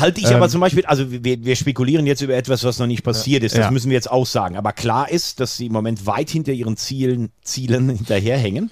Halte 0.00 0.20
ich 0.20 0.28
Ähm, 0.30 0.36
aber 0.36 0.48
zum 0.48 0.60
Beispiel, 0.60 0.84
also 0.86 1.10
wir, 1.10 1.44
wir 1.44 1.56
spekulieren 1.56 2.06
jetzt 2.06 2.20
über 2.22 2.34
etwas, 2.34 2.64
was 2.64 2.78
noch 2.78 2.86
nicht 2.86 3.02
passiert 3.02 3.42
ist. 3.42 3.52
Das 3.56 3.64
Ja. 3.66 3.70
müssen 3.70 3.90
wir 3.90 3.94
jetzt 3.94 4.10
auch 4.10 4.26
sagen. 4.26 4.56
Aber 4.56 4.72
klar 4.72 5.10
ist, 5.10 5.40
dass 5.40 5.56
sie 5.56 5.66
im 5.66 5.72
Moment 5.72 6.06
weit 6.06 6.30
hinter 6.30 6.52
ihren 6.52 6.76
Zielen, 6.76 7.30
Zielen 7.42 7.88
hinterherhängen. 7.96 8.70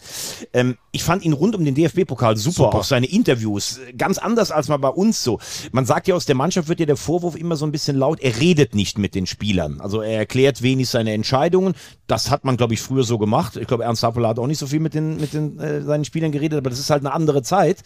Ähm, 0.53 0.77
ich 0.93 1.03
fand 1.05 1.25
ihn 1.25 1.33
rund 1.33 1.55
um 1.55 1.65
den 1.65 1.75
DFB-Pokal 1.75 2.37
super, 2.37 2.75
auch 2.75 2.85
seine 2.85 3.07
Interviews. 3.07 3.79
äh, 3.79 3.93
Ganz 3.95 4.19
anders 4.19 4.51
als 4.51 4.69
mal 4.69 4.77
bei 4.79 4.89
uns 4.89 5.23
so. 5.23 5.39
Man 5.73 5.87
sagt 5.87 6.09
ja, 6.09 6.15
aus 6.15 6.27
der 6.27 6.35
Mannschaft 6.35 6.69
wird 6.69 6.81
ja 6.81 6.87
der 6.87 6.97
Vorwurf 6.97 7.37
immer 7.37 7.57
so 7.57 7.65
ein 7.67 7.73
bisschen 7.73 7.97
laut, 7.97 8.21
er 8.21 8.39
redet 8.41 8.75
nicht 8.75 8.99
mit 8.99 9.15
den 9.15 9.27
Spielern. 9.27 9.81
Also 9.81 10.01
er 10.03 10.19
erklärt 10.19 10.63
wenig 10.63 10.89
seine 10.89 11.13
Entscheidungen. 11.13 11.75
Das 12.07 12.31
hat 12.31 12.45
man, 12.45 12.57
glaube 12.59 12.75
ich, 12.75 12.81
früher 12.81 13.05
so 13.05 13.17
gemacht. 13.19 13.57
Ich 13.57 13.67
glaube, 13.67 13.85
Ernst 13.85 14.03
Happel 14.03 14.22
hat 14.29 14.39
auch 14.39 14.47
nicht 14.47 14.59
so 14.59 14.67
viel 14.67 14.81
mit, 14.81 14.95
den, 14.95 15.17
mit 15.19 15.33
den, 15.33 15.59
äh, 15.59 15.83
seinen 15.83 16.05
Spielern 16.05 16.33
geredet, 16.33 16.59
aber 16.59 16.71
das 16.71 16.79
ist 16.79 16.91
halt 16.91 17.05
eine 17.05 17.15
andere 17.15 17.43
Zeit. 17.43 17.79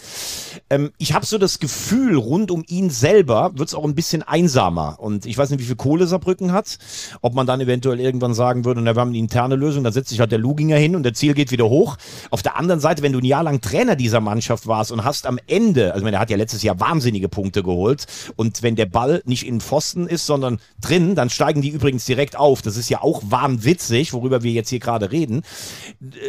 Ähm, 0.70 0.92
ich 0.98 1.14
habe 1.14 1.26
so 1.26 1.38
das 1.38 1.58
Gefühl, 1.58 2.16
rund 2.16 2.50
um 2.50 2.64
ihn 2.68 2.90
selber 2.90 3.52
wird 3.54 3.68
es 3.68 3.74
auch 3.74 3.84
ein 3.84 3.94
bisschen 3.94 4.22
einsamer. 4.22 4.96
Und 4.98 5.26
ich 5.26 5.36
weiß 5.36 5.50
nicht, 5.50 5.60
wie 5.60 5.64
viel 5.64 5.76
Kohle 5.76 6.06
Saarbrücken 6.06 6.52
hat. 6.52 6.78
Ob 7.22 7.34
man 7.34 7.46
dann 7.46 7.60
eventuell 7.60 8.00
irgendwann 8.00 8.34
sagen 8.34 8.64
würde, 8.64 8.80
na, 8.80 8.94
wir 8.94 9.00
haben 9.00 9.10
eine 9.10 9.18
interne 9.18 9.56
Lösung, 9.56 9.84
dann 9.84 9.92
setzt 9.92 10.10
sich 10.10 10.20
halt 10.20 10.32
der 10.32 10.38
Luginger 10.38 10.76
hin 10.76 10.96
und 10.96 11.02
der 11.02 11.14
Ziel 11.14 11.34
geht 11.34 11.50
wieder 11.50 11.68
hoch. 11.68 11.96
Auf 12.30 12.42
der 12.42 12.56
anderen 12.56 12.80
Seite, 12.80 13.02
wenn 13.02 13.12
du 13.12 13.18
ein 13.18 13.24
Jahr 13.24 13.42
lang 13.42 13.60
Trainer 13.60 13.96
dieser 13.96 14.20
Mannschaft 14.20 14.66
warst 14.66 14.92
und 14.92 15.04
hast 15.04 15.26
am 15.26 15.38
Ende, 15.46 15.92
also 15.92 15.98
ich 15.98 16.04
meine, 16.04 16.16
er 16.16 16.20
hat 16.20 16.30
ja 16.30 16.36
letztes 16.36 16.62
Jahr 16.62 16.80
wahnsinnige 16.80 17.28
Punkte 17.28 17.62
geholt. 17.62 18.06
Und 18.36 18.62
wenn 18.62 18.76
der 18.76 18.86
Ball 18.86 19.22
nicht 19.24 19.46
in 19.46 19.60
Pfosten 19.60 20.06
ist, 20.06 20.26
sondern 20.26 20.58
drin, 20.80 21.14
dann 21.14 21.30
steigen 21.30 21.62
die 21.62 21.70
übrigens 21.70 22.04
direkt 22.04 22.36
auf. 22.36 22.62
Das 22.62 22.76
ist 22.76 22.88
ja 22.88 23.02
auch 23.02 23.22
wahnwitzig, 23.28 24.12
worüber 24.12 24.42
wir 24.42 24.52
jetzt 24.52 24.70
hier 24.70 24.80
gerade 24.80 25.12
reden. 25.12 25.42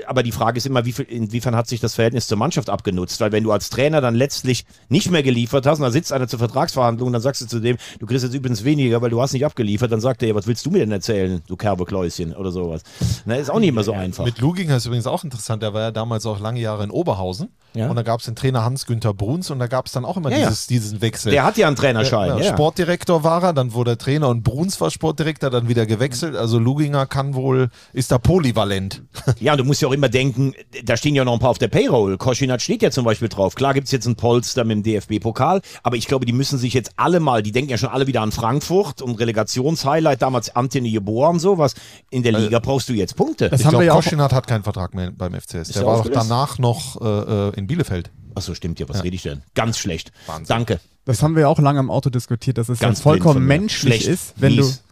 Aber 0.06 0.24
die 0.24 0.32
Frage 0.32 0.58
ist 0.58 0.66
immer, 0.66 0.86
wie 0.86 0.92
viel, 0.92 1.06
inwiefern 1.06 1.56
hat 1.56 1.68
sich 1.68 1.80
das 1.80 1.96
Verhältnis 1.96 2.28
zur 2.28 2.38
Mannschaft 2.38 2.70
abgenutzt? 2.70 3.20
Weil 3.22 3.32
wenn 3.32 3.44
du 3.44 3.52
als 3.52 3.70
Trainer 3.70 4.02
dann 4.02 4.16
letztlich 4.16 4.66
nicht 4.90 5.10
mehr 5.10 5.24
geliefert 5.24 5.66
hast 5.66 5.80
und 5.80 5.84
da 5.84 5.92
sitzt 5.92 6.14
einer 6.14 6.28
zur 6.28 6.40
Vertragsverhandlung, 6.40 7.12
dann 7.12 7.22
sagst 7.22 7.42
du 7.42 7.48
zu 7.48 7.60
dem, 7.60 7.78
du 8.00 8.06
kriegst 8.06 8.24
jetzt 8.24 8.34
übrigens 8.34 8.64
weniger, 8.64 9.02
weil 9.02 9.10
du 9.10 9.22
hast 9.22 9.34
nicht 9.34 9.46
abgeliefert, 9.46 9.92
dann 9.92 10.02
sagt 10.02 10.24
er, 10.24 10.36
was 10.36 10.48
willst 10.48 10.66
du 10.66 10.72
mir 10.72 10.80
denn 10.80 10.92
erzählen, 10.92 11.42
du 11.48 11.56
Kerbekläuschen 11.56 12.36
oder 12.36 12.52
sowas. 12.52 12.84
Na, 13.26 13.36
ist 13.36 13.50
auch 13.50 13.60
nicht 13.60 13.70
immer 13.70 13.84
so 13.84 13.94
einfach. 13.94 14.26
Mit 14.26 14.40
Luginger 14.40 14.78
ist 14.78 14.86
übrigens 14.86 15.08
auch 15.08 15.24
interessant. 15.24 15.64
Der 15.64 15.74
war 15.74 15.82
ja 15.82 15.92
damals 15.92 16.26
auch 16.26 16.40
lange 16.40 16.60
Jahre 16.60 16.84
in 16.84 16.92
Oberhausen. 16.92 17.50
Ja. 17.78 17.90
Und 17.90 17.96
da 17.96 18.02
gab 18.04 18.20
es 18.20 18.26
den 18.26 18.36
Trainer 18.36 18.63
Hans-Günther 18.63 19.13
Bruns 19.13 19.50
und 19.52 19.60
da 19.60 19.68
gab 19.68 19.86
es 19.86 19.92
dann 19.92 20.04
auch 20.06 20.18
immer 20.18 20.32
Ja, 20.32 20.38
ja. 20.38 20.48
dieses, 20.50 20.68
diesen 20.68 21.02
Wechsel. 21.02 21.32
Der 21.32 21.44
hat 21.44 21.58
ja 21.58 21.68
einen 21.68 21.76
Trainerschein. 21.76 22.44
Sportdirektor 22.44 23.24
war 23.24 23.44
er, 23.44 23.54
dann 23.54 23.74
wurde 23.74 23.92
er 23.92 23.98
Trainer 23.98 24.30
und 24.30 24.44
Bruns 24.44 24.80
war 24.82 24.90
Sportdirektor, 24.92 25.50
dann 25.50 25.68
wieder 25.68 25.86
gewechselt. 25.86 26.36
Also 26.36 26.60
Luginger 26.60 27.06
kann 27.06 27.36
wohl, 27.36 27.70
ist 27.94 28.12
da 28.12 28.18
polyvalent. 28.18 29.04
Ja, 29.40 29.52
und 29.54 29.60
du 29.60 29.66
musst 29.66 29.82
ja 29.82 29.88
auch 29.88 29.94
immer 29.94 30.10
denken, 30.10 30.54
da 30.84 30.98
stehen 30.98 31.13
ja 31.13 31.24
noch 31.24 31.34
ein 31.34 31.40
paar 31.40 31.50
auf 31.52 31.58
der 31.60 31.68
Payroll. 31.68 32.18
Koschinat 32.18 32.62
steht 32.62 32.82
ja 32.82 32.90
zum 32.92 33.06
Beispiel 33.06 33.30
drauf. 33.30 33.56
Klar 33.56 33.74
gibt's 33.74 33.92
jetzt 33.92 34.06
einen 34.08 34.16
Polster 34.16 34.63
mit 34.63 34.78
dem 34.78 34.84
DFB-Pokal, 34.84 35.62
aber 35.84 35.96
ich 35.96 36.08
glaube, 36.08 36.26
die 36.26 36.34
müssen 36.34 36.58
sich 36.58 36.74
jetzt 36.74 36.92
alle 36.96 37.20
mal, 37.20 37.44
die 37.44 37.52
denken 37.52 37.70
ja 37.70 37.78
schon 37.78 37.90
alle 37.90 38.08
wieder 38.08 38.22
an 38.22 38.32
Frankfurt 38.32 39.02
und 39.02 39.20
Relegationshighlight, 39.52 40.22
damals 40.22 40.56
Anthony 40.56 40.90
Jeboa 40.90 41.30
und 41.30 41.40
sowas. 41.40 41.76
In 42.10 42.24
der 42.24 42.32
Liga 42.34 42.60
brauchst 42.60 42.90
du 42.90 42.94
jetzt 42.94 43.16
Punkte. 43.16 43.50
Das 43.50 43.60
Ich 43.60 43.66
haben 43.66 43.72
glaube, 43.72 43.84
wir 43.84 43.88
ja 43.88 43.94
auch. 43.94 43.98
Koschinat 44.04 44.34
hat 44.34 44.48
keinen 44.48 44.63
Vertrag 44.63 44.94
mehr 44.94 45.12
beim 45.12 45.34
FCS. 45.34 45.70
Der 45.70 45.82
er 45.82 45.86
war 45.86 45.94
doch 45.94 46.00
aufgelöst? 46.00 46.30
danach 46.30 46.58
noch 46.60 47.02
äh, 47.02 47.50
äh, 47.50 47.54
in 47.67 47.75
Bielefeld. 47.75 48.12
Achso, 48.34 48.56
stimmt 48.56 48.80
ja, 48.80 48.88
was 48.88 49.03
rede 49.03 49.15
ich 49.15 49.23
denn? 49.23 49.41
Ganz 49.56 49.77
schlecht. 49.77 50.12
Wahnsinn. 50.25 50.47
Danke. 50.47 50.80
Das 51.06 51.21
haben 51.21 51.36
wir 51.36 51.41
ja 51.41 51.47
auch 51.47 51.60
lange 51.60 51.80
im 51.80 51.89
Auto 51.89 52.10
diskutiert, 52.10 52.58
dass 52.58 52.69
es 52.69 52.80
Ganz 52.80 52.99
ja 52.99 53.03
vollkommen 53.03 53.45
menschlich 53.45 54.03
Schlecht. 54.03 54.08
ist, 54.08 54.34
wenn 54.38 54.56
Mies. 54.56 54.84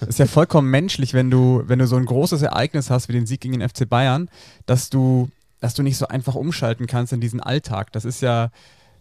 du 0.00 0.06
ist 0.06 0.18
ja 0.18 0.26
vollkommen 0.26 0.70
menschlich, 0.70 1.12
wenn 1.12 1.30
du 1.30 1.62
wenn 1.66 1.78
du 1.78 1.86
so 1.86 1.96
ein 1.96 2.06
großes 2.06 2.42
Ereignis 2.42 2.88
hast 2.88 3.08
wie 3.08 3.12
den 3.12 3.26
Sieg 3.26 3.40
gegen 3.40 3.58
den 3.58 3.68
FC 3.68 3.88
Bayern, 3.88 4.30
dass 4.66 4.90
du 4.90 5.28
dass 5.60 5.74
du 5.74 5.82
nicht 5.82 5.98
so 5.98 6.08
einfach 6.08 6.34
umschalten 6.34 6.86
kannst 6.86 7.12
in 7.12 7.20
diesen 7.20 7.40
Alltag. 7.40 7.92
Das 7.92 8.04
ist 8.04 8.22
ja 8.22 8.50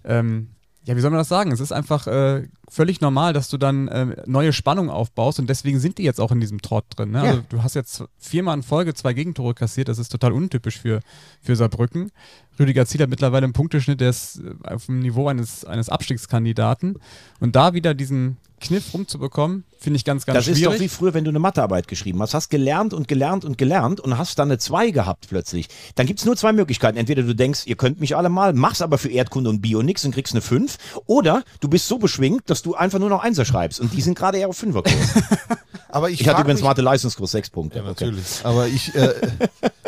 ähm, 0.04 0.50
ja, 0.86 0.96
wie 0.96 1.02
soll 1.02 1.12
man 1.12 1.20
das 1.20 1.30
sagen? 1.30 1.52
Es 1.52 1.60
ist 1.60 1.72
einfach 1.72 2.08
äh, 2.08 2.48
völlig 2.70 3.02
normal, 3.02 3.34
dass 3.34 3.50
du 3.50 3.58
dann 3.58 3.88
äh, 3.88 4.24
neue 4.26 4.54
Spannung 4.54 4.90
aufbaust 4.90 5.40
und 5.40 5.50
deswegen 5.50 5.80
sind 5.80 5.98
die 5.98 6.04
jetzt 6.04 6.22
auch 6.22 6.32
in 6.32 6.40
diesem 6.40 6.62
Trott 6.62 6.86
drin. 6.96 7.12
Ne? 7.12 7.18
Ja. 7.24 7.30
Also 7.32 7.44
du 7.50 7.64
hast 7.64 7.76
jetzt 7.76 8.04
viermal 8.18 8.58
in 8.58 8.64
Folge 8.64 8.94
zwei 8.94 9.14
Gegentore 9.14 9.54
kassiert, 9.54 9.90
das 9.90 10.00
ist 10.00 10.10
total 10.10 10.32
untypisch 10.32 10.80
für, 10.80 11.02
für 11.42 11.56
Saarbrücken. 11.56 12.12
Rüdiger 12.60 12.86
Ziel 12.86 13.02
hat 13.02 13.10
mittlerweile 13.10 13.46
einen 13.46 13.54
Punkteschnitt, 13.54 14.02
der 14.02 14.10
ist 14.10 14.42
äh, 14.42 14.74
auf 14.74 14.86
dem 14.86 15.00
Niveau 15.00 15.28
eines, 15.28 15.66
eines 15.66 15.90
Abstiegskandidaten. 15.90 17.00
Und 17.40 17.56
da 17.56 17.74
wieder 17.74 17.94
diesen 17.94 18.38
Kniff 18.60 18.94
rumzubekommen, 18.94 19.64
finde 19.78 19.98
ich 19.98 20.04
ganz, 20.06 20.26
ganz 20.26 20.36
Das 20.36 20.48
ist 20.48 20.58
schwierig. 20.58 20.76
doch 20.76 20.84
wie 20.84 20.90
früher, 20.90 21.14
wenn 21.14 21.24
du 21.24 21.30
eine 21.30 21.40
Mathearbeit 21.40 21.88
geschrieben 21.88 22.22
hast. 22.22 22.34
Hast 22.34 22.50
gelernt 22.50 22.94
und 22.94 23.08
gelernt 23.08 23.46
und 23.46 23.58
gelernt 23.58 24.02
und 24.02 24.18
hast 24.18 24.38
dann 24.38 24.50
eine 24.50 24.58
2 24.58 24.92
gehabt 24.92 25.28
plötzlich. 25.30 25.70
Dann 25.96 26.06
gibt 26.06 26.20
es 26.20 26.26
nur 26.26 26.36
zwei 26.36 26.52
Möglichkeiten. 26.52 26.98
Entweder 26.98 27.24
du 27.24 27.34
denkst, 27.34 27.62
ihr 27.66 27.78
könnt 27.78 28.02
mich 28.02 28.18
alle 28.18 28.28
mal, 28.28 28.54
machst 28.54 28.82
aber 28.82 28.98
für 28.98 29.10
Erdkunde 29.10 29.50
und 29.50 29.62
Bio 29.62 29.82
nix 29.82 30.04
und 30.04 30.12
kriegst 30.12 30.34
eine 30.34 30.42
5. 30.42 30.78
Oder 31.06 31.44
du 31.62 31.70
bist 31.70 31.88
so 31.88 31.98
beschwingt, 31.98 32.50
dass 32.50 32.59
du 32.62 32.76
einfach 32.76 33.00
nur 33.00 33.10
noch 33.10 33.24
Einser 33.24 33.46
schreibst. 33.46 33.80
Und 33.80 33.94
die 33.94 34.02
sind 34.02 34.18
gerade 34.18 34.38
eher 34.38 34.50
auf 34.50 34.58
Fünferkurs. 34.58 34.96
Aber 35.92 36.10
ich, 36.12 36.22
Ich 36.22 36.28
hatte 36.28 36.42
übrigens 36.42 36.62
mich- 36.62 36.68
Mathe-Leistungskurs 36.70 37.32
6 37.32 37.50
Punkte. 37.50 37.80
Ja, 37.80 37.84
natürlich. 37.86 38.42
Aber 38.44 38.68
ich, 38.68 38.94
äh, 38.94 39.14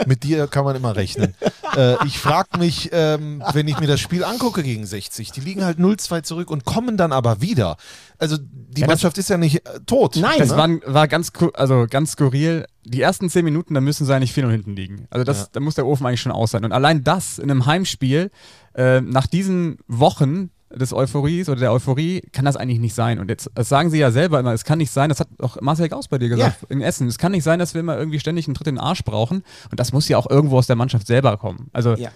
mit 0.07 0.23
dir 0.23 0.47
kann 0.47 0.65
man 0.65 0.75
immer 0.75 0.95
rechnen. 0.95 1.35
Äh, 1.77 1.95
ich 2.07 2.17
frage 2.17 2.57
mich, 2.57 2.89
ähm, 2.91 3.43
wenn 3.53 3.67
ich 3.67 3.79
mir 3.79 3.85
das 3.85 3.99
Spiel 3.99 4.23
angucke 4.23 4.63
gegen 4.63 4.85
60, 4.85 5.31
die 5.31 5.41
liegen 5.41 5.63
halt 5.63 5.77
0-2 5.77 6.23
zurück 6.23 6.49
und 6.49 6.65
kommen 6.65 6.97
dann 6.97 7.11
aber 7.11 7.41
wieder. 7.41 7.77
Also 8.17 8.37
die 8.39 8.83
Mannschaft 8.83 9.17
ist 9.19 9.29
ja 9.29 9.37
nicht 9.37 9.57
äh, 9.67 9.79
tot. 9.85 10.15
Nein, 10.15 10.39
Das 10.39 10.49
ne? 10.49 10.57
war, 10.57 10.69
war 10.93 11.07
ganz, 11.07 11.31
also 11.53 11.85
ganz 11.87 12.13
skurril. 12.13 12.65
Die 12.83 13.01
ersten 13.01 13.29
zehn 13.29 13.45
Minuten, 13.45 13.75
da 13.75 13.81
müssen 13.81 14.07
sie 14.07 14.15
eigentlich 14.15 14.31
4-0 14.31 14.49
hinten 14.49 14.75
liegen. 14.75 15.05
Also 15.11 15.23
das, 15.23 15.41
Ja. 15.41 15.47
da 15.51 15.59
muss 15.59 15.75
der 15.75 15.85
Ofen 15.85 16.07
eigentlich 16.07 16.21
schon 16.21 16.31
aus 16.31 16.49
sein. 16.51 16.65
Und 16.65 16.71
allein 16.71 17.03
das 17.03 17.37
in 17.37 17.51
einem 17.51 17.67
Heimspiel, 17.67 18.31
äh, 18.73 19.01
nach 19.01 19.27
diesen 19.27 19.77
Wochen 19.87 20.49
des 20.75 20.93
Euphories 20.93 21.49
oder 21.49 21.59
der 21.59 21.71
Euphorie, 21.73 22.21
kann 22.31 22.45
das 22.45 22.55
eigentlich 22.55 22.79
nicht 22.79 22.95
sein. 22.95 23.19
Und 23.19 23.29
jetzt 23.29 23.49
das 23.55 23.69
sagen 23.69 23.89
sie 23.89 23.99
ja 23.99 24.11
selber 24.11 24.39
immer, 24.39 24.53
es 24.53 24.63
kann 24.63 24.77
nicht 24.77 24.91
sein, 24.91 25.09
das 25.09 25.19
hat 25.19 25.27
auch 25.39 25.59
Marcel 25.61 25.89
Gauss 25.89 26.07
bei 26.07 26.17
dir 26.17 26.29
gesagt, 26.29 26.65
in 26.69 26.81
Essen, 26.81 27.07
es 27.07 27.17
kann 27.17 27.31
nicht 27.31 27.43
sein, 27.43 27.59
dass 27.59 27.73
wir 27.73 27.81
immer 27.81 27.97
irgendwie 27.97 28.19
ständig 28.19 28.47
einen 28.47 28.55
Tritt 28.55 28.67
in 28.67 28.75
den 28.75 28.81
Arsch 28.81 29.03
brauchen. 29.03 29.43
Und 29.69 29.79
das 29.79 29.93
muss 29.93 30.07
ja 30.07 30.17
auch 30.17 30.29
irgendwo 30.29 30.57
aus 30.57 30.67
der 30.67 30.75
Mannschaft 30.75 31.07
selber 31.07 31.37
kommen. 31.37 31.69
Also 31.73 31.95
Ja. 31.95 32.09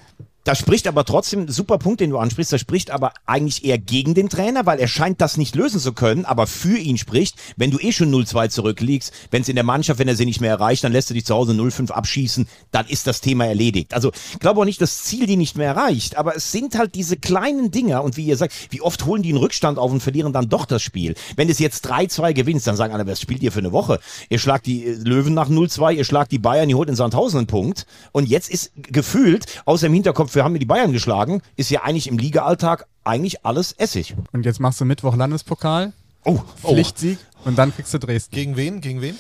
Das 0.46 0.60
spricht 0.60 0.88
aber 0.88 1.06
trotzdem, 1.06 1.50
super 1.50 1.80
Punkt, 1.80 2.02
den 2.02 2.12
du 2.12 2.20
ansprichst, 2.20 2.54
das 2.54 2.62
spricht 2.62 2.92
aber 2.92 3.14
eigentlich 3.26 3.66
eher 3.66 3.80
gegen 3.80 4.14
den 4.14 4.30
Trainer, 4.30 4.68
weil 4.68 4.80
er 4.80 4.88
scheint 4.88 5.20
das 5.20 5.38
nicht 5.38 5.56
lösen 5.56 5.80
zu 5.80 5.92
können, 5.92 6.24
aber 6.24 6.46
für 6.46 6.78
ihn 6.78 7.00
spricht, 7.00 7.36
wenn 7.58 7.72
du 7.72 7.80
eh 7.80 7.92
schon 7.92 8.14
0-2 8.14 8.50
zurückliegst, 8.50 9.12
wenn 9.32 9.42
es 9.42 9.50
in 9.50 9.56
der 9.56 9.66
Mannschaft, 9.66 9.98
wenn 10.00 10.08
er 10.08 10.16
sie 10.16 10.28
nicht 10.28 10.42
mehr 10.42 10.52
erreicht, 10.52 10.84
dann 10.84 10.92
lässt 10.92 11.10
du 11.10 11.16
dich 11.16 11.26
zu 11.26 11.34
Hause 11.34 11.54
0-5 11.54 11.90
abschießen, 11.90 12.48
dann 12.70 12.86
ist 12.86 13.08
das 13.08 13.22
Thema 13.22 13.48
erledigt. 13.48 13.96
Also, 13.96 14.12
glaube 14.40 14.62
auch 14.62 14.66
nicht, 14.66 14.80
dass 14.82 15.02
Ziel 15.02 15.26
die 15.26 15.36
nicht 15.36 15.58
mehr 15.58 15.70
erreicht, 15.70 16.16
aber 16.16 16.36
es 16.36 16.52
sind 16.52 16.78
halt 16.78 16.94
diese 16.94 17.18
kleinen 17.18 17.72
Dinger 17.72 18.04
und 18.04 18.16
wie 18.16 18.26
ihr 18.26 18.38
sagt, 18.38 18.54
wie 18.70 18.82
oft 18.82 19.04
holen 19.08 19.24
die 19.24 19.30
einen 19.30 19.40
Rückstand 19.40 19.80
auf 19.80 19.92
und 19.92 20.04
verlieren 20.04 20.32
dann 20.32 20.48
doch 20.48 20.66
das 20.66 20.84
Spiel. 20.84 21.16
Wenn 21.36 21.50
es 21.50 21.58
jetzt 21.58 21.90
3-2 21.90 22.34
gewinnst, 22.34 22.68
dann 22.68 22.76
sagen 22.76 22.94
alle, 22.94 23.08
was 23.08 23.20
spielt 23.20 23.42
ihr 23.42 23.52
für 23.52 23.60
eine 23.60 23.72
Woche? 23.72 24.00
Ihr 24.30 24.38
schlagt 24.38 24.68
die 24.68 24.86
äh, 24.86 24.94
Löwen 24.94 25.34
nach 25.34 25.50
0-2, 25.50 25.94
ihr 25.94 26.06
schlagt 26.06 26.32
die 26.32 26.38
Bayern, 26.38 26.70
ihr 26.70 26.78
holt 26.78 26.90
in 26.90 26.96
Sandhausen 26.96 27.40
einen 27.40 27.48
Punkt 27.48 27.88
und 28.12 28.30
jetzt 28.30 28.52
ist 28.52 28.74
gefühlt, 28.76 29.48
außer 29.66 29.88
im 29.88 29.94
Hinterkopf, 29.94 30.35
wir 30.36 30.44
haben 30.44 30.58
die 30.60 30.66
Bayern 30.66 30.92
geschlagen, 30.92 31.42
ist 31.56 31.70
ja 31.70 31.84
eigentlich 31.84 32.08
im 32.08 32.18
Liga-Alltag 32.18 32.86
eigentlich 33.04 33.46
alles 33.46 33.72
Essig. 33.74 34.16
Und 34.34 34.46
jetzt 34.46 34.60
machst 34.60 34.80
du 34.82 34.86
Mittwoch 34.86 35.16
Landespokal, 35.16 35.94
Oh, 36.24 36.40
Pflichtsieg 36.64 37.20
und 37.46 37.58
dann 37.58 37.74
kriegst 37.74 37.94
du 37.94 38.00
Dresden. 38.00 38.34
Gegen 38.36 38.56
wen? 38.58 38.82
Gegen 38.82 39.02
wen? 39.02 39.16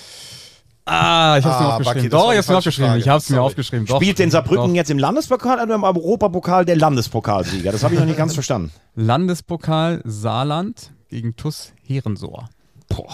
Ah, 0.88 1.38
ich 1.39 1.45
hab's 1.45 1.60
mir 1.60 1.65
Ah, 1.67 1.69
aufgeschrieben. 1.78 2.01
Baki, 2.04 2.10
Doch, 2.10 2.32
ich 2.32 2.38
hab's 2.38 2.47
mir 2.47 2.58
aufgeschrieben. 2.58 2.89
Frage. 2.89 2.99
Ich 3.01 3.08
hab's 3.10 3.30
mir 3.30 3.36
Sorry. 3.38 3.45
aufgeschrieben. 3.47 3.86
Doch, 3.88 3.95
Spielt 3.97 4.19
den 4.19 4.30
Saarbrücken 4.32 4.67
doch. 4.69 4.75
jetzt 4.75 4.89
im 4.91 4.99
Landespokal 4.99 5.60
oder 5.63 5.75
im 5.75 5.84
Europapokal 5.84 6.65
der 6.65 6.75
Landespokalsieger? 6.75 7.71
Das 7.71 7.84
habe 7.84 7.93
ich 7.95 7.99
noch 7.99 8.06
nicht 8.08 8.17
ganz 8.17 8.34
verstanden. 8.34 8.71
Landespokal 8.95 10.01
Saarland 10.04 10.91
gegen 11.10 11.36
TuS 11.36 11.73
Herensor. 11.84 12.49
Boah. 12.89 13.13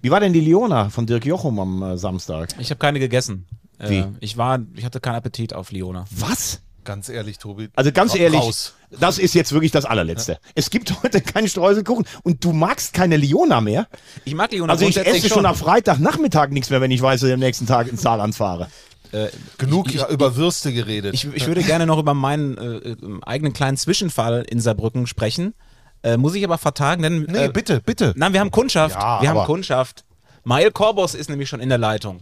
Wie 0.00 0.10
war 0.10 0.20
denn 0.20 0.32
die 0.32 0.40
Leona 0.40 0.88
von 0.88 1.06
Dirk 1.06 1.24
Jochum 1.26 1.58
am 1.60 1.82
äh, 1.82 1.98
Samstag? 1.98 2.48
Ich 2.58 2.70
habe 2.70 2.78
keine 2.78 2.98
gegessen. 2.98 3.46
Wie? 3.78 3.98
Äh, 3.98 4.06
ich 4.20 4.36
war, 4.36 4.58
ich 4.74 4.84
hatte 4.84 5.00
keinen 5.00 5.16
Appetit 5.16 5.52
auf 5.54 5.70
Liona. 5.70 6.04
Was? 6.10 6.60
Ganz 6.84 7.08
ehrlich, 7.08 7.38
Tobi. 7.38 7.68
Also 7.76 7.92
ganz 7.92 8.14
ehrlich, 8.14 8.40
Raus. 8.40 8.74
das 8.90 9.18
ist 9.18 9.34
jetzt 9.34 9.52
wirklich 9.52 9.70
das 9.70 9.84
allerletzte. 9.84 10.38
Es 10.54 10.70
gibt 10.70 11.02
heute 11.02 11.20
keinen 11.20 11.48
Streuselkuchen 11.48 12.06
und 12.22 12.44
du 12.44 12.52
magst 12.52 12.92
keine 12.92 13.16
Leona 13.16 13.60
mehr. 13.60 13.86
Ich 14.24 14.34
mag 14.34 14.50
Liona 14.52 14.72
Also 14.72 14.86
ich 14.86 14.96
esse 14.96 15.28
schon 15.28 15.46
am 15.46 15.54
Freitagnachmittag 15.54 16.48
nichts 16.48 16.70
mehr, 16.70 16.80
wenn 16.80 16.90
ich 16.90 17.00
weiß, 17.00 17.20
dass 17.20 17.28
ich 17.28 17.34
am 17.34 17.40
nächsten 17.40 17.66
Tag 17.66 17.88
ins 17.88 18.02
Saarland 18.02 18.34
fahre. 18.34 18.68
Äh, 19.12 19.28
Genug 19.58 19.88
ich, 19.88 19.96
ich, 19.96 20.08
über 20.08 20.36
Würste 20.36 20.72
geredet. 20.72 21.14
ich, 21.14 21.26
ich 21.26 21.46
würde 21.46 21.62
gerne 21.62 21.86
noch 21.86 21.98
über 21.98 22.14
meinen 22.14 22.56
äh, 22.56 22.90
äh, 22.90 22.96
eigenen 23.22 23.52
kleinen 23.52 23.76
Zwischenfall 23.76 24.44
in 24.48 24.58
Saarbrücken 24.58 25.06
sprechen. 25.06 25.54
Äh, 26.02 26.16
muss 26.16 26.34
ich 26.34 26.42
aber 26.42 26.58
vertagen, 26.58 27.02
denn. 27.02 27.22
nee, 27.28 27.44
äh, 27.44 27.48
bitte, 27.48 27.80
bitte. 27.80 28.12
Nein, 28.16 28.32
wir 28.32 28.40
haben 28.40 28.50
Kundschaft. 28.50 28.96
Ja, 28.96 29.20
wir 29.20 29.28
haben 29.28 29.44
Kundschaft. 29.46 30.04
Mael 30.44 30.72
Korbos 30.72 31.14
ist 31.14 31.30
nämlich 31.30 31.48
schon 31.48 31.60
in 31.60 31.68
der 31.68 31.78
Leitung. 31.78 32.20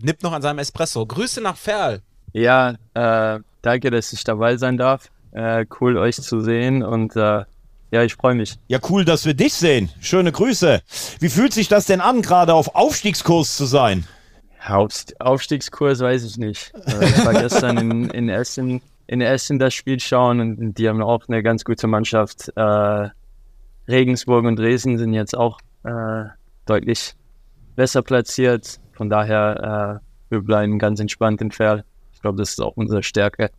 Nippt 0.00 0.22
noch 0.22 0.32
an 0.32 0.40
seinem 0.40 0.58
Espresso. 0.58 1.04
Grüße 1.04 1.40
nach 1.40 1.56
Ferl. 1.56 2.00
Ja, 2.32 2.74
äh, 2.94 3.40
danke, 3.64 3.90
dass 3.90 4.12
ich 4.12 4.24
dabei 4.24 4.56
sein 4.56 4.76
darf. 4.76 5.10
Äh, 5.32 5.66
cool, 5.80 5.96
euch 5.96 6.16
zu 6.16 6.40
sehen 6.40 6.82
und 6.82 7.16
äh, 7.16 7.44
ja, 7.90 8.02
ich 8.02 8.14
freue 8.14 8.34
mich. 8.34 8.56
Ja, 8.68 8.78
cool, 8.90 9.04
dass 9.04 9.24
wir 9.24 9.34
dich 9.34 9.54
sehen. 9.54 9.90
Schöne 10.00 10.32
Grüße. 10.32 10.82
Wie 11.20 11.28
fühlt 11.28 11.52
sich 11.52 11.68
das 11.68 11.86
denn 11.86 12.00
an, 12.00 12.22
gerade 12.22 12.54
auf 12.54 12.74
Aufstiegskurs 12.74 13.56
zu 13.56 13.66
sein? 13.66 14.04
Auf, 14.66 14.92
Aufstiegskurs 15.18 16.00
weiß 16.00 16.24
ich 16.24 16.36
nicht. 16.36 16.72
Äh, 16.86 17.04
ich 17.04 17.24
war 17.24 17.34
gestern 17.34 17.78
in, 17.78 18.10
in, 18.10 18.28
Essen, 18.28 18.80
in 19.06 19.20
Essen 19.20 19.58
das 19.58 19.74
Spiel 19.74 20.00
schauen 20.00 20.40
und 20.40 20.74
die 20.74 20.88
haben 20.88 21.02
auch 21.02 21.28
eine 21.28 21.42
ganz 21.42 21.64
gute 21.64 21.86
Mannschaft. 21.86 22.50
Äh, 22.56 23.08
Regensburg 23.88 24.44
und 24.44 24.56
Dresden 24.56 24.98
sind 24.98 25.12
jetzt 25.12 25.36
auch 25.36 25.58
äh, 25.84 26.24
deutlich 26.66 27.14
besser 27.76 28.02
platziert. 28.02 28.80
Von 28.92 29.10
daher, 29.10 30.00
äh, 30.00 30.32
wir 30.32 30.40
bleiben 30.40 30.78
ganz 30.78 31.00
entspannt 31.00 31.40
in 31.42 31.50
Ferl. 31.50 31.84
Ich 32.24 32.26
glaube, 32.26 32.38
das 32.38 32.52
ist 32.52 32.60
auch 32.62 32.78
unsere 32.78 33.02
Stärke. 33.02 33.50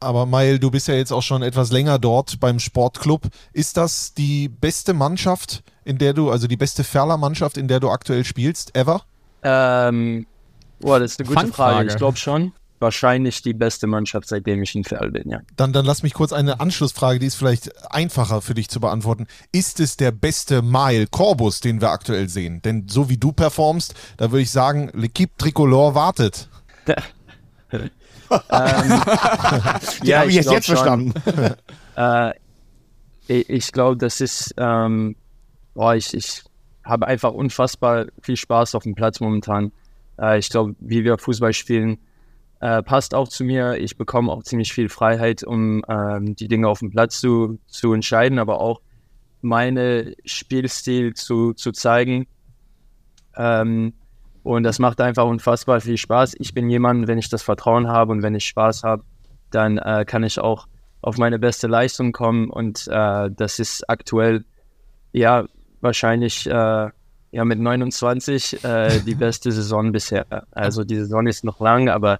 Aber 0.00 0.24
Mail, 0.24 0.58
du 0.58 0.70
bist 0.70 0.88
ja 0.88 0.94
jetzt 0.94 1.12
auch 1.12 1.20
schon 1.20 1.42
etwas 1.42 1.70
länger 1.70 1.98
dort 1.98 2.40
beim 2.40 2.58
Sportclub. 2.58 3.26
Ist 3.52 3.76
das 3.76 4.14
die 4.14 4.48
beste 4.48 4.94
Mannschaft, 4.94 5.62
in 5.84 5.98
der 5.98 6.14
du, 6.14 6.30
also 6.30 6.46
die 6.46 6.56
beste 6.56 6.84
Ferler-Mannschaft, 6.84 7.58
in 7.58 7.68
der 7.68 7.80
du 7.80 7.90
aktuell 7.90 8.24
spielst, 8.24 8.74
ever? 8.74 9.02
Ähm, 9.42 10.26
boah, 10.80 10.98
das 10.98 11.12
ist 11.12 11.20
eine 11.20 11.28
gute. 11.28 11.52
Frage. 11.52 11.90
Ich 11.90 11.96
glaube 11.96 12.16
schon. 12.16 12.52
Wahrscheinlich 12.78 13.42
die 13.42 13.52
beste 13.52 13.86
Mannschaft, 13.86 14.26
seitdem 14.26 14.62
ich 14.62 14.74
in 14.74 14.84
Ferl 14.84 15.10
bin, 15.10 15.28
ja. 15.28 15.40
Dann, 15.56 15.74
dann 15.74 15.84
lass 15.84 16.02
mich 16.02 16.14
kurz 16.14 16.32
eine 16.32 16.60
Anschlussfrage, 16.60 17.18
die 17.18 17.26
ist 17.26 17.34
vielleicht 17.34 17.92
einfacher 17.92 18.40
für 18.40 18.54
dich 18.54 18.70
zu 18.70 18.80
beantworten. 18.80 19.26
Ist 19.52 19.80
es 19.80 19.98
der 19.98 20.12
beste 20.12 20.62
Mail 20.62 21.08
Corbus, 21.08 21.60
den 21.60 21.82
wir 21.82 21.90
aktuell 21.90 22.30
sehen? 22.30 22.62
Denn 22.62 22.88
so 22.88 23.10
wie 23.10 23.18
du 23.18 23.32
performst, 23.32 23.92
da 24.16 24.30
würde 24.30 24.44
ich 24.44 24.50
sagen, 24.50 24.88
L'Equipe 24.92 25.32
Tricolore 25.36 25.94
wartet. 25.94 26.48
Ja, 30.02 30.20
habe 30.20 30.28
ich 30.30 30.36
jetzt, 30.36 30.50
jetzt 30.50 30.66
verstanden. 30.66 31.14
Äh, 31.96 32.34
ich 33.26 33.50
ich 33.50 33.72
glaube, 33.72 33.96
das 33.96 34.20
ist, 34.20 34.54
ähm, 34.56 35.16
boah, 35.74 35.96
ich, 35.96 36.14
ich 36.14 36.44
habe 36.84 37.08
einfach 37.08 37.32
unfassbar 37.32 38.06
viel 38.22 38.36
Spaß 38.36 38.76
auf 38.76 38.84
dem 38.84 38.94
Platz 38.94 39.18
momentan. 39.18 39.72
Äh, 40.16 40.38
ich 40.38 40.48
glaube, 40.48 40.76
wie 40.78 41.02
wir 41.02 41.18
Fußball 41.18 41.52
spielen, 41.52 41.98
äh, 42.60 42.82
passt 42.82 43.14
auch 43.14 43.26
zu 43.26 43.42
mir. 43.42 43.78
Ich 43.78 43.96
bekomme 43.96 44.30
auch 44.30 44.42
ziemlich 44.42 44.72
viel 44.72 44.88
Freiheit, 44.88 45.42
um 45.42 45.84
ähm, 45.88 46.36
die 46.36 46.46
Dinge 46.46 46.68
auf 46.68 46.78
dem 46.78 46.90
Platz 46.90 47.20
zu, 47.20 47.58
zu 47.66 47.92
entscheiden, 47.92 48.38
aber 48.38 48.60
auch 48.60 48.80
meine 49.40 50.14
Spielstil 50.24 51.14
zu, 51.14 51.52
zu 51.52 51.72
zeigen. 51.72 52.26
Ähm, 53.36 53.92
und 54.48 54.62
das 54.62 54.78
macht 54.78 54.98
einfach 55.02 55.26
unfassbar 55.26 55.82
viel 55.82 55.98
Spaß. 55.98 56.34
Ich 56.38 56.54
bin 56.54 56.70
jemand, 56.70 57.06
wenn 57.06 57.18
ich 57.18 57.28
das 57.28 57.42
Vertrauen 57.42 57.86
habe 57.86 58.12
und 58.12 58.22
wenn 58.22 58.34
ich 58.34 58.46
Spaß 58.46 58.82
habe, 58.82 59.04
dann 59.50 59.76
äh, 59.76 60.06
kann 60.06 60.24
ich 60.24 60.40
auch 60.40 60.66
auf 61.02 61.18
meine 61.18 61.38
beste 61.38 61.66
Leistung 61.66 62.12
kommen. 62.12 62.48
Und 62.48 62.88
äh, 62.88 63.30
das 63.30 63.58
ist 63.58 63.88
aktuell, 63.90 64.46
ja, 65.12 65.44
wahrscheinlich 65.82 66.46
äh, 66.46 66.50
ja, 66.50 67.44
mit 67.44 67.58
29 67.58 68.64
äh, 68.64 69.00
die 69.00 69.14
beste 69.26 69.52
Saison 69.52 69.92
bisher. 69.92 70.24
Also 70.50 70.82
die 70.82 70.96
Saison 70.96 71.26
ist 71.26 71.44
noch 71.44 71.60
lang, 71.60 71.90
aber 71.90 72.18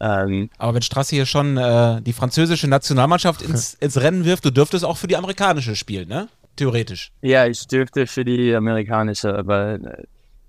ähm, 0.00 0.48
Aber 0.56 0.72
wenn 0.72 0.82
Strasse 0.82 1.14
hier 1.14 1.26
schon 1.26 1.58
äh, 1.58 2.00
die 2.00 2.14
französische 2.14 2.68
Nationalmannschaft 2.68 3.42
ins, 3.42 3.74
ins 3.80 4.00
Rennen 4.00 4.24
wirft, 4.24 4.46
du 4.46 4.50
dürftest 4.50 4.84
auch 4.86 4.96
für 4.96 5.08
die 5.08 5.16
amerikanische 5.16 5.76
spielen, 5.76 6.08
ne? 6.08 6.28
Theoretisch. 6.56 7.12
ja, 7.20 7.46
ich 7.46 7.66
dürfte 7.66 8.06
für 8.06 8.24
die 8.24 8.54
amerikanische, 8.54 9.36
aber 9.36 9.74
äh, 9.74 10.04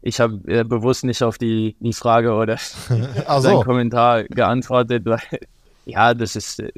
ich 0.08 0.20
habe 0.20 0.39
äh, 0.47 0.64
bewusst 0.64 1.03
nicht 1.03 1.22
auf 1.22 1.38
die, 1.38 1.76
die 1.80 1.93
Frage 1.93 2.34
oder 2.34 2.58
seinen 2.88 3.41
so. 3.41 3.60
Kommentar 3.62 4.24
geantwortet, 4.24 5.05
weil 5.05 5.20
ja, 5.86 6.14
das 6.14 6.36
ist, 6.36 6.60
äh, 6.60 6.72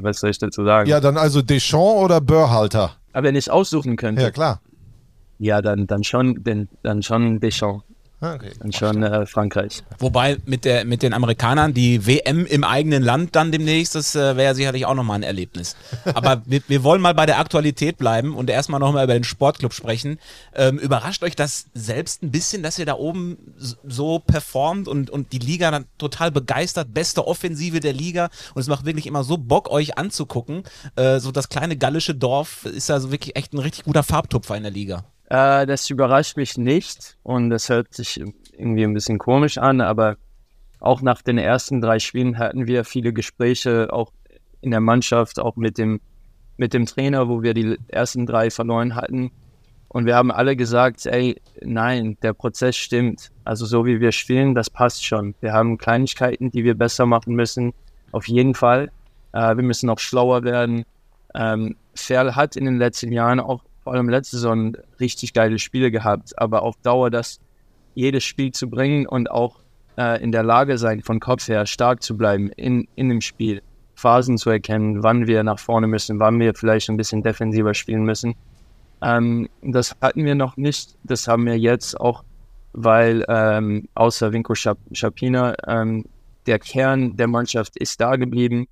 was 0.00 0.20
soll 0.20 0.30
ich 0.30 0.38
dazu 0.38 0.64
sagen? 0.64 0.88
Ja, 0.88 1.00
dann 1.00 1.16
also 1.16 1.40
Deschamps 1.42 1.96
oder 2.04 2.20
Börhalter? 2.20 2.96
Aber 3.12 3.26
wenn 3.28 3.36
ich 3.36 3.50
aussuchen 3.50 3.96
könnte, 3.96 4.22
Ja, 4.22 4.30
klar. 4.30 4.60
ja, 5.38 5.62
dann, 5.62 5.86
dann 5.86 6.04
schon, 6.04 6.42
den, 6.44 6.68
dann 6.82 7.02
schon 7.02 7.40
Deschamps, 7.40 7.84
Okay. 8.20 8.52
dann 8.58 8.72
schon 8.72 9.02
äh, 9.02 9.26
Frankreich. 9.26 9.82
Wobei 9.98 10.38
mit, 10.46 10.64
der, 10.64 10.84
mit 10.84 11.02
den 11.02 11.12
Amerikanern 11.12 11.74
die 11.74 12.06
WM 12.06 12.46
im 12.46 12.64
eigenen 12.64 13.02
Land 13.02 13.36
dann 13.36 13.52
demnächst, 13.52 13.94
das 13.94 14.14
äh, 14.14 14.36
wäre 14.36 14.54
sicherlich 14.54 14.86
auch 14.86 14.94
nochmal 14.94 15.16
ein 15.16 15.22
Erlebnis. 15.22 15.76
Aber 16.14 16.42
wir, 16.46 16.62
wir 16.68 16.82
wollen 16.84 17.02
mal 17.02 17.14
bei 17.14 17.26
der 17.26 17.38
Aktualität 17.38 17.98
bleiben 17.98 18.34
und 18.34 18.48
erstmal 18.48 18.80
nochmal 18.80 19.04
über 19.04 19.14
den 19.14 19.24
Sportclub 19.24 19.74
sprechen. 19.74 20.18
Ähm, 20.54 20.78
überrascht 20.78 21.22
euch 21.22 21.36
das 21.36 21.66
selbst 21.74 22.22
ein 22.22 22.30
bisschen, 22.30 22.62
dass 22.62 22.78
ihr 22.78 22.86
da 22.86 22.94
oben 22.94 23.36
so 23.58 24.20
performt 24.20 24.88
und, 24.88 25.10
und 25.10 25.32
die 25.32 25.38
Liga 25.38 25.70
dann 25.70 25.84
total 25.98 26.30
begeistert, 26.30 26.94
beste 26.94 27.26
Offensive 27.26 27.80
der 27.80 27.92
Liga 27.92 28.30
und 28.54 28.60
es 28.60 28.68
macht 28.68 28.86
wirklich 28.86 29.06
immer 29.06 29.24
so 29.24 29.36
Bock, 29.36 29.70
euch 29.70 29.98
anzugucken. 29.98 30.62
Äh, 30.96 31.18
so 31.20 31.30
das 31.30 31.48
kleine 31.48 31.76
gallische 31.76 32.14
Dorf 32.14 32.64
ist 32.64 32.90
also 32.90 33.10
wirklich 33.10 33.36
echt 33.36 33.52
ein 33.52 33.58
richtig 33.58 33.84
guter 33.84 34.02
Farbtupfer 34.02 34.56
in 34.56 34.62
der 34.62 34.72
Liga. 34.72 35.04
Äh, 35.34 35.66
das 35.66 35.90
überrascht 35.90 36.36
mich 36.36 36.56
nicht 36.56 37.16
und 37.24 37.50
das 37.50 37.68
hört 37.68 37.92
sich 37.92 38.22
irgendwie 38.52 38.84
ein 38.84 38.94
bisschen 38.94 39.18
komisch 39.18 39.58
an, 39.58 39.80
aber 39.80 40.16
auch 40.78 41.02
nach 41.02 41.22
den 41.22 41.38
ersten 41.38 41.80
drei 41.80 41.98
Spielen 41.98 42.38
hatten 42.38 42.68
wir 42.68 42.84
viele 42.84 43.12
Gespräche, 43.12 43.92
auch 43.92 44.12
in 44.60 44.70
der 44.70 44.80
Mannschaft, 44.80 45.40
auch 45.40 45.56
mit 45.56 45.76
dem, 45.76 46.00
mit 46.56 46.72
dem 46.72 46.86
Trainer, 46.86 47.28
wo 47.28 47.42
wir 47.42 47.52
die 47.52 47.76
ersten 47.88 48.26
drei 48.26 48.48
verloren 48.48 48.94
hatten. 48.94 49.32
Und 49.88 50.06
wir 50.06 50.14
haben 50.14 50.30
alle 50.30 50.54
gesagt, 50.54 51.04
ey, 51.06 51.40
nein, 51.62 52.16
der 52.22 52.32
Prozess 52.32 52.76
stimmt. 52.76 53.32
Also 53.42 53.66
so 53.66 53.84
wie 53.86 54.00
wir 54.00 54.12
spielen, 54.12 54.54
das 54.54 54.70
passt 54.70 55.04
schon. 55.04 55.34
Wir 55.40 55.52
haben 55.52 55.78
Kleinigkeiten, 55.78 56.52
die 56.52 56.62
wir 56.62 56.76
besser 56.76 57.06
machen 57.06 57.34
müssen, 57.34 57.72
auf 58.12 58.28
jeden 58.28 58.54
Fall. 58.54 58.92
Äh, 59.32 59.56
wir 59.56 59.64
müssen 59.64 59.90
auch 59.90 59.98
schlauer 59.98 60.44
werden. 60.44 60.84
Ähm, 61.34 61.74
Ferl 61.94 62.36
hat 62.36 62.54
in 62.54 62.66
den 62.66 62.78
letzten 62.78 63.10
Jahren 63.10 63.40
auch 63.40 63.64
vor 63.84 63.92
allem 63.92 64.08
letzte 64.08 64.36
Saison 64.36 64.76
richtig 64.98 65.34
geile 65.34 65.58
Spiele 65.58 65.90
gehabt, 65.90 66.38
aber 66.38 66.62
auf 66.62 66.74
Dauer 66.82 67.10
das 67.10 67.38
jedes 67.94 68.24
Spiel 68.24 68.50
zu 68.50 68.68
bringen 68.68 69.06
und 69.06 69.30
auch 69.30 69.60
äh, 69.96 70.22
in 70.22 70.32
der 70.32 70.42
Lage 70.42 70.78
sein, 70.78 71.02
von 71.02 71.20
Kopf 71.20 71.46
her 71.48 71.66
stark 71.66 72.02
zu 72.02 72.16
bleiben 72.16 72.50
in, 72.50 72.88
in 72.96 73.10
dem 73.10 73.20
Spiel, 73.20 73.62
Phasen 73.94 74.38
zu 74.38 74.50
erkennen, 74.50 75.02
wann 75.02 75.26
wir 75.26 75.44
nach 75.44 75.58
vorne 75.58 75.86
müssen, 75.86 76.18
wann 76.18 76.40
wir 76.40 76.54
vielleicht 76.54 76.88
ein 76.88 76.96
bisschen 76.96 77.22
defensiver 77.22 77.74
spielen 77.74 78.04
müssen. 78.04 78.34
Ähm, 79.02 79.48
das 79.62 79.94
hatten 80.00 80.24
wir 80.24 80.34
noch 80.34 80.56
nicht, 80.56 80.96
das 81.04 81.28
haben 81.28 81.46
wir 81.46 81.58
jetzt 81.58 82.00
auch, 82.00 82.24
weil 82.72 83.24
ähm, 83.28 83.88
außer 83.94 84.32
Schap 84.54 84.78
Schapina 84.92 85.54
ähm, 85.68 86.06
der 86.46 86.58
Kern 86.58 87.16
der 87.16 87.28
Mannschaft 87.28 87.76
ist 87.76 88.00
da 88.00 88.16
geblieben. 88.16 88.66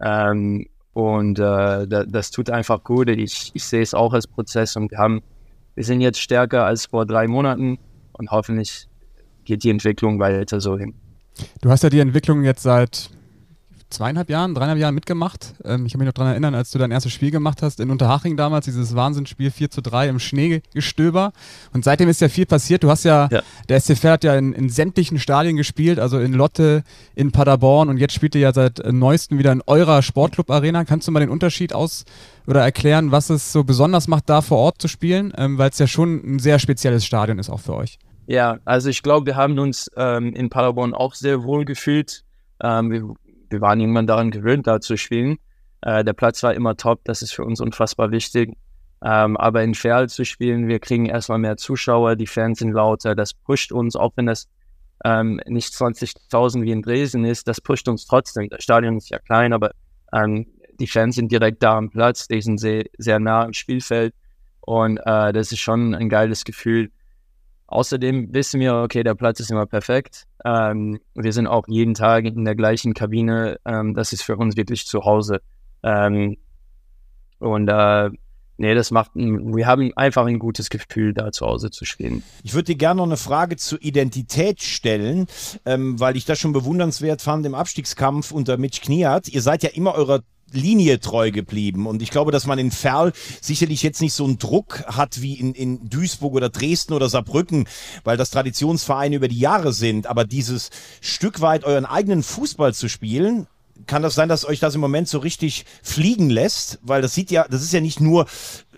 Ähm, 0.00 0.66
und 0.94 1.38
äh, 1.38 1.86
da, 1.86 2.04
das 2.04 2.30
tut 2.30 2.50
einfach 2.50 2.82
gut. 2.84 3.08
Ich, 3.08 3.50
ich 3.54 3.64
sehe 3.64 3.82
es 3.82 3.94
auch 3.94 4.12
als 4.12 4.26
Prozess 4.26 4.76
und 4.76 4.90
wir 4.90 4.98
haben, 4.98 5.22
wir 5.74 5.84
sind 5.84 6.00
jetzt 6.00 6.20
stärker 6.20 6.64
als 6.64 6.86
vor 6.86 7.06
drei 7.06 7.26
Monaten 7.26 7.78
und 8.12 8.30
hoffentlich 8.30 8.88
geht 9.44 9.64
die 9.64 9.70
Entwicklung 9.70 10.18
weiter 10.18 10.60
so 10.60 10.78
hin. 10.78 10.94
Du 11.60 11.70
hast 11.70 11.82
ja 11.82 11.90
die 11.90 12.00
Entwicklung 12.00 12.44
jetzt 12.44 12.62
seit 12.62 13.10
zweieinhalb 13.92 14.28
Jahren, 14.30 14.54
dreieinhalb 14.54 14.78
Jahren 14.78 14.94
mitgemacht. 14.94 15.54
Ähm, 15.64 15.86
ich 15.86 15.92
kann 15.92 15.98
mich 16.00 16.06
noch 16.06 16.12
daran 16.14 16.32
erinnern, 16.32 16.54
als 16.54 16.70
du 16.70 16.78
dein 16.78 16.90
erstes 16.90 17.12
Spiel 17.12 17.30
gemacht 17.30 17.62
hast 17.62 17.78
in 17.80 17.90
Unterhaching 17.90 18.36
damals, 18.36 18.64
dieses 18.64 18.94
Wahnsinnsspiel 18.96 19.50
4 19.50 19.70
zu 19.70 19.82
3 19.82 20.08
im 20.08 20.18
Schneegestöber. 20.18 21.32
Und 21.72 21.84
seitdem 21.84 22.08
ist 22.08 22.20
ja 22.20 22.28
viel 22.28 22.46
passiert. 22.46 22.82
Du 22.82 22.90
hast 22.90 23.04
ja, 23.04 23.28
Ja. 23.30 23.42
der 23.68 23.80
SCF 23.80 24.04
hat 24.04 24.24
ja 24.24 24.34
in, 24.36 24.52
in 24.52 24.68
sämtlichen 24.68 25.18
Stadien 25.18 25.56
gespielt, 25.56 25.98
also 25.98 26.18
in 26.18 26.32
Lotte, 26.32 26.82
in 27.14 27.32
Paderborn 27.32 27.88
und 27.88 27.98
jetzt 27.98 28.14
spielt 28.14 28.34
ihr 28.34 28.40
ja 28.40 28.52
seit 28.52 28.80
neuestem 28.92 29.38
wieder 29.38 29.52
in 29.52 29.62
eurer 29.66 30.02
Sportclub-Arena. 30.02 30.84
Kannst 30.84 31.06
du 31.08 31.12
mal 31.12 31.20
den 31.20 31.30
Unterschied 31.30 31.72
aus 31.72 32.04
oder 32.46 32.62
erklären, 32.62 33.12
was 33.12 33.30
es 33.30 33.52
so 33.52 33.64
besonders 33.64 34.08
macht, 34.08 34.28
da 34.28 34.40
vor 34.40 34.58
Ort 34.58 34.80
zu 34.80 34.88
spielen? 34.88 35.32
Ähm, 35.36 35.58
Weil 35.58 35.70
es 35.70 35.78
ja 35.78 35.86
schon 35.86 36.34
ein 36.36 36.38
sehr 36.38 36.58
spezielles 36.58 37.04
Stadion 37.04 37.38
ist 37.38 37.50
auch 37.50 37.60
für 37.60 37.74
euch. 37.74 37.98
Ja, 38.26 38.58
also 38.64 38.88
ich 38.88 39.02
glaube, 39.02 39.26
wir 39.26 39.36
haben 39.36 39.58
uns 39.58 39.90
ähm, 39.96 40.32
in 40.34 40.48
Paderborn 40.48 40.94
auch 40.94 41.14
sehr 41.14 41.42
wohl 41.42 41.64
gefühlt. 41.64 42.22
Ähm, 42.62 42.90
wir, 42.90 43.14
wir 43.52 43.60
waren 43.60 43.80
irgendwann 43.80 44.06
daran 44.06 44.30
gewöhnt, 44.30 44.66
da 44.66 44.80
zu 44.80 44.96
spielen. 44.96 45.38
Äh, 45.82 46.04
der 46.04 46.12
Platz 46.12 46.42
war 46.42 46.54
immer 46.54 46.76
top, 46.76 47.00
das 47.04 47.22
ist 47.22 47.32
für 47.32 47.44
uns 47.44 47.60
unfassbar 47.60 48.10
wichtig. 48.10 48.56
Ähm, 49.04 49.36
aber 49.36 49.62
in 49.62 49.74
Ferl 49.74 50.08
zu 50.08 50.24
spielen, 50.24 50.68
wir 50.68 50.78
kriegen 50.78 51.06
erstmal 51.06 51.38
mehr 51.38 51.56
Zuschauer, 51.56 52.14
die 52.16 52.26
Fans 52.26 52.60
sind 52.60 52.72
lauter, 52.72 53.14
das 53.14 53.34
pusht 53.34 53.72
uns, 53.72 53.96
auch 53.96 54.12
wenn 54.16 54.26
das 54.26 54.48
ähm, 55.04 55.40
nicht 55.46 55.74
20.000 55.74 56.62
wie 56.62 56.70
in 56.70 56.82
Dresden 56.82 57.24
ist, 57.24 57.48
das 57.48 57.60
pusht 57.60 57.88
uns 57.88 58.06
trotzdem. 58.06 58.48
Das 58.48 58.62
Stadion 58.62 58.96
ist 58.96 59.10
ja 59.10 59.18
klein, 59.18 59.52
aber 59.52 59.72
ähm, 60.12 60.46
die 60.78 60.86
Fans 60.86 61.16
sind 61.16 61.32
direkt 61.32 61.62
da 61.62 61.76
am 61.76 61.90
Platz, 61.90 62.28
die 62.28 62.40
sind 62.40 62.58
sehr, 62.58 62.84
sehr 62.96 63.18
nah 63.18 63.44
am 63.44 63.52
Spielfeld 63.52 64.14
und 64.60 64.98
äh, 64.98 65.32
das 65.32 65.50
ist 65.50 65.60
schon 65.60 65.94
ein 65.94 66.08
geiles 66.08 66.44
Gefühl. 66.44 66.90
Außerdem 67.72 68.32
wissen 68.34 68.60
wir, 68.60 68.74
okay, 68.74 69.02
der 69.02 69.14
Platz 69.14 69.40
ist 69.40 69.50
immer 69.50 69.66
perfekt. 69.66 70.26
Ähm, 70.44 71.00
wir 71.14 71.32
sind 71.32 71.46
auch 71.46 71.66
jeden 71.68 71.94
Tag 71.94 72.24
in 72.24 72.44
der 72.44 72.54
gleichen 72.54 72.94
Kabine. 72.94 73.58
Ähm, 73.64 73.94
das 73.94 74.12
ist 74.12 74.22
für 74.22 74.36
uns 74.36 74.56
wirklich 74.56 74.86
zu 74.86 75.04
Hause. 75.04 75.40
Ähm, 75.82 76.36
und 77.38 77.68
äh, 77.68 78.10
nee, 78.58 78.74
das 78.74 78.90
macht, 78.90 79.12
wir 79.14 79.66
haben 79.66 79.92
einfach 79.96 80.26
ein 80.26 80.38
gutes 80.38 80.70
Gefühl, 80.70 81.14
da 81.14 81.32
zu 81.32 81.46
Hause 81.46 81.70
zu 81.70 81.84
spielen. 81.84 82.22
Ich 82.42 82.54
würde 82.54 82.66
dir 82.66 82.76
gerne 82.76 82.98
noch 82.98 83.06
eine 83.06 83.16
Frage 83.16 83.56
zur 83.56 83.82
Identität 83.82 84.62
stellen, 84.62 85.26
ähm, 85.64 85.98
weil 85.98 86.16
ich 86.16 86.24
das 86.24 86.38
schon 86.38 86.52
bewundernswert 86.52 87.22
fand 87.22 87.46
im 87.46 87.54
Abstiegskampf 87.54 88.32
unter 88.32 88.58
Mitch 88.58 88.80
Kniat. 88.82 89.28
Ihr 89.28 89.42
seid 89.42 89.62
ja 89.62 89.70
immer 89.70 89.94
eurer 89.94 90.20
Linie 90.52 91.00
treu 91.00 91.30
geblieben 91.30 91.86
und 91.86 92.02
ich 92.02 92.10
glaube, 92.10 92.32
dass 92.32 92.46
man 92.46 92.58
in 92.58 92.70
Ferl 92.70 93.12
sicherlich 93.40 93.82
jetzt 93.82 94.00
nicht 94.00 94.14
so 94.14 94.24
einen 94.24 94.38
Druck 94.38 94.84
hat 94.86 95.20
wie 95.22 95.34
in, 95.34 95.54
in 95.54 95.88
Duisburg 95.88 96.34
oder 96.34 96.48
Dresden 96.48 96.92
oder 96.92 97.08
Saarbrücken, 97.08 97.66
weil 98.04 98.16
das 98.16 98.30
Traditionsvereine 98.30 99.16
über 99.16 99.28
die 99.28 99.38
Jahre 99.38 99.72
sind. 99.72 100.06
Aber 100.06 100.24
dieses 100.24 100.70
Stück 101.00 101.40
weit 101.40 101.64
euren 101.64 101.86
eigenen 101.86 102.22
Fußball 102.22 102.74
zu 102.74 102.88
spielen, 102.88 103.46
kann 103.86 104.02
das 104.02 104.14
sein, 104.14 104.28
dass 104.28 104.44
euch 104.44 104.60
das 104.60 104.74
im 104.74 104.80
Moment 104.80 105.08
so 105.08 105.18
richtig 105.18 105.64
fliegen 105.82 106.30
lässt? 106.30 106.78
Weil 106.82 107.02
das 107.02 107.14
sieht 107.14 107.30
ja, 107.30 107.46
das 107.48 107.62
ist 107.62 107.72
ja 107.72 107.80
nicht 107.80 108.00
nur, 108.00 108.26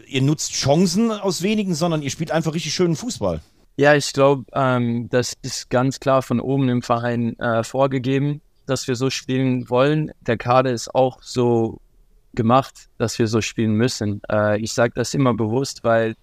ihr 0.06 0.22
nutzt 0.22 0.52
Chancen 0.52 1.10
aus 1.10 1.42
wenigen, 1.42 1.74
sondern 1.74 2.02
ihr 2.02 2.10
spielt 2.10 2.30
einfach 2.30 2.54
richtig 2.54 2.74
schönen 2.74 2.96
Fußball. 2.96 3.40
Ja, 3.76 3.94
ich 3.94 4.12
glaube, 4.12 4.44
ähm, 4.52 5.08
das 5.10 5.34
ist 5.42 5.68
ganz 5.68 5.98
klar 5.98 6.22
von 6.22 6.40
oben 6.40 6.68
im 6.68 6.82
Verein 6.82 7.36
äh, 7.40 7.64
vorgegeben, 7.64 8.40
dass 8.66 8.88
wir 8.88 8.96
so 8.96 9.10
spielen 9.10 9.68
wollen. 9.70 10.10
Der 10.20 10.36
Kader 10.36 10.72
ist 10.72 10.94
auch 10.94 11.22
so 11.22 11.80
gemacht, 12.34 12.88
dass 12.98 13.18
wir 13.18 13.26
so 13.26 13.40
spielen 13.40 13.74
müssen. 13.74 14.20
Äh, 14.30 14.60
ich 14.60 14.72
sage 14.72 14.92
das 14.94 15.14
immer 15.14 15.34
bewusst, 15.34 15.84
weil 15.84 16.14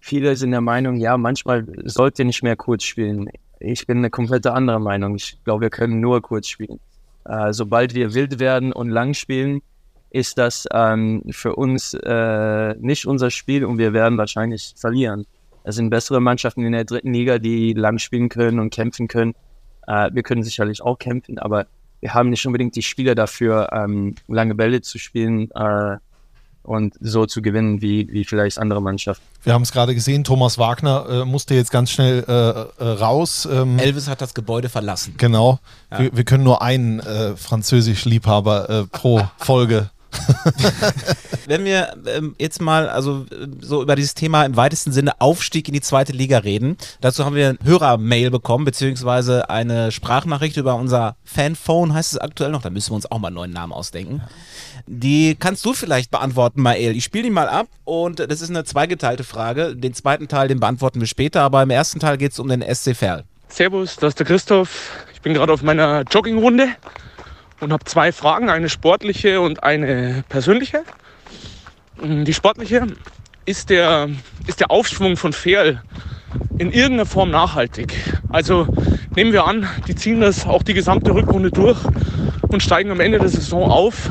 viele 0.00 0.36
sind 0.36 0.50
der 0.50 0.60
Meinung, 0.60 0.96
ja, 0.96 1.16
manchmal 1.16 1.66
sollt 1.84 2.18
ihr 2.18 2.24
nicht 2.24 2.42
mehr 2.42 2.56
kurz 2.56 2.84
spielen. 2.84 3.28
Ich 3.58 3.86
bin 3.86 3.98
eine 3.98 4.10
komplette 4.10 4.52
andere 4.52 4.80
Meinung. 4.80 5.16
Ich 5.16 5.38
glaube, 5.44 5.62
wir 5.62 5.70
können 5.70 6.00
nur 6.00 6.22
kurz 6.22 6.48
spielen. 6.48 6.80
Äh, 7.24 7.52
sobald 7.52 7.94
wir 7.94 8.14
wild 8.14 8.38
werden 8.38 8.72
und 8.72 8.88
lang 8.88 9.14
spielen, 9.14 9.60
ist 10.10 10.38
das 10.38 10.66
ähm, 10.72 11.22
für 11.30 11.54
uns 11.54 11.94
äh, 11.94 12.74
nicht 12.78 13.06
unser 13.06 13.30
Spiel 13.30 13.64
und 13.64 13.78
wir 13.78 13.92
werden 13.92 14.18
wahrscheinlich 14.18 14.74
verlieren. 14.76 15.26
Es 15.62 15.76
sind 15.76 15.90
bessere 15.90 16.20
Mannschaften 16.20 16.64
in 16.64 16.72
der 16.72 16.84
dritten 16.84 17.12
Liga, 17.12 17.38
die 17.38 17.74
lang 17.74 17.98
spielen 17.98 18.28
können 18.28 18.58
und 18.58 18.72
kämpfen 18.72 19.08
können. 19.08 19.34
Äh, 19.86 20.10
wir 20.12 20.22
können 20.22 20.42
sicherlich 20.42 20.82
auch 20.82 20.98
kämpfen, 20.98 21.38
aber 21.38 21.66
wir 22.00 22.14
haben 22.14 22.30
nicht 22.30 22.46
unbedingt 22.46 22.76
die 22.76 22.82
Spieler 22.82 23.14
dafür, 23.14 23.68
ähm, 23.72 24.14
lange 24.28 24.54
Bälle 24.54 24.80
zu 24.80 24.98
spielen 24.98 25.50
äh, 25.52 25.96
und 26.62 26.94
so 27.00 27.26
zu 27.26 27.42
gewinnen 27.42 27.80
wie, 27.80 28.08
wie 28.12 28.24
vielleicht 28.24 28.58
andere 28.58 28.82
Mannschaften. 28.82 29.24
Wir 29.42 29.54
haben 29.54 29.62
es 29.62 29.72
gerade 29.72 29.94
gesehen, 29.94 30.24
Thomas 30.24 30.58
Wagner 30.58 31.06
äh, 31.08 31.24
musste 31.24 31.54
jetzt 31.54 31.70
ganz 31.70 31.90
schnell 31.90 32.24
äh, 32.28 32.32
äh, 32.84 32.88
raus. 32.88 33.48
Ähm, 33.50 33.78
Elvis 33.78 34.08
hat 34.08 34.20
das 34.20 34.34
Gebäude 34.34 34.68
verlassen. 34.68 35.14
genau. 35.16 35.58
Wir, 35.96 36.14
wir 36.14 36.24
können 36.24 36.44
nur 36.44 36.62
einen 36.62 37.00
äh, 37.00 37.36
Französisch-Liebhaber 37.36 38.68
äh, 38.70 38.86
pro 38.86 39.22
Folge. 39.38 39.90
Wenn 41.46 41.64
wir 41.64 41.94
ähm, 42.06 42.34
jetzt 42.38 42.60
mal 42.60 42.88
also 42.88 43.26
äh, 43.30 43.46
so 43.60 43.82
über 43.82 43.96
dieses 43.96 44.14
Thema 44.14 44.44
im 44.44 44.56
weitesten 44.56 44.92
Sinne 44.92 45.20
Aufstieg 45.20 45.68
in 45.68 45.74
die 45.74 45.80
zweite 45.80 46.12
Liga 46.12 46.38
reden, 46.38 46.76
dazu 47.00 47.24
haben 47.24 47.34
wir 47.34 47.50
ein 47.50 47.58
Hörermail 47.62 48.30
bekommen, 48.30 48.64
beziehungsweise 48.64 49.50
eine 49.50 49.92
Sprachnachricht 49.92 50.56
über 50.56 50.76
unser 50.76 51.16
Fanphone, 51.24 51.94
heißt 51.94 52.12
es 52.12 52.18
aktuell 52.18 52.50
noch, 52.50 52.62
da 52.62 52.70
müssen 52.70 52.90
wir 52.90 52.96
uns 52.96 53.10
auch 53.10 53.18
mal 53.18 53.28
einen 53.28 53.36
neuen 53.36 53.52
Namen 53.52 53.72
ausdenken. 53.72 54.22
Die 54.86 55.36
kannst 55.38 55.64
du 55.64 55.72
vielleicht 55.72 56.10
beantworten, 56.10 56.62
Mael. 56.62 56.96
Ich 56.96 57.04
spiele 57.04 57.24
die 57.24 57.30
mal 57.30 57.48
ab 57.48 57.68
und 57.84 58.18
das 58.18 58.40
ist 58.40 58.50
eine 58.50 58.64
zweigeteilte 58.64 59.24
Frage. 59.24 59.76
Den 59.76 59.94
zweiten 59.94 60.28
Teil, 60.28 60.48
den 60.48 60.60
beantworten 60.60 61.00
wir 61.00 61.06
später, 61.06 61.42
aber 61.42 61.62
im 61.62 61.70
ersten 61.70 62.00
Teil 62.00 62.16
geht 62.16 62.32
es 62.32 62.38
um 62.38 62.48
den 62.48 62.62
SC 62.62 62.96
Verl. 62.96 63.24
Servus, 63.48 63.96
das 63.96 64.10
ist 64.10 64.18
der 64.18 64.26
Christoph. 64.26 65.04
Ich 65.12 65.20
bin 65.20 65.34
gerade 65.34 65.52
auf 65.52 65.62
meiner 65.62 66.02
Joggingrunde 66.02 66.68
und 67.60 67.72
habe 67.72 67.84
zwei 67.84 68.12
Fragen, 68.12 68.48
eine 68.48 68.68
sportliche 68.68 69.40
und 69.40 69.62
eine 69.62 70.24
persönliche. 70.28 70.82
Mm, 72.02 72.24
Die 72.24 72.34
sportliche, 72.34 72.86
ist 73.46 73.70
der, 73.70 74.08
ist 74.46 74.60
der 74.60 74.70
Aufschwung 74.70 75.16
von 75.16 75.32
Ferl 75.32 75.82
in 76.58 76.72
irgendeiner 76.72 77.06
Form 77.06 77.30
nachhaltig? 77.30 77.94
Also 78.28 78.66
nehmen 79.14 79.32
wir 79.32 79.44
an, 79.44 79.68
die 79.88 79.94
ziehen 79.94 80.20
das 80.20 80.46
auch 80.46 80.62
die 80.62 80.74
gesamte 80.74 81.12
Rückrunde 81.12 81.50
durch 81.50 81.78
und 82.48 82.62
steigen 82.62 82.90
am 82.90 83.00
Ende 83.00 83.18
der 83.18 83.28
Saison 83.28 83.70
auf. 83.70 84.10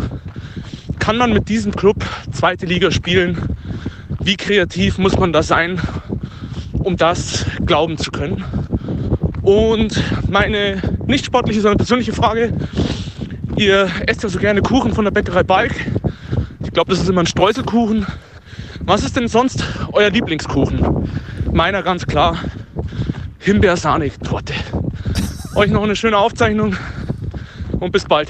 Kann 1.00 1.18
man 1.18 1.34
mit 1.34 1.50
diesem 1.50 1.76
Club 1.76 2.04
zweite 2.32 2.66
Liga 2.66 2.92
spielen? 2.92 3.56
Wie 4.20 4.36
kreativ 4.38 4.98
muss 4.98 5.18
man 5.18 5.34
da 5.34 5.42
sein, 5.42 5.82
um 6.74 6.98
das 6.98 7.46
glauben 7.66 7.98
zu 7.98 8.12
können? 8.12 8.44
Und 9.42 10.04
meine 10.30 10.82
nicht 11.08 11.26
sportliche, 11.26 11.62
sondern 11.62 11.78
persönliche 11.78 12.14
Frage, 12.14 12.54
ihr 13.58 13.90
esst 14.08 14.24
ja 14.24 14.30
so 14.30 14.40
gerne 14.40 14.62
Kuchen 14.62 14.94
von 14.94 15.06
der 15.06 15.12
Bäckerei 15.12 15.44
Balk. 15.44 15.74
Ich 16.64 16.72
glaube, 16.72 16.92
das 16.92 17.02
ist 17.02 17.10
immer 17.10 17.22
ein 17.22 17.28
Streuselkuchen. 17.28 18.06
Was 18.82 19.04
ist 19.04 19.16
denn 19.16 19.28
sonst 19.28 19.64
euer 19.92 20.10
Lieblingskuchen? 20.10 21.10
Meiner 21.52 21.84
ganz 21.84 22.06
klar, 22.06 22.38
Himbeer-Sahne-Torte. 23.40 24.54
Euch 25.56 25.72
noch 25.72 25.84
eine 25.84 25.96
schöne 25.96 26.18
Aufzeichnung 26.18 26.76
und 27.80 27.92
bis 27.92 28.06
bald. 28.06 28.30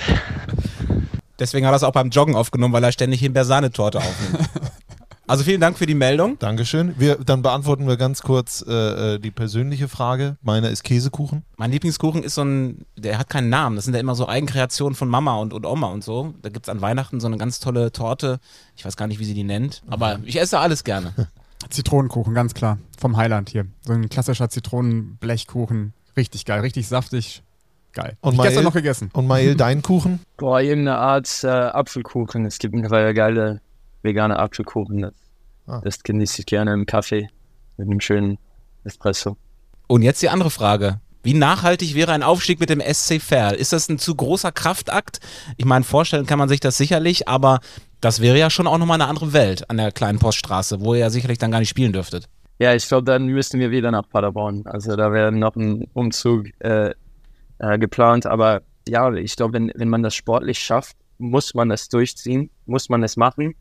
Deswegen 1.39 1.65
hat 1.65 1.74
er 1.74 1.78
es 1.78 1.84
auch 1.84 1.91
beim 1.91 2.09
Joggen 2.09 2.36
aufgenommen, 2.36 2.74
weil 2.74 2.84
er 2.84 2.91
ständig 2.91 3.22
Himbeersahnetorte 3.22 3.99
aufnimmt. 3.99 4.49
Also 5.30 5.43
vielen 5.43 5.61
Dank 5.61 5.77
für 5.77 5.86
die 5.86 5.93
Meldung. 5.93 6.39
Dankeschön. 6.39 6.95
Wir, 6.97 7.17
dann 7.17 7.43
beantworten 7.43 7.88
wir 7.88 7.97
ganz 7.97 8.23
kurz 8.23 8.65
äh, 8.67 8.73
äh, 9.13 9.19
die 9.19 9.30
persönliche 9.30 9.88
Frage. 9.88 10.38
Meiner 10.41 10.71
ist 10.71 10.84
Käsekuchen. 10.84 11.43
Mein 11.55 11.69
Lieblingskuchen 11.69 12.23
ist 12.23 12.34
so 12.34 12.41
ein, 12.41 12.84
der 12.97 13.19
hat 13.19 13.30
keinen 13.30 13.49
Namen. 13.49 13.75
Das 13.75 13.86
sind 13.86 13.93
ja 13.93 13.99
immer 13.99 14.15
so 14.15 14.27
Eigenkreationen 14.27 14.95
von 14.95 15.07
Mama 15.07 15.36
und, 15.36 15.53
und 15.53 15.67
Oma 15.67 15.86
und 15.86 16.03
so. 16.03 16.34
Da 16.41 16.49
gibt 16.49 16.65
es 16.65 16.69
an 16.69 16.82
Weihnachten 16.82 17.19
so 17.19 17.27
eine 17.27 17.38
ganz 17.38 17.59
tolle 17.59 17.91
Torte. 17.91 18.39
Ich 18.75 18.84
weiß 18.86 18.97
gar 18.97 19.05
nicht, 19.05 19.19
wie 19.19 19.23
sie 19.23 19.36
die 19.36 19.43
nennt. 19.43 19.84
Aber 19.88 20.19
ich 20.25 20.41
esse 20.41 20.57
alles 20.57 20.84
gerne. 20.84 21.13
Zitronenkuchen, 21.69 22.34
ganz 22.34 22.55
klar. 22.55 22.80
Vom 22.97 23.15
Highland 23.15 23.49
hier. 23.49 23.67
So 23.82 23.93
ein 23.93 24.09
klassischer 24.09 24.49
Zitronenblechkuchen. 24.49 25.93
Richtig 26.17 26.45
geil, 26.45 26.61
richtig 26.61 26.88
saftig. 26.88 27.43
Geil. 27.93 28.17
Und 28.21 28.34
ich 28.34 28.41
gestern 28.41 28.55
Mael? 28.55 28.63
noch 28.63 28.73
gegessen. 28.73 29.11
Und 29.13 29.27
Mael, 29.27 29.55
dein 29.55 29.84
Kuchen? 29.84 30.21
Boah, 30.38 30.59
irgendeine 30.59 30.97
Art 30.97 31.43
äh, 31.43 31.49
Apfelkuchen. 31.49 32.47
Es 32.47 32.57
gibt 32.57 32.73
mittlerweile 32.73 33.13
geile 33.13 33.61
vegane 34.04 34.38
Apfelkuchen. 34.39 35.02
Das, 35.02 35.14
Ah. 35.68 35.82
das 35.84 36.02
genieße 36.02 36.39
ich 36.39 36.45
gerne 36.47 36.74
im 36.74 36.88
Kaffee 36.88 37.30
mit 37.78 37.88
einem 37.88 38.00
schönen 38.02 38.39
Espresso. 38.84 39.38
Und 39.88 40.02
jetzt 40.02 40.22
die 40.24 40.30
andere 40.30 40.50
Frage. 40.50 41.00
Wie 41.22 41.34
nachhaltig 41.36 41.93
wäre 41.95 42.12
ein 42.14 42.24
Aufstieg 42.24 42.60
mit 42.60 42.70
dem 42.70 42.80
SC 42.82 43.20
Verl? 43.20 43.54
Ist 43.56 43.72
das 43.74 43.88
ein 43.89 44.00
zu 44.00 44.16
großer 44.16 44.52
Kraftakt? 44.52 45.20
Ich 45.58 45.66
meine, 45.66 45.84
vorstellen 45.84 46.26
kann 46.26 46.39
man 46.39 46.50
sich 46.50 46.60
das 46.60 46.78
sicherlich, 46.78 47.28
aber 47.28 47.60
das 48.02 48.20
wäre 48.22 48.39
ja 48.39 48.50
schon 48.50 48.66
auch 48.68 48.78
nochmal 48.78 49.00
eine 49.00 49.10
andere 49.10 49.34
Welt 49.34 49.70
an 49.70 49.78
der 49.78 49.91
kleinen 49.91 50.18
Poststraße, 50.18 50.82
wo 50.82 50.93
ihr 50.95 51.02
ja 51.02 51.10
sicherlich 51.10 51.38
dann 51.38 51.52
gar 51.52 51.60
nicht 51.60 51.70
spielen 51.70 51.93
dürftet. 51.93 52.26
Ja, 52.58 52.74
ich 52.74 52.88
glaube, 52.88 53.04
dann 53.04 53.28
müssten 53.28 53.60
wir 53.60 53.70
wieder 53.70 53.91
nach 53.91 54.08
Paderborn. 54.10 54.66
Also 54.66 54.95
da 54.95 55.12
wäre 55.12 55.32
noch 55.32 55.56
ein 55.56 55.86
Umzug 55.93 56.47
äh, 56.60 56.93
äh, 57.60 57.78
geplant. 57.78 58.26
Aber 58.26 58.62
ja, 58.88 59.14
ich 59.14 59.36
glaube, 59.36 59.54
wenn, 59.54 59.72
wenn 59.76 59.89
man 59.89 60.02
das 60.02 60.16
sportlich 60.16 60.58
schafft, 60.60 60.95
muss 61.20 61.54
man 61.54 61.70
das 61.70 61.89
durchziehen, 61.89 62.50
muss 62.66 62.89
man 62.89 63.04
es 63.04 63.18
machen. 63.18 63.54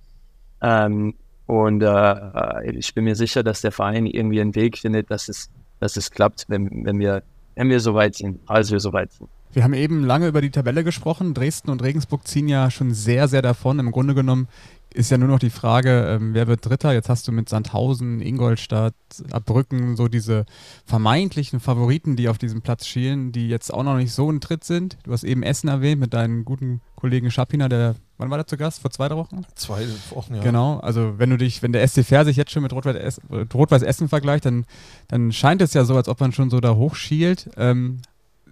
Ähm, 0.61 1.15
und 1.47 1.83
äh, 1.83 2.73
ich 2.73 2.95
bin 2.95 3.05
mir 3.05 3.17
sicher, 3.17 3.43
dass 3.43 3.63
der 3.63 3.73
Verein 3.73 4.07
irgendwie 4.07 4.41
einen 4.41 4.55
Weg 4.55 4.79
findet, 4.79 5.11
dass 5.11 5.29
es, 5.29 5.51
dass 5.81 5.97
es 5.97 6.11
klappt, 6.11 6.45
wenn, 6.49 6.85
wenn, 6.85 6.99
wir, 6.99 7.23
wenn 7.55 7.71
wir 7.71 7.81
so 7.81 7.95
weit 7.95 8.17
sind, 8.17 8.41
als 8.47 8.71
wir 8.71 8.81
so 8.81 8.91
sind. 8.91 9.29
Wir 9.53 9.65
haben 9.65 9.73
eben 9.73 10.05
lange 10.05 10.29
über 10.29 10.43
die 10.43 10.51
Tabelle 10.51 10.85
gesprochen. 10.85 11.33
Dresden 11.33 11.71
und 11.71 11.83
Regensburg 11.83 12.27
ziehen 12.27 12.49
ja 12.49 12.71
schon 12.71 12.93
sehr, 12.93 13.29
sehr 13.29 13.41
davon. 13.41 13.79
Im 13.79 13.93
Grunde 13.93 14.15
genommen 14.15 14.47
ist 14.93 15.11
ja 15.11 15.19
nur 15.19 15.29
noch 15.29 15.39
die 15.39 15.51
Frage, 15.51 16.07
ähm, 16.07 16.35
wer 16.35 16.47
wird 16.49 16.67
Dritter? 16.67 16.93
Jetzt 16.93 17.09
hast 17.09 17.29
du 17.29 17.33
mit 17.33 17.49
Sandhausen, 17.49 18.21
Ingolstadt, 18.21 18.95
Abbrücken 19.31 19.97
so 19.97 20.09
diese 20.09 20.45
vermeintlichen 20.85 21.61
Favoriten, 21.61 22.17
die 22.17 22.29
auf 22.29 22.39
diesem 22.39 22.63
Platz 22.63 22.87
schielen, 22.87 23.33
die 23.33 23.49
jetzt 23.49 23.73
auch 23.73 23.83
noch 23.83 23.97
nicht 23.97 24.13
so 24.13 24.31
ein 24.31 24.41
Tritt 24.41 24.65
sind. 24.65 24.99
Du 25.05 25.13
hast 25.13 25.25
eben 25.25 25.43
Essen 25.43 25.69
erwähnt 25.69 26.01
mit 26.01 26.15
deinem 26.15 26.45
guten 26.45 26.81
Kollegen 26.95 27.31
Schapiner, 27.31 27.69
der, 27.69 27.97
wann 28.19 28.31
war 28.31 28.39
der 28.39 28.47
zu 28.47 28.57
Gast? 28.57 28.81
Vor 28.81 28.91
zwei 28.91 29.09
drei 29.09 29.17
Wochen? 29.17 29.43
Zwei 29.55 29.87
Wochen, 30.11 30.35
ja. 30.35 30.43
Genau, 30.43 30.79
also 30.81 31.19
wenn 31.19 31.31
du 31.31 31.39
dich, 31.39 31.63
wenn 31.63 31.73
der 31.73 31.87
SC 31.87 32.05
Fair 32.05 32.25
sich 32.25 32.37
jetzt 32.37 32.51
schon 32.51 32.63
mit 32.63 32.73
Rot-Weiß 32.73 32.97
Essen, 32.97 33.23
Rot-Weiß 33.55 33.83
Essen 33.83 34.09
vergleicht, 34.09 34.45
dann, 34.45 34.67
dann 35.09 35.33
scheint 35.33 35.63
es 35.63 35.73
ja 35.75 35.85
so, 35.85 35.97
als 35.97 36.09
ob 36.09 36.21
man 36.21 36.33
schon 36.33 36.51
so 36.51 36.61
da 36.61 36.75
hochschielt. 36.75 37.51
Ähm, 37.57 38.01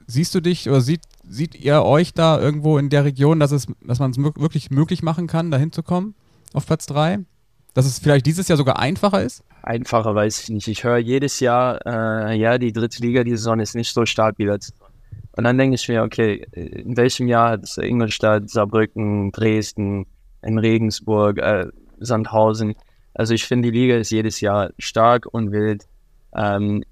siehst 0.06 0.34
du 0.34 0.40
dich 0.40 0.68
oder 0.68 0.80
sieht, 0.80 1.02
seht 1.28 1.54
ihr 1.54 1.82
euch 1.82 2.14
da 2.14 2.40
irgendwo 2.40 2.78
in 2.78 2.88
der 2.88 3.04
Region, 3.04 3.40
dass, 3.40 3.52
es, 3.52 3.66
dass 3.82 3.98
man 3.98 4.12
es 4.12 4.18
wirklich 4.18 4.70
möglich 4.70 5.02
machen 5.02 5.26
kann, 5.26 5.50
da 5.50 5.58
hinzukommen 5.58 6.14
auf 6.52 6.66
Platz 6.66 6.86
3? 6.86 7.20
Dass 7.74 7.84
es 7.84 7.98
vielleicht 7.98 8.24
dieses 8.24 8.48
Jahr 8.48 8.56
sogar 8.56 8.78
einfacher 8.78 9.22
ist? 9.22 9.42
Einfacher 9.62 10.14
weiß 10.14 10.44
ich 10.44 10.48
nicht. 10.48 10.68
Ich 10.68 10.84
höre 10.84 10.98
jedes 10.98 11.40
Jahr, 11.40 11.84
äh, 11.84 12.38
ja, 12.38 12.56
die 12.56 12.72
dritte 12.72 13.02
Liga, 13.02 13.24
die 13.24 13.32
Saison 13.32 13.60
ist 13.60 13.74
nicht 13.74 13.92
so 13.92 14.06
stark 14.06 14.38
wie 14.38 14.44
letztes 14.44 14.78
Jahr. 14.78 14.85
Und 15.36 15.44
dann 15.44 15.58
denke 15.58 15.74
ich 15.74 15.88
mir, 15.88 16.02
okay, 16.02 16.46
in 16.52 16.96
welchem 16.96 17.28
Jahr 17.28 17.50
hat 17.50 17.62
es 17.62 17.76
Ingolstadt, 17.76 18.48
Saarbrücken, 18.50 19.32
Dresden, 19.32 20.06
in 20.42 20.58
Regensburg, 20.58 21.38
äh, 21.38 21.66
Sandhausen. 21.98 22.74
Also 23.14 23.34
ich 23.34 23.44
finde, 23.44 23.70
die 23.70 23.78
Liga 23.78 23.96
ist 23.96 24.10
jedes 24.10 24.40
Jahr 24.40 24.70
stark 24.78 25.26
und 25.30 25.52
wild. 25.52 25.86
Ähm, 26.34 26.84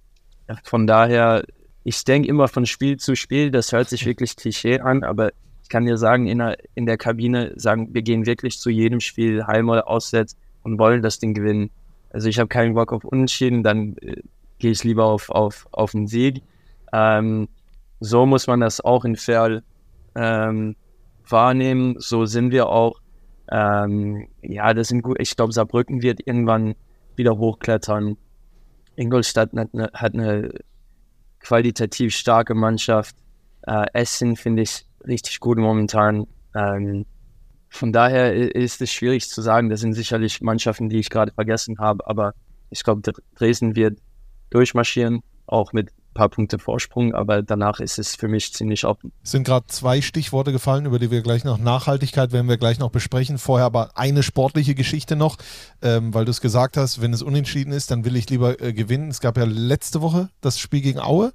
von 0.63 0.87
daher 0.87 1.45
ich 1.85 2.03
denke 2.03 2.29
immer 2.29 2.49
von 2.49 2.67
Spiel 2.67 2.97
zu 2.97 3.15
Spiel, 3.15 3.51
das 3.51 3.71
hört 3.73 3.89
sich 3.89 4.05
wirklich 4.07 4.35
Klischee 4.37 4.81
an, 4.81 5.05
aber 5.05 5.31
ich 5.63 5.69
kann 5.69 5.85
dir 5.85 5.97
sagen, 5.97 6.27
in 6.27 6.39
der, 6.39 6.57
in 6.75 6.87
der 6.87 6.97
Kabine 6.97 7.53
sagen, 7.57 7.93
wir 7.93 8.03
gehen 8.03 8.27
wirklich 8.27 8.59
zu 8.59 8.71
jedem 8.71 9.01
Spiel 9.01 9.47
heim 9.47 9.69
oder 9.69 9.89
auswärts 9.89 10.37
und 10.63 10.79
wollen 10.79 11.03
das 11.03 11.19
Ding 11.19 11.35
gewinnen. 11.35 11.71
Also 12.11 12.29
ich 12.29 12.39
habe 12.39 12.49
keinen 12.49 12.75
Bock 12.75 12.93
auf 12.93 13.05
Unentschieden, 13.05 13.63
dann 13.63 13.97
äh, 13.99 14.17
gehe 14.59 14.73
ich 14.73 14.83
lieber 14.85 15.05
auf, 15.05 15.31
auf, 15.31 15.67
auf 15.73 15.93
den 15.93 16.07
Sieg. 16.07 16.43
Ähm, 16.93 17.49
so 18.05 18.27
muss 18.27 18.47
man 18.47 18.61
das 18.61 18.81
auch 18.81 19.05
in 19.05 19.17
Ferl 19.17 19.63
ähm, 20.15 20.77
wahrnehmen. 21.29 21.97
So 21.99 22.27
sind 22.27 22.51
wir 22.51 22.69
auch. 22.69 23.01
Ähm, 23.51 24.29
ja, 24.43 24.75
das 24.75 24.89
sind 24.89 25.03
gut. 25.03 25.17
Ich 25.21 25.37
glaube, 25.37 25.53
Saarbrücken 25.53 26.03
wird 26.03 26.27
irgendwann 26.27 26.75
wieder 27.17 27.39
hochklettern. 27.39 28.17
Ingolstadt 28.97 29.53
hat 29.57 29.71
eine, 29.73 29.91
hat 29.95 30.15
eine 30.15 30.53
qualitativ 31.41 32.15
starke 32.15 32.55
Mannschaft. 32.55 33.17
Äh, 33.67 33.87
Essen 33.93 34.37
finde 34.37 34.63
ich 34.63 34.87
richtig 35.07 35.41
gut 35.41 35.59
momentan. 35.59 36.27
Ähm, 36.55 37.07
von 37.69 37.93
daher 37.93 38.55
ist 38.55 38.81
es 38.81 38.93
schwierig 38.93 39.29
zu 39.29 39.43
sagen. 39.43 39.69
Das 39.71 39.81
sind 39.81 39.95
sicherlich 39.95 40.41
Mannschaften, 40.43 40.89
die 40.89 40.99
ich 40.99 41.11
gerade 41.11 41.33
vergessen 41.33 41.79
habe, 41.79 42.07
aber 42.07 42.35
ich 42.71 42.85
glaube, 42.85 43.01
Dr- 43.03 43.23
Dresden 43.35 43.77
wird 43.77 43.99
durchmarschieren, 44.51 45.23
auch 45.47 45.73
mit 45.73 45.91
paar 46.15 46.29
Punkte 46.29 46.59
Vorsprung, 46.59 47.15
aber 47.15 47.43
danach 47.43 47.81
ist 47.81 47.99
es 47.99 48.17
für 48.17 48.29
mich 48.29 48.53
ziemlich 48.55 48.85
offen. 48.85 49.13
Es 49.23 49.33
sind 49.33 49.45
gerade 49.45 49.67
zwei 49.67 50.01
Stichworte 50.01 50.53
gefallen, 50.53 50.87
über 50.87 50.99
die 50.99 51.11
wir 51.11 51.23
gleich 51.23 51.45
noch 51.45 51.59
Nachhaltigkeit 51.59 52.33
werden 52.33 52.49
wir 52.49 52.57
gleich 52.57 52.79
noch 52.79 52.91
besprechen. 52.91 53.39
Vorher 53.39 53.67
aber 53.67 53.91
eine 53.97 54.23
sportliche 54.23 54.75
Geschichte 54.75 55.17
noch, 55.17 55.37
ähm, 55.83 56.15
weil 56.15 56.25
du 56.25 56.31
es 56.31 56.41
gesagt 56.41 56.77
hast, 56.77 57.03
wenn 57.03 57.13
es 57.13 57.23
unentschieden 57.23 57.73
ist, 57.73 57.91
dann 57.91 58.05
will 58.05 58.17
ich 58.17 58.31
lieber 58.31 58.61
äh, 58.63 58.73
gewinnen. 58.73 59.11
Es 59.11 59.21
gab 59.21 59.37
ja 59.37 59.45
letzte 59.45 60.01
Woche 60.01 60.31
das 60.41 60.59
Spiel 60.59 60.81
gegen 60.81 61.01
Aue, 61.01 61.33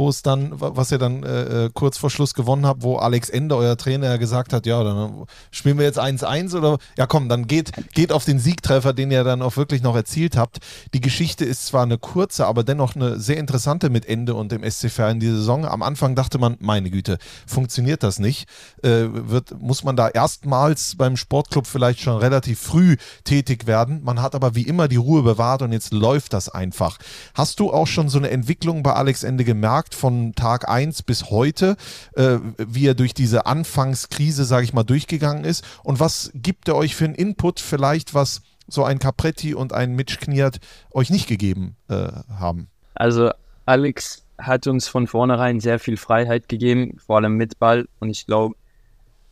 wo 0.00 0.08
es 0.08 0.22
dann, 0.22 0.58
wa- 0.58 0.70
was 0.74 0.90
ihr 0.90 0.96
dann 0.98 1.22
äh, 1.24 1.66
äh, 1.66 1.70
kurz 1.74 1.98
vor 1.98 2.08
Schluss 2.08 2.32
gewonnen 2.32 2.64
habt, 2.64 2.82
wo 2.82 2.96
Alex 2.96 3.28
Ende, 3.28 3.54
euer 3.54 3.76
Trainer, 3.76 4.16
gesagt 4.16 4.54
hat, 4.54 4.64
ja, 4.64 4.82
dann 4.82 5.26
spielen 5.50 5.76
wir 5.76 5.84
jetzt 5.84 6.00
1-1 6.00 6.56
oder 6.56 6.78
ja 6.96 7.06
komm, 7.06 7.28
dann 7.28 7.46
geht, 7.46 7.72
geht 7.92 8.10
auf 8.10 8.24
den 8.24 8.38
Siegtreffer, 8.38 8.94
den 8.94 9.10
ihr 9.10 9.24
dann 9.24 9.42
auch 9.42 9.58
wirklich 9.58 9.82
noch 9.82 9.94
erzielt 9.94 10.38
habt. 10.38 10.60
Die 10.94 11.02
Geschichte 11.02 11.44
ist 11.44 11.66
zwar 11.66 11.82
eine 11.82 11.98
kurze, 11.98 12.46
aber 12.46 12.64
dennoch 12.64 12.96
eine 12.96 13.20
sehr 13.20 13.36
interessante 13.36 13.90
mit 13.90 14.06
Ende 14.06 14.34
und 14.34 14.52
dem 14.52 14.62
SC 14.68 14.88
Verl 14.90 15.12
in 15.12 15.20
dieser 15.20 15.36
Saison. 15.36 15.66
Am 15.66 15.82
Anfang 15.82 16.14
dachte 16.14 16.38
man, 16.38 16.56
meine 16.60 16.88
Güte, 16.90 17.18
funktioniert 17.46 18.02
das 18.02 18.18
nicht? 18.18 18.48
Äh, 18.82 19.04
wird, 19.12 19.60
muss 19.60 19.84
man 19.84 19.96
da 19.96 20.08
erstmals 20.08 20.96
beim 20.96 21.18
Sportclub 21.18 21.66
vielleicht 21.66 22.00
schon 22.00 22.16
relativ 22.16 22.58
früh 22.58 22.96
tätig 23.24 23.66
werden? 23.66 24.02
Man 24.02 24.22
hat 24.22 24.34
aber 24.34 24.54
wie 24.54 24.62
immer 24.62 24.88
die 24.88 24.96
Ruhe 24.96 25.22
bewahrt 25.22 25.60
und 25.60 25.72
jetzt 25.72 25.92
läuft 25.92 26.32
das 26.32 26.48
einfach. 26.48 26.96
Hast 27.34 27.60
du 27.60 27.70
auch 27.70 27.86
schon 27.86 28.08
so 28.08 28.16
eine 28.16 28.30
Entwicklung 28.30 28.82
bei 28.82 28.94
Alex 28.94 29.24
Ende 29.24 29.44
gemerkt 29.44 29.89
von 29.94 30.34
Tag 30.34 30.68
1 30.68 31.02
bis 31.02 31.30
heute, 31.30 31.76
äh, 32.14 32.38
wie 32.58 32.86
er 32.86 32.94
durch 32.94 33.14
diese 33.14 33.46
Anfangskrise, 33.46 34.44
sage 34.44 34.64
ich 34.64 34.72
mal, 34.72 34.84
durchgegangen 34.84 35.44
ist? 35.44 35.64
Und 35.82 36.00
was 36.00 36.30
gibt 36.34 36.68
er 36.68 36.76
euch 36.76 36.96
für 36.96 37.04
einen 37.04 37.14
Input 37.14 37.60
vielleicht, 37.60 38.14
was 38.14 38.42
so 38.68 38.84
ein 38.84 38.98
Capretti 38.98 39.54
und 39.54 39.72
ein 39.72 39.94
Mitch 39.94 40.18
Kniert 40.18 40.60
euch 40.92 41.10
nicht 41.10 41.28
gegeben 41.28 41.76
äh, 41.88 42.08
haben? 42.28 42.68
Also 42.94 43.30
Alex 43.66 44.24
hat 44.38 44.66
uns 44.66 44.88
von 44.88 45.06
vornherein 45.06 45.60
sehr 45.60 45.78
viel 45.78 45.96
Freiheit 45.96 46.48
gegeben, 46.48 46.98
vor 47.04 47.16
allem 47.16 47.36
mit 47.36 47.58
Ball. 47.58 47.88
Und 47.98 48.10
ich 48.10 48.26
glaube, 48.26 48.54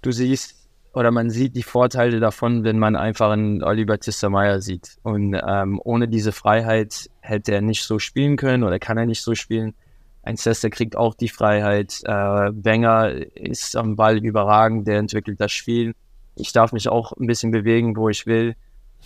du 0.02 0.12
siehst 0.12 0.54
oder 0.94 1.10
man 1.10 1.30
sieht 1.30 1.54
die 1.54 1.62
Vorteile 1.62 2.18
davon, 2.18 2.64
wenn 2.64 2.78
man 2.78 2.96
einfach 2.96 3.30
einen 3.30 3.62
Oliver 3.62 3.98
Tistermeier 3.98 4.60
sieht. 4.60 4.96
Und 5.02 5.38
ähm, 5.40 5.80
ohne 5.84 6.08
diese 6.08 6.32
Freiheit 6.32 7.08
hätte 7.20 7.52
er 7.52 7.60
nicht 7.60 7.84
so 7.84 7.98
spielen 7.98 8.36
können 8.36 8.64
oder 8.64 8.78
kann 8.78 8.98
er 8.98 9.06
nicht 9.06 9.22
so 9.22 9.34
spielen. 9.34 9.74
Ein 10.22 10.36
Sester 10.36 10.70
kriegt 10.70 10.96
auch 10.96 11.14
die 11.14 11.28
Freiheit. 11.28 12.00
Äh, 12.04 12.10
Wenger 12.10 13.10
ist 13.34 13.76
am 13.76 13.96
Ball 13.96 14.18
überragend, 14.18 14.86
der 14.86 14.98
entwickelt 14.98 15.40
das 15.40 15.52
Spiel. 15.52 15.94
Ich 16.34 16.52
darf 16.52 16.72
mich 16.72 16.88
auch 16.88 17.12
ein 17.12 17.26
bisschen 17.26 17.50
bewegen, 17.50 17.96
wo 17.96 18.08
ich 18.08 18.26
will. 18.26 18.54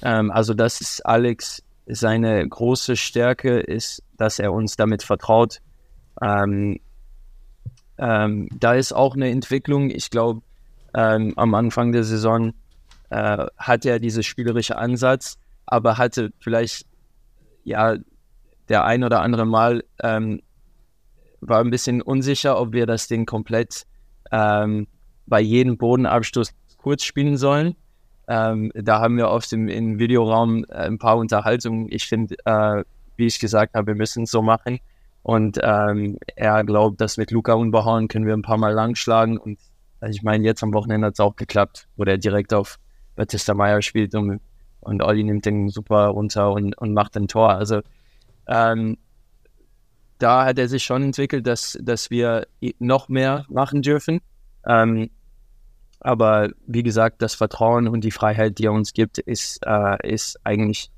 Ähm, 0.02 0.30
also 0.30 0.54
das 0.54 0.80
ist 0.80 1.04
Alex 1.06 1.62
seine 1.86 2.46
große 2.48 2.96
Stärke 2.96 3.58
ist, 3.58 4.02
dass 4.16 4.38
er 4.38 4.52
uns 4.52 4.76
damit 4.76 5.02
vertraut. 5.02 5.58
Ähm, 6.20 6.80
ähm, 7.98 8.48
da 8.58 8.74
ist 8.74 8.92
auch 8.92 9.14
eine 9.14 9.30
Entwicklung. 9.30 9.90
Ich 9.90 10.10
glaube, 10.10 10.42
ähm, 10.94 11.34
am 11.36 11.54
Anfang 11.54 11.92
der 11.92 12.04
Saison 12.04 12.52
äh, 13.10 13.46
hat 13.56 13.84
er 13.84 13.98
diese 13.98 14.22
spielerische 14.22 14.76
Ansatz, 14.76 15.38
aber 15.66 15.98
hatte 15.98 16.32
vielleicht 16.40 16.86
ja 17.64 17.96
der 18.68 18.84
ein 18.84 19.04
oder 19.04 19.20
andere 19.20 19.46
Mal 19.46 19.84
ähm, 20.02 20.40
war 21.42 21.60
ein 21.60 21.70
bisschen 21.70 22.00
unsicher, 22.00 22.58
ob 22.58 22.72
wir 22.72 22.86
das 22.86 23.08
Ding 23.08 23.26
komplett 23.26 23.84
ähm, 24.30 24.86
bei 25.26 25.40
jedem 25.40 25.76
Bodenabstoß 25.76 26.52
kurz 26.78 27.04
spielen 27.04 27.36
sollen. 27.36 27.76
Ähm, 28.28 28.72
da 28.74 29.00
haben 29.00 29.16
wir 29.16 29.30
auf 29.30 29.46
dem 29.46 29.68
im 29.68 29.98
Videoraum 29.98 30.64
äh, 30.64 30.74
ein 30.74 30.98
paar 30.98 31.16
Unterhaltungen. 31.16 31.88
Ich 31.90 32.06
finde, 32.06 32.36
äh, 32.44 32.84
wie 33.16 33.26
ich 33.26 33.40
gesagt 33.40 33.74
habe, 33.74 33.88
wir 33.88 33.94
müssen 33.94 34.24
es 34.24 34.30
so 34.30 34.42
machen. 34.42 34.78
Und 35.22 35.58
ähm, 35.62 36.18
er 36.34 36.64
glaubt, 36.64 37.00
dass 37.00 37.16
mit 37.16 37.30
Luca 37.30 37.52
Unbehauen 37.54 38.08
können 38.08 38.26
wir 38.26 38.34
ein 38.34 38.42
paar 38.42 38.58
Mal 38.58 38.72
langschlagen. 38.72 39.38
Und 39.38 39.58
also 40.00 40.16
ich 40.16 40.22
meine, 40.22 40.44
jetzt 40.44 40.62
am 40.62 40.72
Wochenende 40.72 41.08
hat 41.08 41.14
es 41.14 41.20
auch 41.20 41.36
geklappt, 41.36 41.88
wo 41.96 42.04
der 42.04 42.18
direkt 42.18 42.54
auf 42.54 42.78
Batista 43.14 43.54
Meyer 43.54 43.82
spielt 43.82 44.14
und, 44.14 44.40
und 44.80 45.02
Olli 45.02 45.22
nimmt 45.22 45.44
den 45.44 45.68
super 45.68 46.06
runter 46.06 46.52
und, 46.52 46.76
und 46.78 46.94
macht 46.94 47.16
ein 47.16 47.28
Tor. 47.28 47.50
Also 47.50 47.82
ähm, 48.48 48.96
da 50.22 50.44
hat 50.44 50.58
er 50.58 50.68
sich 50.68 50.82
schon 50.84 51.02
entwickelt, 51.02 51.46
dass, 51.46 51.78
dass 51.82 52.10
wir 52.10 52.46
noch 52.78 53.08
mehr 53.08 53.44
machen 53.48 53.82
dürfen. 53.82 54.20
Ähm, 54.66 55.10
aber 56.00 56.50
wie 56.66 56.82
gesagt, 56.82 57.22
das 57.22 57.34
Vertrauen 57.34 57.86
und 57.88 58.02
die 58.02 58.10
Freiheit, 58.10 58.58
die 58.58 58.66
er 58.66 58.72
uns 58.72 58.92
gibt, 58.92 59.18
ist, 59.18 59.60
äh, 59.64 59.96
ist 60.08 60.38
eigentlich 60.44 60.90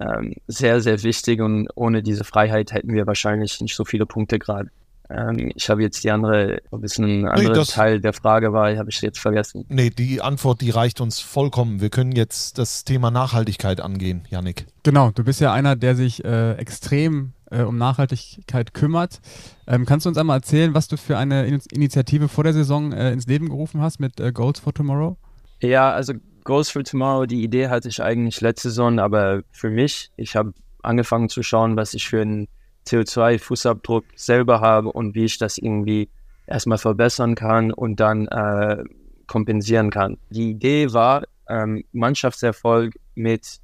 ähm, 0.00 0.34
sehr, 0.46 0.80
sehr 0.80 1.02
wichtig. 1.02 1.40
Und 1.40 1.68
ohne 1.74 2.02
diese 2.02 2.24
Freiheit 2.24 2.72
hätten 2.72 2.92
wir 2.92 3.06
wahrscheinlich 3.06 3.60
nicht 3.60 3.74
so 3.76 3.84
viele 3.84 4.06
Punkte 4.06 4.38
gerade. 4.38 4.70
Ähm, 5.10 5.52
ich 5.54 5.70
habe 5.70 5.82
jetzt 5.82 6.04
die 6.04 6.10
andere, 6.10 6.60
ein 6.70 6.80
bisschen 6.80 7.24
ein 7.24 7.28
anderer 7.28 7.54
das- 7.54 7.68
Teil 7.68 8.00
der 8.00 8.12
Frage 8.12 8.52
war, 8.52 8.76
habe 8.76 8.90
ich 8.90 9.00
jetzt 9.00 9.18
vergessen. 9.18 9.64
Nee, 9.68 9.90
die 9.90 10.20
Antwort, 10.20 10.60
die 10.60 10.70
reicht 10.70 11.00
uns 11.00 11.20
vollkommen. 11.20 11.80
Wir 11.80 11.88
können 11.90 12.12
jetzt 12.12 12.58
das 12.58 12.84
Thema 12.84 13.10
Nachhaltigkeit 13.10 13.80
angehen, 13.80 14.26
Yannick. 14.28 14.66
Genau, 14.82 15.10
du 15.12 15.24
bist 15.24 15.40
ja 15.40 15.52
einer, 15.52 15.76
der 15.76 15.94
sich 15.94 16.24
äh, 16.24 16.54
extrem 16.54 17.32
äh, 17.50 17.62
um 17.62 17.76
Nachhaltigkeit 17.76 18.74
kümmert. 18.74 19.20
Ähm, 19.66 19.86
kannst 19.86 20.06
du 20.06 20.08
uns 20.08 20.18
einmal 20.18 20.38
erzählen, 20.38 20.74
was 20.74 20.88
du 20.88 20.96
für 20.96 21.16
eine 21.16 21.46
In 21.46 21.60
Initiative 21.70 22.28
vor 22.28 22.44
der 22.44 22.52
Saison 22.52 22.92
äh, 22.92 23.12
ins 23.12 23.26
Leben 23.26 23.48
gerufen 23.48 23.80
hast 23.80 24.00
mit 24.00 24.20
äh, 24.20 24.32
Goals 24.32 24.60
for 24.60 24.72
Tomorrow? 24.72 25.16
Ja, 25.60 25.90
also 25.92 26.14
Goals 26.44 26.70
for 26.70 26.84
Tomorrow, 26.84 27.26
die 27.26 27.42
Idee 27.42 27.68
hatte 27.68 27.88
ich 27.88 28.02
eigentlich 28.02 28.40
letzte 28.40 28.70
Saison, 28.70 28.98
aber 28.98 29.42
für 29.50 29.70
mich, 29.70 30.10
ich 30.16 30.36
habe 30.36 30.52
angefangen 30.82 31.28
zu 31.28 31.42
schauen, 31.42 31.76
was 31.76 31.94
ich 31.94 32.08
für 32.08 32.22
einen 32.22 32.48
CO2-Fußabdruck 32.86 34.04
selber 34.14 34.60
habe 34.60 34.90
und 34.90 35.14
wie 35.14 35.24
ich 35.24 35.38
das 35.38 35.58
irgendwie 35.58 36.08
erstmal 36.46 36.78
verbessern 36.78 37.34
kann 37.34 37.72
und 37.72 38.00
dann 38.00 38.26
äh, 38.28 38.82
kompensieren 39.26 39.90
kann. 39.90 40.16
Die 40.30 40.50
Idee 40.50 40.92
war, 40.92 41.24
ähm, 41.48 41.84
Mannschaftserfolg 41.92 42.94
mit 43.14 43.60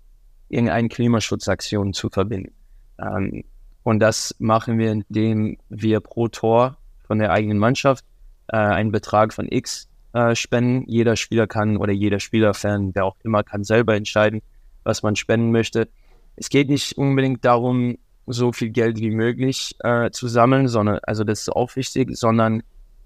irgendeiner 0.49 0.89
Klimaschutzaktion 0.89 1.93
zu 1.93 2.11
verbinden. 2.11 2.53
Ähm, 2.99 3.45
und 3.85 4.01
das 4.01 4.35
machen 4.39 4.79
wir, 4.79 4.91
indem 4.91 5.59
wir 5.69 6.01
pro 6.01 6.29
Tor 6.29 6.79
von 7.07 7.19
der 7.19 7.31
eigenen 7.31 7.59
Mannschaft 7.59 8.05
äh, 8.49 8.57
einen 8.57 8.91
Betrag 8.91 9.33
von 9.33 9.47
X 9.49 9.89
äh, 10.15 10.35
spenden. 10.35 10.85
Jeder 10.89 11.17
Spieler 11.17 11.47
kann 11.47 11.77
oder 11.77 11.93
jeder 11.93 12.19
Spielerfan, 12.19 12.95
wer 12.95 13.05
auch 13.05 13.17
immer, 13.23 13.45
kann 13.45 13.63
selber 13.63 13.95
entscheiden, 13.95 14.41
was 14.85 15.03
man 15.03 15.17
spenden 15.17 15.53
möchte. 15.53 15.89
Es 16.35 16.49
geht 16.49 16.69
nicht 16.71 16.97
unbedingt 16.97 17.45
darum, 17.45 17.99
so 18.27 18.53
viel 18.53 18.71
Geld 18.71 18.99
wie 18.99 19.11
möglich 19.11 19.77
äh, 19.81 20.11
zu 20.11 20.29
sammeln, 20.29 20.67
sondern, 20.67 20.99
also 21.03 21.23
das 21.23 21.41
ist 21.41 21.51
auch 21.51 21.77
wichtig, 21.77 22.17
sondern 22.17 22.63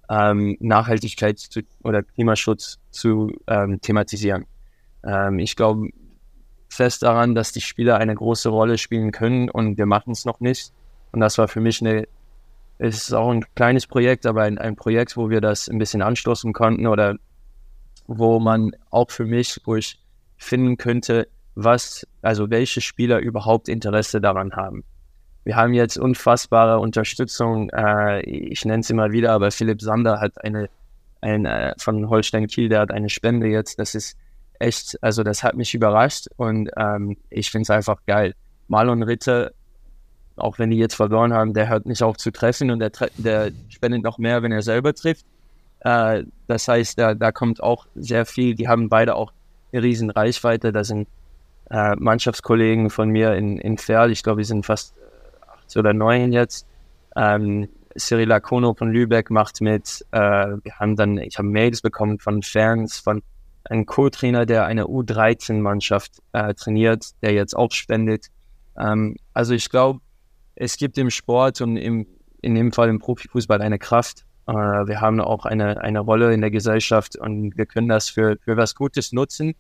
ähm, 0.09 0.57
Nachhaltigkeit 0.61 1.41
zu, 1.41 1.63
oder 1.83 2.05
Klimaschutz 2.05 2.79
zu 2.91 3.33
ähm, 3.49 3.81
thematisieren. 3.81 4.47
Ähm, 5.05 5.41
ich 5.41 5.57
glaube 5.57 5.89
fest 6.69 7.03
daran, 7.03 7.35
dass 7.35 7.53
die 7.53 7.61
Spieler 7.61 7.97
eine 7.97 8.15
große 8.15 8.49
Rolle 8.49 8.79
spielen 8.79 9.13
können 9.13 9.51
und 9.51 9.79
wir 9.79 9.87
machen 9.87 10.13
es 10.13 10.25
noch 10.25 10.41
nicht. 10.41 10.73
Und 11.13 11.21
das 11.21 11.39
war 11.39 11.49
für 11.49 11.61
mich 11.61 11.81
eine, 11.81 12.07
es 12.79 12.97
ist 12.97 13.13
auch 13.13 13.31
ein 13.31 13.45
kleines 13.55 13.87
Projekt, 13.87 14.27
aber 14.27 14.43
ein, 14.43 14.59
ein 14.59 14.77
Projekt, 14.77 15.17
wo 15.17 15.31
wir 15.31 15.41
das 15.41 15.69
ein 15.69 15.79
bisschen 15.79 16.03
anstoßen 16.03 16.53
konnten 16.53 16.87
oder 16.87 17.17
wo 18.07 18.39
man 18.39 18.73
auch 18.91 19.11
für 19.11 19.25
mich, 19.25 19.61
wo 19.65 19.77
ich 19.77 19.99
finden 20.37 20.77
könnte, 20.77 21.29
was, 21.55 22.07
also 22.23 22.51
welche 22.51 22.81
Spieler 22.81 23.19
überhaupt 23.19 23.69
Interesse 23.69 24.21
daran 24.21 24.53
haben. 24.53 24.85
Wir 25.45 25.57
haben 25.57 25.73
jetzt 25.73 25.99
unfassbare 25.99 26.79
Unterstützung, 26.79 27.71
äh, 27.71 28.21
ich 28.21 28.65
nenne 28.65 28.81
es 28.81 28.91
immer 28.91 29.13
wieder, 29.13 29.33
aber 29.33 29.51
Philipp 29.51 29.81
Sander 29.81 30.21
hat 30.21 30.45
eine, 30.45 30.69
ein, 31.21 31.47
äh, 31.47 31.75
von 31.79 32.09
Holstein 32.09 32.47
Kiel, 32.47 32.69
der 32.69 32.81
hat 32.81 32.91
eine 32.91 33.09
Spende 33.09 33.49
jetzt, 33.49 33.79
das 33.79 33.95
ist 33.95 34.17
echt, 34.59 35.03
also 35.03 35.23
das 35.23 35.43
hat 35.43 35.57
mich 35.57 35.75
überrascht 35.75 36.29
und 36.37 36.71
ähm, 36.77 37.17
ich 37.31 37.51
finde 37.51 37.63
es 37.63 37.71
einfach 37.71 37.99
geil. 38.07 38.35
Marlon 38.69 39.03
Ritter 39.03 39.53
auch 40.39 40.59
wenn 40.59 40.71
die 40.71 40.79
jetzt 40.79 40.95
verloren 40.95 41.33
haben, 41.33 41.53
der 41.55 41.69
hört 41.69 41.87
nicht 41.87 42.03
auf 42.03 42.17
zu 42.17 42.31
treffen 42.31 42.71
und 42.71 42.79
der, 42.79 42.91
der 43.17 43.51
spendet 43.69 44.03
noch 44.03 44.19
mehr, 44.19 44.43
wenn 44.43 44.53
er 44.53 44.63
selber 44.63 44.95
trifft. 44.95 45.27
Äh, 45.81 46.25
das 46.47 46.69
heißt, 46.69 46.99
da, 46.99 47.15
da 47.15 47.33
kommt 47.33 47.63
auch 47.63 47.87
sehr 47.95 48.27
viel. 48.27 48.55
Die 48.55 48.69
haben 48.69 48.89
beide 48.89 49.15
auch 49.15 49.33
eine 49.73 49.83
riesen 49.83 50.11
Reichweite. 50.11 50.73
Da 50.73 50.85
sind 50.85 51.09
äh, 51.71 51.95
Mannschaftskollegen 51.97 52.91
von 52.91 53.11
mir 53.11 53.35
in, 53.35 53.59
in 53.59 53.79
Ferl, 53.79 54.11
ich 54.11 54.23
glaube, 54.23 54.39
wir 54.39 54.45
sind 54.45 54.65
fast 54.65 54.97
äh, 54.97 55.51
acht 55.51 55.77
oder 55.77 55.93
neun 55.93 56.33
jetzt. 56.33 56.67
Ähm, 57.17 57.69
Cyril 57.97 58.31
Akono 58.33 58.75
von 58.75 58.93
Lübeck 58.93 59.31
macht 59.31 59.61
mit. 59.61 60.05
Äh, 60.13 60.19
wir 60.19 60.75
haben 60.79 60.97
dann, 60.97 61.19
ich 61.19 61.37
habe 61.37 61.49
Mails 61.49 61.83
bekommen 61.83 62.19
von 62.19 62.43
Fans, 62.43 62.99
von 62.99 63.23
einem 63.71 63.87
Co-Trainer, 63.87 64.47
der 64.47 64.67
eine 64.67 64.85
U13-Mannschaft 64.87 66.23
äh, 66.33 66.55
trainiert, 66.55 67.11
der 67.23 67.33
jetzt 67.33 67.57
auch 67.57 67.73
spendet. 67.73 68.27
Ähm, 68.79 69.17
also 69.35 69.55
ich 69.55 69.69
glaube, 69.69 70.01
es 70.55 70.77
gibt 70.77 70.99
im 70.99 71.11
Sport 71.11 71.61
und 71.61 71.77
im, 71.77 72.07
in 72.43 72.55
dem 72.55 72.73
Fall 72.73 72.89
im 72.89 72.99
Profifußball 72.99 73.61
eine 73.61 73.79
Kraft. 73.79 74.25
Äh, 74.47 74.53
wir 74.53 75.01
haben 75.01 75.21
auch 75.21 75.45
eine, 75.45 75.81
eine 75.81 76.01
Rolle 76.01 76.33
in 76.33 76.41
der 76.41 76.51
Gesellschaft 76.51 77.17
und 77.17 77.57
wir 77.57 77.67
können 77.67 77.89
das 77.89 78.09
für, 78.09 78.37
für 78.45 78.57
was 78.57 78.75
Gutes 78.75 79.13
nutzen. 79.13 79.55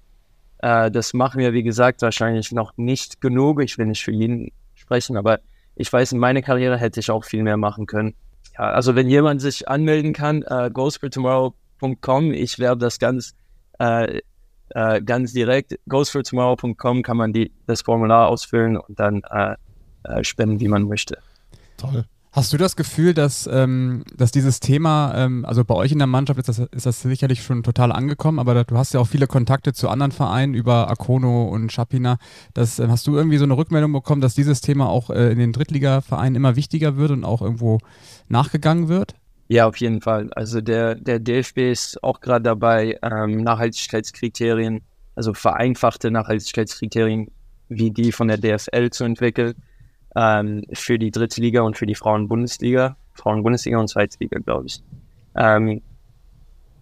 Äh, 0.58 0.90
das 0.90 1.14
machen 1.14 1.38
wir, 1.40 1.52
wie 1.52 1.62
gesagt, 1.62 2.02
wahrscheinlich 2.02 2.52
noch 2.52 2.76
nicht 2.76 3.20
genug. 3.20 3.62
Ich 3.62 3.78
will 3.78 3.86
nicht 3.86 4.02
für 4.02 4.12
jeden 4.12 4.50
sprechen, 4.74 5.16
aber 5.16 5.40
ich 5.76 5.92
weiß, 5.92 6.12
in 6.12 6.18
meiner 6.18 6.42
Karriere 6.42 6.76
hätte 6.76 7.00
ich 7.00 7.10
auch 7.10 7.24
viel 7.24 7.42
mehr 7.42 7.56
machen 7.56 7.86
können. 7.86 8.14
Ja, 8.54 8.70
also 8.70 8.96
wenn 8.96 9.08
jemand 9.08 9.40
sich 9.40 9.68
anmelden 9.68 10.12
kann, 10.12 10.42
äh, 10.42 10.70
goesfortomorrow.com, 10.72 12.32
ich 12.32 12.58
werde 12.58 12.80
das 12.80 12.98
ganz, 12.98 13.34
äh, 13.78 14.20
äh, 14.70 15.02
ganz 15.02 15.32
direkt. 15.32 15.78
goesfortomorrow.com 15.88 17.02
kann 17.02 17.16
man 17.16 17.32
die, 17.32 17.52
das 17.66 17.82
Formular 17.82 18.28
ausfüllen 18.28 18.76
und 18.76 18.98
dann 18.98 19.22
äh, 19.30 19.56
äh, 20.04 20.24
spenden, 20.24 20.60
wie 20.60 20.68
man 20.68 20.84
möchte. 20.84 21.18
Toll. 21.76 22.04
Hast 22.30 22.52
du 22.52 22.58
das 22.58 22.76
Gefühl, 22.76 23.14
dass, 23.14 23.48
ähm, 23.50 24.04
dass 24.14 24.30
dieses 24.30 24.60
Thema, 24.60 25.14
ähm, 25.16 25.46
also 25.46 25.64
bei 25.64 25.74
euch 25.74 25.92
in 25.92 25.98
der 25.98 26.06
Mannschaft 26.06 26.38
ist 26.38 26.48
das, 26.48 26.58
ist 26.58 26.84
das 26.84 27.00
sicherlich 27.00 27.42
schon 27.42 27.62
total 27.62 27.90
angekommen, 27.90 28.38
aber 28.38 28.52
da, 28.52 28.64
du 28.64 28.76
hast 28.76 28.92
ja 28.92 29.00
auch 29.00 29.06
viele 29.06 29.26
Kontakte 29.26 29.72
zu 29.72 29.88
anderen 29.88 30.12
Vereinen 30.12 30.52
über 30.52 30.90
Akono 30.90 31.48
und 31.48 31.72
Schapina. 31.72 32.18
Das, 32.52 32.78
ähm, 32.78 32.90
hast 32.90 33.06
du 33.06 33.16
irgendwie 33.16 33.38
so 33.38 33.44
eine 33.44 33.56
Rückmeldung 33.56 33.92
bekommen, 33.92 34.20
dass 34.20 34.34
dieses 34.34 34.60
Thema 34.60 34.88
auch 34.88 35.08
äh, 35.08 35.32
in 35.32 35.38
den 35.38 35.52
Drittliga-Vereinen 35.52 36.36
immer 36.36 36.54
wichtiger 36.54 36.96
wird 36.96 37.12
und 37.12 37.24
auch 37.24 37.40
irgendwo 37.40 37.78
nachgegangen 38.28 38.88
wird? 38.88 39.14
Ja, 39.48 39.66
auf 39.66 39.76
jeden 39.78 40.02
Fall. 40.02 40.30
Also 40.34 40.60
der, 40.60 40.94
der 40.94 41.18
DFB 41.18 41.58
ist 41.72 42.02
auch 42.04 42.20
gerade 42.20 42.42
dabei, 42.42 42.98
ähm, 43.02 43.42
Nachhaltigkeitskriterien, 43.42 44.82
also 45.14 45.32
vereinfachte 45.32 46.10
Nachhaltigkeitskriterien 46.10 47.30
wie 47.70 47.90
die 47.90 48.12
von 48.12 48.28
der 48.28 48.38
DFL 48.38 48.90
zu 48.90 49.04
entwickeln, 49.04 49.54
ähm, 50.16 50.64
für 50.72 50.98
die 50.98 51.10
dritte 51.10 51.40
Liga 51.40 51.62
und 51.62 51.76
für 51.76 51.86
die 51.86 51.94
Frauenbundesliga, 51.94 52.96
Frauenbundesliga 53.14 53.78
und 53.78 53.88
zweite 53.88 54.18
Liga, 54.20 54.38
glaube 54.38 54.66
ich. 54.66 54.82
Ähm, 55.34 55.80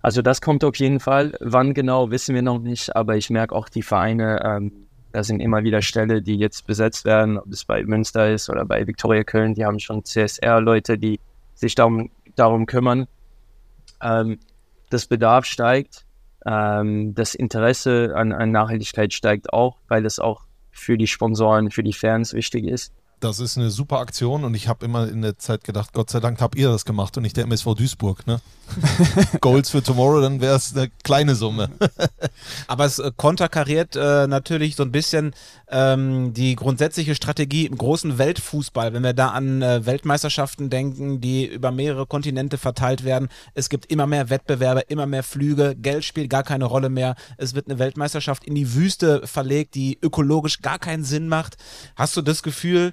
also 0.03 0.23
das 0.23 0.41
kommt 0.41 0.64
auf 0.64 0.77
jeden 0.77 1.01
Fall. 1.01 1.37
Wann 1.41 1.73
genau, 1.73 2.11
wissen 2.11 2.35
wir 2.35 2.43
noch 2.43 2.61
nicht, 2.61 2.95
aber 2.95 3.17
ich 3.17 3.31
merke 3.31 3.55
auch 3.55 3.69
die 3.69 3.83
Vereine, 3.83 4.41
ähm, 4.45 4.73
da 5.12 5.23
sind 5.23 5.41
immer 5.41 5.64
wieder 5.64 5.83
Stelle, 5.83 6.21
die 6.21 6.37
jetzt 6.37 6.67
besetzt 6.67 7.05
werden, 7.05 7.39
ob 7.39 7.51
es 7.53 7.64
bei 7.64 7.83
Münster 7.85 8.31
ist 8.31 8.51
oder 8.51 8.64
bei 8.64 8.87
Viktoria 8.87 9.25
Köln, 9.25 9.55
die 9.55 9.64
haben 9.64 9.79
schon 9.79 10.05
CSR-Leute, 10.05 10.99
die 10.99 11.21
sich 11.55 11.75
darum, 11.75 12.11
darum 12.37 12.66
kümmern. 12.66 13.07
Ähm, 14.01 14.39
das 14.91 15.07
Bedarf 15.07 15.45
steigt, 15.45 16.07
ähm, 16.47 17.14
das 17.14 17.34
Interesse 17.34 18.12
an, 18.14 18.32
an 18.32 18.53
Nachhaltigkeit 18.53 19.12
steigt 19.12 19.53
auch, 19.53 19.78
weil 19.89 20.07
es 20.07 20.18
auch 20.18 20.47
für 20.70 20.97
die 20.97 21.07
Sponsoren, 21.07 21.70
für 21.70 21.82
die 21.82 21.93
Fans 21.93 22.34
wichtig 22.34 22.66
ist. 22.66 22.93
Das 23.21 23.41
ist 23.41 23.57
eine 23.57 23.71
super 23.71 23.99
Aktion 24.01 24.45
und 24.45 24.55
ich 24.55 24.69
habe 24.69 24.85
immer 24.85 25.09
in 25.09 25.23
der 25.23 25.39
Zeit 25.39 25.64
gedacht, 25.64 25.95
Gott 25.95 26.11
sei 26.11 26.21
Dank 26.21 26.41
habt 26.43 26.55
ihr 26.55 26.69
das 26.69 26.85
gemacht 26.85 27.17
und 27.17 27.23
nicht 27.23 27.37
der 27.37 27.45
MSV 27.45 27.75
Duisburg. 27.75 28.27
Ne? 28.27 28.41
Goals 29.41 29.71
für 29.71 29.83
Tomorrow, 29.83 30.21
dann 30.21 30.43
wäre 30.43 30.57
es 30.57 30.77
eine 30.77 30.91
kleine 31.03 31.35
Summe. 31.35 31.71
Aber 32.67 32.85
es 32.85 32.99
äh, 32.99 33.11
konterkariert 33.17 33.97
äh, 33.97 34.27
natürlich 34.27 34.77
so 34.77 34.83
ein 34.83 34.93
bisschen 34.93 35.35
ähm, 35.69 36.35
die 36.35 36.57
grundsätzliche 36.57 37.14
Strategie 37.14 37.64
im 37.64 37.79
großen 37.79 38.19
Weltfußball. 38.19 38.93
Wenn 38.93 39.03
wir 39.03 39.14
da 39.14 39.29
an 39.29 39.62
äh, 39.62 39.87
Weltmeisterschaften 39.87 40.69
denken, 40.69 41.21
die 41.23 41.47
über 41.47 41.71
mehrere 41.71 42.07
Kontinente 42.07 42.59
verteilt 42.59 43.05
werden. 43.05 43.29
Es 43.55 43.71
gibt 43.71 43.87
immer 43.87 44.07
mehr 44.07 44.29
Wettbewerbe, 44.29 44.81
immer 44.89 45.07
mehr 45.07 45.23
Flüge, 45.23 45.75
Geld 45.75 46.05
spielt 46.05 46.29
gar 46.29 46.43
keine 46.43 46.67
Rolle 46.67 46.91
mehr. 46.91 47.14
Es 47.39 47.55
wird 47.55 47.69
eine 47.69 47.79
Weltmeisterschaft 47.79 48.45
in 48.45 48.55
die 48.55 48.75
Wüste 48.75 49.27
verlegt, 49.27 49.75
die 49.75 49.99
ökologisch 50.03 50.61
gar 50.61 50.79
keinen 50.79 51.05
Sinn 51.05 51.29
macht. 51.29 51.57
Hast 51.95 52.17
du 52.17 52.23
das 52.23 52.43
Gefühl, 52.43 52.93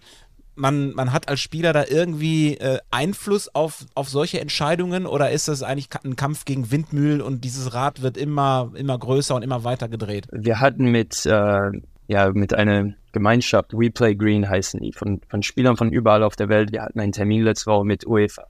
man, 0.55 0.93
man 0.93 1.11
hat 1.11 1.29
als 1.29 1.39
Spieler 1.39 1.73
da 1.73 1.85
irgendwie 1.87 2.55
äh, 2.57 2.79
Einfluss 2.91 3.53
auf, 3.53 3.85
auf 3.95 4.09
solche 4.09 4.39
Entscheidungen 4.39 5.05
oder 5.05 5.31
ist 5.31 5.47
das 5.47 5.63
eigentlich 5.63 5.89
ein 6.03 6.15
Kampf 6.15 6.45
gegen 6.45 6.71
Windmühlen 6.71 7.21
und 7.21 7.43
dieses 7.43 7.73
Rad 7.73 8.01
wird 8.01 8.17
immer, 8.17 8.71
immer 8.75 8.97
größer 8.97 9.35
und 9.35 9.43
immer 9.43 9.63
weiter 9.63 9.89
gedreht? 9.89 10.27
Wir 10.31 10.59
hatten 10.59 10.91
mit, 10.91 11.25
äh, 11.25 11.71
ja, 12.07 12.31
mit 12.31 12.53
einer 12.53 12.93
Gemeinschaft, 13.11 13.73
We 13.73 13.91
Play 13.91 14.15
Green 14.15 14.47
heißen 14.49 14.79
die, 14.79 14.91
von, 14.91 15.21
von 15.27 15.43
Spielern 15.43 15.77
von 15.77 15.91
überall 15.91 16.23
auf 16.23 16.35
der 16.35 16.49
Welt. 16.49 16.71
Wir 16.71 16.83
hatten 16.83 16.99
einen 16.99 17.11
Termin 17.11 17.43
letzte 17.43 17.71
Woche 17.71 17.85
mit 17.85 18.05
UEFA. 18.05 18.45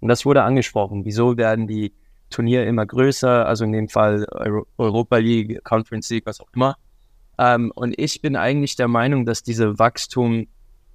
Und 0.00 0.08
das 0.08 0.24
wurde 0.24 0.42
angesprochen. 0.42 1.04
Wieso 1.04 1.36
werden 1.36 1.66
die 1.66 1.92
Turniere 2.30 2.64
immer 2.64 2.86
größer? 2.86 3.46
Also 3.46 3.64
in 3.64 3.72
dem 3.72 3.88
Fall 3.88 4.26
Euro 4.30 4.66
Europa 4.78 5.16
League, 5.16 5.62
Conference 5.64 6.10
League, 6.10 6.26
was 6.26 6.40
auch 6.40 6.48
immer. 6.54 6.76
Ähm, 7.38 7.72
und 7.74 7.94
ich 7.98 8.22
bin 8.22 8.36
eigentlich 8.36 8.76
der 8.76 8.88
Meinung, 8.88 9.26
dass 9.26 9.42
diese 9.42 9.78
Wachstum 9.78 10.46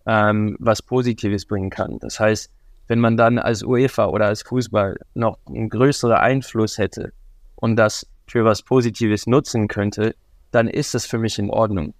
ähm, 0.05 0.55
was 0.59 0.81
Positives 0.81 1.45
bringen 1.45 1.69
kann. 1.69 1.99
Das 1.99 2.19
heißt, 2.19 2.51
wenn 2.87 2.99
man 2.99 3.17
dann 3.17 3.39
als 3.39 3.63
UEFA 3.63 4.07
oder 4.07 4.27
als 4.27 4.41
Fußball 4.43 4.97
noch 5.13 5.37
einen 5.47 5.69
größeren 5.69 6.15
Einfluss 6.15 6.77
hätte 6.77 7.13
und 7.55 7.75
das 7.75 8.05
für 8.27 8.43
was 8.43 8.61
Positives 8.61 9.27
nutzen 9.27 9.67
könnte, 9.67 10.15
dann 10.51 10.67
ist 10.67 10.93
das 10.93 11.05
für 11.05 11.17
mich 11.17 11.39
in 11.39 11.49
Ordnung. 11.49 11.93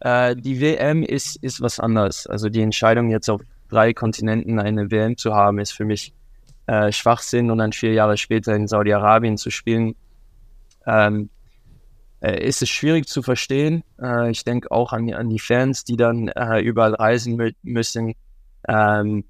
Äh, 0.00 0.36
die 0.36 0.60
WM 0.60 1.02
ist, 1.02 1.36
ist 1.42 1.60
was 1.60 1.80
anderes. 1.80 2.26
Also 2.26 2.48
die 2.48 2.60
Entscheidung, 2.60 3.10
jetzt 3.10 3.30
auf 3.30 3.40
drei 3.68 3.92
Kontinenten 3.92 4.58
eine 4.58 4.90
WM 4.90 5.16
zu 5.16 5.34
haben, 5.34 5.58
ist 5.58 5.72
für 5.72 5.84
mich 5.84 6.12
äh, 6.66 6.92
Schwachsinn 6.92 7.50
und 7.50 7.58
dann 7.58 7.72
vier 7.72 7.92
Jahre 7.92 8.16
später 8.16 8.54
in 8.54 8.68
Saudi-Arabien 8.68 9.36
zu 9.36 9.50
spielen. 9.50 9.94
Ähm, 10.86 11.24
äh, 11.24 11.35
ist 12.20 12.62
es 12.62 12.68
schwierig 12.68 13.06
zu 13.06 13.22
verstehen. 13.22 13.82
Äh, 14.00 14.30
ich 14.30 14.44
denke 14.44 14.70
auch 14.70 14.92
an, 14.92 15.12
an 15.12 15.28
die 15.28 15.38
Fans, 15.38 15.84
die 15.84 15.96
dann 15.96 16.28
äh, 16.28 16.60
überall 16.60 16.94
reisen 16.94 17.36
mü 17.36 17.52
müssen. 17.62 18.14
Ähm, 18.68 19.24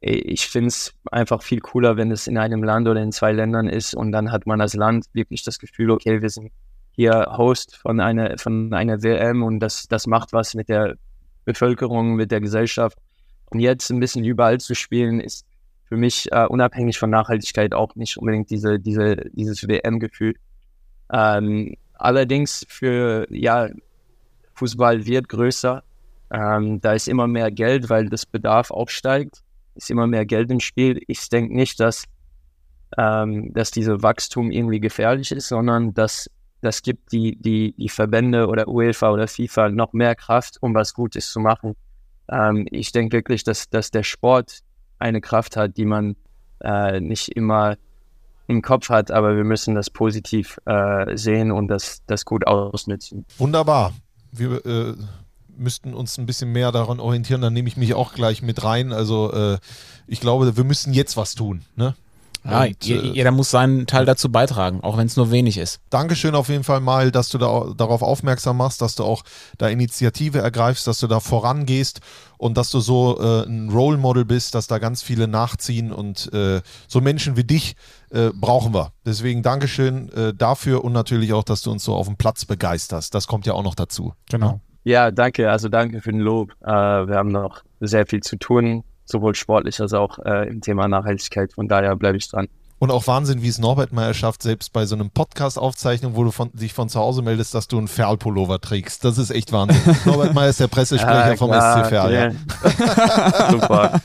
ich 0.00 0.46
finde 0.46 0.68
es 0.68 0.94
einfach 1.10 1.42
viel 1.42 1.60
cooler, 1.60 1.96
wenn 1.96 2.10
es 2.12 2.26
in 2.26 2.38
einem 2.38 2.62
Land 2.62 2.86
oder 2.86 3.02
in 3.02 3.12
zwei 3.12 3.32
Ländern 3.32 3.68
ist 3.68 3.94
und 3.94 4.12
dann 4.12 4.30
hat 4.30 4.46
man 4.46 4.60
als 4.60 4.74
Land 4.74 5.06
wirklich 5.14 5.42
das 5.42 5.58
Gefühl, 5.58 5.90
okay, 5.90 6.20
wir 6.20 6.28
sind 6.28 6.52
hier 6.92 7.34
Host 7.36 7.76
von 7.76 8.00
einer, 8.00 8.38
von 8.38 8.72
einer 8.72 9.02
WM 9.02 9.42
und 9.42 9.60
das, 9.60 9.88
das 9.88 10.06
macht 10.06 10.32
was 10.32 10.54
mit 10.54 10.68
der 10.68 10.96
Bevölkerung, 11.44 12.14
mit 12.14 12.30
der 12.30 12.40
Gesellschaft. 12.40 12.98
Und 13.50 13.60
jetzt 13.60 13.90
ein 13.90 14.00
bisschen 14.00 14.24
überall 14.24 14.58
zu 14.58 14.74
spielen, 14.74 15.20
ist 15.20 15.46
für 15.84 15.96
mich 15.96 16.30
äh, 16.32 16.46
unabhängig 16.46 16.98
von 16.98 17.10
Nachhaltigkeit 17.10 17.74
auch 17.74 17.94
nicht 17.94 18.16
unbedingt 18.16 18.50
diese, 18.50 18.80
diese, 18.80 19.16
dieses 19.32 19.66
WM-Gefühl. 19.68 20.34
Ähm, 21.12 21.76
allerdings 21.98 22.64
für, 22.68 23.26
ja, 23.30 23.68
Fußball 24.54 25.06
wird 25.06 25.28
größer. 25.28 25.82
Ähm, 26.30 26.80
da 26.80 26.92
ist 26.94 27.08
immer 27.08 27.26
mehr 27.26 27.50
Geld, 27.50 27.88
weil 27.88 28.08
das 28.08 28.26
Bedarf 28.26 28.70
aufsteigt. 28.70 29.42
Ist 29.74 29.90
immer 29.90 30.06
mehr 30.06 30.24
Geld 30.24 30.50
im 30.50 30.60
Spiel. 30.60 31.00
Ich 31.06 31.28
denke 31.28 31.54
nicht, 31.54 31.78
dass, 31.78 32.04
ähm, 32.96 33.52
dass 33.52 33.70
diese 33.70 34.02
Wachstum 34.02 34.50
irgendwie 34.50 34.80
gefährlich 34.80 35.32
ist, 35.32 35.48
sondern 35.48 35.92
dass 35.94 36.30
das 36.62 36.82
gibt 36.82 37.12
die, 37.12 37.36
die, 37.36 37.74
die 37.76 37.88
Verbände 37.88 38.48
oder 38.48 38.66
UEFA 38.66 39.10
oder 39.10 39.28
FIFA 39.28 39.68
noch 39.68 39.92
mehr 39.92 40.14
Kraft, 40.14 40.56
um 40.62 40.74
was 40.74 40.94
Gutes 40.94 41.30
zu 41.30 41.38
machen. 41.38 41.76
Ähm, 42.30 42.66
ich 42.70 42.92
denke 42.92 43.18
wirklich, 43.18 43.44
dass, 43.44 43.68
dass 43.68 43.90
der 43.90 44.02
Sport 44.02 44.60
eine 44.98 45.20
Kraft 45.20 45.56
hat, 45.56 45.76
die 45.76 45.84
man 45.84 46.16
äh, 46.60 47.00
nicht 47.00 47.28
immer 47.28 47.76
im 48.46 48.62
Kopf 48.62 48.88
hat, 48.88 49.10
aber 49.10 49.36
wir 49.36 49.44
müssen 49.44 49.74
das 49.74 49.90
positiv 49.90 50.60
äh, 50.66 51.16
sehen 51.16 51.50
und 51.50 51.68
das, 51.68 52.02
das 52.06 52.24
gut 52.24 52.46
ausnutzen. 52.46 53.26
Wunderbar. 53.38 53.92
Wir 54.32 54.64
äh, 54.64 54.94
müssten 55.56 55.94
uns 55.94 56.18
ein 56.18 56.26
bisschen 56.26 56.52
mehr 56.52 56.72
daran 56.72 57.00
orientieren, 57.00 57.40
dann 57.40 57.52
nehme 57.52 57.68
ich 57.68 57.76
mich 57.76 57.94
auch 57.94 58.12
gleich 58.12 58.42
mit 58.42 58.62
rein. 58.62 58.92
Also 58.92 59.32
äh, 59.32 59.58
ich 60.06 60.20
glaube, 60.20 60.56
wir 60.56 60.64
müssen 60.64 60.92
jetzt 60.92 61.16
was 61.16 61.34
tun. 61.34 61.62
Ne? 61.74 61.94
Ja, 62.48 62.62
Und, 62.62 62.88
äh, 62.88 63.12
jeder 63.12 63.30
muss 63.30 63.50
seinen 63.50 63.86
Teil 63.86 64.04
dazu 64.04 64.30
beitragen, 64.30 64.80
auch 64.82 64.96
wenn 64.96 65.06
es 65.06 65.16
nur 65.16 65.30
wenig 65.30 65.58
ist. 65.58 65.80
Dankeschön 65.90 66.34
auf 66.34 66.48
jeden 66.48 66.64
Fall 66.64 66.80
mal, 66.80 67.10
dass 67.10 67.28
du 67.28 67.38
da 67.38 67.66
darauf 67.76 68.02
aufmerksam 68.02 68.56
machst, 68.56 68.82
dass 68.82 68.94
du 68.94 69.04
auch 69.04 69.22
da 69.58 69.68
Initiative 69.68 70.38
ergreifst, 70.38 70.86
dass 70.86 70.98
du 70.98 71.06
da 71.06 71.20
vorangehst 71.20 72.00
und 72.38 72.56
dass 72.56 72.70
du 72.70 72.80
so 72.80 73.18
äh, 73.20 73.46
ein 73.46 73.70
Role 73.70 73.96
Model 73.96 74.24
bist, 74.24 74.54
dass 74.54 74.66
da 74.66 74.78
ganz 74.78 75.02
viele 75.02 75.28
nachziehen 75.28 75.92
und 75.92 76.32
äh, 76.32 76.60
so 76.88 77.00
Menschen 77.00 77.36
wie 77.36 77.44
dich 77.44 77.76
äh, 78.10 78.30
brauchen 78.34 78.74
wir. 78.74 78.92
Deswegen 79.04 79.42
Dankeschön 79.42 80.10
äh, 80.12 80.34
dafür 80.34 80.84
und 80.84 80.92
natürlich 80.92 81.32
auch, 81.32 81.44
dass 81.44 81.62
du 81.62 81.70
uns 81.70 81.84
so 81.84 81.94
auf 81.94 82.06
dem 82.06 82.16
Platz 82.16 82.44
begeisterst. 82.44 83.14
Das 83.14 83.26
kommt 83.26 83.46
ja 83.46 83.54
auch 83.54 83.64
noch 83.64 83.74
dazu. 83.74 84.14
Genau. 84.30 84.60
Ja, 84.84 85.10
danke. 85.10 85.50
Also 85.50 85.68
danke 85.68 86.00
für 86.00 86.12
den 86.12 86.20
Lob. 86.20 86.52
Äh, 86.62 86.68
wir 86.68 87.16
haben 87.16 87.32
noch 87.32 87.62
sehr 87.80 88.06
viel 88.06 88.20
zu 88.22 88.36
tun, 88.36 88.84
sowohl 89.06 89.34
sportlich 89.34 89.80
als 89.80 89.94
auch 89.94 90.18
äh, 90.18 90.48
im 90.48 90.60
Thema 90.60 90.88
Nachhaltigkeit. 90.88 91.54
Von 91.54 91.68
daher 91.68 91.96
bleibe 91.96 92.18
ich 92.18 92.28
dran. 92.28 92.48
Und 92.78 92.90
auch 92.90 93.06
Wahnsinn, 93.06 93.40
wie 93.42 93.48
es 93.48 93.58
Norbert 93.58 93.92
Meyer 93.92 94.12
schafft, 94.12 94.42
selbst 94.42 94.72
bei 94.72 94.84
so 94.84 94.94
einem 94.94 95.10
Podcast-Aufzeichnung, 95.10 96.14
wo 96.14 96.24
du 96.24 96.30
von, 96.30 96.50
dich 96.52 96.74
von 96.74 96.90
zu 96.90 97.00
Hause 97.00 97.22
meldest, 97.22 97.54
dass 97.54 97.68
du 97.68 97.78
einen 97.78 97.88
Ferl-Pullover 97.88 98.60
trägst. 98.60 99.02
Das 99.02 99.16
ist 99.16 99.30
echt 99.30 99.50
Wahnsinn. 99.52 99.80
Norbert 100.04 100.34
Meyer 100.34 100.50
ist 100.50 100.60
der 100.60 100.68
Pressesprecher 100.68 101.30
Ja, 101.30 101.36
vom 101.36 101.50
klar, 101.50 101.84
SC 101.84 101.88
Verl. 101.88 102.12
Ja. 102.12 103.50
Super. 103.50 104.00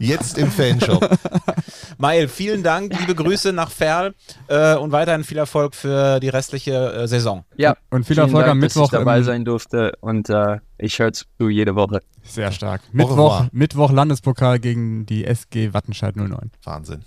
Jetzt 0.00 0.38
im 0.38 0.50
Fanshop. 0.50 1.08
Mail, 1.98 2.28
vielen 2.28 2.62
Dank, 2.62 2.98
liebe 2.98 3.14
Grüße 3.14 3.52
nach 3.52 3.70
Ferl 3.70 4.14
äh, 4.48 4.74
und 4.74 4.90
weiterhin 4.92 5.22
viel 5.24 5.38
Erfolg 5.38 5.74
für 5.74 6.18
die 6.20 6.28
restliche 6.28 6.92
äh, 6.92 7.08
Saison. 7.08 7.44
Ja, 7.56 7.76
Und 7.90 8.04
viel 8.06 8.18
Erfolg 8.18 8.44
Dank, 8.44 8.52
am 8.52 8.60
dass 8.60 8.74
Mittwoch. 8.74 8.92
ich 8.92 8.98
dabei 8.98 9.22
sein 9.22 9.44
durfte 9.44 9.92
und 10.00 10.28
äh, 10.28 10.58
ich 10.78 10.98
höre 10.98 11.12
zu 11.12 11.24
jede 11.48 11.76
Woche. 11.76 12.00
Sehr 12.24 12.50
stark. 12.50 12.82
Mittwoch, 12.92 13.44
Mittwoch 13.52 13.92
Landespokal 13.92 14.58
gegen 14.58 15.06
die 15.06 15.24
SG 15.24 15.72
Wattenscheid 15.72 16.16
09. 16.16 16.50
Wahnsinn. 16.64 17.04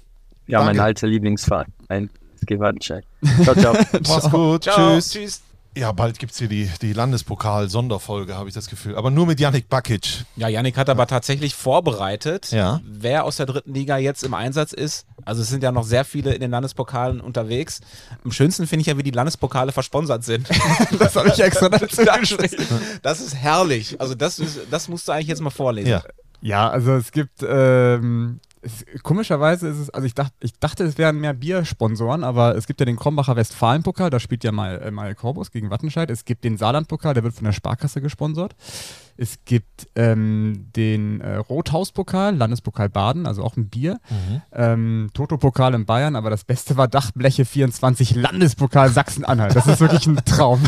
Ja, 0.50 0.60
mein 0.60 0.68
Danke. 0.70 0.84
alter 0.84 1.08
Lieblingsverein. 1.08 1.68
Ein 1.88 2.10
SG 2.42 2.60
Wattenscheid. 2.60 3.04
Ciao, 3.44 3.56
ciao. 3.56 3.74
Mach's 4.08 4.30
gut. 4.32 4.64
Ciao, 4.64 4.96
Tschüss. 4.96 5.12
tschüss. 5.12 5.42
Ja, 5.78 5.92
bald 5.92 6.18
gibt 6.18 6.32
es 6.32 6.40
hier 6.40 6.48
die, 6.48 6.70
die 6.82 6.94
Landespokal-Sonderfolge, 6.94 8.36
habe 8.36 8.50
ich 8.50 8.56
das 8.56 8.68
Gefühl. 8.68 8.96
Aber 8.96 9.12
nur 9.12 9.28
mit 9.28 9.40
Yannick 9.40 9.70
Bakic. 9.70 10.26
Ja, 10.36 10.48
Yannick 10.48 10.76
hat 10.78 10.90
aber 10.90 11.06
tatsächlich 11.06 11.54
vorbereitet, 11.54 12.52
Ja. 12.52 12.82
wer 12.86 13.24
aus 13.24 13.38
der 13.38 13.46
dritten 13.46 13.74
Liga 13.74 13.98
jetzt 13.98 14.24
im 14.24 14.34
Einsatz 14.34 14.74
ist. 14.74 15.06
Also 15.26 15.44
es 15.44 15.50
sind 15.50 15.62
ja 15.64 15.72
noch 15.72 15.84
sehr 15.84 16.06
viele 16.06 16.34
in 16.34 16.42
den 16.42 16.50
Landespokalen 16.52 17.22
unterwegs. 17.22 17.82
Am 18.26 18.32
schönsten 18.32 18.66
finde 18.66 18.82
ich 18.82 18.88
ja, 18.88 18.98
wie 18.98 19.04
die 19.04 19.12
Landespokale 19.12 19.72
versponsert 19.72 20.24
sind. 20.24 20.50
Das 21.00 21.16
habe 21.16 21.30
ich 21.30 21.40
extra 21.40 21.70
dazu 21.70 22.04
das, 22.04 22.54
ist, 22.54 22.58
das 23.04 23.22
ist 23.22 23.36
herrlich. 23.36 24.02
Also 24.02 24.16
das, 24.16 24.40
ist, 24.40 24.60
das 24.72 24.88
musst 24.90 25.08
du 25.08 25.12
eigentlich 25.12 25.28
jetzt 25.28 25.42
mal 25.42 25.50
vorlesen. 25.52 25.90
Ja. 25.92 26.02
Ja, 26.42 26.70
also 26.70 26.94
es 26.94 27.12
gibt, 27.12 27.44
ähm, 27.48 28.40
es, 28.62 28.86
komischerweise 29.04 29.68
ist 29.68 29.78
es, 29.78 29.90
also 29.90 30.06
ich, 30.06 30.14
dacht, 30.14 30.34
ich 30.40 30.54
dachte, 30.60 30.84
es 30.84 30.98
wären 30.98 31.20
mehr 31.20 31.34
Biersponsoren, 31.34 32.24
aber 32.24 32.56
es 32.56 32.68
gibt 32.68 32.80
ja 32.80 32.86
den 32.86 32.98
Krombacher 32.98 33.36
Westfalen-Pokal, 33.36 34.10
da 34.10 34.20
spielt 34.20 34.44
ja 34.44 34.52
mal, 34.52 34.82
äh, 34.82 34.92
mal 34.92 35.16
Korbus 35.16 35.52
gegen 35.52 35.70
Wattenscheid. 35.70 36.10
Es 36.10 36.26
gibt 36.26 36.44
den 36.44 36.58
Saarland-Pokal, 36.58 37.14
der 37.14 37.24
wird 37.24 37.36
von 37.36 37.46
der 37.46 37.52
Sparkasse 37.52 38.02
gesponsert. 38.02 38.56
Es 39.22 39.40
gibt 39.44 39.90
ähm, 39.98 40.68
den 40.78 41.20
äh, 41.20 41.36
Rothaus-Pokal, 41.36 42.38
Landespokal 42.38 42.88
Baden, 42.88 43.26
also 43.26 43.44
auch 43.44 43.58
ein 43.58 43.68
Bier. 43.68 44.00
Ähm, 44.54 45.10
Toto-Pokal 45.14 45.74
in 45.74 45.86
Bayern, 45.86 46.16
aber 46.16 46.30
das 46.30 46.46
Beste 46.46 46.78
war 46.78 46.88
Dachbleche 46.88 47.44
24, 47.44 48.16
Landespokal 48.16 48.90
Sachsen-Anhalt. 48.90 49.58
Das 49.58 49.68
ist 49.68 49.82
wirklich 49.82 50.08
ein 50.08 50.16
Traum. 50.26 50.62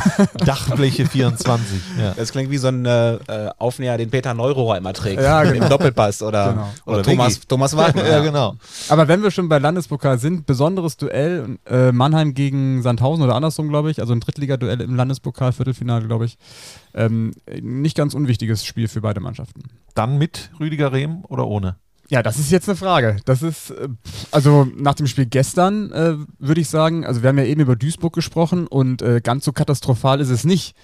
Dachfläche 0.46 1.06
24. 1.06 1.80
Ja. 1.98 2.14
Das 2.18 2.34
klingt 2.34 2.52
wie 2.52 2.58
so 2.58 2.68
ein 2.68 2.86
äh, 2.86 3.14
äh, 3.14 3.52
Aufnäher, 3.58 3.98
den 3.98 4.10
Peter 4.10 4.34
Neurohrer 4.34 4.78
immer 4.78 4.92
trägt. 4.92 5.22
Ja, 5.22 5.44
genau. 5.44 5.64
Im 5.64 5.70
Doppelpass 5.70 6.22
oder, 6.22 6.50
Genau. 6.52 6.70
oder, 6.86 6.96
Oder 6.98 7.04
Thomas. 7.04 7.40
Thomas 7.48 7.78
Wagner. 7.78 8.06
ja, 8.06 8.20
genau. 8.20 8.56
Aber 8.90 9.08
wenn 9.08 9.24
wir 9.24 9.32
schon 9.32 9.48
bei 9.48 9.60
Landespokal 9.60 10.20
sind, 10.20 10.46
besonderes 10.46 10.98
Duell, 10.98 11.58
äh, 11.70 11.94
Mannheim 11.94 12.34
gegen 12.34 12.82
Sandhausen 12.82 13.24
oder 13.24 13.36
andersrum, 13.36 13.70
glaube 13.70 13.92
ich, 13.92 14.02
also 14.02 14.12
ein 14.12 14.20
Drittligaduell 14.20 14.82
im 14.82 14.96
Landespokal, 14.96 15.54
Viertelfinale, 15.54 16.06
glaube 16.06 16.26
ich. 16.26 16.38
Ähm, 16.94 17.32
nicht 17.62 17.98
ganz 17.98 18.14
unwichtiges 18.14 18.66
Spiel 18.66 18.88
für 18.88 19.02
beide 19.02 19.20
Mannschaften. 19.20 19.64
Dann 19.96 20.18
mit 20.18 20.52
Rüdiger 20.60 20.92
Rehm 20.92 21.24
oder 21.28 21.48
ohne? 21.48 21.78
Ja, 22.10 22.22
das 22.22 22.38
ist 22.38 22.52
jetzt 22.52 22.68
eine 22.68 22.76
Frage. 22.76 23.18
Das 23.24 23.42
ist, 23.42 23.72
äh, 23.72 23.88
also 24.32 24.68
nach 24.76 24.96
dem 24.96 25.08
Spiel 25.08 25.26
gestern 25.26 25.92
äh, 25.94 26.16
würde 26.40 26.60
ich 26.60 26.70
sagen, 26.70 27.06
also 27.06 27.24
wir 27.24 27.30
haben 27.30 27.38
ja 27.38 27.46
eben 27.46 27.62
über 27.62 27.78
Duisburg 27.78 28.14
gesprochen 28.14 28.68
und 28.68 29.02
äh, 29.02 29.22
ganz 29.24 29.46
so 29.46 29.54
katastrophal 29.54 30.20
ist 30.20 30.30
es 30.30 30.44
nicht 30.44 30.76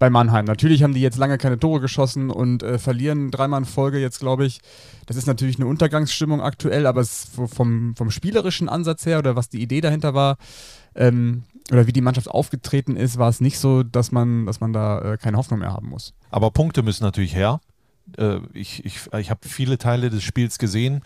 bei 0.00 0.10
Mannheim. 0.10 0.44
Natürlich 0.46 0.82
haben 0.82 0.94
die 0.94 1.00
jetzt 1.00 1.18
lange 1.18 1.38
keine 1.38 1.60
Tore 1.60 1.80
geschossen 1.80 2.30
und 2.30 2.64
äh, 2.64 2.80
verlieren 2.80 3.30
dreimal 3.30 3.60
in 3.60 3.64
Folge 3.64 4.00
jetzt, 4.00 4.18
glaube 4.18 4.44
ich. 4.44 4.60
Das 5.06 5.16
ist 5.16 5.28
natürlich 5.28 5.58
eine 5.58 5.66
Untergangsstimmung 5.66 6.42
aktuell, 6.42 6.88
aber 6.88 7.00
es 7.00 7.28
vom, 7.54 7.94
vom 7.94 8.10
spielerischen 8.10 8.68
Ansatz 8.68 9.06
her 9.06 9.20
oder 9.20 9.36
was 9.36 9.48
die 9.48 9.62
Idee 9.62 9.80
dahinter 9.80 10.12
war, 10.12 10.38
ähm, 10.96 11.44
oder 11.72 11.86
wie 11.86 11.92
die 11.92 12.02
Mannschaft 12.02 12.28
aufgetreten 12.28 12.96
ist, 12.96 13.18
war 13.18 13.30
es 13.30 13.40
nicht 13.40 13.58
so, 13.58 13.82
dass 13.82 14.12
man, 14.12 14.44
dass 14.46 14.60
man 14.60 14.72
da 14.72 15.14
äh, 15.14 15.16
keine 15.16 15.38
Hoffnung 15.38 15.60
mehr 15.60 15.72
haben 15.72 15.88
muss. 15.88 16.12
Aber 16.30 16.50
Punkte 16.50 16.82
müssen 16.82 17.02
natürlich 17.02 17.34
her. 17.34 17.60
Äh, 18.18 18.40
ich 18.52 18.84
ich, 18.84 19.00
ich 19.18 19.30
habe 19.30 19.48
viele 19.48 19.78
Teile 19.78 20.10
des 20.10 20.22
Spiels 20.22 20.58
gesehen. 20.58 21.02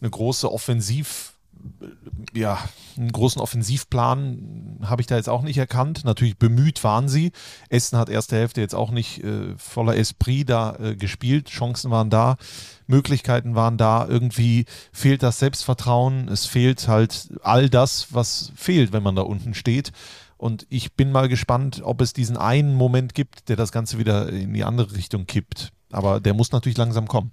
Eine 0.00 0.10
große 0.10 0.50
Offensiv, 0.50 1.34
ja, 2.34 2.58
einen 2.96 3.12
großen 3.12 3.40
Offensivplan 3.40 4.78
habe 4.82 5.00
ich 5.00 5.06
da 5.06 5.16
jetzt 5.16 5.28
auch 5.28 5.42
nicht 5.42 5.58
erkannt. 5.58 6.04
Natürlich 6.04 6.36
bemüht 6.36 6.84
waren 6.84 7.08
sie. 7.08 7.32
Essen 7.68 7.98
hat 7.98 8.08
erste 8.08 8.36
Hälfte 8.36 8.60
jetzt 8.60 8.74
auch 8.74 8.90
nicht 8.90 9.22
äh, 9.24 9.54
voller 9.56 9.96
Esprit 9.96 10.48
da 10.48 10.76
äh, 10.76 10.96
gespielt. 10.96 11.48
Chancen 11.48 11.90
waren 11.90 12.10
da, 12.10 12.36
Möglichkeiten 12.86 13.54
waren 13.54 13.76
da. 13.76 14.06
Irgendwie 14.06 14.66
fehlt 14.92 15.22
das 15.22 15.38
Selbstvertrauen. 15.38 16.28
Es 16.28 16.46
fehlt 16.46 16.88
halt 16.88 17.30
all 17.42 17.68
das, 17.68 18.08
was 18.12 18.52
fehlt, 18.54 18.92
wenn 18.92 19.02
man 19.02 19.16
da 19.16 19.22
unten 19.22 19.54
steht. 19.54 19.92
Und 20.36 20.66
ich 20.70 20.94
bin 20.94 21.10
mal 21.10 21.28
gespannt, 21.28 21.82
ob 21.82 22.00
es 22.00 22.12
diesen 22.12 22.36
einen 22.36 22.74
Moment 22.74 23.14
gibt, 23.14 23.48
der 23.48 23.56
das 23.56 23.72
Ganze 23.72 23.98
wieder 23.98 24.28
in 24.28 24.54
die 24.54 24.64
andere 24.64 24.94
Richtung 24.94 25.26
kippt. 25.26 25.72
Aber 25.90 26.20
der 26.20 26.34
muss 26.34 26.52
natürlich 26.52 26.78
langsam 26.78 27.08
kommen. 27.08 27.32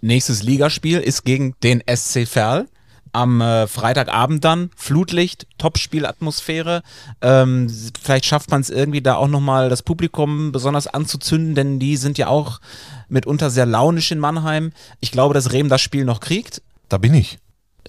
Nächstes 0.00 0.42
Ligaspiel 0.42 0.98
ist 0.98 1.24
gegen 1.24 1.54
den 1.62 1.82
SC 1.88 2.26
Verl. 2.26 2.68
Am 3.14 3.40
äh, 3.40 3.66
Freitagabend 3.68 4.44
dann, 4.44 4.70
Flutlicht, 4.76 5.46
Top-Spielatmosphäre. 5.58 6.82
Ähm, 7.22 7.68
vielleicht 8.02 8.24
schafft 8.24 8.50
man 8.50 8.60
es 8.60 8.70
irgendwie 8.70 9.00
da 9.02 9.14
auch 9.14 9.28
nochmal 9.28 9.68
das 9.68 9.82
Publikum 9.82 10.50
besonders 10.52 10.86
anzuzünden, 10.88 11.54
denn 11.54 11.78
die 11.78 11.96
sind 11.96 12.18
ja 12.18 12.26
auch 12.26 12.60
mitunter 13.08 13.50
sehr 13.50 13.66
launisch 13.66 14.10
in 14.10 14.18
Mannheim. 14.18 14.72
Ich 15.00 15.12
glaube, 15.12 15.32
dass 15.32 15.52
Rehm 15.52 15.68
das 15.68 15.80
Spiel 15.80 16.04
noch 16.04 16.18
kriegt. 16.20 16.60
Da 16.88 16.98
bin 16.98 17.14
ich. 17.14 17.38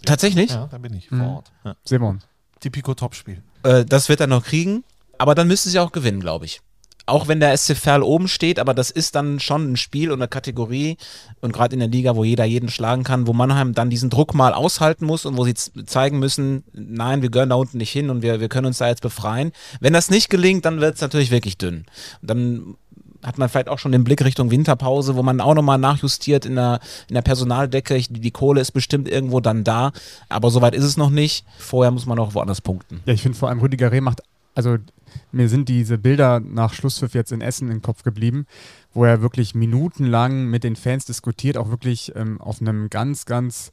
Tatsächlich. 0.06 0.52
Ja, 0.52 0.68
da 0.70 0.78
bin 0.78 0.94
ich 0.94 1.10
Mhm. 1.10 1.18
vor 1.18 1.28
Ort. 1.38 1.52
Ja. 1.90 2.00
Uns. 2.00 2.24
Tipico 2.60 2.94
Topspiel. 2.94 3.42
Äh, 3.64 3.84
das 3.86 4.10
wird 4.10 4.22
er 4.22 4.28
noch 4.28 4.44
kriegen. 4.44 4.84
Aber 5.18 5.34
dann 5.34 5.48
müsste 5.48 5.70
sie 5.70 5.80
auch 5.80 5.92
gewinnen, 5.92 6.20
glaube 6.20 6.46
ich. 6.46 6.62
Auch 7.08 7.28
wenn 7.28 7.40
der 7.40 7.56
SC 7.56 7.76
Verl 7.76 8.02
oben 8.02 8.28
steht, 8.28 8.60
aber 8.60 8.74
das 8.74 8.90
ist 8.90 9.16
dann 9.16 9.40
schon 9.40 9.72
ein 9.72 9.78
Spiel 9.78 10.12
und 10.12 10.20
eine 10.20 10.28
Kategorie 10.28 10.98
und 11.42 11.54
gerade 11.54 11.74
in 11.74 11.80
der 11.80 11.90
Liga, 11.90 12.16
wo 12.16 12.24
jeder 12.24 12.46
jeden 12.46 12.70
schlagen 12.70 13.04
kann, 13.04 13.28
wo 13.28 13.34
Mannheim 13.34 13.74
dann 13.74 13.90
diesen 13.90 14.10
Druck 14.10 14.34
mal 14.34 14.54
aushalten 14.54 15.06
muss 15.06 15.26
und 15.26 15.38
wo 15.38 15.46
sie 15.46 15.54
zeigen 15.54 16.18
müssen, 16.20 16.64
nein, 16.74 17.22
wir 17.22 17.30
gehören 17.30 17.50
da 17.50 17.56
unten 17.56 17.78
nicht 17.78 17.92
hin 17.92 18.10
und 18.10 18.22
wir, 18.22 18.40
wir 18.40 18.50
können 18.50 18.68
uns 18.68 18.80
da 18.80 18.88
jetzt 18.88 19.02
befreien. 19.02 19.52
Wenn 19.80 19.94
das 19.94 20.10
nicht 20.10 20.30
gelingt, 20.30 20.66
dann 20.66 20.82
wird 20.82 20.96
es 20.96 21.02
natürlich 21.02 21.30
wirklich 21.30 21.58
dünn. 21.58 21.86
Und 22.22 22.30
dann 22.30 22.76
hat 23.26 23.38
man 23.38 23.50
vielleicht 23.50 23.70
auch 23.70 23.80
schon 23.80 23.92
den 23.92 24.04
Blick 24.04 24.24
Richtung 24.24 24.52
Winterpause, 24.52 25.16
wo 25.16 25.24
man 25.24 25.42
auch 25.42 25.56
nochmal 25.56 25.78
nachjustiert 25.80 26.46
in 26.46 26.56
der, 26.56 26.80
in 27.10 27.16
der 27.16 27.22
Personaldecke. 27.22 27.96
Ich, 27.96 28.08
die 28.10 28.32
Kohle 28.32 28.62
ist 28.62 28.72
bestimmt 28.72 29.10
irgendwo 29.10 29.40
dann 29.40 29.64
da, 29.64 29.92
aber 30.30 30.52
soweit 30.52 30.76
ist 30.76 30.84
es 30.84 30.96
noch 30.96 31.10
nicht. 31.10 31.46
Vorher 31.58 31.92
muss 31.92 32.06
man 32.06 32.20
auch 32.20 32.36
woanders 32.36 32.62
punkten. 32.62 33.02
Ja, 33.06 33.14
ich 33.14 33.22
finde 33.24 33.38
vor 33.38 33.50
allem 33.50 33.60
Rüdiger 33.60 33.92
Reh 33.92 34.02
macht, 34.02 34.22
also 34.56 34.78
mir 35.32 35.50
sind 35.50 35.70
diese 35.70 35.98
Bilder 35.98 36.40
nach 36.40 36.74
Schlusspfiff 36.74 37.14
jetzt 37.14 37.32
in 37.32 37.42
Essen 37.42 37.70
im 37.70 37.82
Kopf 37.82 38.04
geblieben, 38.04 38.48
wo 38.94 39.06
er 39.06 39.22
wirklich 39.22 39.54
minutenlang 39.54 40.48
mit 40.48 40.64
den 40.64 40.76
Fans 40.76 41.06
diskutiert, 41.06 41.58
auch 41.58 41.70
wirklich 41.70 42.14
ähm, 42.16 42.42
auf 42.42 42.62
einem 42.62 42.90
ganz, 42.90 43.26
ganz 43.26 43.70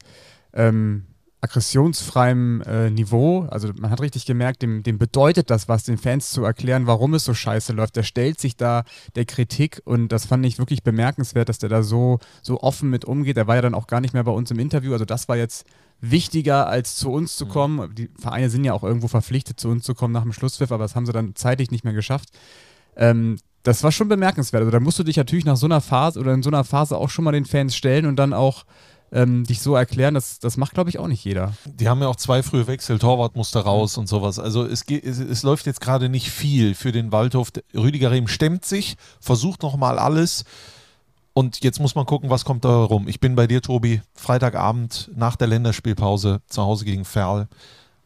ähm, 0.53 1.05
aggressionsfreiem 1.43 2.61
äh, 2.61 2.89
Niveau. 2.89 3.41
Also 3.49 3.71
man 3.77 3.91
hat 3.91 3.99
richtig 3.99 4.25
gemerkt, 4.25 4.61
dem, 4.61 4.81
dem 4.81 4.97
bedeutet 4.97 5.49
das 5.49 5.67
was, 5.67 5.83
den 5.83 5.97
Fans 5.97 6.31
zu 6.31 6.45
erklären, 6.45 6.87
warum 6.87 7.13
es 7.13 7.25
so 7.25 7.33
scheiße 7.33 7.73
läuft. 7.73 7.97
Der 7.97 8.03
stellt 8.03 8.39
sich 8.39 8.55
da 8.55 8.85
der 9.15 9.25
Kritik 9.25 9.81
und 9.83 10.09
das 10.09 10.25
fand 10.25 10.45
ich 10.45 10.57
wirklich 10.57 10.83
bemerkenswert, 10.83 11.49
dass 11.49 11.59
der 11.59 11.69
da 11.69 11.83
so, 11.83 12.19
so 12.41 12.61
offen 12.61 12.89
mit 12.89 13.03
umgeht. 13.03 13.35
Er 13.35 13.47
war 13.47 13.55
ja 13.55 13.61
dann 13.61 13.75
auch 13.75 13.87
gar 13.87 13.99
nicht 13.99 14.13
mehr 14.13 14.23
bei 14.23 14.31
uns 14.31 14.51
im 14.51 14.59
Interview. 14.59 14.93
Also 14.93 15.03
das 15.03 15.27
war 15.27 15.35
jetzt 15.35 15.65
wichtiger, 16.03 16.67
als 16.67 16.95
zu 16.95 17.11
uns 17.11 17.37
zu 17.37 17.45
kommen. 17.45 17.95
Die 17.95 18.09
Vereine 18.19 18.49
sind 18.49 18.65
ja 18.65 18.73
auch 18.73 18.83
irgendwo 18.83 19.07
verpflichtet, 19.07 19.59
zu 19.59 19.69
uns 19.69 19.85
zu 19.85 19.95
kommen 19.95 20.13
nach 20.13 20.23
dem 20.23 20.33
Schlusspfiff, 20.33 20.71
aber 20.71 20.83
das 20.83 20.95
haben 20.95 21.05
sie 21.05 21.13
dann 21.13 21.33
zeitlich 21.35 21.71
nicht 21.71 21.85
mehr 21.85 21.93
geschafft. 21.93 22.29
Ähm, 22.97 23.37
das 23.63 23.83
war 23.83 23.93
schon 23.93 24.09
bemerkenswert. 24.09 24.61
Also 24.61 24.71
da 24.71 24.81
musst 24.81 24.99
du 24.99 25.03
dich 25.03 25.15
natürlich 25.15 25.45
nach 25.45 25.55
so 25.55 25.65
einer 25.65 25.79
Phase 25.79 26.19
oder 26.19 26.33
in 26.33 26.43
so 26.43 26.49
einer 26.49 26.65
Phase 26.65 26.97
auch 26.97 27.09
schon 27.09 27.23
mal 27.23 27.31
den 27.31 27.45
Fans 27.45 27.73
stellen 27.73 28.05
und 28.05 28.17
dann 28.17 28.33
auch 28.33 28.65
ähm, 29.13 29.45
dich 29.45 29.61
so 29.61 29.75
erklären. 29.75 30.13
Das, 30.13 30.39
das 30.39 30.57
macht, 30.57 30.73
glaube 30.73 30.89
ich, 30.89 30.99
auch 30.99 31.07
nicht 31.07 31.23
jeder. 31.23 31.53
Die 31.65 31.87
haben 31.87 32.01
ja 32.01 32.09
auch 32.09 32.17
zwei 32.17 32.43
frühe 32.43 32.67
Wechsel, 32.67 32.99
Torwart 32.99 33.37
musste 33.37 33.59
raus 33.59 33.97
und 33.97 34.07
sowas. 34.07 34.39
Also 34.39 34.65
es, 34.65 34.85
geht, 34.85 35.05
es, 35.05 35.19
es 35.19 35.43
läuft 35.43 35.65
jetzt 35.67 35.79
gerade 35.79 36.09
nicht 36.09 36.29
viel 36.29 36.75
für 36.75 36.91
den 36.91 37.13
Waldhof. 37.13 37.53
Rüdiger 37.73 38.11
Rehm 38.11 38.27
stemmt 38.27 38.65
sich, 38.65 38.97
versucht 39.21 39.63
nochmal 39.63 39.97
alles. 39.97 40.43
Und 41.33 41.63
jetzt 41.63 41.79
muss 41.79 41.95
man 41.95 42.05
gucken, 42.05 42.29
was 42.29 42.45
kommt 42.45 42.63
da 42.63 42.83
rum. 42.83 43.07
Ich 43.07 43.19
bin 43.19 43.35
bei 43.35 43.47
dir, 43.47 43.61
Tobi, 43.61 44.01
Freitagabend 44.13 45.09
nach 45.15 45.35
der 45.35 45.47
Länderspielpause 45.47 46.41
zu 46.47 46.61
Hause 46.61 46.85
gegen 46.85 47.05
Ferl. 47.05 47.47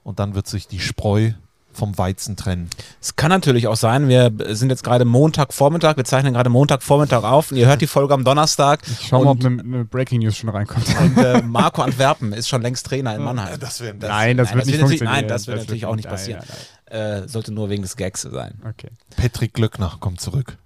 Und 0.03 0.19
dann 0.19 0.33
wird 0.35 0.47
sich 0.47 0.67
die 0.67 0.79
Spreu 0.79 1.31
vom 1.73 1.97
Weizen 1.97 2.35
trennen. 2.35 2.69
Es 3.01 3.15
kann 3.17 3.29
natürlich 3.29 3.67
auch 3.67 3.75
sein, 3.75 4.07
wir 4.07 4.31
sind 4.55 4.69
jetzt 4.71 4.83
gerade 4.83 5.05
Montagvormittag, 5.05 5.95
wir 5.97 6.05
zeichnen 6.05 6.33
gerade 6.33 6.49
Montagvormittag 6.49 7.23
auf 7.23 7.51
und 7.51 7.57
ihr 7.57 7.67
hört 7.67 7.81
die 7.81 7.87
Folge 7.87 8.15
am 8.15 8.23
Donnerstag. 8.23 8.79
Ich 8.87 9.09
schau 9.09 9.23
mal, 9.23 9.29
ob 9.31 9.43
und, 9.43 9.45
eine, 9.45 9.61
eine 9.61 9.85
Breaking 9.85 10.21
News 10.21 10.37
schon 10.37 10.49
reinkommt. 10.49 10.87
und 10.99 11.17
äh, 11.17 11.41
Marco 11.43 11.83
Antwerpen 11.83 12.33
ist 12.33 12.47
schon 12.47 12.63
längst 12.63 12.87
Trainer 12.87 13.13
in 13.15 13.21
Mannheim. 13.23 13.59
Das 13.59 13.79
wäre 13.81 13.93
nein, 13.93 14.37
das 14.37 14.47
nein, 14.47 14.55
wird 14.55 14.65
das 14.65 14.65
nicht 14.67 14.79
funktionieren. 14.79 15.13
nein, 15.13 15.27
das 15.27 15.45
wird 15.47 15.57
natürlich 15.59 15.85
auch 15.85 15.95
nicht 15.95 16.05
nein, 16.05 16.13
passieren. 16.15 16.43
nein, 16.89 17.23
Äh, 17.23 17.27
sollte 17.27 17.51
nur 17.53 17.69
wegen 17.69 17.83
des 17.83 17.95
Gags 17.95 18.23
sein. 18.23 18.55
Okay. 18.67 18.89
Patrick 19.15 19.53
Glöckner 19.53 19.97
kommt 19.99 20.19
zurück. 20.19 20.57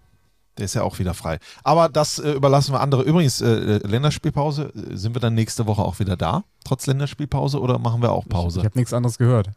Der 0.61 0.65
ist 0.65 0.75
ja 0.75 0.83
auch 0.83 0.99
wieder 0.99 1.15
frei. 1.15 1.39
Aber 1.63 1.89
das 1.89 2.19
äh, 2.19 2.33
überlassen 2.33 2.71
wir 2.71 2.81
andere. 2.81 3.01
Übrigens, 3.01 3.41
äh, 3.41 3.79
Länderspielpause, 3.79 4.71
äh, 4.75 4.95
sind 4.95 5.15
wir 5.15 5.19
dann 5.19 5.33
nächste 5.33 5.65
Woche 5.65 5.81
auch 5.81 5.97
wieder 5.97 6.15
da, 6.15 6.43
trotz 6.63 6.85
Länderspielpause, 6.85 7.59
oder 7.59 7.79
machen 7.79 8.03
wir 8.03 8.11
auch 8.11 8.29
Pause? 8.29 8.59
Ich 8.59 8.65
habe 8.65 8.77
nichts 8.77 8.93
anderes 8.93 9.17
gehört. 9.17 9.49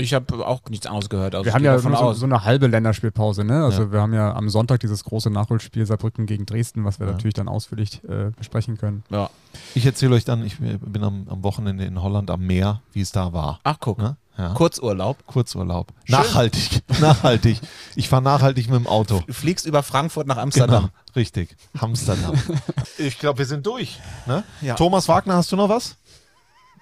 Ich 0.00 0.14
habe 0.14 0.46
auch 0.46 0.60
nichts 0.70 0.86
anderes 0.86 1.08
gehört. 1.08 1.34
Also 1.34 1.44
Wir 1.44 1.52
haben 1.54 1.64
ja 1.64 1.74
davon 1.74 1.92
so, 1.92 1.98
aus. 1.98 2.18
so 2.20 2.24
eine 2.26 2.44
halbe 2.44 2.68
Länderspielpause, 2.68 3.42
ne? 3.42 3.64
Also 3.64 3.82
Ja. 3.82 3.92
wir 3.92 4.00
haben 4.00 4.14
ja 4.14 4.32
am 4.32 4.48
Sonntag 4.48 4.78
dieses 4.80 5.02
große 5.02 5.28
Nachholspiel 5.28 5.84
Saarbrücken 5.86 6.26
gegen 6.26 6.46
Dresden, 6.46 6.84
was 6.84 7.00
wir 7.00 7.06
Ja. 7.06 7.12
natürlich 7.12 7.34
dann 7.34 7.48
ausführlich 7.48 8.02
äh, 8.04 8.30
besprechen 8.36 8.78
können. 8.78 9.02
ja. 9.10 9.28
Ich 9.74 9.84
erzähle 9.84 10.14
euch 10.14 10.24
dann, 10.24 10.44
ich 10.46 10.58
bin 10.58 11.02
am, 11.02 11.26
am 11.28 11.42
Wochenende 11.42 11.84
in 11.84 12.00
Holland 12.00 12.30
am 12.30 12.40
Meer, 12.46 12.80
wie 12.92 13.00
es 13.00 13.10
da 13.10 13.32
war. 13.32 13.58
Ach, 13.64 13.76
guck. 13.80 13.98
Ne? 13.98 14.16
Ja. 14.36 14.50
Kurzurlaub. 14.54 15.26
Kurzurlaub. 15.26 15.92
Schön. 16.04 16.14
Nachhaltig. 16.16 16.82
Nachhaltig. 17.00 17.60
Ich 17.96 18.08
fahre 18.08 18.22
nachhaltig 18.22 18.68
mit 18.70 18.78
dem 18.78 18.86
Auto. 18.86 19.20
Du 19.26 19.32
fliegst 19.32 19.66
über 19.66 19.82
Frankfurt 19.82 20.28
nach 20.28 20.36
Amsterdam. 20.36 20.82
Genau, 20.92 20.92
richtig. 21.16 21.56
Amsterdam. 21.76 22.34
ich 22.98 23.18
glaube, 23.18 23.38
wir 23.40 23.46
sind 23.46 23.66
durch. 23.66 23.98
Ne? 24.26 24.44
Ja. 24.60 24.74
Thomas 24.76 25.08
Wagner, 25.08 25.34
hast 25.34 25.50
du 25.50 25.56
noch 25.56 25.68
was? 25.68 25.96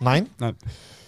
Nein? 0.00 0.28
Nein. 0.38 0.54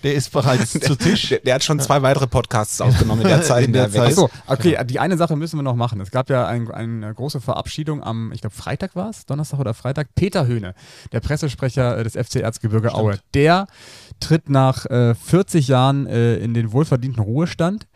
Der 0.03 0.15
ist 0.15 0.31
bereits 0.33 0.73
zu 0.81 0.97
Tisch. 0.97 1.29
Der, 1.31 1.39
der 1.41 1.55
hat 1.57 1.65
schon 1.65 1.81
zwei 1.81 2.03
weitere 2.03 2.27
Podcasts 2.27 2.81
aufgenommen 2.81 3.23
in 3.23 3.29
der 3.29 3.43
Zeit, 3.43 3.65
In 3.65 3.67
in 3.67 3.73
der, 3.73 3.89
der 3.89 4.03
er 4.03 4.09
weg 4.09 4.17
Zeit. 4.17 4.25
ist. 4.25 4.33
Achso, 4.47 4.53
okay, 4.73 4.85
die 4.85 5.01
eine 5.01 5.17
Sache 5.17 5.37
müssen 5.37 5.59
wir 5.59 5.63
noch 5.63 5.75
machen. 5.75 6.01
Es 6.01 6.11
gab 6.11 6.31
ja 6.31 6.47
ein, 6.47 6.71
eine 6.71 7.13
große 7.15 7.41
Verabschiedung 7.41 8.03
am, 8.03 8.33
ich 8.33 8.41
glaube 8.41 8.55
Freitag 8.55 8.95
war 8.95 9.11
es, 9.11 9.27
Donnerstag 9.27 9.59
oder 9.59 9.75
Freitag. 9.75 10.15
Peter 10.15 10.47
Höhne, 10.47 10.75
der 11.13 11.21
Pressesprecher 11.21 11.99
äh, 11.99 12.05
des 12.05 12.15
FC 12.15 12.37
Erzgebirge 12.37 12.95
Aue, 12.95 13.19
der 13.35 13.67
tritt 14.21 14.49
nach 14.49 14.87
äh, 14.87 15.15
40 15.15 15.69
Jahren 15.69 16.07
äh, 16.07 16.37
in 16.37 16.55
den 16.55 16.73
wohlverdienten 16.73 17.23
Ruhestand. 17.23 17.87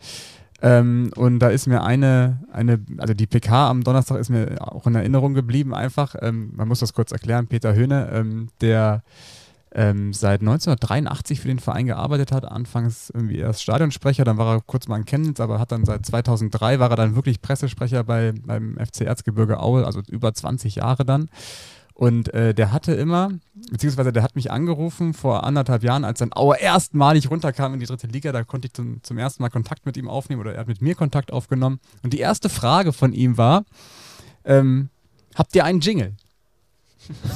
Ähm, 0.61 1.11
und 1.17 1.39
da 1.39 1.49
ist 1.49 1.67
mir 1.67 1.83
eine, 1.83 2.39
eine, 2.51 2.79
also 2.97 3.13
die 3.13 3.27
PK 3.27 3.69
am 3.69 3.83
Donnerstag 3.83 4.17
ist 4.19 4.29
mir 4.29 4.55
auch 4.61 4.87
in 4.87 4.95
Erinnerung 4.95 5.33
geblieben 5.33 5.75
einfach. 5.75 6.15
Ähm, 6.21 6.53
man 6.55 6.69
muss 6.69 6.79
das 6.79 6.93
kurz 6.93 7.11
erklären. 7.11 7.47
Peter 7.47 7.73
Höhne, 7.73 8.09
ähm, 8.13 8.47
der 8.61 9.03
ähm, 9.73 10.13
seit 10.13 10.41
1983 10.41 11.41
für 11.41 11.47
den 11.47 11.59
Verein 11.59 11.87
gearbeitet 11.87 12.31
hat. 12.31 12.45
Anfangs 12.45 13.09
irgendwie 13.09 13.39
erst 13.39 13.63
Stadionsprecher, 13.63 14.23
dann 14.23 14.37
war 14.37 14.55
er 14.55 14.61
kurz 14.61 14.87
mal 14.87 14.97
in 14.97 15.05
Chemnitz, 15.05 15.39
aber 15.39 15.59
hat 15.59 15.71
dann 15.71 15.85
seit 15.85 16.05
2003 16.05 16.79
war 16.79 16.89
er 16.89 16.95
dann 16.95 17.15
wirklich 17.15 17.41
Pressesprecher 17.41 18.03
bei, 18.03 18.33
beim 18.45 18.77
FC 18.77 19.01
Erzgebirge 19.01 19.59
Aue, 19.59 19.85
also 19.85 20.01
über 20.09 20.33
20 20.33 20.75
Jahre 20.75 21.05
dann. 21.05 21.29
Und 21.95 22.33
äh, 22.33 22.55
der 22.55 22.71
hatte 22.71 22.93
immer, 22.93 23.31
beziehungsweise 23.71 24.11
der 24.11 24.23
hat 24.23 24.35
mich 24.35 24.51
angerufen 24.51 25.13
vor 25.13 25.43
anderthalb 25.43 25.83
Jahren, 25.83 26.05
als 26.05 26.19
dann 26.19 26.33
Aue 26.33 26.57
erstmalig 26.57 27.29
runterkam 27.29 27.73
in 27.75 27.79
die 27.79 27.85
dritte 27.85 28.07
Liga. 28.07 28.31
Da 28.31 28.43
konnte 28.43 28.67
ich 28.67 28.73
zum, 28.73 29.03
zum 29.03 29.17
ersten 29.17 29.43
Mal 29.43 29.49
Kontakt 29.49 29.85
mit 29.85 29.95
ihm 29.95 30.09
aufnehmen 30.09 30.41
oder 30.41 30.53
er 30.53 30.61
hat 30.61 30.67
mit 30.67 30.81
mir 30.81 30.95
Kontakt 30.95 31.31
aufgenommen. 31.31 31.79
Und 32.01 32.13
die 32.13 32.19
erste 32.19 32.49
Frage 32.49 32.93
von 32.93 33.13
ihm 33.13 33.37
war: 33.37 33.63
ähm, 34.43 34.89
Habt 35.35 35.55
ihr 35.55 35.65
einen 35.65 35.81
Jingle? 35.81 36.15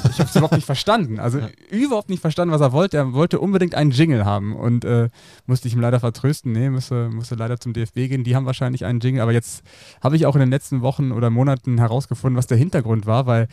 Ich 0.10 0.20
habe 0.20 0.30
es 0.30 0.36
überhaupt 0.36 0.56
nicht 0.56 0.66
verstanden. 0.66 1.20
Also 1.20 1.40
überhaupt 1.70 2.10
nicht 2.10 2.22
verstanden, 2.22 2.54
was 2.54 2.62
er 2.62 2.72
wollte. 2.72 2.98
Er 2.98 3.14
wollte 3.14 3.40
unbedingt 3.40 3.76
einen 3.76 3.92
Jingle 3.92 4.26
haben 4.26 4.56
und 4.56 4.86
äh, 4.86 5.10
musste 5.46 5.68
ich 5.68 5.74
ihm 5.74 5.82
leider 5.82 6.00
vertrösten. 6.00 6.52
Nee, 6.52 6.70
musste, 6.70 7.10
musste 7.10 7.36
leider 7.36 7.60
zum 7.60 7.74
DFB 7.74 7.96
gehen. 7.96 8.24
Die 8.24 8.36
haben 8.36 8.46
wahrscheinlich 8.46 8.86
einen 8.86 9.00
Jingle. 9.00 9.22
Aber 9.22 9.34
jetzt 9.34 9.64
habe 10.02 10.16
ich 10.16 10.26
auch 10.26 10.36
in 10.36 10.42
den 10.42 10.50
letzten 10.50 10.82
Wochen 10.82 11.12
oder 11.12 11.30
Monaten 11.30 11.78
herausgefunden, 11.78 12.38
was 12.38 12.48
der 12.48 12.58
Hintergrund 12.58 13.06
war, 13.06 13.26
weil 13.26 13.48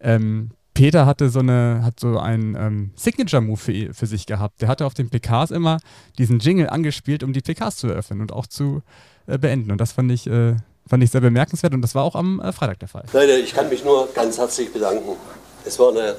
ähm, 0.00 0.50
Peter 0.74 1.04
hatte 1.04 1.30
so 1.30 1.40
eine, 1.40 1.82
hat 1.84 1.98
so 1.98 2.18
einen 2.18 2.54
ähm, 2.54 2.90
Signature-Move 2.96 3.58
für, 3.58 3.94
für 3.94 4.06
sich 4.06 4.26
gehabt. 4.26 4.60
Der 4.62 4.68
hatte 4.68 4.86
auf 4.86 4.94
den 4.94 5.10
PKs 5.10 5.50
immer 5.50 5.78
diesen 6.18 6.38
Jingle 6.38 6.68
angespielt, 6.68 7.22
um 7.22 7.32
die 7.32 7.40
PKs 7.40 7.76
zu 7.76 7.88
eröffnen 7.88 8.20
und 8.20 8.32
auch 8.32 8.46
zu 8.46 8.82
äh, 9.26 9.38
beenden. 9.38 9.72
Und 9.72 9.80
das 9.80 9.92
fand 9.92 10.10
ich, 10.12 10.26
äh, 10.26 10.56
fand 10.86 11.02
ich 11.02 11.10
sehr 11.10 11.20
bemerkenswert 11.20 11.74
und 11.74 11.82
das 11.82 11.94
war 11.94 12.04
auch 12.04 12.14
am 12.14 12.40
äh, 12.40 12.52
Freitag 12.52 12.78
der 12.78 12.88
Fall. 12.88 13.04
Leute, 13.12 13.32
ich 13.32 13.52
kann 13.52 13.68
mich 13.68 13.84
nur 13.84 14.08
ganz 14.14 14.38
herzlich 14.38 14.72
bedanken. 14.72 15.16
Es 15.64 15.78
war 15.78 15.90
eine 15.90 16.16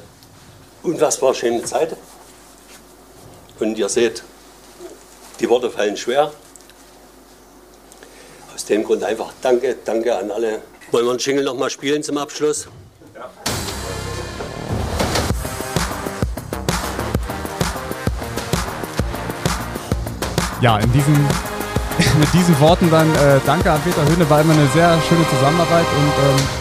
unfassbar 0.84 1.34
schöne 1.34 1.64
Zeit. 1.64 1.96
Und 3.60 3.78
ihr 3.78 3.89
seht, 3.89 4.24
die 5.39 5.50
Worte 5.50 5.70
fallen 5.70 5.98
schwer. 5.98 6.32
Aus 8.54 8.66
dem 8.66 8.84
Grund 8.84 9.04
einfach 9.04 9.34
Danke, 9.42 9.78
danke 9.84 10.16
an 10.16 10.32
alle. 10.32 10.62
Wollen 10.92 11.06
wir 11.06 11.12
einen 11.12 11.20
Jingle 11.20 11.44
noch 11.44 11.56
mal 11.56 11.70
spielen 11.70 12.04
zum 12.04 12.18
Abschluss? 12.18 12.68
Ja, 20.62 20.78
in 20.78 20.92
diesen, 20.94 21.14
mit 22.20 22.34
diesen 22.34 22.60
Worten 22.60 22.92
dann 22.92 23.10
äh, 23.16 23.39
danke 23.48 23.72
an 23.72 23.82
Peter 23.82 24.06
Höhne, 24.06 24.30
war 24.30 24.42
immer 24.42 24.54
eine 24.54 24.68
sehr 24.68 25.02
schöne 25.10 25.28
Zusammenarbeit 25.30 25.86
und 25.98 26.14
ähm, 26.24 26.61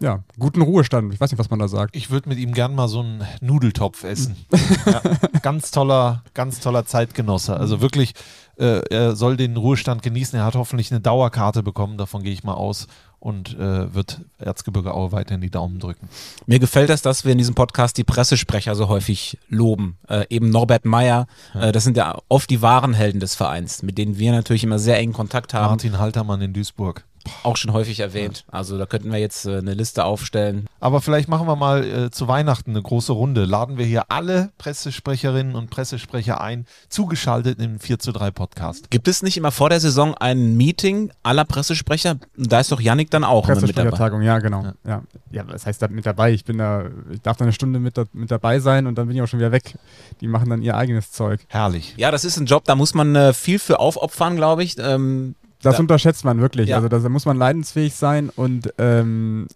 ja, 0.00 0.22
guten 0.38 0.62
Ruhestand. 0.62 1.12
Ich 1.14 1.20
weiß 1.20 1.30
nicht, 1.30 1.38
was 1.38 1.50
man 1.50 1.58
da 1.58 1.68
sagt. 1.68 1.94
Ich 1.96 2.10
würde 2.10 2.28
mit 2.28 2.38
ihm 2.38 2.52
gern 2.52 2.74
mal 2.74 2.88
so 2.88 3.00
einen 3.00 3.24
Nudeltopf 3.40 4.04
essen. 4.04 4.36
ja, 4.86 5.00
ganz 5.42 5.70
toller, 5.70 6.22
ganz 6.34 6.60
toller 6.60 6.84
Zeitgenosse. 6.84 7.56
Also 7.56 7.80
wirklich, 7.80 8.14
äh, 8.58 8.80
er 8.90 9.16
soll 9.16 9.36
den 9.36 9.56
Ruhestand 9.56 10.02
genießen. 10.02 10.38
Er 10.38 10.44
hat 10.44 10.56
hoffentlich 10.56 10.90
eine 10.90 11.00
Dauerkarte 11.00 11.62
bekommen, 11.62 11.96
davon 11.96 12.22
gehe 12.22 12.32
ich 12.32 12.44
mal 12.44 12.54
aus. 12.54 12.86
Und 13.20 13.58
äh, 13.58 13.94
wird 13.94 14.20
Erzgebirge 14.36 14.92
Aue 14.92 15.10
weiterhin 15.10 15.40
die 15.40 15.50
Daumen 15.50 15.78
drücken. 15.78 16.10
Mir 16.44 16.58
gefällt 16.58 16.90
es, 16.90 17.00
dass 17.00 17.24
wir 17.24 17.32
in 17.32 17.38
diesem 17.38 17.54
Podcast 17.54 17.96
die 17.96 18.04
Pressesprecher 18.04 18.74
so 18.74 18.88
häufig 18.88 19.38
loben. 19.48 19.96
Äh, 20.10 20.26
eben 20.28 20.50
Norbert 20.50 20.84
Meyer, 20.84 21.26
äh, 21.54 21.72
das 21.72 21.84
sind 21.84 21.96
ja 21.96 22.18
oft 22.28 22.50
die 22.50 22.60
wahren 22.60 22.92
Helden 22.92 23.20
des 23.20 23.34
Vereins, 23.34 23.82
mit 23.82 23.96
denen 23.96 24.18
wir 24.18 24.32
natürlich 24.32 24.62
immer 24.62 24.78
sehr 24.78 24.98
engen 24.98 25.14
Kontakt 25.14 25.54
haben. 25.54 25.70
Martin 25.70 25.98
Haltermann 25.98 26.42
in 26.42 26.52
Duisburg. 26.52 27.06
Auch 27.42 27.56
schon 27.56 27.72
häufig 27.72 28.00
erwähnt. 28.00 28.44
Also 28.50 28.78
da 28.78 28.86
könnten 28.86 29.10
wir 29.12 29.18
jetzt 29.18 29.46
äh, 29.46 29.58
eine 29.58 29.74
Liste 29.74 30.04
aufstellen. 30.04 30.66
Aber 30.80 31.00
vielleicht 31.00 31.28
machen 31.28 31.46
wir 31.46 31.56
mal 31.56 31.84
äh, 31.84 32.10
zu 32.10 32.28
Weihnachten 32.28 32.70
eine 32.70 32.82
große 32.82 33.12
Runde. 33.12 33.44
Laden 33.44 33.78
wir 33.78 33.86
hier 33.86 34.10
alle 34.10 34.50
Pressesprecherinnen 34.58 35.54
und 35.54 35.70
Pressesprecher 35.70 36.40
ein, 36.40 36.66
zugeschaltet 36.88 37.60
im 37.60 37.78
4 37.78 37.98
zu 37.98 38.12
3 38.12 38.30
Podcast. 38.30 38.90
Gibt 38.90 39.08
es 39.08 39.22
nicht 39.22 39.36
immer 39.36 39.50
vor 39.50 39.70
der 39.70 39.80
Saison 39.80 40.14
ein 40.14 40.56
Meeting 40.56 41.10
aller 41.22 41.44
Pressesprecher? 41.44 42.16
Da 42.36 42.60
ist 42.60 42.72
doch 42.72 42.80
Yannick 42.80 43.10
dann 43.10 43.24
auch 43.24 43.48
immer 43.48 43.60
mit 43.60 43.70
dabei. 43.70 43.90
Pressesprechertagung, 43.90 44.22
ja, 44.22 44.38
genau. 44.38 44.64
Ja. 44.86 45.02
Ja. 45.30 45.44
was 45.48 45.66
heißt 45.66 45.82
da 45.82 45.88
mit 45.88 46.06
dabei? 46.06 46.32
Ich 46.32 46.44
bin 46.44 46.58
da, 46.58 46.84
ich 47.12 47.22
darf 47.22 47.36
da 47.36 47.44
eine 47.44 47.52
Stunde 47.52 47.78
mit, 47.78 47.96
da, 47.96 48.04
mit 48.12 48.30
dabei 48.30 48.60
sein 48.60 48.86
und 48.86 48.96
dann 48.96 49.06
bin 49.06 49.16
ich 49.16 49.22
auch 49.22 49.28
schon 49.28 49.40
wieder 49.40 49.52
weg. 49.52 49.74
Die 50.20 50.28
machen 50.28 50.50
dann 50.50 50.62
ihr 50.62 50.76
eigenes 50.76 51.12
Zeug. 51.12 51.40
Herrlich. 51.48 51.94
Ja, 51.96 52.10
das 52.10 52.24
ist 52.24 52.36
ein 52.36 52.46
Job, 52.46 52.64
da 52.64 52.74
muss 52.74 52.94
man 52.94 53.14
äh, 53.14 53.32
viel 53.32 53.58
für 53.58 53.80
aufopfern, 53.80 54.36
glaube 54.36 54.64
ich. 54.64 54.76
Ähm, 54.78 55.34
Das 55.64 55.74
Ja. 55.74 55.80
unterschätzt 55.80 56.24
man 56.24 56.40
wirklich. 56.40 56.68
Ja. 56.68 56.76
Also 56.76 56.88
da 56.88 57.08
muss 57.08 57.26
man 57.26 57.36
leidensfähig 57.36 57.94
sein 57.94 58.30
und 58.30 58.72
ähm, 58.78 59.48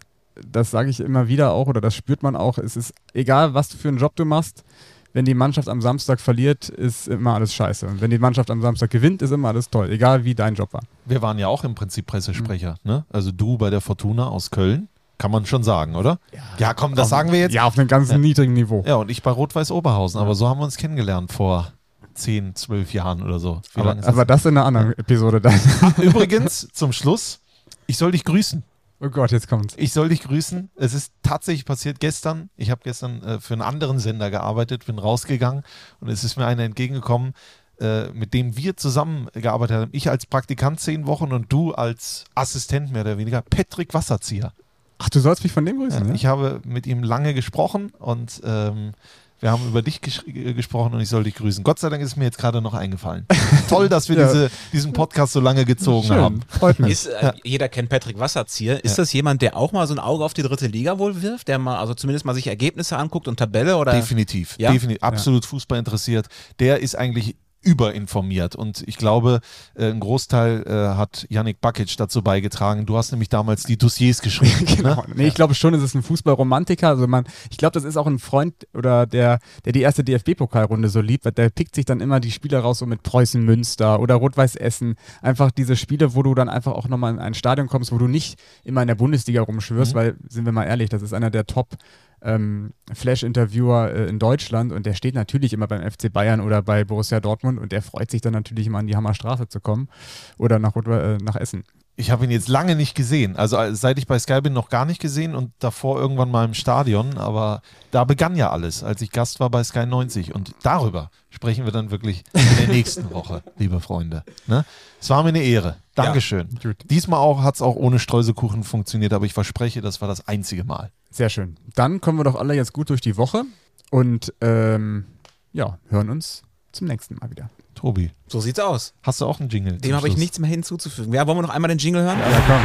das 0.49 0.71
sage 0.71 0.89
ich 0.89 0.99
immer 0.99 1.27
wieder 1.27 1.51
auch 1.51 1.67
oder 1.67 1.81
das 1.81 1.95
spürt 1.95 2.23
man 2.23 2.35
auch. 2.35 2.57
Es 2.57 2.75
ist 2.77 2.93
egal, 3.13 3.53
was 3.53 3.73
für 3.73 3.87
einen 3.89 3.97
Job 3.97 4.15
du 4.15 4.25
machst. 4.25 4.63
Wenn 5.11 5.25
die 5.25 5.33
Mannschaft 5.33 5.67
am 5.67 5.81
Samstag 5.81 6.19
verliert, 6.19 6.69
ist 6.69 7.07
immer 7.07 7.33
alles 7.33 7.51
scheiße. 7.53 7.87
Und 7.87 7.99
wenn 7.99 8.11
die 8.11 8.19
Mannschaft 8.19 8.51
am 8.51 8.61
Samstag 8.61 8.91
gewinnt, 8.91 9.23
ist 9.23 9.31
immer 9.31 9.47
alles 9.47 9.69
toll. 9.71 9.89
Egal 9.89 10.23
wie 10.23 10.35
dein 10.35 10.53
Job 10.53 10.71
war. 10.71 10.81
Wir 11.05 11.21
waren 11.23 11.39
ja 11.39 11.47
auch 11.47 11.63
im 11.63 11.73
Prinzip 11.73 12.05
Pressesprecher. 12.05 12.75
Ne? 12.83 13.05
Also 13.11 13.31
du 13.31 13.57
bei 13.57 13.71
der 13.71 13.81
Fortuna 13.81 14.27
aus 14.27 14.51
Köln, 14.51 14.87
kann 15.17 15.31
man 15.31 15.47
schon 15.47 15.63
sagen, 15.63 15.95
oder? 15.95 16.19
Ja, 16.59 16.73
komm, 16.75 16.93
das 16.95 17.09
sagen 17.09 17.31
wir 17.31 17.39
jetzt. 17.39 17.53
Ja, 17.53 17.65
auf 17.65 17.77
einem 17.77 17.87
ganz 17.87 18.13
niedrigen 18.13 18.53
Niveau. 18.53 18.83
Ja, 18.87 18.95
und 18.95 19.09
ich 19.09 19.23
bei 19.23 19.31
Rot-Weiß 19.31 19.71
Oberhausen. 19.71 20.21
Aber 20.21 20.35
so 20.35 20.47
haben 20.47 20.59
wir 20.59 20.63
uns 20.65 20.77
kennengelernt 20.77 21.31
vor 21.33 21.73
10, 22.19 22.55
12 22.55 22.93
Jahren 22.93 23.21
oder 23.23 23.39
so. 23.39 23.61
Wie 23.73 23.79
Aber, 23.79 23.89
lange 23.89 24.01
ist 24.01 24.07
aber 24.07 24.25
das 24.25 24.45
in 24.45 24.57
einer 24.57 24.65
anderen 24.65 24.93
Episode 24.97 25.41
dann. 25.41 25.59
Übrigens, 26.01 26.67
zum 26.73 26.91
Schluss, 26.93 27.39
ich 27.87 27.97
soll 27.97 28.11
dich 28.11 28.23
grüßen. 28.23 28.63
Oh 29.01 29.09
Gott, 29.09 29.31
jetzt 29.31 29.47
kommt's. 29.47 29.75
Ich 29.77 29.93
soll 29.93 30.09
dich 30.09 30.21
grüßen. 30.23 30.69
Es 30.75 30.93
ist 30.93 31.13
tatsächlich 31.23 31.63
passiert 31.65 31.99
gestern. 32.01 32.49
Ich 32.57 32.69
habe 32.69 32.81
gestern 32.83 33.23
äh, 33.23 33.39
für 33.39 33.53
einen 33.53 33.61
anderen 33.61 33.97
Sender 33.97 34.29
gearbeitet, 34.29 34.85
bin 34.85 34.99
rausgegangen 34.99 35.63
und 36.01 36.09
es 36.09 36.23
ist 36.25 36.35
mir 36.35 36.45
einer 36.45 36.63
entgegengekommen, 36.63 37.33
äh, 37.79 38.09
mit 38.09 38.33
dem 38.33 38.57
wir 38.57 38.75
zusammengearbeitet 38.75 39.77
haben. 39.77 39.89
Ich 39.93 40.09
als 40.09 40.25
Praktikant 40.25 40.81
zehn 40.81 41.07
Wochen 41.07 41.31
und 41.31 41.51
du 41.51 41.71
als 41.73 42.25
Assistent 42.35 42.91
mehr 42.91 43.03
oder 43.03 43.17
weniger. 43.17 43.41
Patrick 43.41 43.93
Wasserzieher. 43.93 44.51
Ach, 44.97 45.09
du 45.09 45.21
sollst 45.21 45.43
mich 45.43 45.53
von 45.53 45.65
dem 45.65 45.77
grüßen, 45.77 46.01
Ja, 46.01 46.07
ne? 46.07 46.13
ich 46.13 46.25
habe 46.25 46.59
mit 46.65 46.85
ihm 46.85 47.01
lange 47.01 47.33
gesprochen 47.33 47.93
und 47.99 48.41
ähm, 48.43 48.91
wir 49.39 49.51
haben 49.51 49.67
über 49.67 49.81
dich 49.81 50.01
gesch 50.01 50.21
äh, 50.27 50.53
gesprochen 50.53 50.93
und 50.93 51.01
ich 51.01 51.09
soll 51.09 51.23
dich 51.23 51.35
grüßen. 51.35 51.63
Gott 51.63 51.79
sei 51.79 51.89
Dank 51.89 52.01
ist 52.03 52.15
mir 52.17 52.25
jetzt 52.25 52.37
gerade 52.37 52.61
noch 52.61 52.73
eingefallen. 52.73 53.25
Toll, 53.69 53.89
dass 53.89 54.09
wir 54.09 54.17
Ja. 54.17 54.27
diese, 54.27 54.51
diesen 54.73 54.93
Podcast 54.93 55.33
so 55.33 55.39
lange 55.39 55.65
gezogen 55.65 56.07
Schön, 56.07 56.17
haben. 56.17 56.39
freut 56.47 56.79
mich. 56.79 56.91
ist, 56.91 57.07
äh, 57.07 57.33
jeder 57.43 57.69
kennt 57.69 57.89
Patrick 57.89 58.19
Wasserzieher. 58.19 58.83
Ist 58.83 58.97
Ja. 58.97 59.03
das 59.03 59.13
jemand, 59.13 59.41
der 59.41 59.55
auch 59.55 59.71
mal 59.71 59.87
so 59.87 59.93
ein 59.93 59.99
Auge 59.99 60.23
auf 60.23 60.33
die 60.33 60.41
dritte 60.43 60.67
Liga 60.67 60.99
wohl 60.99 61.21
wirft? 61.21 61.47
Der 61.47 61.57
mal, 61.59 61.77
also 61.77 61.93
zumindest 61.93 62.25
mal 62.25 62.33
sich 62.35 62.47
Ergebnisse 62.47 62.97
anguckt 62.97 63.27
und 63.27 63.37
Tabelle 63.37 63.77
oder? 63.77 63.93
Definitiv, 63.93 64.55
Ja? 64.59 64.71
definitiv, 64.71 65.03
absolut 65.03 65.45
Fußball 65.45 65.79
interessiert. 65.79 66.27
Der 66.59 66.79
ist 66.81 66.95
eigentlich 66.95 67.35
überinformiert. 67.61 68.55
Und 68.55 68.83
ich 68.87 68.97
glaube, 68.97 69.41
äh, 69.75 69.89
ein 69.89 69.99
Großteil 69.99 70.63
äh, 70.65 70.95
hat 70.97 71.25
Yannick 71.29 71.61
Bakic 71.61 71.95
dazu 71.97 72.21
beigetragen. 72.21 72.85
Du 72.85 72.97
hast 72.97 73.11
nämlich 73.11 73.29
damals 73.29 73.63
die 73.63 73.77
Dossiers 73.77 74.21
geschrieben. 74.21 74.65
genau. 74.77 75.03
Ne? 75.07 75.13
Nee, 75.15 75.27
ich 75.27 75.33
glaube 75.35 75.55
schon, 75.55 75.73
es 75.73 75.83
ist 75.83 75.95
ein 75.95 76.03
Fußballromantiker. 76.03 76.87
Also 76.89 77.07
man, 77.07 77.25
ich 77.51 77.57
glaube, 77.57 77.73
das 77.73 77.83
ist 77.83 77.97
auch 77.97 78.07
ein 78.07 78.19
Freund 78.19 78.67
oder 78.73 79.05
der, 79.05 79.39
der 79.65 79.73
die 79.73 79.81
erste 79.81 80.03
DFB-Pokalrunde 80.03 80.89
so 80.89 81.01
liebt, 81.01 81.25
weil 81.25 81.31
der 81.31 81.49
pickt 81.49 81.75
sich 81.75 81.85
dann 81.85 81.99
immer 82.01 82.19
die 82.19 82.31
Spiele 82.31 82.59
raus, 82.59 82.79
so 82.79 82.85
mit 82.85 83.03
Preußen 83.03 83.43
Münster 83.43 83.99
oder 83.99 84.15
Rot-Weiß 84.15 84.55
Essen. 84.55 84.95
Einfach 85.21 85.51
diese 85.51 85.75
Spiele, 85.75 86.15
wo 86.15 86.23
du 86.23 86.33
dann 86.35 86.49
einfach 86.49 86.71
auch 86.73 86.87
nochmal 86.87 87.13
in 87.13 87.19
ein 87.19 87.33
Stadion 87.33 87.67
kommst, 87.67 87.91
wo 87.91 87.97
du 87.97 88.07
nicht 88.07 88.39
immer 88.63 88.81
in 88.81 88.87
der 88.87 88.95
Bundesliga 88.95 89.41
rumschwirrst, 89.41 89.93
Mhm. 89.93 89.97
weil, 89.97 90.15
sind 90.29 90.45
wir 90.45 90.51
mal 90.51 90.65
ehrlich, 90.65 90.89
das 90.89 91.01
ist 91.01 91.13
einer 91.13 91.29
der 91.29 91.45
Top- 91.45 91.75
ähm, 92.21 92.73
Flash-Interviewer 92.93 93.91
äh, 93.91 94.07
in 94.07 94.19
Deutschland 94.19 94.71
und 94.71 94.85
der 94.85 94.93
steht 94.93 95.15
natürlich 95.15 95.53
immer 95.53 95.67
beim 95.67 95.89
FC 95.89 96.11
Bayern 96.11 96.41
oder 96.41 96.61
bei 96.61 96.83
Borussia 96.83 97.19
Dortmund 97.19 97.59
und 97.59 97.71
der 97.71 97.81
freut 97.81 98.11
sich 98.11 98.21
dann 98.21 98.33
natürlich 98.33 98.67
immer 98.67 98.79
an 98.79 98.87
die 98.87 98.95
Hammerstraße 98.95 99.47
zu 99.47 99.59
kommen 99.59 99.89
oder 100.37 100.59
nach, 100.59 100.75
äh, 100.75 101.17
nach 101.17 101.35
Essen. 101.35 101.63
Ich 101.99 102.11
habe 102.11 102.23
ihn 102.23 102.31
jetzt 102.31 102.47
lange 102.47 102.77
nicht 102.77 102.95
gesehen. 102.95 103.35
Also 103.35 103.57
äh, 103.57 103.75
seit 103.75 103.99
ich 103.99 104.07
bei 104.07 104.17
Sky 104.17 104.39
bin, 104.39 104.53
noch 104.53 104.69
gar 104.69 104.85
nicht 104.85 105.01
gesehen 105.01 105.35
und 105.35 105.51
davor 105.59 105.99
irgendwann 105.99 106.31
mal 106.31 106.45
im 106.45 106.53
Stadion. 106.53 107.17
Aber 107.17 107.61
da 107.91 108.05
begann 108.05 108.37
ja 108.37 108.51
alles, 108.51 108.85
als 108.85 109.01
ich 109.01 109.11
Gast 109.11 109.41
war 109.41 109.49
bei 109.49 109.61
Sky 109.65 109.85
90. 109.85 110.33
Und 110.33 110.55
darüber 110.63 111.11
sprechen 111.29 111.65
wir 111.65 111.73
dann 111.73 111.91
wirklich 111.91 112.23
in 112.31 112.57
der 112.57 112.67
nächsten 112.69 113.09
Woche, 113.13 113.43
liebe 113.57 113.81
Freunde. 113.81 114.23
Ne? 114.47 114.63
Es 115.01 115.09
war 115.09 115.23
mir 115.23 115.29
eine 115.29 115.43
Ehre. 115.43 115.75
Dankeschön. 115.93 116.47
gut. 116.63 116.77
Diesmal 116.89 117.19
auch 117.19 117.43
hat 117.43 117.55
es 117.55 117.61
auch 117.61 117.75
ohne 117.75 117.99
Streuselkuchen 117.99 118.63
funktioniert, 118.63 119.11
aber 119.11 119.25
ich 119.25 119.33
verspreche, 119.33 119.81
das 119.81 119.99
war 119.99 120.07
das 120.07 120.25
einzige 120.25 120.63
Mal. 120.63 120.91
Sehr 121.11 121.29
schön. 121.29 121.55
Dann 121.75 122.01
kommen 122.01 122.19
wir 122.19 122.23
doch 122.23 122.35
alle 122.35 122.53
jetzt 122.53 122.73
gut 122.73 122.89
durch 122.89 123.01
die 123.01 123.17
Woche 123.17 123.43
und 123.91 124.33
ähm, 124.41 125.05
ja, 125.53 125.77
hören 125.89 126.09
uns 126.09 126.43
zum 126.71 126.87
nächsten 126.87 127.15
Mal 127.15 127.29
wieder. 127.31 127.49
Tobi, 127.75 128.11
So 128.27 128.41
sieht's 128.41 128.59
aus. 128.59 128.93
hast 129.03 129.21
du 129.21 129.25
auch 129.25 129.39
einen 129.39 129.47
Jingle? 129.49 129.77
Dem 129.77 129.95
habe 129.95 130.07
ich 130.09 130.17
nichts 130.17 130.37
mehr 130.37 130.49
hinzuzufügen. 130.49 131.13
Ja, 131.13 131.25
wollen 131.27 131.37
wir 131.37 131.41
noch 131.43 131.49
einmal 131.49 131.69
den 131.69 131.77
Jingle 131.77 132.03
hören? 132.03 132.19
Ja, 132.19 132.41
komm. 132.45 132.59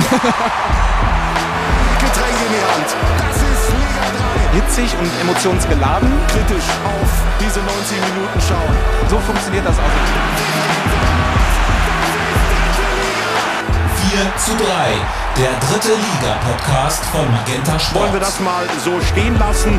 Getränk 2.00 2.36
in 2.46 2.52
die 2.52 2.64
Hand. 2.70 2.88
Das 3.18 3.36
ist 3.36 3.72
Liga 3.72 4.04
3. 4.52 4.60
Hitzig 4.60 4.90
und 5.00 5.10
emotionsgeladen. 5.22 6.10
Kritisch 6.28 6.68
auf 6.84 7.10
diese 7.40 7.60
90 7.60 7.98
Minuten 8.14 8.40
schauen. 8.46 8.74
So 9.08 9.18
funktioniert 9.20 9.64
das 9.66 9.78
auch. 9.78 9.84
4 14.10 14.18
zu 14.36 14.50
3. 14.56 14.64
Der 15.36 15.50
dritte 15.68 15.90
Liga-Podcast 15.94 17.04
von 17.12 17.30
Magenta 17.30 17.78
Sport. 17.78 18.02
Wollen 18.02 18.12
wir 18.14 18.20
das 18.20 18.40
mal 18.40 18.66
so 18.84 19.00
stehen 19.00 19.38
lassen? 19.38 19.78